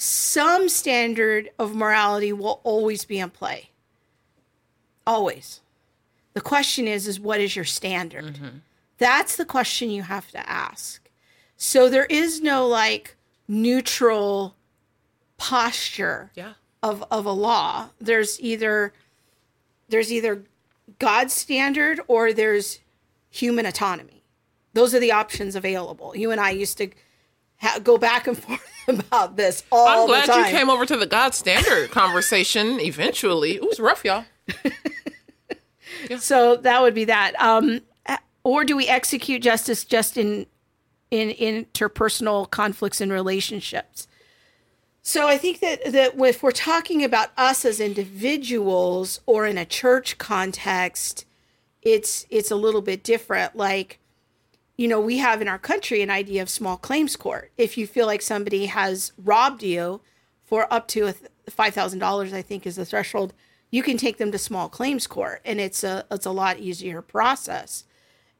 some 0.00 0.70
standard 0.70 1.50
of 1.58 1.74
morality 1.74 2.32
will 2.32 2.62
always 2.64 3.04
be 3.04 3.18
in 3.18 3.28
play. 3.28 3.68
Always. 5.06 5.60
The 6.32 6.40
question 6.40 6.88
is 6.88 7.06
is 7.06 7.20
what 7.20 7.38
is 7.38 7.54
your 7.54 7.66
standard? 7.66 8.24
Mm-hmm. 8.24 8.48
That's 8.96 9.36
the 9.36 9.44
question 9.44 9.90
you 9.90 10.02
have 10.02 10.30
to 10.30 10.48
ask. 10.48 11.06
So 11.58 11.90
there 11.90 12.06
is 12.06 12.40
no 12.40 12.66
like 12.66 13.16
neutral 13.46 14.56
posture 15.36 16.30
yeah. 16.34 16.54
of 16.82 17.04
of 17.10 17.26
a 17.26 17.32
law. 17.32 17.90
There's 18.00 18.40
either 18.40 18.94
there's 19.90 20.10
either 20.10 20.44
God's 20.98 21.34
standard 21.34 22.00
or 22.08 22.32
there's 22.32 22.78
human 23.28 23.66
autonomy. 23.66 24.22
Those 24.72 24.94
are 24.94 25.00
the 25.00 25.12
options 25.12 25.54
available. 25.54 26.16
You 26.16 26.30
and 26.30 26.40
I 26.40 26.52
used 26.52 26.78
to 26.78 26.88
ha- 27.60 27.78
go 27.82 27.98
back 27.98 28.26
and 28.26 28.38
forth 28.42 28.60
about 28.88 29.36
this 29.36 29.62
all 29.70 29.86
I'm 29.86 30.06
glad 30.06 30.28
you 30.28 30.56
came 30.56 30.68
over 30.68 30.84
to 30.86 30.96
the 30.96 31.06
God 31.06 31.34
standard 31.34 31.90
conversation 31.92 32.80
eventually. 32.80 33.52
It 33.56 33.62
was 33.62 33.78
rough, 33.78 34.04
y'all. 34.04 34.24
yeah. 34.64 34.70
So 36.18 36.56
that 36.56 36.80
would 36.80 36.94
be 36.94 37.04
that. 37.04 37.40
Um, 37.40 37.82
or 38.42 38.64
do 38.64 38.76
we 38.76 38.88
execute 38.88 39.42
justice 39.42 39.84
just 39.84 40.16
in 40.16 40.46
in 41.10 41.30
interpersonal 41.30 42.48
conflicts 42.48 43.00
and 43.00 43.10
relationships. 43.12 44.06
So 45.02 45.26
I 45.26 45.38
think 45.38 45.60
that 45.60 45.92
that 45.92 46.12
if 46.16 46.42
we're 46.42 46.50
talking 46.52 47.02
about 47.02 47.30
us 47.36 47.64
as 47.64 47.80
individuals 47.80 49.20
or 49.26 49.46
in 49.46 49.58
a 49.58 49.64
church 49.64 50.18
context, 50.18 51.24
it's 51.82 52.26
it's 52.30 52.50
a 52.50 52.56
little 52.56 52.82
bit 52.82 53.02
different. 53.02 53.56
Like, 53.56 53.98
you 54.80 54.88
know, 54.88 54.98
we 54.98 55.18
have 55.18 55.42
in 55.42 55.48
our 55.48 55.58
country 55.58 56.00
an 56.00 56.08
idea 56.08 56.40
of 56.40 56.48
small 56.48 56.78
claims 56.78 57.14
court. 57.14 57.52
If 57.58 57.76
you 57.76 57.86
feel 57.86 58.06
like 58.06 58.22
somebody 58.22 58.64
has 58.64 59.12
robbed 59.22 59.62
you 59.62 60.00
for 60.42 60.66
up 60.72 60.88
to 60.88 61.12
five 61.50 61.74
thousand 61.74 61.98
dollars, 61.98 62.32
I 62.32 62.40
think 62.40 62.66
is 62.66 62.76
the 62.76 62.86
threshold, 62.86 63.34
you 63.70 63.82
can 63.82 63.98
take 63.98 64.16
them 64.16 64.32
to 64.32 64.38
small 64.38 64.70
claims 64.70 65.06
court, 65.06 65.42
and 65.44 65.60
it's 65.60 65.84
a 65.84 66.06
it's 66.10 66.24
a 66.24 66.30
lot 66.30 66.60
easier 66.60 67.02
process. 67.02 67.84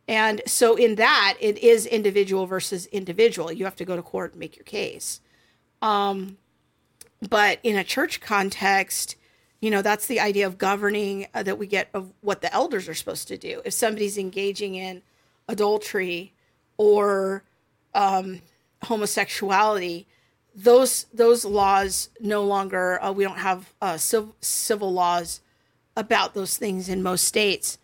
And 0.08 0.40
so 0.46 0.76
in 0.76 0.94
that, 0.94 1.36
it 1.40 1.58
is 1.58 1.84
individual 1.84 2.46
versus 2.46 2.86
individual. 2.86 3.52
You 3.52 3.66
have 3.66 3.76
to 3.76 3.84
go 3.84 3.94
to 3.94 4.02
court 4.02 4.32
and 4.32 4.40
make 4.40 4.56
your 4.56 4.64
case. 4.64 5.20
Um, 5.82 6.38
but 7.28 7.58
in 7.62 7.76
a 7.76 7.84
church 7.84 8.22
context, 8.22 9.14
you 9.60 9.70
know, 9.70 9.82
that's 9.82 10.06
the 10.06 10.20
idea 10.20 10.46
of 10.46 10.56
governing 10.56 11.26
uh, 11.34 11.42
that 11.42 11.58
we 11.58 11.66
get 11.66 11.90
of 11.92 12.14
what 12.22 12.40
the 12.40 12.50
elders 12.54 12.88
are 12.88 12.94
supposed 12.94 13.28
to 13.28 13.36
do. 13.36 13.60
If 13.66 13.74
somebody's 13.74 14.16
engaging 14.16 14.74
in 14.74 15.02
adultery 15.50 16.32
or 16.76 17.42
um, 17.94 18.40
homosexuality, 18.84 20.06
those 20.54 21.04
those 21.12 21.44
laws 21.44 22.10
no 22.20 22.44
longer 22.44 23.02
uh, 23.02 23.12
we 23.12 23.24
don't 23.24 23.38
have 23.38 23.72
uh, 23.80 23.96
civil, 23.96 24.34
civil 24.40 24.92
laws 24.92 25.40
about 25.96 26.34
those 26.34 26.56
things 26.56 26.88
in 26.88 27.02
most 27.02 27.24
states 27.24 27.78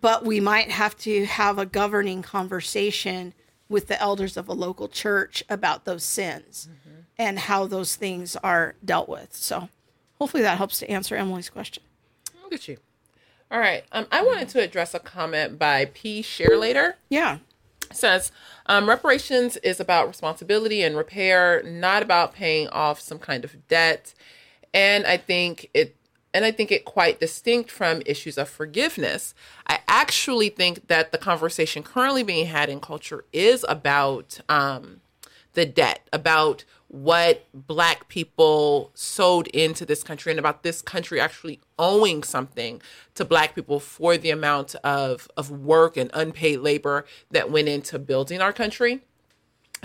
but 0.00 0.24
we 0.24 0.38
might 0.38 0.70
have 0.70 0.96
to 0.98 1.26
have 1.26 1.58
a 1.58 1.66
governing 1.66 2.22
conversation 2.22 3.34
with 3.68 3.88
the 3.88 4.00
elders 4.00 4.36
of 4.36 4.48
a 4.48 4.52
local 4.52 4.88
church 4.88 5.42
about 5.48 5.84
those 5.84 6.04
sins 6.04 6.68
mm-hmm. 6.70 7.00
and 7.18 7.38
how 7.40 7.66
those 7.66 7.96
things 7.96 8.36
are 8.36 8.74
dealt 8.84 9.08
with. 9.08 9.34
So 9.34 9.68
hopefully 10.18 10.42
that 10.42 10.58
helps 10.58 10.78
to 10.80 10.90
answer 10.90 11.16
Emily's 11.16 11.50
question. 11.50 11.82
Look 12.42 12.52
at 12.52 12.68
you. 12.68 12.78
All 13.50 13.58
right. 13.58 13.84
Um, 13.92 14.06
I 14.12 14.22
wanted 14.22 14.48
to 14.50 14.60
address 14.60 14.94
a 14.94 15.00
comment 15.00 15.58
by 15.58 15.86
P. 15.86 16.22
Sharelater. 16.22 16.94
Yeah. 17.08 17.38
It 17.90 17.96
says 17.96 18.30
um, 18.66 18.88
reparations 18.88 19.56
is 19.58 19.80
about 19.80 20.06
responsibility 20.06 20.82
and 20.82 20.96
repair, 20.96 21.62
not 21.64 22.02
about 22.02 22.32
paying 22.32 22.68
off 22.68 23.00
some 23.00 23.18
kind 23.18 23.44
of 23.44 23.66
debt. 23.66 24.14
And 24.72 25.04
I 25.04 25.16
think 25.16 25.68
it 25.74 25.96
and 26.32 26.44
I 26.44 26.52
think 26.52 26.70
it 26.70 26.84
quite 26.84 27.18
distinct 27.18 27.72
from 27.72 28.02
issues 28.06 28.38
of 28.38 28.48
forgiveness. 28.48 29.34
I 29.66 29.80
actually 29.88 30.48
think 30.48 30.86
that 30.86 31.10
the 31.10 31.18
conversation 31.18 31.82
currently 31.82 32.22
being 32.22 32.46
had 32.46 32.68
in 32.68 32.78
culture 32.78 33.24
is 33.32 33.66
about 33.68 34.38
um, 34.48 35.00
the 35.54 35.66
debt, 35.66 36.08
about 36.12 36.64
what 36.90 37.46
Black 37.54 38.08
people 38.08 38.90
sowed 38.94 39.46
into 39.48 39.86
this 39.86 40.02
country, 40.02 40.32
and 40.32 40.40
about 40.40 40.64
this 40.64 40.82
country 40.82 41.20
actually 41.20 41.60
owing 41.78 42.24
something 42.24 42.82
to 43.14 43.24
Black 43.24 43.54
people 43.54 43.78
for 43.78 44.16
the 44.16 44.30
amount 44.30 44.74
of, 44.82 45.28
of 45.36 45.52
work 45.52 45.96
and 45.96 46.10
unpaid 46.12 46.58
labor 46.58 47.06
that 47.30 47.48
went 47.48 47.68
into 47.68 47.96
building 47.96 48.40
our 48.40 48.52
country. 48.52 49.02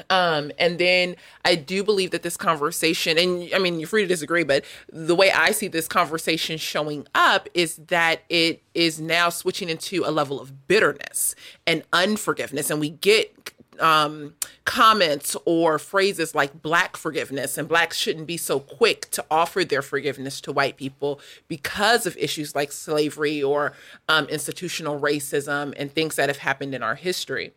Um, 0.10 0.52
and 0.58 0.80
then 0.80 1.16
I 1.46 1.54
do 1.56 1.84
believe 1.84 2.10
that 2.10 2.24
this 2.24 2.38
conversation, 2.38 3.20
and 3.20 3.50
I 3.54 3.60
mean, 3.60 3.80
you're 3.80 3.88
free 3.88 4.02
to 4.02 4.08
disagree, 4.08 4.44
but 4.44 4.66
the 4.92 5.16
way 5.16 5.32
I 5.32 5.52
see 5.52 5.68
this 5.68 5.88
conversation 5.88 6.58
showing 6.58 7.08
up 7.14 7.48
is 7.54 7.76
that 7.88 8.24
it 8.30 8.64
is 8.74 9.00
now 9.00 9.30
switching 9.30 9.70
into 9.70 10.04
a 10.06 10.12
level 10.12 10.42
of 10.42 10.68
bitterness 10.68 11.36
and 11.68 11.84
unforgiveness. 11.94 12.72
And 12.72 12.80
we 12.80 12.90
get 12.90 13.54
um, 13.80 14.36
comments 14.66 15.36
or 15.46 15.78
phrases 15.80 16.34
like 16.36 16.62
black 16.62 16.98
forgiveness 16.98 17.58
and 17.58 17.68
blacks 17.68 17.98
shouldn't 17.98 18.28
be 18.28 18.38
so 18.38 18.60
quick 18.60 19.10
to 19.12 19.26
offer 19.30 19.64
their 19.64 19.82
forgiveness 19.82 20.42
to 20.42 20.52
white 20.52 20.78
people 20.78 21.20
because 21.48 22.06
of 22.06 22.18
issues 22.18 22.56
like 22.56 22.72
slavery 22.72 23.42
or 23.42 23.74
um, 24.10 24.26
institutional 24.26 25.00
racism 25.00 25.74
and 25.78 25.92
things 25.92 26.16
that 26.16 26.30
have 26.30 26.40
happened 26.40 26.74
in 26.74 26.84
our 26.84 26.96
history. 26.96 27.54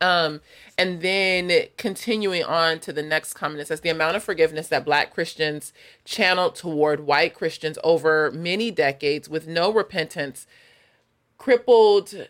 Um, 0.00 0.40
and 0.76 1.00
then 1.00 1.68
continuing 1.76 2.42
on 2.42 2.80
to 2.80 2.92
the 2.92 3.04
next 3.04 3.34
comment, 3.34 3.60
it 3.60 3.68
says 3.68 3.82
the 3.82 3.88
amount 3.88 4.16
of 4.16 4.24
forgiveness 4.24 4.66
that 4.68 4.84
Black 4.84 5.14
Christians 5.14 5.72
channeled 6.04 6.56
toward 6.56 7.06
white 7.06 7.34
Christians 7.34 7.78
over 7.84 8.32
many 8.32 8.72
decades 8.72 9.28
with 9.28 9.46
no 9.46 9.72
repentance 9.72 10.46
crippled, 11.38 12.28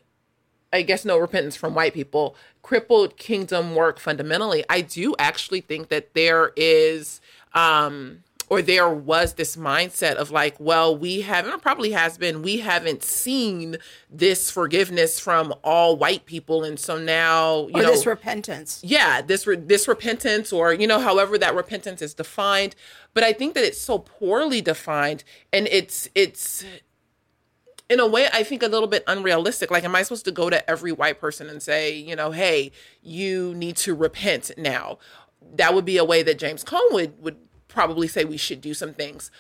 I 0.71 0.83
guess, 0.83 1.07
no 1.07 1.17
repentance 1.17 1.57
from 1.57 1.75
white 1.75 1.95
people, 1.95 2.37
crippled 2.63 3.17
kingdom 3.17 3.75
work 3.75 3.99
fundamentally. 3.99 4.65
I 4.69 4.81
do 4.81 5.15
actually 5.19 5.61
think 5.61 5.89
that 5.89 6.15
there 6.15 6.53
is. 6.57 7.21
Um, 7.55 8.23
or 8.53 8.61
there 8.61 8.91
was 8.91 9.33
this 9.35 9.57
mindset 9.57 10.17
of 10.17 10.31
like, 10.31 10.55
well, 10.61 10.95
we 10.95 11.23
haven't, 11.23 11.63
probably 11.63 11.93
has 11.93 12.19
been, 12.19 12.43
we 12.43 12.59
haven't 12.59 13.03
seen 13.03 13.79
this 14.11 14.51
forgiveness 14.51 15.19
from 15.19 15.55
all 15.65 15.97
white 15.97 16.27
people, 16.27 16.63
and 16.63 16.79
so 16.79 16.99
now, 16.99 17.67
you 17.69 17.77
or 17.77 17.83
know, 17.83 17.91
this 17.91 18.05
repentance. 18.05 18.79
Yeah, 18.85 19.23
this 19.23 19.47
re- 19.47 19.57
this 19.57 19.89
repentance, 19.89 20.53
or 20.53 20.75
you 20.75 20.87
know, 20.87 21.01
however 21.01 21.39
that 21.39 21.55
repentance 21.55 22.03
is 22.03 22.13
defined. 22.13 22.75
But 23.15 23.25
I 23.25 23.33
think 23.33 23.55
that 23.55 23.65
it's 23.65 23.81
so 23.81 23.99
poorly 23.99 24.61
defined, 24.61 25.25
and 25.51 25.67
it's 25.69 26.11
it's 26.15 26.63
in 27.93 28.01
a 28.01 28.07
way 28.07 28.29
i 28.33 28.43
think 28.43 28.63
a 28.63 28.69
little 28.69 28.89
bit 28.89 29.05
unrealistic 29.07 29.71
like 29.71 29.85
am 29.85 29.95
i 29.95 30.03
supposed 30.03 30.25
to 30.25 30.33
go 30.33 30.49
to 30.49 30.71
every 30.71 30.93
white 30.93 31.21
person 31.21 31.49
and 31.49 31.63
say 31.63 31.95
you 31.95 32.17
know 32.17 32.31
hey 32.31 32.73
you 33.03 33.55
need 33.55 33.77
to 33.77 33.95
repent 33.95 34.51
now 34.57 34.99
that 35.55 35.75
would 35.75 35.85
be 35.85 35.99
a 35.99 36.05
way 36.05 36.23
that 36.23 36.39
james 36.39 36.65
cone 36.65 36.81
would 36.93 37.21
would 37.23 37.37
probably 37.73 38.07
say 38.07 38.25
we 38.25 38.37
should 38.37 38.61
do 38.61 38.75
some 38.75 38.93
things. 38.93 39.31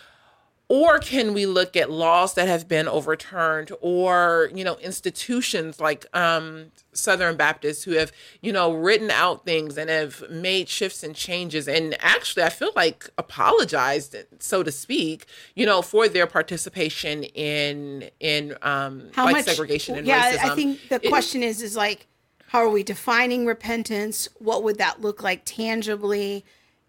Or 0.73 0.99
can 0.99 1.35
we 1.35 1.45
look 1.45 1.77
at 1.77 1.91
laws 1.91 2.33
that 2.33 2.49
have 2.49 2.67
been 2.67 2.89
overturned 2.89 3.71
or 3.83 4.51
you 4.55 4.65
know 4.65 4.77
institutions 4.77 5.79
like 5.79 6.07
um, 6.17 6.73
southern 6.95 7.37
baptists 7.37 7.85
who 7.85 7.91
have 7.93 8.11
you 8.41 8.51
know 8.51 8.73
written 8.73 9.11
out 9.11 9.45
things 9.45 9.77
and 9.77 9.91
have 9.91 10.25
made 10.31 10.71
shifts 10.71 11.03
and 11.03 11.15
changes 11.15 11.69
and 11.69 11.95
actually 12.01 12.43
i 12.43 12.49
feel 12.49 12.71
like 12.75 13.11
apologized 13.19 14.17
so 14.39 14.63
to 14.63 14.73
speak 14.73 15.27
you 15.55 15.67
know 15.67 15.83
for 15.83 16.09
their 16.09 16.27
participation 16.27 17.23
in 17.23 18.09
in 18.19 18.57
um 18.63 19.11
How 19.13 19.27
like 19.27 19.37
much 19.37 19.45
segregation 19.45 19.99
and 19.99 20.07
yeah, 20.07 20.33
racism 20.33 20.51
I 20.53 20.55
think 20.55 20.89
the 20.89 21.07
It- 21.07 21.11
question 21.11 21.43
is 21.43 21.61
is 21.61 21.77
like 21.77 22.07
how 22.49 22.59
are 22.59 22.69
we 22.69 22.83
defining 22.83 23.47
repentance? 23.47 24.29
What 24.39 24.63
would 24.63 24.77
that 24.77 25.01
look 25.01 25.23
like 25.23 25.41
tangibly? 25.47 26.45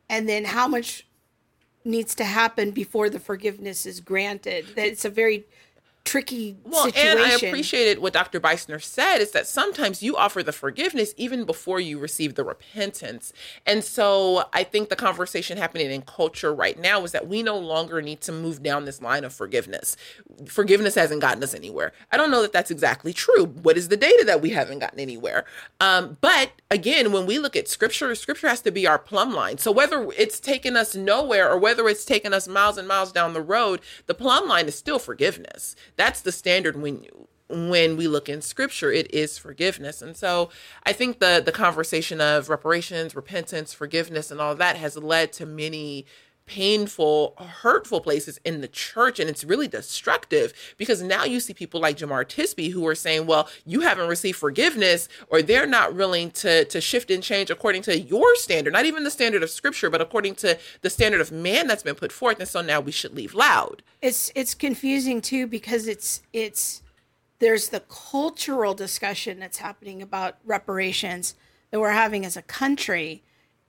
And 0.09 0.27
then 0.27 0.43
how 0.43 0.67
much 0.67 1.05
needs 1.85 2.15
to 2.15 2.23
happen 2.23 2.71
before 2.71 3.09
the 3.09 3.19
forgiveness 3.19 3.85
is 3.85 3.99
granted? 3.99 4.65
That 4.75 4.87
it's 4.87 5.05
a 5.05 5.09
very 5.09 5.45
tricky 6.13 6.55
Well, 6.63 6.83
situation. 6.83 7.09
and 7.09 7.19
I 7.19 7.31
appreciated 7.31 7.97
what 7.97 8.13
Dr. 8.13 8.39
Beisner 8.39 8.79
said 8.79 9.17
is 9.17 9.31
that 9.31 9.47
sometimes 9.47 10.03
you 10.03 10.15
offer 10.15 10.43
the 10.43 10.51
forgiveness 10.51 11.11
even 11.17 11.43
before 11.43 11.79
you 11.79 11.97
receive 11.97 12.35
the 12.35 12.43
repentance. 12.43 13.33
And 13.65 13.83
so 13.83 14.45
I 14.53 14.63
think 14.63 14.89
the 14.89 14.95
conversation 14.95 15.57
happening 15.57 15.89
in 15.89 16.03
culture 16.03 16.53
right 16.53 16.77
now 16.79 17.03
is 17.03 17.13
that 17.13 17.27
we 17.27 17.41
no 17.41 17.57
longer 17.57 17.99
need 17.99 18.21
to 18.21 18.31
move 18.31 18.61
down 18.61 18.85
this 18.85 19.01
line 19.01 19.23
of 19.23 19.33
forgiveness. 19.33 19.97
Forgiveness 20.45 20.93
hasn't 20.93 21.19
gotten 21.21 21.41
us 21.41 21.55
anywhere. 21.55 21.93
I 22.11 22.17
don't 22.17 22.29
know 22.29 22.43
that 22.43 22.53
that's 22.53 22.69
exactly 22.69 23.11
true. 23.11 23.45
What 23.45 23.75
is 23.75 23.87
the 23.87 23.97
data 23.97 24.23
that 24.27 24.39
we 24.39 24.51
haven't 24.51 24.79
gotten 24.79 24.99
anywhere? 24.99 25.45
Um, 25.81 26.19
but 26.21 26.51
again, 26.69 27.11
when 27.11 27.25
we 27.25 27.39
look 27.39 27.55
at 27.55 27.67
scripture, 27.67 28.13
scripture 28.13 28.49
has 28.49 28.61
to 28.61 28.71
be 28.71 28.85
our 28.85 28.99
plumb 28.99 29.33
line. 29.33 29.57
So 29.57 29.71
whether 29.71 30.07
it's 30.15 30.39
taken 30.39 30.77
us 30.77 30.93
nowhere 30.93 31.49
or 31.49 31.57
whether 31.57 31.89
it's 31.89 32.05
taken 32.05 32.35
us 32.35 32.47
miles 32.47 32.77
and 32.77 32.87
miles 32.87 33.11
down 33.11 33.33
the 33.33 33.41
road, 33.41 33.81
the 34.05 34.13
plumb 34.13 34.47
line 34.47 34.67
is 34.67 34.75
still 34.75 34.99
forgiveness. 34.99 35.75
That's 36.03 36.19
the 36.19 36.33
standard 36.33 36.75
when 36.81 37.05
when 37.47 37.95
we 37.95 38.09
look 38.09 38.27
in 38.27 38.41
scripture 38.41 38.91
it 38.91 39.13
is 39.13 39.37
forgiveness. 39.37 40.01
And 40.01 40.17
so 40.17 40.49
i 40.85 40.91
think 40.91 41.19
the 41.19 41.41
the 41.43 41.53
conversation 41.53 42.19
of 42.19 42.49
reparations 42.49 43.15
repentance 43.15 43.73
forgiveness 43.73 44.29
and 44.29 44.41
all 44.41 44.53
that 44.55 44.75
has 44.75 44.97
led 44.97 45.31
to 45.33 45.45
many 45.45 46.05
painful 46.45 47.33
hurtful 47.61 48.01
places 48.01 48.39
in 48.43 48.59
the 48.59 48.67
church 48.67 49.17
and 49.19 49.29
it's 49.29 49.45
really 49.45 49.67
destructive 49.67 50.53
because 50.77 51.01
now 51.01 51.23
you 51.23 51.39
see 51.39 51.53
people 51.53 51.79
like 51.79 51.97
jemar 51.97 52.25
tisby 52.25 52.71
who 52.71 52.85
are 52.85 52.95
saying 52.95 53.25
well 53.25 53.47
you 53.65 53.79
haven't 53.79 54.09
received 54.09 54.37
forgiveness 54.37 55.07
or 55.29 55.41
they're 55.41 55.65
not 55.65 55.95
willing 55.95 56.29
to 56.29 56.65
to 56.65 56.81
shift 56.81 57.09
and 57.09 57.23
change 57.23 57.49
according 57.49 57.81
to 57.81 57.97
your 57.97 58.35
standard 58.35 58.73
not 58.73 58.85
even 58.85 59.05
the 59.05 59.11
standard 59.11 59.41
of 59.41 59.49
scripture 59.49 59.89
but 59.89 60.01
according 60.01 60.35
to 60.35 60.57
the 60.81 60.89
standard 60.89 61.21
of 61.21 61.31
man 61.31 61.65
that's 61.65 61.83
been 61.83 61.95
put 61.95 62.11
forth 62.11 62.39
and 62.39 62.49
so 62.49 62.61
now 62.61 62.79
we 62.79 62.91
should 62.91 63.15
leave 63.15 63.33
loud. 63.33 63.83
It's 64.01 64.31
it's 64.35 64.53
confusing 64.53 65.21
too 65.21 65.47
because 65.47 65.87
it's 65.87 66.21
it's 66.33 66.81
there's 67.39 67.69
the 67.69 67.81
cultural 67.81 68.73
discussion 68.73 69.39
that's 69.39 69.57
happening 69.57 70.01
about 70.01 70.37
reparations 70.45 71.35
that 71.71 71.79
we're 71.79 71.91
having 71.91 72.25
as 72.25 72.37
a 72.37 72.41
country 72.41 73.23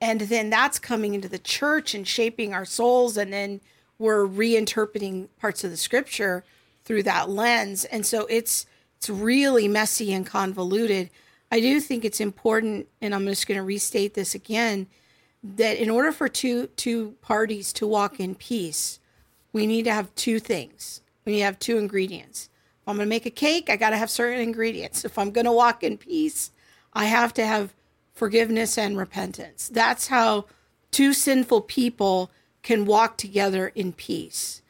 and 0.05 0.21
then 0.21 0.51
that's 0.51 0.79
coming 0.79 1.15
into 1.15 1.29
the 1.29 1.39
church 1.39 1.95
and 1.95 2.07
shaping 2.07 2.53
our 2.53 2.65
souls 2.65 3.17
and 3.17 3.33
then 3.33 3.61
we're 3.99 4.27
reinterpreting 4.27 5.29
parts 5.41 5.65
of 5.65 5.71
the 5.71 5.77
scripture 5.77 6.45
through 6.85 7.03
that 7.03 7.31
lens 7.31 7.85
and 7.87 8.05
so 8.05 8.27
it's 8.27 8.67
it's 8.97 9.09
really 9.09 9.69
messy 9.69 10.13
and 10.13 10.27
convoluted 10.27 11.11
i 11.51 11.61
do 11.61 11.81
think 11.81 12.05
it's 12.05 12.21
important 12.21 12.87
and 13.01 13.15
i'm 13.15 13.27
just 13.27 13.47
going 13.47 13.59
to 13.59 13.65
restate 13.65 14.15
this 14.15 14.35
again 14.35 14.87
that 15.43 15.77
in 15.77 15.91
order 15.91 16.13
for 16.13 16.29
two 16.29 16.67
two 16.69 17.15
parties 17.21 17.73
to 17.73 17.87
walk 17.87 18.21
in 18.21 18.35
peace 18.35 18.99
we 19.55 19.67
need 19.67 19.85
to 19.85 19.93
have 19.93 20.15
two 20.17 20.41
things. 20.41 21.01
We 21.25 21.33
need 21.33 21.39
to 21.39 21.45
have 21.45 21.59
two 21.59 21.79
ingredients. 21.79 22.51
If 22.83 22.89
I'm 22.89 22.97
going 22.97 23.07
to 23.07 23.09
make 23.09 23.25
a 23.25 23.31
cake, 23.31 23.71
I 23.71 23.77
got 23.77 23.91
to 23.91 23.97
have 23.97 24.11
certain 24.11 24.41
ingredients. 24.41 25.07
If 25.07 25.17
I'm 25.17 25.31
going 25.31 25.47
to 25.47 25.53
walk 25.53 25.83
in 25.83 25.97
peace, 25.97 26.51
I 26.93 27.07
have 27.07 27.33
to 27.35 27.47
have 27.47 27.73
forgiveness 28.15 28.79
and 28.79 28.97
repentance. 28.97 29.69
That's 29.73 30.09
how 30.09 30.47
two 30.91 31.13
sinful 31.13 31.63
people 31.63 32.31
can 32.63 32.87
walk 32.87 33.17
together 33.17 33.69
in 33.75 33.93
peace. 33.93 34.63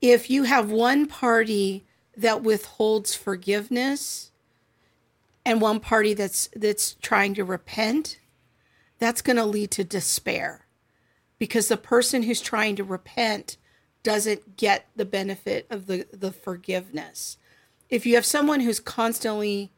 If 0.00 0.30
you 0.30 0.44
have 0.44 0.70
one 0.70 1.06
party 1.06 1.84
that 2.16 2.42
withholds 2.42 3.14
forgiveness 3.14 4.30
and 5.44 5.60
one 5.60 5.80
party 5.80 6.14
that's 6.14 6.48
that's 6.54 6.94
trying 6.94 7.34
to 7.34 7.44
repent, 7.44 8.18
that's 8.98 9.22
going 9.22 9.36
to 9.36 9.44
lead 9.44 9.70
to 9.72 9.84
despair 9.84 10.66
because 11.38 11.68
the 11.68 11.76
person 11.76 12.24
who's 12.24 12.40
trying 12.40 12.76
to 12.76 12.84
repent 12.84 13.56
doesn't 14.02 14.56
get 14.56 14.86
the 14.96 15.04
benefit 15.04 15.66
of 15.70 15.86
the, 15.86 16.06
the 16.12 16.32
forgiveness. 16.32 17.36
If 17.88 18.06
you 18.06 18.14
have 18.14 18.24
someone 18.24 18.60
who's 18.60 18.80
constantly 18.80 19.72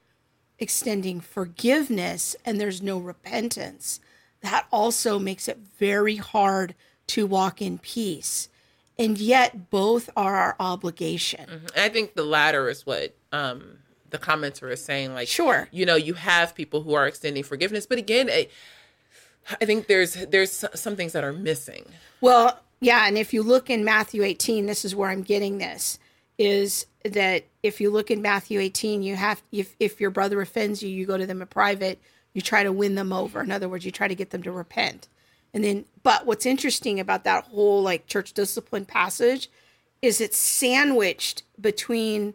extending 0.60 1.20
forgiveness 1.20 2.36
and 2.44 2.60
there's 2.60 2.82
no 2.82 2.98
repentance, 2.98 4.00
that 4.42 4.66
also 4.70 5.18
makes 5.18 5.48
it 5.48 5.58
very 5.78 6.16
hard 6.16 6.74
to 7.08 7.26
walk 7.26 7.60
in 7.60 7.78
peace. 7.78 8.48
And 8.98 9.16
yet, 9.18 9.70
both 9.70 10.10
are 10.14 10.36
our 10.36 10.56
obligation. 10.60 11.46
And 11.48 11.70
I 11.74 11.88
think 11.88 12.14
the 12.14 12.22
latter 12.24 12.68
is 12.68 12.84
what 12.84 13.16
um, 13.32 13.78
the 14.10 14.18
commenter 14.18 14.70
is 14.70 14.84
saying. 14.84 15.14
Like, 15.14 15.26
Sure. 15.28 15.68
you 15.72 15.86
know, 15.86 15.96
you 15.96 16.14
have 16.14 16.54
people 16.54 16.82
who 16.82 16.92
are 16.92 17.06
extending 17.06 17.42
forgiveness, 17.42 17.86
but 17.86 17.96
again, 17.96 18.28
I, 18.30 18.48
I 19.58 19.64
think 19.64 19.86
there's 19.86 20.14
there's 20.26 20.64
some 20.74 20.96
things 20.96 21.14
that 21.14 21.24
are 21.24 21.32
missing. 21.32 21.86
Well, 22.20 22.60
yeah, 22.80 23.06
and 23.06 23.16
if 23.16 23.32
you 23.32 23.42
look 23.42 23.70
in 23.70 23.84
Matthew 23.84 24.22
18, 24.22 24.66
this 24.66 24.84
is 24.84 24.94
where 24.94 25.08
I'm 25.08 25.22
getting 25.22 25.58
this 25.58 25.98
is 26.40 26.86
that 27.04 27.44
if 27.62 27.82
you 27.82 27.90
look 27.90 28.10
in 28.10 28.22
Matthew 28.22 28.60
18, 28.60 29.02
you 29.02 29.14
have 29.14 29.42
if 29.52 29.76
if 29.78 30.00
your 30.00 30.08
brother 30.08 30.40
offends 30.40 30.82
you, 30.82 30.88
you 30.88 31.04
go 31.04 31.18
to 31.18 31.26
them 31.26 31.42
in 31.42 31.46
private, 31.46 32.00
you 32.32 32.40
try 32.40 32.62
to 32.62 32.72
win 32.72 32.94
them 32.94 33.12
over. 33.12 33.42
In 33.42 33.52
other 33.52 33.68
words, 33.68 33.84
you 33.84 33.92
try 33.92 34.08
to 34.08 34.14
get 34.14 34.30
them 34.30 34.42
to 34.44 34.50
repent. 34.50 35.06
And 35.52 35.62
then 35.62 35.84
but 36.02 36.24
what's 36.24 36.46
interesting 36.46 36.98
about 36.98 37.24
that 37.24 37.44
whole 37.44 37.82
like 37.82 38.06
church 38.06 38.32
discipline 38.32 38.86
passage 38.86 39.50
is 40.00 40.18
it's 40.18 40.38
sandwiched 40.38 41.42
between 41.60 42.32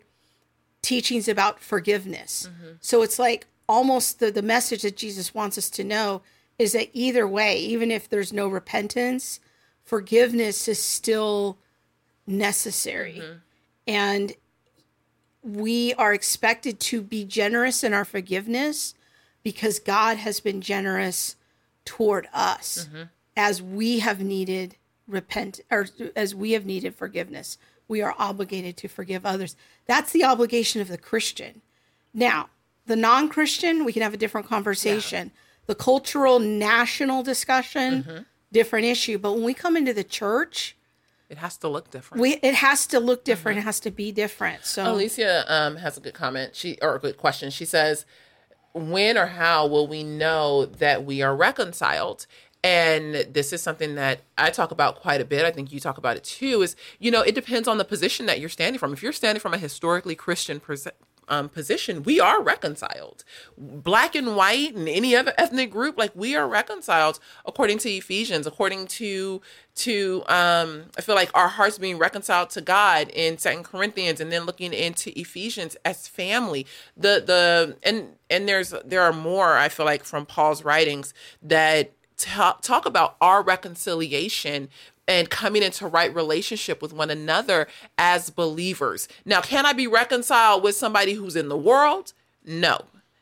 teachings 0.84 1.28
about 1.28 1.60
forgiveness. 1.60 2.48
Mm-hmm. 2.48 2.74
So 2.82 3.02
it's 3.02 3.18
like 3.18 3.48
almost 3.68 4.20
the, 4.20 4.30
the 4.30 4.44
message 4.44 4.84
that 4.84 4.98
Jesus 4.98 5.34
wants 5.34 5.58
us 5.58 5.72
to 5.72 5.84
know 5.84 6.22
is 6.60 6.74
that 6.74 6.90
either 6.94 7.28
way, 7.28 7.58
even 7.58 7.90
if 7.90 8.08
there's 8.08 8.32
no 8.32 8.48
repentance, 8.48 9.40
forgiveness 9.84 10.68
is 10.68 10.80
still 10.80 11.58
necessary. 12.28 13.20
Mm-hmm. 13.20 13.38
And 13.88 14.34
we 15.44 15.94
are 15.94 16.14
expected 16.14 16.80
to 16.80 17.02
be 17.02 17.24
generous 17.24 17.84
in 17.84 17.94
our 17.94 18.06
forgiveness 18.06 18.96
because 19.44 19.78
God 19.80 20.18
has 20.18 20.40
been 20.40 20.60
generous 20.60 21.36
toward 21.86 22.28
us 22.34 22.88
mm-hmm. 22.90 23.04
as 23.38 23.62
we 23.62 24.00
have 24.00 24.20
needed 24.20 24.76
repent 25.08 25.62
or 25.70 25.88
as 26.16 26.34
we 26.34 26.54
have 26.54 26.66
needed 26.66 26.96
forgiveness. 26.96 27.60
We 27.88 28.02
are 28.02 28.16
obligated 28.18 28.78
to 28.78 28.88
forgive 28.88 29.26
others. 29.26 29.56
That's 29.86 30.12
the 30.12 30.24
obligation 30.24 30.82
of 30.82 30.88
the 30.88 30.98
Christian. 30.98 31.62
Now, 32.14 32.50
the 32.88 32.96
non 32.96 33.30
Christian, 33.30 33.86
we 33.86 33.94
can 33.94 34.02
have 34.02 34.14
a 34.14 34.18
different 34.18 34.48
conversation. 34.48 35.32
The 35.68 35.76
cultural, 35.76 36.40
national 36.40 37.24
discussion, 37.24 38.04
mm-hmm. 38.04 38.24
different 38.52 38.86
issue. 38.86 39.18
But 39.18 39.34
when 39.34 39.44
we 39.44 39.54
come 39.54 39.78
into 39.78 39.94
the 39.94 40.04
church, 40.04 40.76
It 41.30 41.38
has 41.40 41.58
to 41.58 41.68
look 41.68 41.90
different. 41.92 42.22
we 42.22 42.36
it 42.36 42.56
has 42.56 42.86
to 42.88 43.00
look 43.00 43.24
different. 43.24 43.58
It 43.58 43.64
has 43.64 43.80
to 43.82 43.92
be 43.92 44.12
different. 44.12 44.66
So 44.66 44.92
Alicia 44.94 45.46
um, 45.48 45.78
has 45.78 45.98
a 45.98 46.02
good 46.02 46.14
comment. 46.14 46.56
She 46.56 46.78
or 46.82 46.96
a 46.96 47.00
good 47.00 47.18
question. 47.18 47.50
She 47.50 47.66
says, 47.66 48.06
"When 48.74 49.18
or 49.18 49.28
how 49.28 49.66
will 49.66 49.88
we 49.88 50.04
know 50.04 50.66
that 50.66 51.04
we 51.06 51.22
are 51.22 51.36
reconciled?" 51.36 52.28
And 52.64 53.28
this 53.32 53.54
is 53.54 53.62
something 53.62 53.94
that 53.94 54.22
I 54.40 54.50
talk 54.50 54.72
about 54.72 54.96
quite 54.96 55.22
a 55.22 55.26
bit. 55.26 55.46
I 55.46 55.52
think 55.52 55.72
you 55.72 55.80
talk 55.80 56.00
about 56.00 56.18
it 56.18 56.24
too. 56.24 56.62
Is 56.62 56.76
you 57.00 57.12
know, 57.12 57.22
it 57.22 57.36
depends 57.36 57.68
on 57.68 57.78
the 57.78 57.86
position 57.86 58.26
that 58.28 58.40
you're 58.40 58.50
standing 58.50 58.80
from. 58.80 58.94
If 58.94 59.04
you're 59.04 59.12
standing 59.12 59.40
from 59.40 59.54
a 59.54 59.58
historically 59.58 60.16
Christian 60.16 60.60
pres- 60.60 60.88
um, 61.28 61.50
position, 61.50 62.04
we 62.04 62.20
are 62.20 62.42
reconciled. 62.42 63.24
Black 63.58 64.16
and 64.16 64.36
white 64.36 64.76
and 64.76 64.88
any 64.88 65.16
other 65.16 65.34
ethnic 65.38 65.72
group, 65.72 65.98
like 65.98 66.12
we 66.16 66.36
are 66.36 66.48
reconciled 66.48 67.20
according 67.46 67.78
to 67.80 67.90
Ephesians, 67.90 68.48
according 68.48 68.88
to 68.88 69.42
to 69.76 70.24
um, 70.28 70.86
I 70.98 71.02
feel 71.02 71.16
like 71.16 71.30
our 71.34 71.50
hearts 71.50 71.78
being 71.78 71.98
reconciled 71.98 72.50
to 72.52 72.62
God 72.62 73.10
in 73.10 73.38
Second 73.38 73.64
Corinthians, 73.64 74.22
and 74.22 74.32
then 74.32 74.44
looking 74.46 74.74
into 74.74 75.18
Ephesians 75.20 75.76
as 75.84 76.08
family. 76.08 76.66
The 76.96 77.24
the 77.26 77.78
and 77.84 78.16
and 78.30 78.48
there's 78.48 78.74
there 78.86 79.02
are 79.02 79.14
more 79.14 79.58
I 79.58 79.70
feel 79.70 79.86
like 79.86 80.04
from 80.04 80.26
Paul's 80.26 80.64
writings 80.64 81.14
that 81.42 81.92
talk, 82.18 82.62
talk 82.62 82.86
about 82.86 83.16
our 83.22 83.42
reconciliation 83.42 84.70
and 85.08 85.30
coming 85.30 85.62
into 85.64 85.88
right 85.88 86.14
relationship 86.14 86.82
with 86.82 86.94
one 86.94 87.10
another 87.12 87.68
as 87.98 88.30
believers. 88.30 89.08
Now, 89.24 89.42
can 89.42 89.66
I 89.66 89.74
be 89.74 89.88
reconciled 89.88 90.64
with 90.64 90.76
somebody 90.76 91.14
who's 91.14 91.36
in 91.36 91.50
the 91.50 91.58
world? 91.58 92.14
No. 92.46 92.80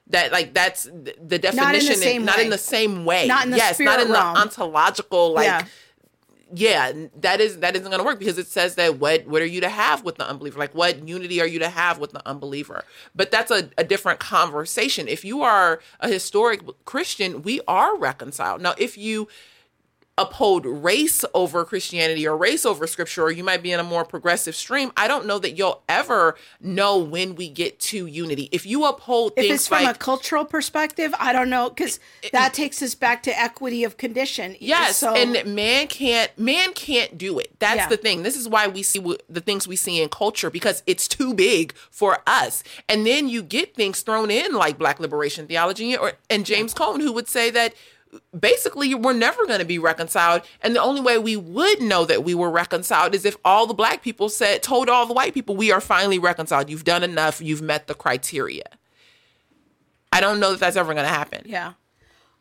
That 0.07 0.31
like 0.31 0.53
that's 0.53 0.83
the 0.83 1.15
the 1.25 1.39
definition 1.39 1.95
same 1.95 2.25
not 2.25 2.37
way. 2.37 2.43
in 2.43 2.49
the 2.49 2.57
same 2.57 3.05
way. 3.05 3.25
Not 3.27 3.45
in 3.45 3.51
the 3.51 3.57
yes, 3.57 3.79
not 3.79 3.99
in 4.01 4.11
realm. 4.11 4.33
the 4.33 4.39
ontological 4.41 5.33
like 5.33 5.45
Yeah. 5.45 5.65
yeah, 6.53 7.07
that 7.21 7.39
is 7.39 7.59
that 7.59 7.75
isn't 7.75 7.87
going 7.89 7.99
to 7.99 8.03
work 8.03 8.19
because 8.19 8.37
it 8.37 8.47
says 8.47 8.75
that 8.75 8.99
what 8.99 9.25
what 9.25 9.41
are 9.41 9.45
you 9.45 9.61
to 9.61 9.69
have 9.69 10.03
with 10.03 10.15
the 10.17 10.27
unbeliever? 10.27 10.59
Like 10.59 10.75
what 10.75 11.07
unity 11.07 11.39
are 11.41 11.47
you 11.47 11.57
to 11.59 11.69
have 11.69 11.99
with 11.99 12.11
the 12.11 12.25
unbeliever? 12.27 12.83
But 13.15 13.31
that's 13.31 13.49
a, 13.49 13.69
a 13.77 13.83
different 13.85 14.19
conversation. 14.19 15.07
If 15.07 15.23
you 15.23 15.41
are 15.41 15.79
a 16.01 16.09
historic 16.09 16.61
Christian, 16.83 17.41
we 17.41 17.61
are 17.67 17.97
reconciled. 17.97 18.61
Now, 18.61 18.75
if 18.77 18.97
you 18.97 19.29
uphold 20.17 20.65
race 20.65 21.25
over 21.33 21.65
Christianity 21.65 22.27
or 22.27 22.37
race 22.37 22.65
over 22.67 22.85
scripture, 22.85 23.23
or 23.23 23.31
you 23.31 23.43
might 23.43 23.63
be 23.63 23.71
in 23.71 23.79
a 23.79 23.83
more 23.83 24.05
progressive 24.05 24.55
stream, 24.55 24.91
I 24.95 25.07
don't 25.07 25.25
know 25.25 25.39
that 25.39 25.57
you'll 25.57 25.81
ever 25.89 26.35
know 26.61 26.99
when 26.99 27.33
we 27.33 27.49
get 27.49 27.79
to 27.79 28.05
unity. 28.05 28.47
If 28.51 28.65
you 28.65 28.85
uphold 28.85 29.33
if 29.35 29.43
things 29.45 29.55
it's 29.55 29.67
from 29.67 29.83
like 29.85 29.95
a 29.95 29.99
cultural 29.99 30.45
perspective, 30.45 31.15
I 31.19 31.33
don't 31.33 31.49
know 31.49 31.69
because 31.69 31.99
that 32.31 32.53
takes 32.53 32.81
us 32.83 32.93
back 32.93 33.23
to 33.23 33.39
equity 33.39 33.83
of 33.83 33.97
condition. 33.97 34.55
Yes, 34.59 34.97
So- 34.97 35.15
and 35.15 35.55
man 35.55 35.87
can't 35.87 36.37
man 36.37 36.73
can't 36.73 37.17
do 37.17 37.39
it. 37.39 37.51
That's 37.59 37.77
Yeah. 37.77 37.89
the 37.89 37.97
thing. 37.97 38.21
This 38.21 38.35
is 38.35 38.47
why 38.47 38.67
we 38.67 38.83
see 38.83 38.99
w- 38.99 39.17
the 39.29 39.41
things 39.41 39.67
we 39.67 39.75
see 39.75 39.99
in 39.99 40.09
culture 40.09 40.51
because 40.51 40.83
it's 40.85 41.07
too 41.07 41.33
big 41.33 41.73
for 41.89 42.19
us. 42.27 42.63
And 42.87 43.05
then 43.07 43.27
you 43.29 43.41
get 43.41 43.75
things 43.75 44.01
thrown 44.01 44.29
in 44.29 44.53
like 44.53 44.77
Black 44.77 44.99
liberation 44.99 45.47
theology 45.47 45.97
or 45.97 46.13
and 46.29 46.45
James 46.45 46.73
Cone 46.75 46.99
who 46.99 47.11
would 47.13 47.27
say 47.27 47.49
that 47.49 47.73
basically 48.37 48.93
we're 48.95 49.13
never 49.13 49.45
going 49.45 49.59
to 49.59 49.65
be 49.65 49.79
reconciled 49.79 50.41
and 50.61 50.75
the 50.75 50.81
only 50.81 51.01
way 51.01 51.17
we 51.17 51.35
would 51.35 51.81
know 51.81 52.05
that 52.05 52.23
we 52.23 52.33
were 52.35 52.49
reconciled 52.49 53.13
is 53.15 53.25
if 53.25 53.37
all 53.43 53.65
the 53.67 53.73
black 53.73 54.01
people 54.01 54.29
said 54.29 54.61
told 54.63 54.89
all 54.89 55.05
the 55.05 55.13
white 55.13 55.33
people 55.33 55.55
we 55.55 55.71
are 55.71 55.81
finally 55.81 56.19
reconciled 56.19 56.69
you've 56.69 56.83
done 56.83 57.03
enough 57.03 57.41
you've 57.41 57.61
met 57.61 57.87
the 57.87 57.93
criteria 57.93 58.63
i 60.11 60.19
don't 60.19 60.39
know 60.39 60.51
that 60.51 60.59
that's 60.59 60.75
ever 60.75 60.93
going 60.93 61.05
to 61.05 61.09
happen 61.09 61.41
Yeah. 61.45 61.73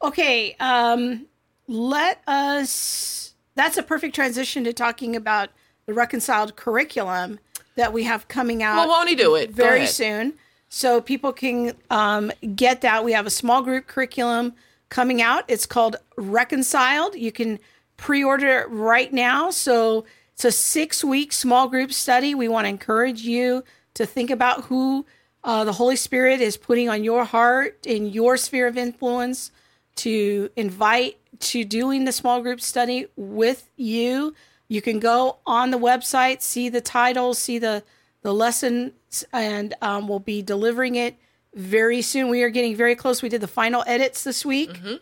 Okay. 0.03 0.57
Um, 0.59 1.27
let 1.69 2.20
us. 2.27 3.35
That's 3.55 3.77
a 3.77 3.82
perfect 3.85 4.15
transition 4.16 4.65
to 4.65 4.73
talking 4.73 5.15
about 5.15 5.51
the 5.86 5.94
reconciled 5.94 6.57
curriculum 6.57 7.39
that 7.77 7.93
we 7.93 8.03
have 8.03 8.27
coming 8.28 8.62
out. 8.65 8.77
well 8.77 8.89
won't 8.89 9.09
he 9.09 9.15
do 9.15 9.36
it 9.36 9.53
very 9.53 9.86
soon, 9.86 10.35
so 10.69 11.01
people 11.01 11.32
can 11.32 11.74
um, 11.89 12.32
get 12.57 12.81
that. 12.81 13.05
We 13.05 13.12
have 13.12 13.27
a 13.27 13.31
small 13.31 13.62
group 13.62 13.86
curriculum 13.86 14.55
coming 14.93 15.23
out. 15.23 15.44
It's 15.48 15.64
called 15.64 15.97
Reconciled. 16.19 17.14
You 17.14 17.32
can 17.32 17.59
pre-order 17.97 18.60
it 18.60 18.70
right 18.70 19.10
now. 19.10 19.51
So 19.51 20.05
it's 20.35 20.44
a 20.44 20.52
six-week 20.52 21.32
small 21.32 21.66
group 21.66 21.93
study. 21.93 22.35
We 22.35 22.47
want 22.47 22.66
to 22.66 22.69
encourage 22.69 23.23
you 23.23 23.64
to 23.94 24.05
think 24.05 24.31
about 24.31 24.64
who 24.64 25.06
uh, 25.43 25.64
the 25.64 25.73
Holy 25.73 25.97
Spirit 25.97 26.40
is 26.40 26.56
putting 26.59 26.90
on 26.90 27.05
your 27.05 27.24
heart 27.24 27.86
in 27.86 28.06
your 28.06 28.36
sphere 28.36 28.66
of 28.66 28.77
influence 28.77 29.51
to 29.97 30.51
invite 30.56 31.16
to 31.40 31.64
doing 31.64 32.05
the 32.05 32.12
small 32.12 32.43
group 32.43 32.60
study 32.60 33.06
with 33.16 33.70
you. 33.77 34.35
You 34.69 34.82
can 34.82 35.01
go 35.01 35.39
on 35.47 35.70
the 35.70 35.78
website, 35.78 36.43
see 36.43 36.69
the 36.69 36.81
titles, 36.81 37.39
see 37.39 37.59
the 37.59 37.82
the 38.23 38.32
lessons, 38.32 39.24
and 39.32 39.74
um, 39.82 40.06
we'll 40.06 40.20
be 40.20 40.43
delivering 40.43 40.94
it 40.94 41.16
very 41.55 42.03
soon. 42.03 42.29
We 42.29 42.43
are 42.43 42.51
getting 42.51 42.74
very 42.77 42.95
close. 42.95 43.23
We 43.23 43.29
did 43.29 43.41
the 43.41 43.49
final 43.49 43.85
edits 43.87 44.24
this 44.24 44.45
week. 44.45 44.70
Mm-hmm. 44.70 44.95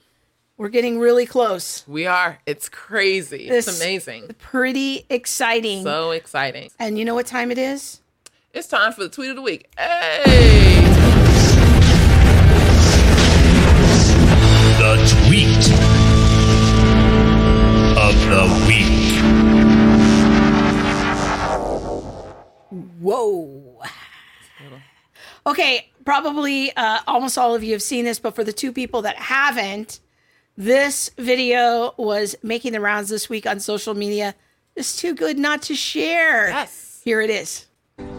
We're 0.57 0.69
getting 0.69 0.99
really 0.99 1.25
close. 1.27 1.85
We 1.89 2.07
are. 2.07 2.39
It's 2.45 2.69
crazy. 2.69 3.49
This- 3.49 3.67
it's 3.69 3.81
amazing. 3.81 4.35
Pretty 4.39 5.07
exciting. 5.09 5.83
So 5.85 6.11
exciting. 6.11 6.71
and 6.79 6.99
you 6.99 7.05
know 7.05 7.15
what 7.15 7.27
time 7.27 7.51
it 7.51 7.59
is? 7.59 8.01
It's 8.53 8.67
time 8.69 8.93
for 8.93 9.03
the 9.05 9.09
tweet 9.09 9.31
of 9.31 9.37
the 9.37 9.43
week. 9.43 9.71
Hey. 9.79 10.81
The 14.81 14.97
tweet 15.27 15.73
of 17.97 18.15
the 18.29 18.45
week. 18.67 19.21
Whoa. 23.01 23.83
Okay, 25.47 25.90
probably 26.11 26.75
uh, 26.77 26.99
almost 27.07 27.39
all 27.39 27.55
of 27.55 27.63
you 27.63 27.71
have 27.71 27.81
seen 27.81 28.05
this, 28.05 28.19
but 28.19 28.35
for 28.35 28.43
the 28.43 28.53
two 28.53 28.73
people 28.73 29.03
that 29.03 29.15
haven't, 29.15 30.01
this 30.57 31.09
video 31.17 31.95
was 31.97 32.35
making 32.43 32.73
the 32.73 32.81
rounds 32.81 33.11
this 33.11 33.29
week 33.29 33.47
on 33.47 33.61
social 33.61 33.95
media. 33.95 34.35
It's 34.75 34.97
too 34.97 35.15
good 35.15 35.39
not 35.39 35.63
to 35.63 35.77
share. 35.77 36.49
Yes. 36.49 37.01
Here 37.05 37.21
it 37.21 37.31
is. 37.31 37.67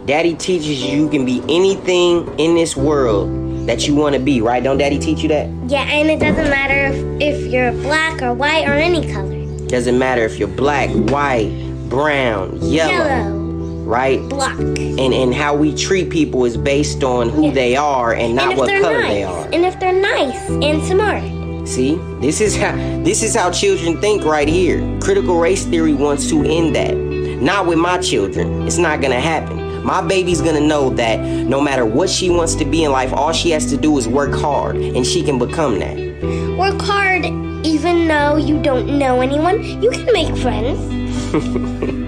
Daddy 0.05 0.35
teaches 0.35 0.81
you 0.81 1.01
you 1.03 1.09
can 1.09 1.25
be 1.25 1.41
anything 1.49 2.33
in 2.39 2.55
this 2.55 2.77
world 2.77 3.67
that 3.67 3.85
you 3.85 3.93
want 3.93 4.15
to 4.15 4.21
be, 4.21 4.39
right? 4.39 4.63
Don't 4.63 4.77
daddy 4.77 4.97
teach 4.97 5.19
you 5.21 5.27
that? 5.27 5.49
Yeah, 5.67 5.83
and 5.83 6.09
it 6.09 6.21
doesn't 6.21 6.49
matter 6.49 6.95
if, 6.95 7.21
if 7.21 7.51
you're 7.51 7.73
black 7.83 8.21
or 8.21 8.33
white 8.33 8.69
or 8.69 8.71
any 8.71 9.11
color. 9.11 9.67
Doesn't 9.67 9.99
matter 9.99 10.23
if 10.23 10.39
you're 10.39 10.47
black, 10.47 10.89
white, 11.11 11.51
brown, 11.89 12.57
yellow, 12.61 13.05
Yellow, 13.05 13.40
right? 13.91 14.21
black. 14.29 14.57
And 14.57 15.13
and 15.13 15.33
how 15.33 15.53
we 15.53 15.75
treat 15.75 16.09
people 16.09 16.45
is 16.45 16.55
based 16.55 17.03
on 17.03 17.29
who 17.29 17.51
they 17.51 17.75
are 17.75 18.13
and 18.13 18.35
not 18.35 18.51
and 18.51 18.57
what 18.57 18.69
color 18.81 19.01
nice. 19.01 19.11
they 19.11 19.23
are. 19.23 19.45
And 19.51 19.65
if 19.65 19.79
they're 19.79 20.01
nice 20.01 20.49
and 20.49 20.81
smart. 20.83 21.67
See? 21.67 21.95
This 22.21 22.41
is 22.41 22.55
how 22.55 22.71
this 23.03 23.21
is 23.21 23.35
how 23.35 23.51
children 23.51 23.99
think 23.99 24.23
right 24.23 24.47
here. 24.47 24.79
Critical 25.01 25.39
race 25.39 25.65
theory 25.65 25.93
wants 25.93 26.29
to 26.29 26.41
end 26.43 26.75
that. 26.75 26.95
Not 26.95 27.67
with 27.67 27.79
my 27.79 27.97
children. 27.97 28.65
It's 28.65 28.77
not 28.77 29.01
gonna 29.01 29.19
happen. 29.19 29.83
My 29.83 30.01
baby's 30.01 30.41
gonna 30.41 30.65
know 30.65 30.89
that 30.91 31.19
no 31.19 31.59
matter 31.59 31.85
what 31.85 32.09
she 32.09 32.29
wants 32.29 32.55
to 32.55 32.65
be 32.65 32.85
in 32.85 32.91
life, 32.91 33.11
all 33.11 33.33
she 33.33 33.51
has 33.51 33.65
to 33.71 33.77
do 33.77 33.97
is 33.97 34.07
work 34.07 34.33
hard 34.33 34.77
and 34.77 35.05
she 35.05 35.21
can 35.21 35.37
become 35.37 35.79
that. 35.79 35.97
Work 36.57 36.81
hard 36.81 37.25
even 37.65 38.07
though 38.07 38.37
you 38.37 38.61
don't 38.61 38.97
know 38.97 39.21
anyone. 39.21 39.61
You 39.83 39.91
can 39.91 40.11
make 40.13 40.35
friends. 40.37 40.79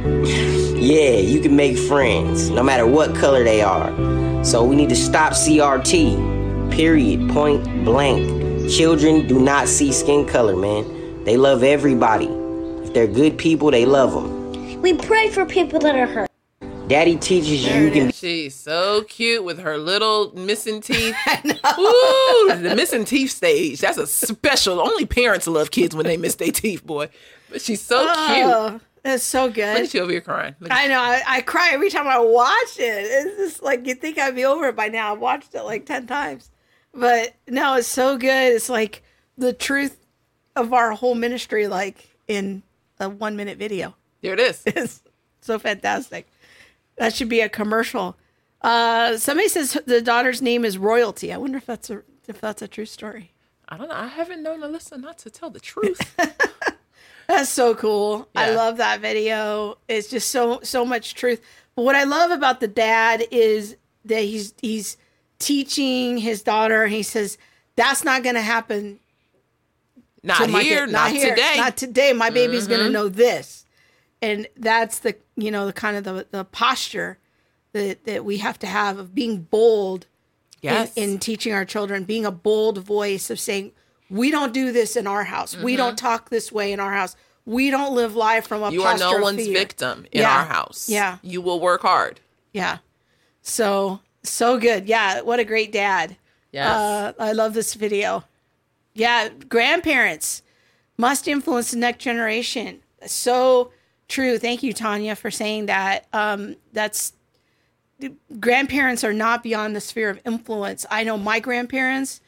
Yeah, 0.83 1.11
you 1.11 1.39
can 1.39 1.55
make 1.55 1.77
friends, 1.77 2.49
no 2.49 2.61
matter 2.61 2.85
what 2.85 3.15
color 3.15 3.41
they 3.41 3.61
are. 3.61 3.89
So 4.43 4.65
we 4.65 4.75
need 4.75 4.89
to 4.89 4.97
stop 4.97 5.31
CRT. 5.31 6.73
Period. 6.73 7.29
Point 7.29 7.85
blank. 7.85 8.69
Children 8.69 9.25
do 9.25 9.39
not 9.39 9.69
see 9.69 9.93
skin 9.93 10.25
color, 10.27 10.57
man. 10.57 11.23
They 11.23 11.37
love 11.37 11.63
everybody. 11.63 12.25
If 12.83 12.93
they're 12.93 13.07
good 13.07 13.37
people, 13.37 13.71
they 13.71 13.85
love 13.85 14.11
them. 14.11 14.81
We 14.81 14.93
pray 14.93 15.29
for 15.29 15.45
people 15.45 15.79
that 15.79 15.95
are 15.95 16.05
hurt. 16.05 16.29
Daddy 16.89 17.15
teaches 17.15 17.65
you 17.65 17.85
you 17.85 17.91
can 17.91 18.11
She's 18.11 18.53
so 18.53 19.05
cute 19.07 19.45
with 19.45 19.59
her 19.59 19.77
little 19.77 20.33
missing 20.35 20.81
teeth. 20.81 21.15
Ooh, 21.45 22.55
the 22.57 22.73
missing 22.75 23.05
teeth 23.05 23.31
stage. 23.31 23.79
That's 23.79 23.97
a 23.97 24.05
special. 24.05 24.81
Only 24.81 25.05
parents 25.05 25.47
love 25.47 25.71
kids 25.71 25.95
when 25.95 26.05
they 26.05 26.17
miss 26.17 26.35
their 26.35 26.51
teeth, 26.51 26.85
boy. 26.85 27.07
But 27.49 27.61
she's 27.61 27.79
so 27.79 28.05
oh. 28.05 28.71
cute. 28.73 28.81
That's 29.03 29.23
so 29.23 29.45
Look 29.45 29.55
good. 29.55 29.81
at 29.83 29.93
you 29.93 30.01
over 30.01 30.11
here 30.11 30.21
crying. 30.21 30.55
Look 30.61 30.71
I 30.71 30.87
know. 30.87 30.99
I, 30.99 31.21
I 31.27 31.41
cry 31.41 31.71
every 31.73 31.89
time 31.89 32.07
I 32.07 32.19
watch 32.19 32.79
it. 32.79 33.05
It's 33.05 33.37
just 33.37 33.63
like 33.63 33.85
you 33.85 33.95
think 33.95 34.17
I'd 34.17 34.35
be 34.35 34.45
over 34.45 34.69
it 34.69 34.75
by 34.77 34.87
now. 34.87 35.13
I've 35.13 35.19
watched 35.19 35.53
it 35.55 35.63
like 35.63 35.85
10 35.85 36.07
times. 36.07 36.49
But 36.93 37.33
no, 37.47 37.75
it's 37.75 37.87
so 37.87 38.17
good. 38.17 38.53
It's 38.53 38.69
like 38.69 39.03
the 39.37 39.51
truth 39.51 39.97
of 40.55 40.71
our 40.73 40.91
whole 40.91 41.15
ministry, 41.15 41.67
like 41.67 42.09
in 42.27 42.63
a 42.99 43.09
one 43.09 43.35
minute 43.35 43.57
video. 43.57 43.95
There 44.21 44.33
it 44.33 44.39
is. 44.39 44.63
It's 44.67 45.01
so 45.41 45.59
fantastic. 45.59 46.27
That 46.97 47.13
should 47.13 47.27
be 47.27 47.41
a 47.41 47.49
commercial. 47.49 48.15
Uh, 48.61 49.17
somebody 49.17 49.49
says 49.49 49.77
the 49.85 50.01
daughter's 50.01 50.41
name 50.41 50.63
is 50.63 50.77
Royalty. 50.77 51.33
I 51.33 51.37
wonder 51.37 51.57
if 51.57 51.65
that's 51.65 51.89
a 51.89 52.03
if 52.29 52.39
that's 52.39 52.61
a 52.61 52.67
true 52.69 52.85
story. 52.85 53.33
I 53.67 53.75
don't 53.75 53.89
know. 53.89 53.95
I 53.95 54.07
haven't 54.07 54.41
known 54.41 54.61
Alisa 54.61 54.97
not 54.97 55.17
to 55.19 55.29
tell 55.29 55.49
the 55.49 55.59
truth. 55.59 56.15
That's 57.27 57.49
so 57.49 57.75
cool. 57.75 58.27
I 58.35 58.51
love 58.51 58.77
that 58.77 58.99
video. 59.01 59.77
It's 59.87 60.09
just 60.09 60.29
so 60.29 60.59
so 60.63 60.85
much 60.85 61.15
truth. 61.15 61.41
But 61.75 61.83
what 61.83 61.95
I 61.95 62.03
love 62.03 62.31
about 62.31 62.59
the 62.59 62.67
dad 62.67 63.23
is 63.31 63.75
that 64.05 64.23
he's 64.23 64.53
he's 64.61 64.97
teaching 65.39 66.17
his 66.17 66.41
daughter 66.41 66.83
and 66.83 66.93
he 66.93 67.03
says 67.03 67.37
that's 67.75 68.03
not 68.03 68.23
going 68.23 68.35
to 68.35 68.41
happen 68.41 68.99
Not 70.21 70.49
here, 70.49 70.85
kid. 70.85 70.93
not, 70.93 71.11
here. 71.11 71.29
today. 71.31 71.41
Mm-hmm. 71.41 71.61
Not 71.61 71.77
today. 71.77 72.13
My 72.13 72.29
baby's 72.29 72.67
going 72.67 72.81
to 72.81 72.89
know 72.89 73.09
this. 73.09 73.65
And 74.21 74.47
that's 74.55 74.99
the 74.99 75.15
you 75.35 75.51
know 75.51 75.65
the 75.65 75.73
kind 75.73 75.97
of 75.97 76.03
the 76.03 76.27
the 76.31 76.45
posture 76.45 77.17
that 77.73 78.05
that 78.05 78.23
we 78.23 78.37
have 78.37 78.59
to 78.59 78.67
have 78.67 78.97
of 78.97 79.13
being 79.13 79.41
bold 79.41 80.05
yes. 80.61 80.93
in, 80.95 81.11
in 81.11 81.19
teaching 81.19 81.53
our 81.53 81.65
children, 81.65 82.05
being 82.05 82.25
a 82.25 82.31
bold 82.31 82.77
voice 82.77 83.29
of 83.29 83.39
saying, 83.39 83.73
we 84.13 84.31
don't 84.31 84.53
do 84.53 84.71
this 84.71 84.95
in 84.95 85.07
our 85.07 85.23
house. 85.25 85.57
We 85.57 85.75
don't 85.75 85.97
talk 85.97 86.29
this 86.29 86.51
way 86.51 86.71
in 86.71 86.79
our 86.79 86.93
house. 86.93 87.15
We 87.45 87.69
don't 87.71 87.93
live 87.93 88.15
life 88.15 88.47
from 88.47 88.61
a 88.61 88.67
Mm-hmm. 88.67 88.73
you 88.75 88.83
are 88.83 88.97
no 88.97 89.17
one's 89.17 89.43
fear." 89.45 89.53
victim 89.53 90.05
in 90.11 90.21
Yeah. 90.21 90.37
our 90.37 90.45
house. 90.45 90.87
Yeah. 90.87 91.17
You 91.21 91.41
will 91.41 91.59
work 91.59 91.81
hard. 91.81 92.21
Yeah. 92.53 92.77
So, 93.41 93.99
so 94.21 94.57
good. 94.57 94.87
Yeah. 94.87 95.21
What 95.21 95.39
a 95.39 95.43
great 95.43 95.71
dad. 95.73 96.15
Yes. 96.51 96.69
Uh, 96.69 97.13
I 97.19 97.31
love 97.33 97.53
this 97.53 97.73
video. 97.73 98.23
Yeah. 98.93 99.29
Grandparents 99.49 100.41
must 100.97 101.27
influence 101.27 101.71
the 101.71 101.77
next 101.77 102.03
generation. 102.03 102.81
So 103.07 103.71
true. 104.07 104.37
Thank 104.37 104.63
you, 104.63 104.71
Tanya, 104.71 105.15
for 105.15 105.31
saying 105.31 105.65
that. 105.65 106.05
Um, 106.13 106.55
that's 106.71 107.13
grandparents 108.39 109.03
are 109.03 109.13
not 109.13 109.43
beyond 109.43 109.75
the 109.75 109.81
sphere 109.81 110.09
of 110.09 110.19
influence. 110.25 110.85
I 110.91 111.03
know 111.03 111.17
my 111.17 111.39
grandparents, 111.39 112.21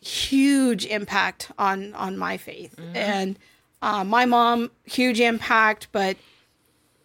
huge 0.00 0.86
impact 0.86 1.50
on 1.58 1.94
on 1.94 2.16
my 2.16 2.36
faith, 2.36 2.74
and 2.94 3.38
Uh, 3.80 4.02
my 4.02 4.24
mom, 4.24 4.72
huge 4.84 5.20
impact, 5.20 5.86
but 5.92 6.16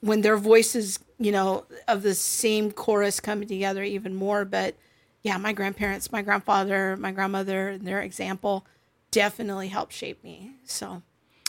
when 0.02 0.22
their 0.22 0.38
voices, 0.38 0.98
you 1.20 1.32
know, 1.32 1.66
of 1.88 2.02
the 2.02 2.16
same 2.16 2.72
chorus 2.72 3.20
coming 3.20 3.48
together, 3.48 3.84
even 3.84 4.16
more. 4.16 4.44
But 4.44 4.74
yeah, 5.22 5.38
my 5.38 5.54
grandparents, 5.54 6.12
my 6.12 6.24
grandfather, 6.24 6.98
my 6.98 7.12
grandmother, 7.12 7.70
and 7.70 7.86
their 7.86 8.02
example 8.02 8.66
definitely 9.12 9.68
helped 9.68 9.94
shape 9.94 10.24
me. 10.24 10.54
So 10.66 11.04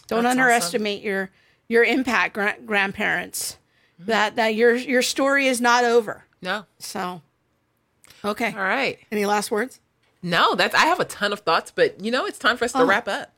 don't 0.08 0.24
That's 0.24 0.32
underestimate 0.32 1.00
your 1.02 1.30
your 1.68 1.84
impact, 1.84 2.34
gra- 2.34 2.58
grandparents. 2.66 3.56
That 3.98 4.36
that 4.36 4.54
your 4.54 4.74
your 4.74 5.00
story 5.00 5.46
is 5.46 5.58
not 5.58 5.84
over. 5.84 6.26
No. 6.42 6.66
So 6.78 7.22
okay. 8.22 8.52
All 8.52 8.58
right. 8.60 8.98
Any 9.10 9.24
last 9.24 9.50
words? 9.50 9.80
No, 10.24 10.54
that's 10.54 10.74
I 10.74 10.86
have 10.86 11.00
a 11.00 11.04
ton 11.04 11.32
of 11.34 11.40
thoughts, 11.40 11.70
but 11.70 12.02
you 12.02 12.10
know, 12.10 12.24
it's 12.24 12.38
time 12.38 12.56
for 12.56 12.64
us 12.64 12.72
to 12.72 12.78
Oh. 12.80 12.86
wrap 12.86 13.06
up. 13.06 13.30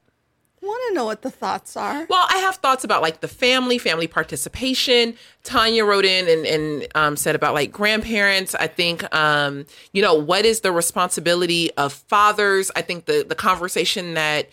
Want 0.63 0.81
to 0.89 0.95
know 0.95 1.05
what 1.05 1.23
the 1.23 1.31
thoughts 1.31 1.77
are? 1.77 2.07
Well, 2.09 2.27
I 2.31 2.39
have 2.39 2.57
thoughts 2.57 2.83
about 2.83 3.03
like 3.03 3.21
the 3.21 3.29
family, 3.29 3.77
family 3.79 4.07
participation. 4.07 5.15
Tanya 5.45 5.85
wrote 5.85 6.05
in 6.05 6.29
and, 6.29 6.47
and 6.47 6.89
um, 6.95 7.17
said 7.17 7.35
about 7.35 7.55
like 7.55 7.71
grandparents. 7.71 8.55
I 8.55 8.67
think, 8.69 9.05
um, 9.15 9.67
you 9.93 10.01
know, 10.01 10.15
what 10.15 10.45
is 10.45 10.61
the 10.61 10.73
responsibility 10.73 11.71
of 11.75 11.93
fathers? 11.93 12.71
I 12.75 12.83
think 12.83 13.05
the 13.05 13.25
the 13.29 13.35
conversation 13.35 14.15
that 14.15 14.49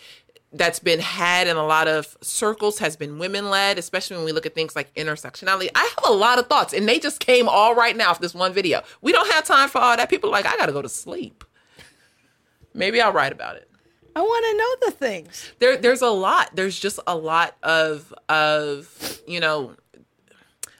that's 0.52 0.78
been 0.78 1.00
had 1.00 1.48
in 1.48 1.56
a 1.56 1.66
lot 1.66 1.88
of 1.88 2.16
circles 2.20 2.78
has 2.78 2.96
been 2.96 3.18
women 3.18 3.48
led, 3.50 3.78
especially 3.78 4.16
when 4.16 4.24
we 4.24 4.32
look 4.32 4.46
at 4.46 4.54
things 4.54 4.76
like 4.76 4.92
intersectionality. 4.94 5.68
I 5.74 5.80
have 5.96 6.10
a 6.10 6.12
lot 6.12 6.38
of 6.38 6.46
thoughts, 6.48 6.72
and 6.72 6.88
they 6.88 6.98
just 7.00 7.18
came 7.18 7.48
all 7.48 7.74
right 7.74 7.96
now 7.96 8.12
for 8.14 8.20
this 8.22 8.34
one 8.34 8.52
video. 8.52 8.82
We 9.00 9.10
don't 9.10 9.30
have 9.32 9.44
time 9.44 9.68
for 9.68 9.78
all 9.78 9.96
that. 9.96 10.10
People 10.10 10.30
are 10.30 10.32
like, 10.32 10.46
I 10.46 10.56
got 10.56 10.66
to 10.66 10.72
go 10.72 10.82
to 10.82 10.88
sleep. 10.88 11.42
Maybe 12.74 13.00
I'll 13.00 13.12
write 13.12 13.32
about 13.32 13.56
it. 13.56 13.70
I 14.16 14.20
want 14.20 14.44
to 14.44 14.56
know 14.56 14.90
the 14.90 14.96
things. 14.96 15.52
there 15.58 15.76
there's 15.76 16.02
a 16.02 16.10
lot. 16.10 16.50
There's 16.54 16.78
just 16.78 17.00
a 17.06 17.16
lot 17.16 17.56
of 17.62 18.12
of 18.28 19.20
you 19.26 19.40
know 19.40 19.74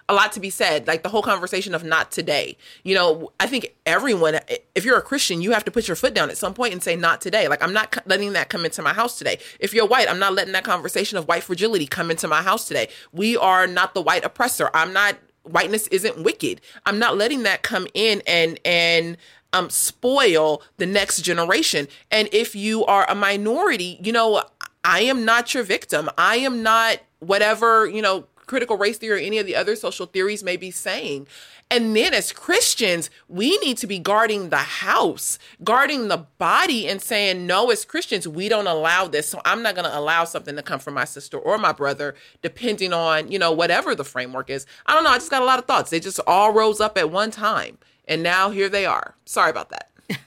a 0.09 0.15
lot 0.15 0.33
to 0.33 0.41
be 0.41 0.51
said 0.51 0.87
like 0.87 1.03
the 1.03 1.09
whole 1.09 1.23
conversation 1.23 1.75
of 1.75 1.83
not 1.83 2.13
today. 2.13 2.57
You 2.83 2.95
know 2.95 3.33
i 3.41 3.47
think 3.47 3.75
everyone 3.87 4.39
if 4.75 4.85
you're 4.85 4.99
a 4.99 5.03
christian 5.03 5.41
you 5.41 5.53
have 5.53 5.65
to 5.65 5.71
put 5.71 5.89
your 5.89 5.97
foot 5.97 6.15
down 6.15 6.31
at 6.31 6.37
some 6.37 6.55
point 6.55 6.75
and 6.75 6.83
say 6.83 6.95
not 6.95 7.21
today. 7.21 7.49
Like 7.49 7.63
i'm 7.63 7.73
not 7.73 7.97
letting 8.07 8.35
that 8.35 8.51
come 8.51 8.65
into 8.65 8.83
my 8.83 8.93
house 8.93 9.19
today. 9.19 9.39
If 9.59 9.73
you're 9.75 9.87
white 9.87 10.09
i'm 10.09 10.19
not 10.19 10.35
letting 10.35 10.53
that 10.53 10.65
conversation 10.65 11.19
of 11.19 11.27
white 11.27 11.43
fragility 11.43 11.87
come 11.87 12.11
into 12.11 12.29
my 12.29 12.43
house 12.43 12.69
today. 12.69 12.89
We 13.13 13.37
are 13.37 13.67
not 13.67 13.95
the 13.95 14.03
white 14.03 14.25
oppressor. 14.25 14.71
I'm 14.75 14.93
not 14.93 15.17
whiteness 15.43 15.87
isn't 15.89 16.23
wicked. 16.23 16.61
I'm 16.87 16.99
not 16.99 17.17
letting 17.17 17.43
that 17.45 17.63
come 17.63 17.87
in 17.95 18.23
and 18.27 18.61
and 18.65 19.17
um, 19.55 19.71
spoil 19.71 20.63
the 20.77 20.85
next 20.85 21.23
generation. 21.23 21.89
And 22.11 22.29
if 22.33 22.55
you 22.55 22.85
are 22.85 23.09
a 23.09 23.15
minority, 23.15 23.99
you 24.03 24.13
know, 24.13 24.43
I 24.85 25.01
am 25.01 25.25
not 25.25 25.55
your 25.55 25.63
victim. 25.63 26.11
I 26.19 26.37
am 26.37 26.63
not 26.63 26.99
whatever, 27.21 27.87
you 27.87 28.03
know, 28.03 28.27
critical 28.47 28.77
race 28.77 28.99
theory 28.99 29.23
or 29.23 29.27
any 29.27 29.39
of 29.39 29.47
the 29.47 29.57
other 29.57 29.77
social 29.77 30.05
theories 30.05 30.43
may 30.43 30.59
be 30.59 30.71
saying. 30.71 31.27
And 31.71 31.97
then 31.97 32.13
as 32.13 32.31
Christians, 32.31 33.09
we 33.27 33.57
need 33.59 33.79
to 33.79 33.87
be 33.87 33.99
guarding 33.99 34.51
the 34.51 34.57
house, 34.57 35.39
guarding 35.63 36.09
the 36.09 36.27
body, 36.39 36.87
and 36.87 37.01
saying, 37.01 37.47
no, 37.47 37.71
as 37.71 37.87
Christians, 37.87 38.29
we 38.29 38.51
don't 38.51 38.67
allow 38.67 39.09
this. 39.09 39.29
So 39.29 39.41
I'm 39.47 39.63
not 39.63 39.75
going 39.75 39.91
to 39.91 39.99
allow 39.99 40.25
something 40.25 40.57
to 40.57 40.63
come 40.63 40.79
from 40.79 40.95
my 40.95 41.07
sister 41.07 41.39
or 41.39 41.57
my 41.57 41.73
brother, 41.73 42.15
depending 42.43 42.93
on, 42.93 43.31
you 43.31 43.39
know, 43.39 43.51
whatever 43.51 43.95
the 43.95 44.05
framework 44.05 44.51
is. 44.51 44.67
I 44.85 44.95
don't 44.95 45.05
know. 45.05 45.11
I 45.11 45.17
just 45.17 45.31
got 45.31 45.43
a 45.43 45.47
lot 45.47 45.59
of 45.59 45.65
thoughts. 45.65 45.91
They 45.91 46.01
just 46.01 46.21
all 46.27 46.53
rose 46.53 46.81
up 46.81 46.99
at 46.99 47.11
one 47.11 47.31
time. 47.31 47.79
And 48.07 48.23
now 48.23 48.51
here 48.51 48.69
they 48.69 48.87
are. 48.87 49.15
Sorry 49.25 49.51
about 49.51 49.71
that. 49.71 49.91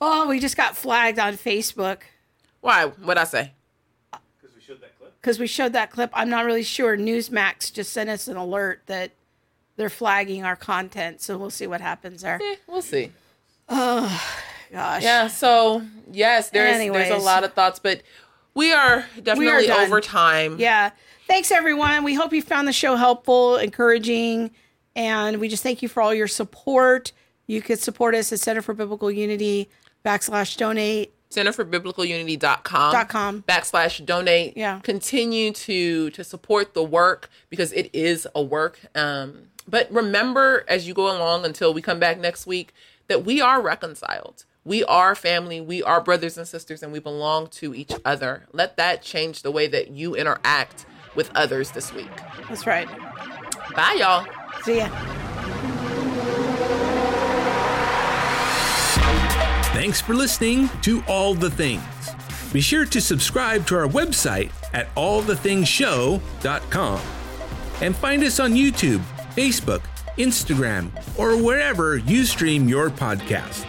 well, 0.00 0.28
we 0.28 0.38
just 0.38 0.56
got 0.56 0.76
flagged 0.76 1.18
on 1.18 1.34
Facebook 1.34 1.98
Why? 2.60 2.86
What'd 2.86 3.20
I 3.20 3.24
say? 3.24 3.52
because 4.40 4.54
we 4.54 4.60
showed 4.60 4.80
that 4.80 4.98
clip. 4.98 5.14
Because 5.20 5.38
we 5.38 5.46
showed 5.46 5.72
that 5.72 5.90
clip. 5.90 6.10
I'm 6.12 6.28
not 6.28 6.44
really 6.44 6.62
sure. 6.62 6.96
Newsmax 6.96 7.72
just 7.72 7.92
sent 7.92 8.10
us 8.10 8.28
an 8.28 8.36
alert 8.36 8.82
that 8.86 9.12
they're 9.76 9.88
flagging 9.90 10.44
our 10.44 10.56
content, 10.56 11.20
so 11.22 11.38
we'll 11.38 11.50
see 11.50 11.66
what 11.66 11.80
happens 11.80 12.22
there. 12.22 12.38
Eh, 12.42 12.56
we'll 12.66 12.82
see. 12.82 13.10
Oh, 13.68 14.22
gosh. 14.70 15.02
Yeah. 15.02 15.28
So 15.28 15.82
yes, 16.10 16.50
there's 16.50 16.78
there's 16.92 17.10
a 17.10 17.24
lot 17.24 17.44
of 17.44 17.54
thoughts, 17.54 17.78
but 17.78 18.02
we 18.54 18.72
are 18.72 19.06
definitely 19.22 19.66
done. 19.66 19.86
over 19.86 20.00
time. 20.00 20.58
Yeah. 20.58 20.90
Thanks, 21.26 21.50
everyone. 21.50 22.04
We 22.04 22.14
hope 22.14 22.32
you 22.32 22.42
found 22.42 22.68
the 22.68 22.72
show 22.72 22.96
helpful, 22.96 23.56
encouraging, 23.56 24.50
and 24.96 25.38
we 25.40 25.48
just 25.48 25.62
thank 25.62 25.82
you 25.82 25.88
for 25.88 26.02
all 26.02 26.14
your 26.14 26.28
support. 26.28 27.12
You 27.46 27.60
could 27.62 27.78
support 27.80 28.14
us 28.14 28.32
at 28.32 28.40
Center 28.40 28.62
for 28.62 28.74
Biblical 28.74 29.10
Unity 29.10 29.68
backslash 30.04 30.56
donate. 30.56 31.12
centerforbiblicalunity.com 31.30 32.92
Dot 32.92 33.08
com. 33.08 33.42
backslash 33.42 34.04
donate 34.04 34.56
Yeah. 34.56 34.80
continue 34.82 35.52
to 35.52 36.10
to 36.10 36.24
support 36.24 36.74
the 36.74 36.82
work 36.82 37.30
because 37.48 37.72
it 37.72 37.88
is 37.94 38.26
a 38.34 38.42
work 38.42 38.80
um 38.94 39.48
but 39.66 39.90
remember 39.90 40.64
as 40.68 40.86
you 40.86 40.94
go 40.94 41.06
along 41.14 41.44
until 41.44 41.72
we 41.72 41.80
come 41.80 41.98
back 41.98 42.18
next 42.18 42.46
week 42.46 42.74
that 43.08 43.24
we 43.24 43.40
are 43.40 43.62
reconciled 43.62 44.44
we 44.64 44.84
are 44.84 45.14
family 45.14 45.60
we 45.60 45.82
are 45.82 46.00
brothers 46.02 46.36
and 46.36 46.46
sisters 46.46 46.82
and 46.82 46.92
we 46.92 46.98
belong 46.98 47.46
to 47.46 47.74
each 47.74 47.92
other 48.04 48.44
let 48.52 48.76
that 48.76 49.02
change 49.02 49.40
the 49.42 49.50
way 49.50 49.66
that 49.66 49.90
you 49.90 50.14
interact 50.14 50.84
with 51.14 51.30
others 51.34 51.70
this 51.72 51.92
week 51.94 52.10
That's 52.48 52.66
right. 52.66 52.88
Bye 53.74 53.96
y'all 53.98 54.24
See 54.64 54.78
ya. 54.78 54.88
Thanks 59.72 60.00
for 60.00 60.14
listening 60.14 60.68
to 60.82 61.02
All 61.08 61.34
the 61.34 61.50
Things. 61.50 61.82
Be 62.52 62.60
sure 62.60 62.84
to 62.84 63.00
subscribe 63.00 63.66
to 63.66 63.74
our 63.76 63.88
website 63.88 64.52
at 64.72 64.94
allthethingshow.com 64.94 67.00
and 67.80 67.96
find 67.96 68.22
us 68.22 68.38
on 68.38 68.52
YouTube, 68.52 69.00
Facebook, 69.34 69.82
Instagram, 70.18 70.92
or 71.18 71.36
wherever 71.42 71.96
you 71.96 72.24
stream 72.24 72.68
your 72.68 72.90
podcast. 72.90 73.66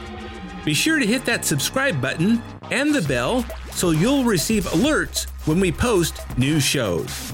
Be 0.63 0.75
sure 0.75 0.99
to 0.99 1.07
hit 1.07 1.25
that 1.25 1.45
subscribe 1.45 1.99
button 1.99 2.39
and 2.69 2.93
the 2.93 3.01
bell 3.01 3.43
so 3.71 3.89
you'll 3.89 4.25
receive 4.25 4.65
alerts 4.65 5.27
when 5.47 5.59
we 5.59 5.71
post 5.71 6.21
new 6.37 6.59
shows. 6.59 7.33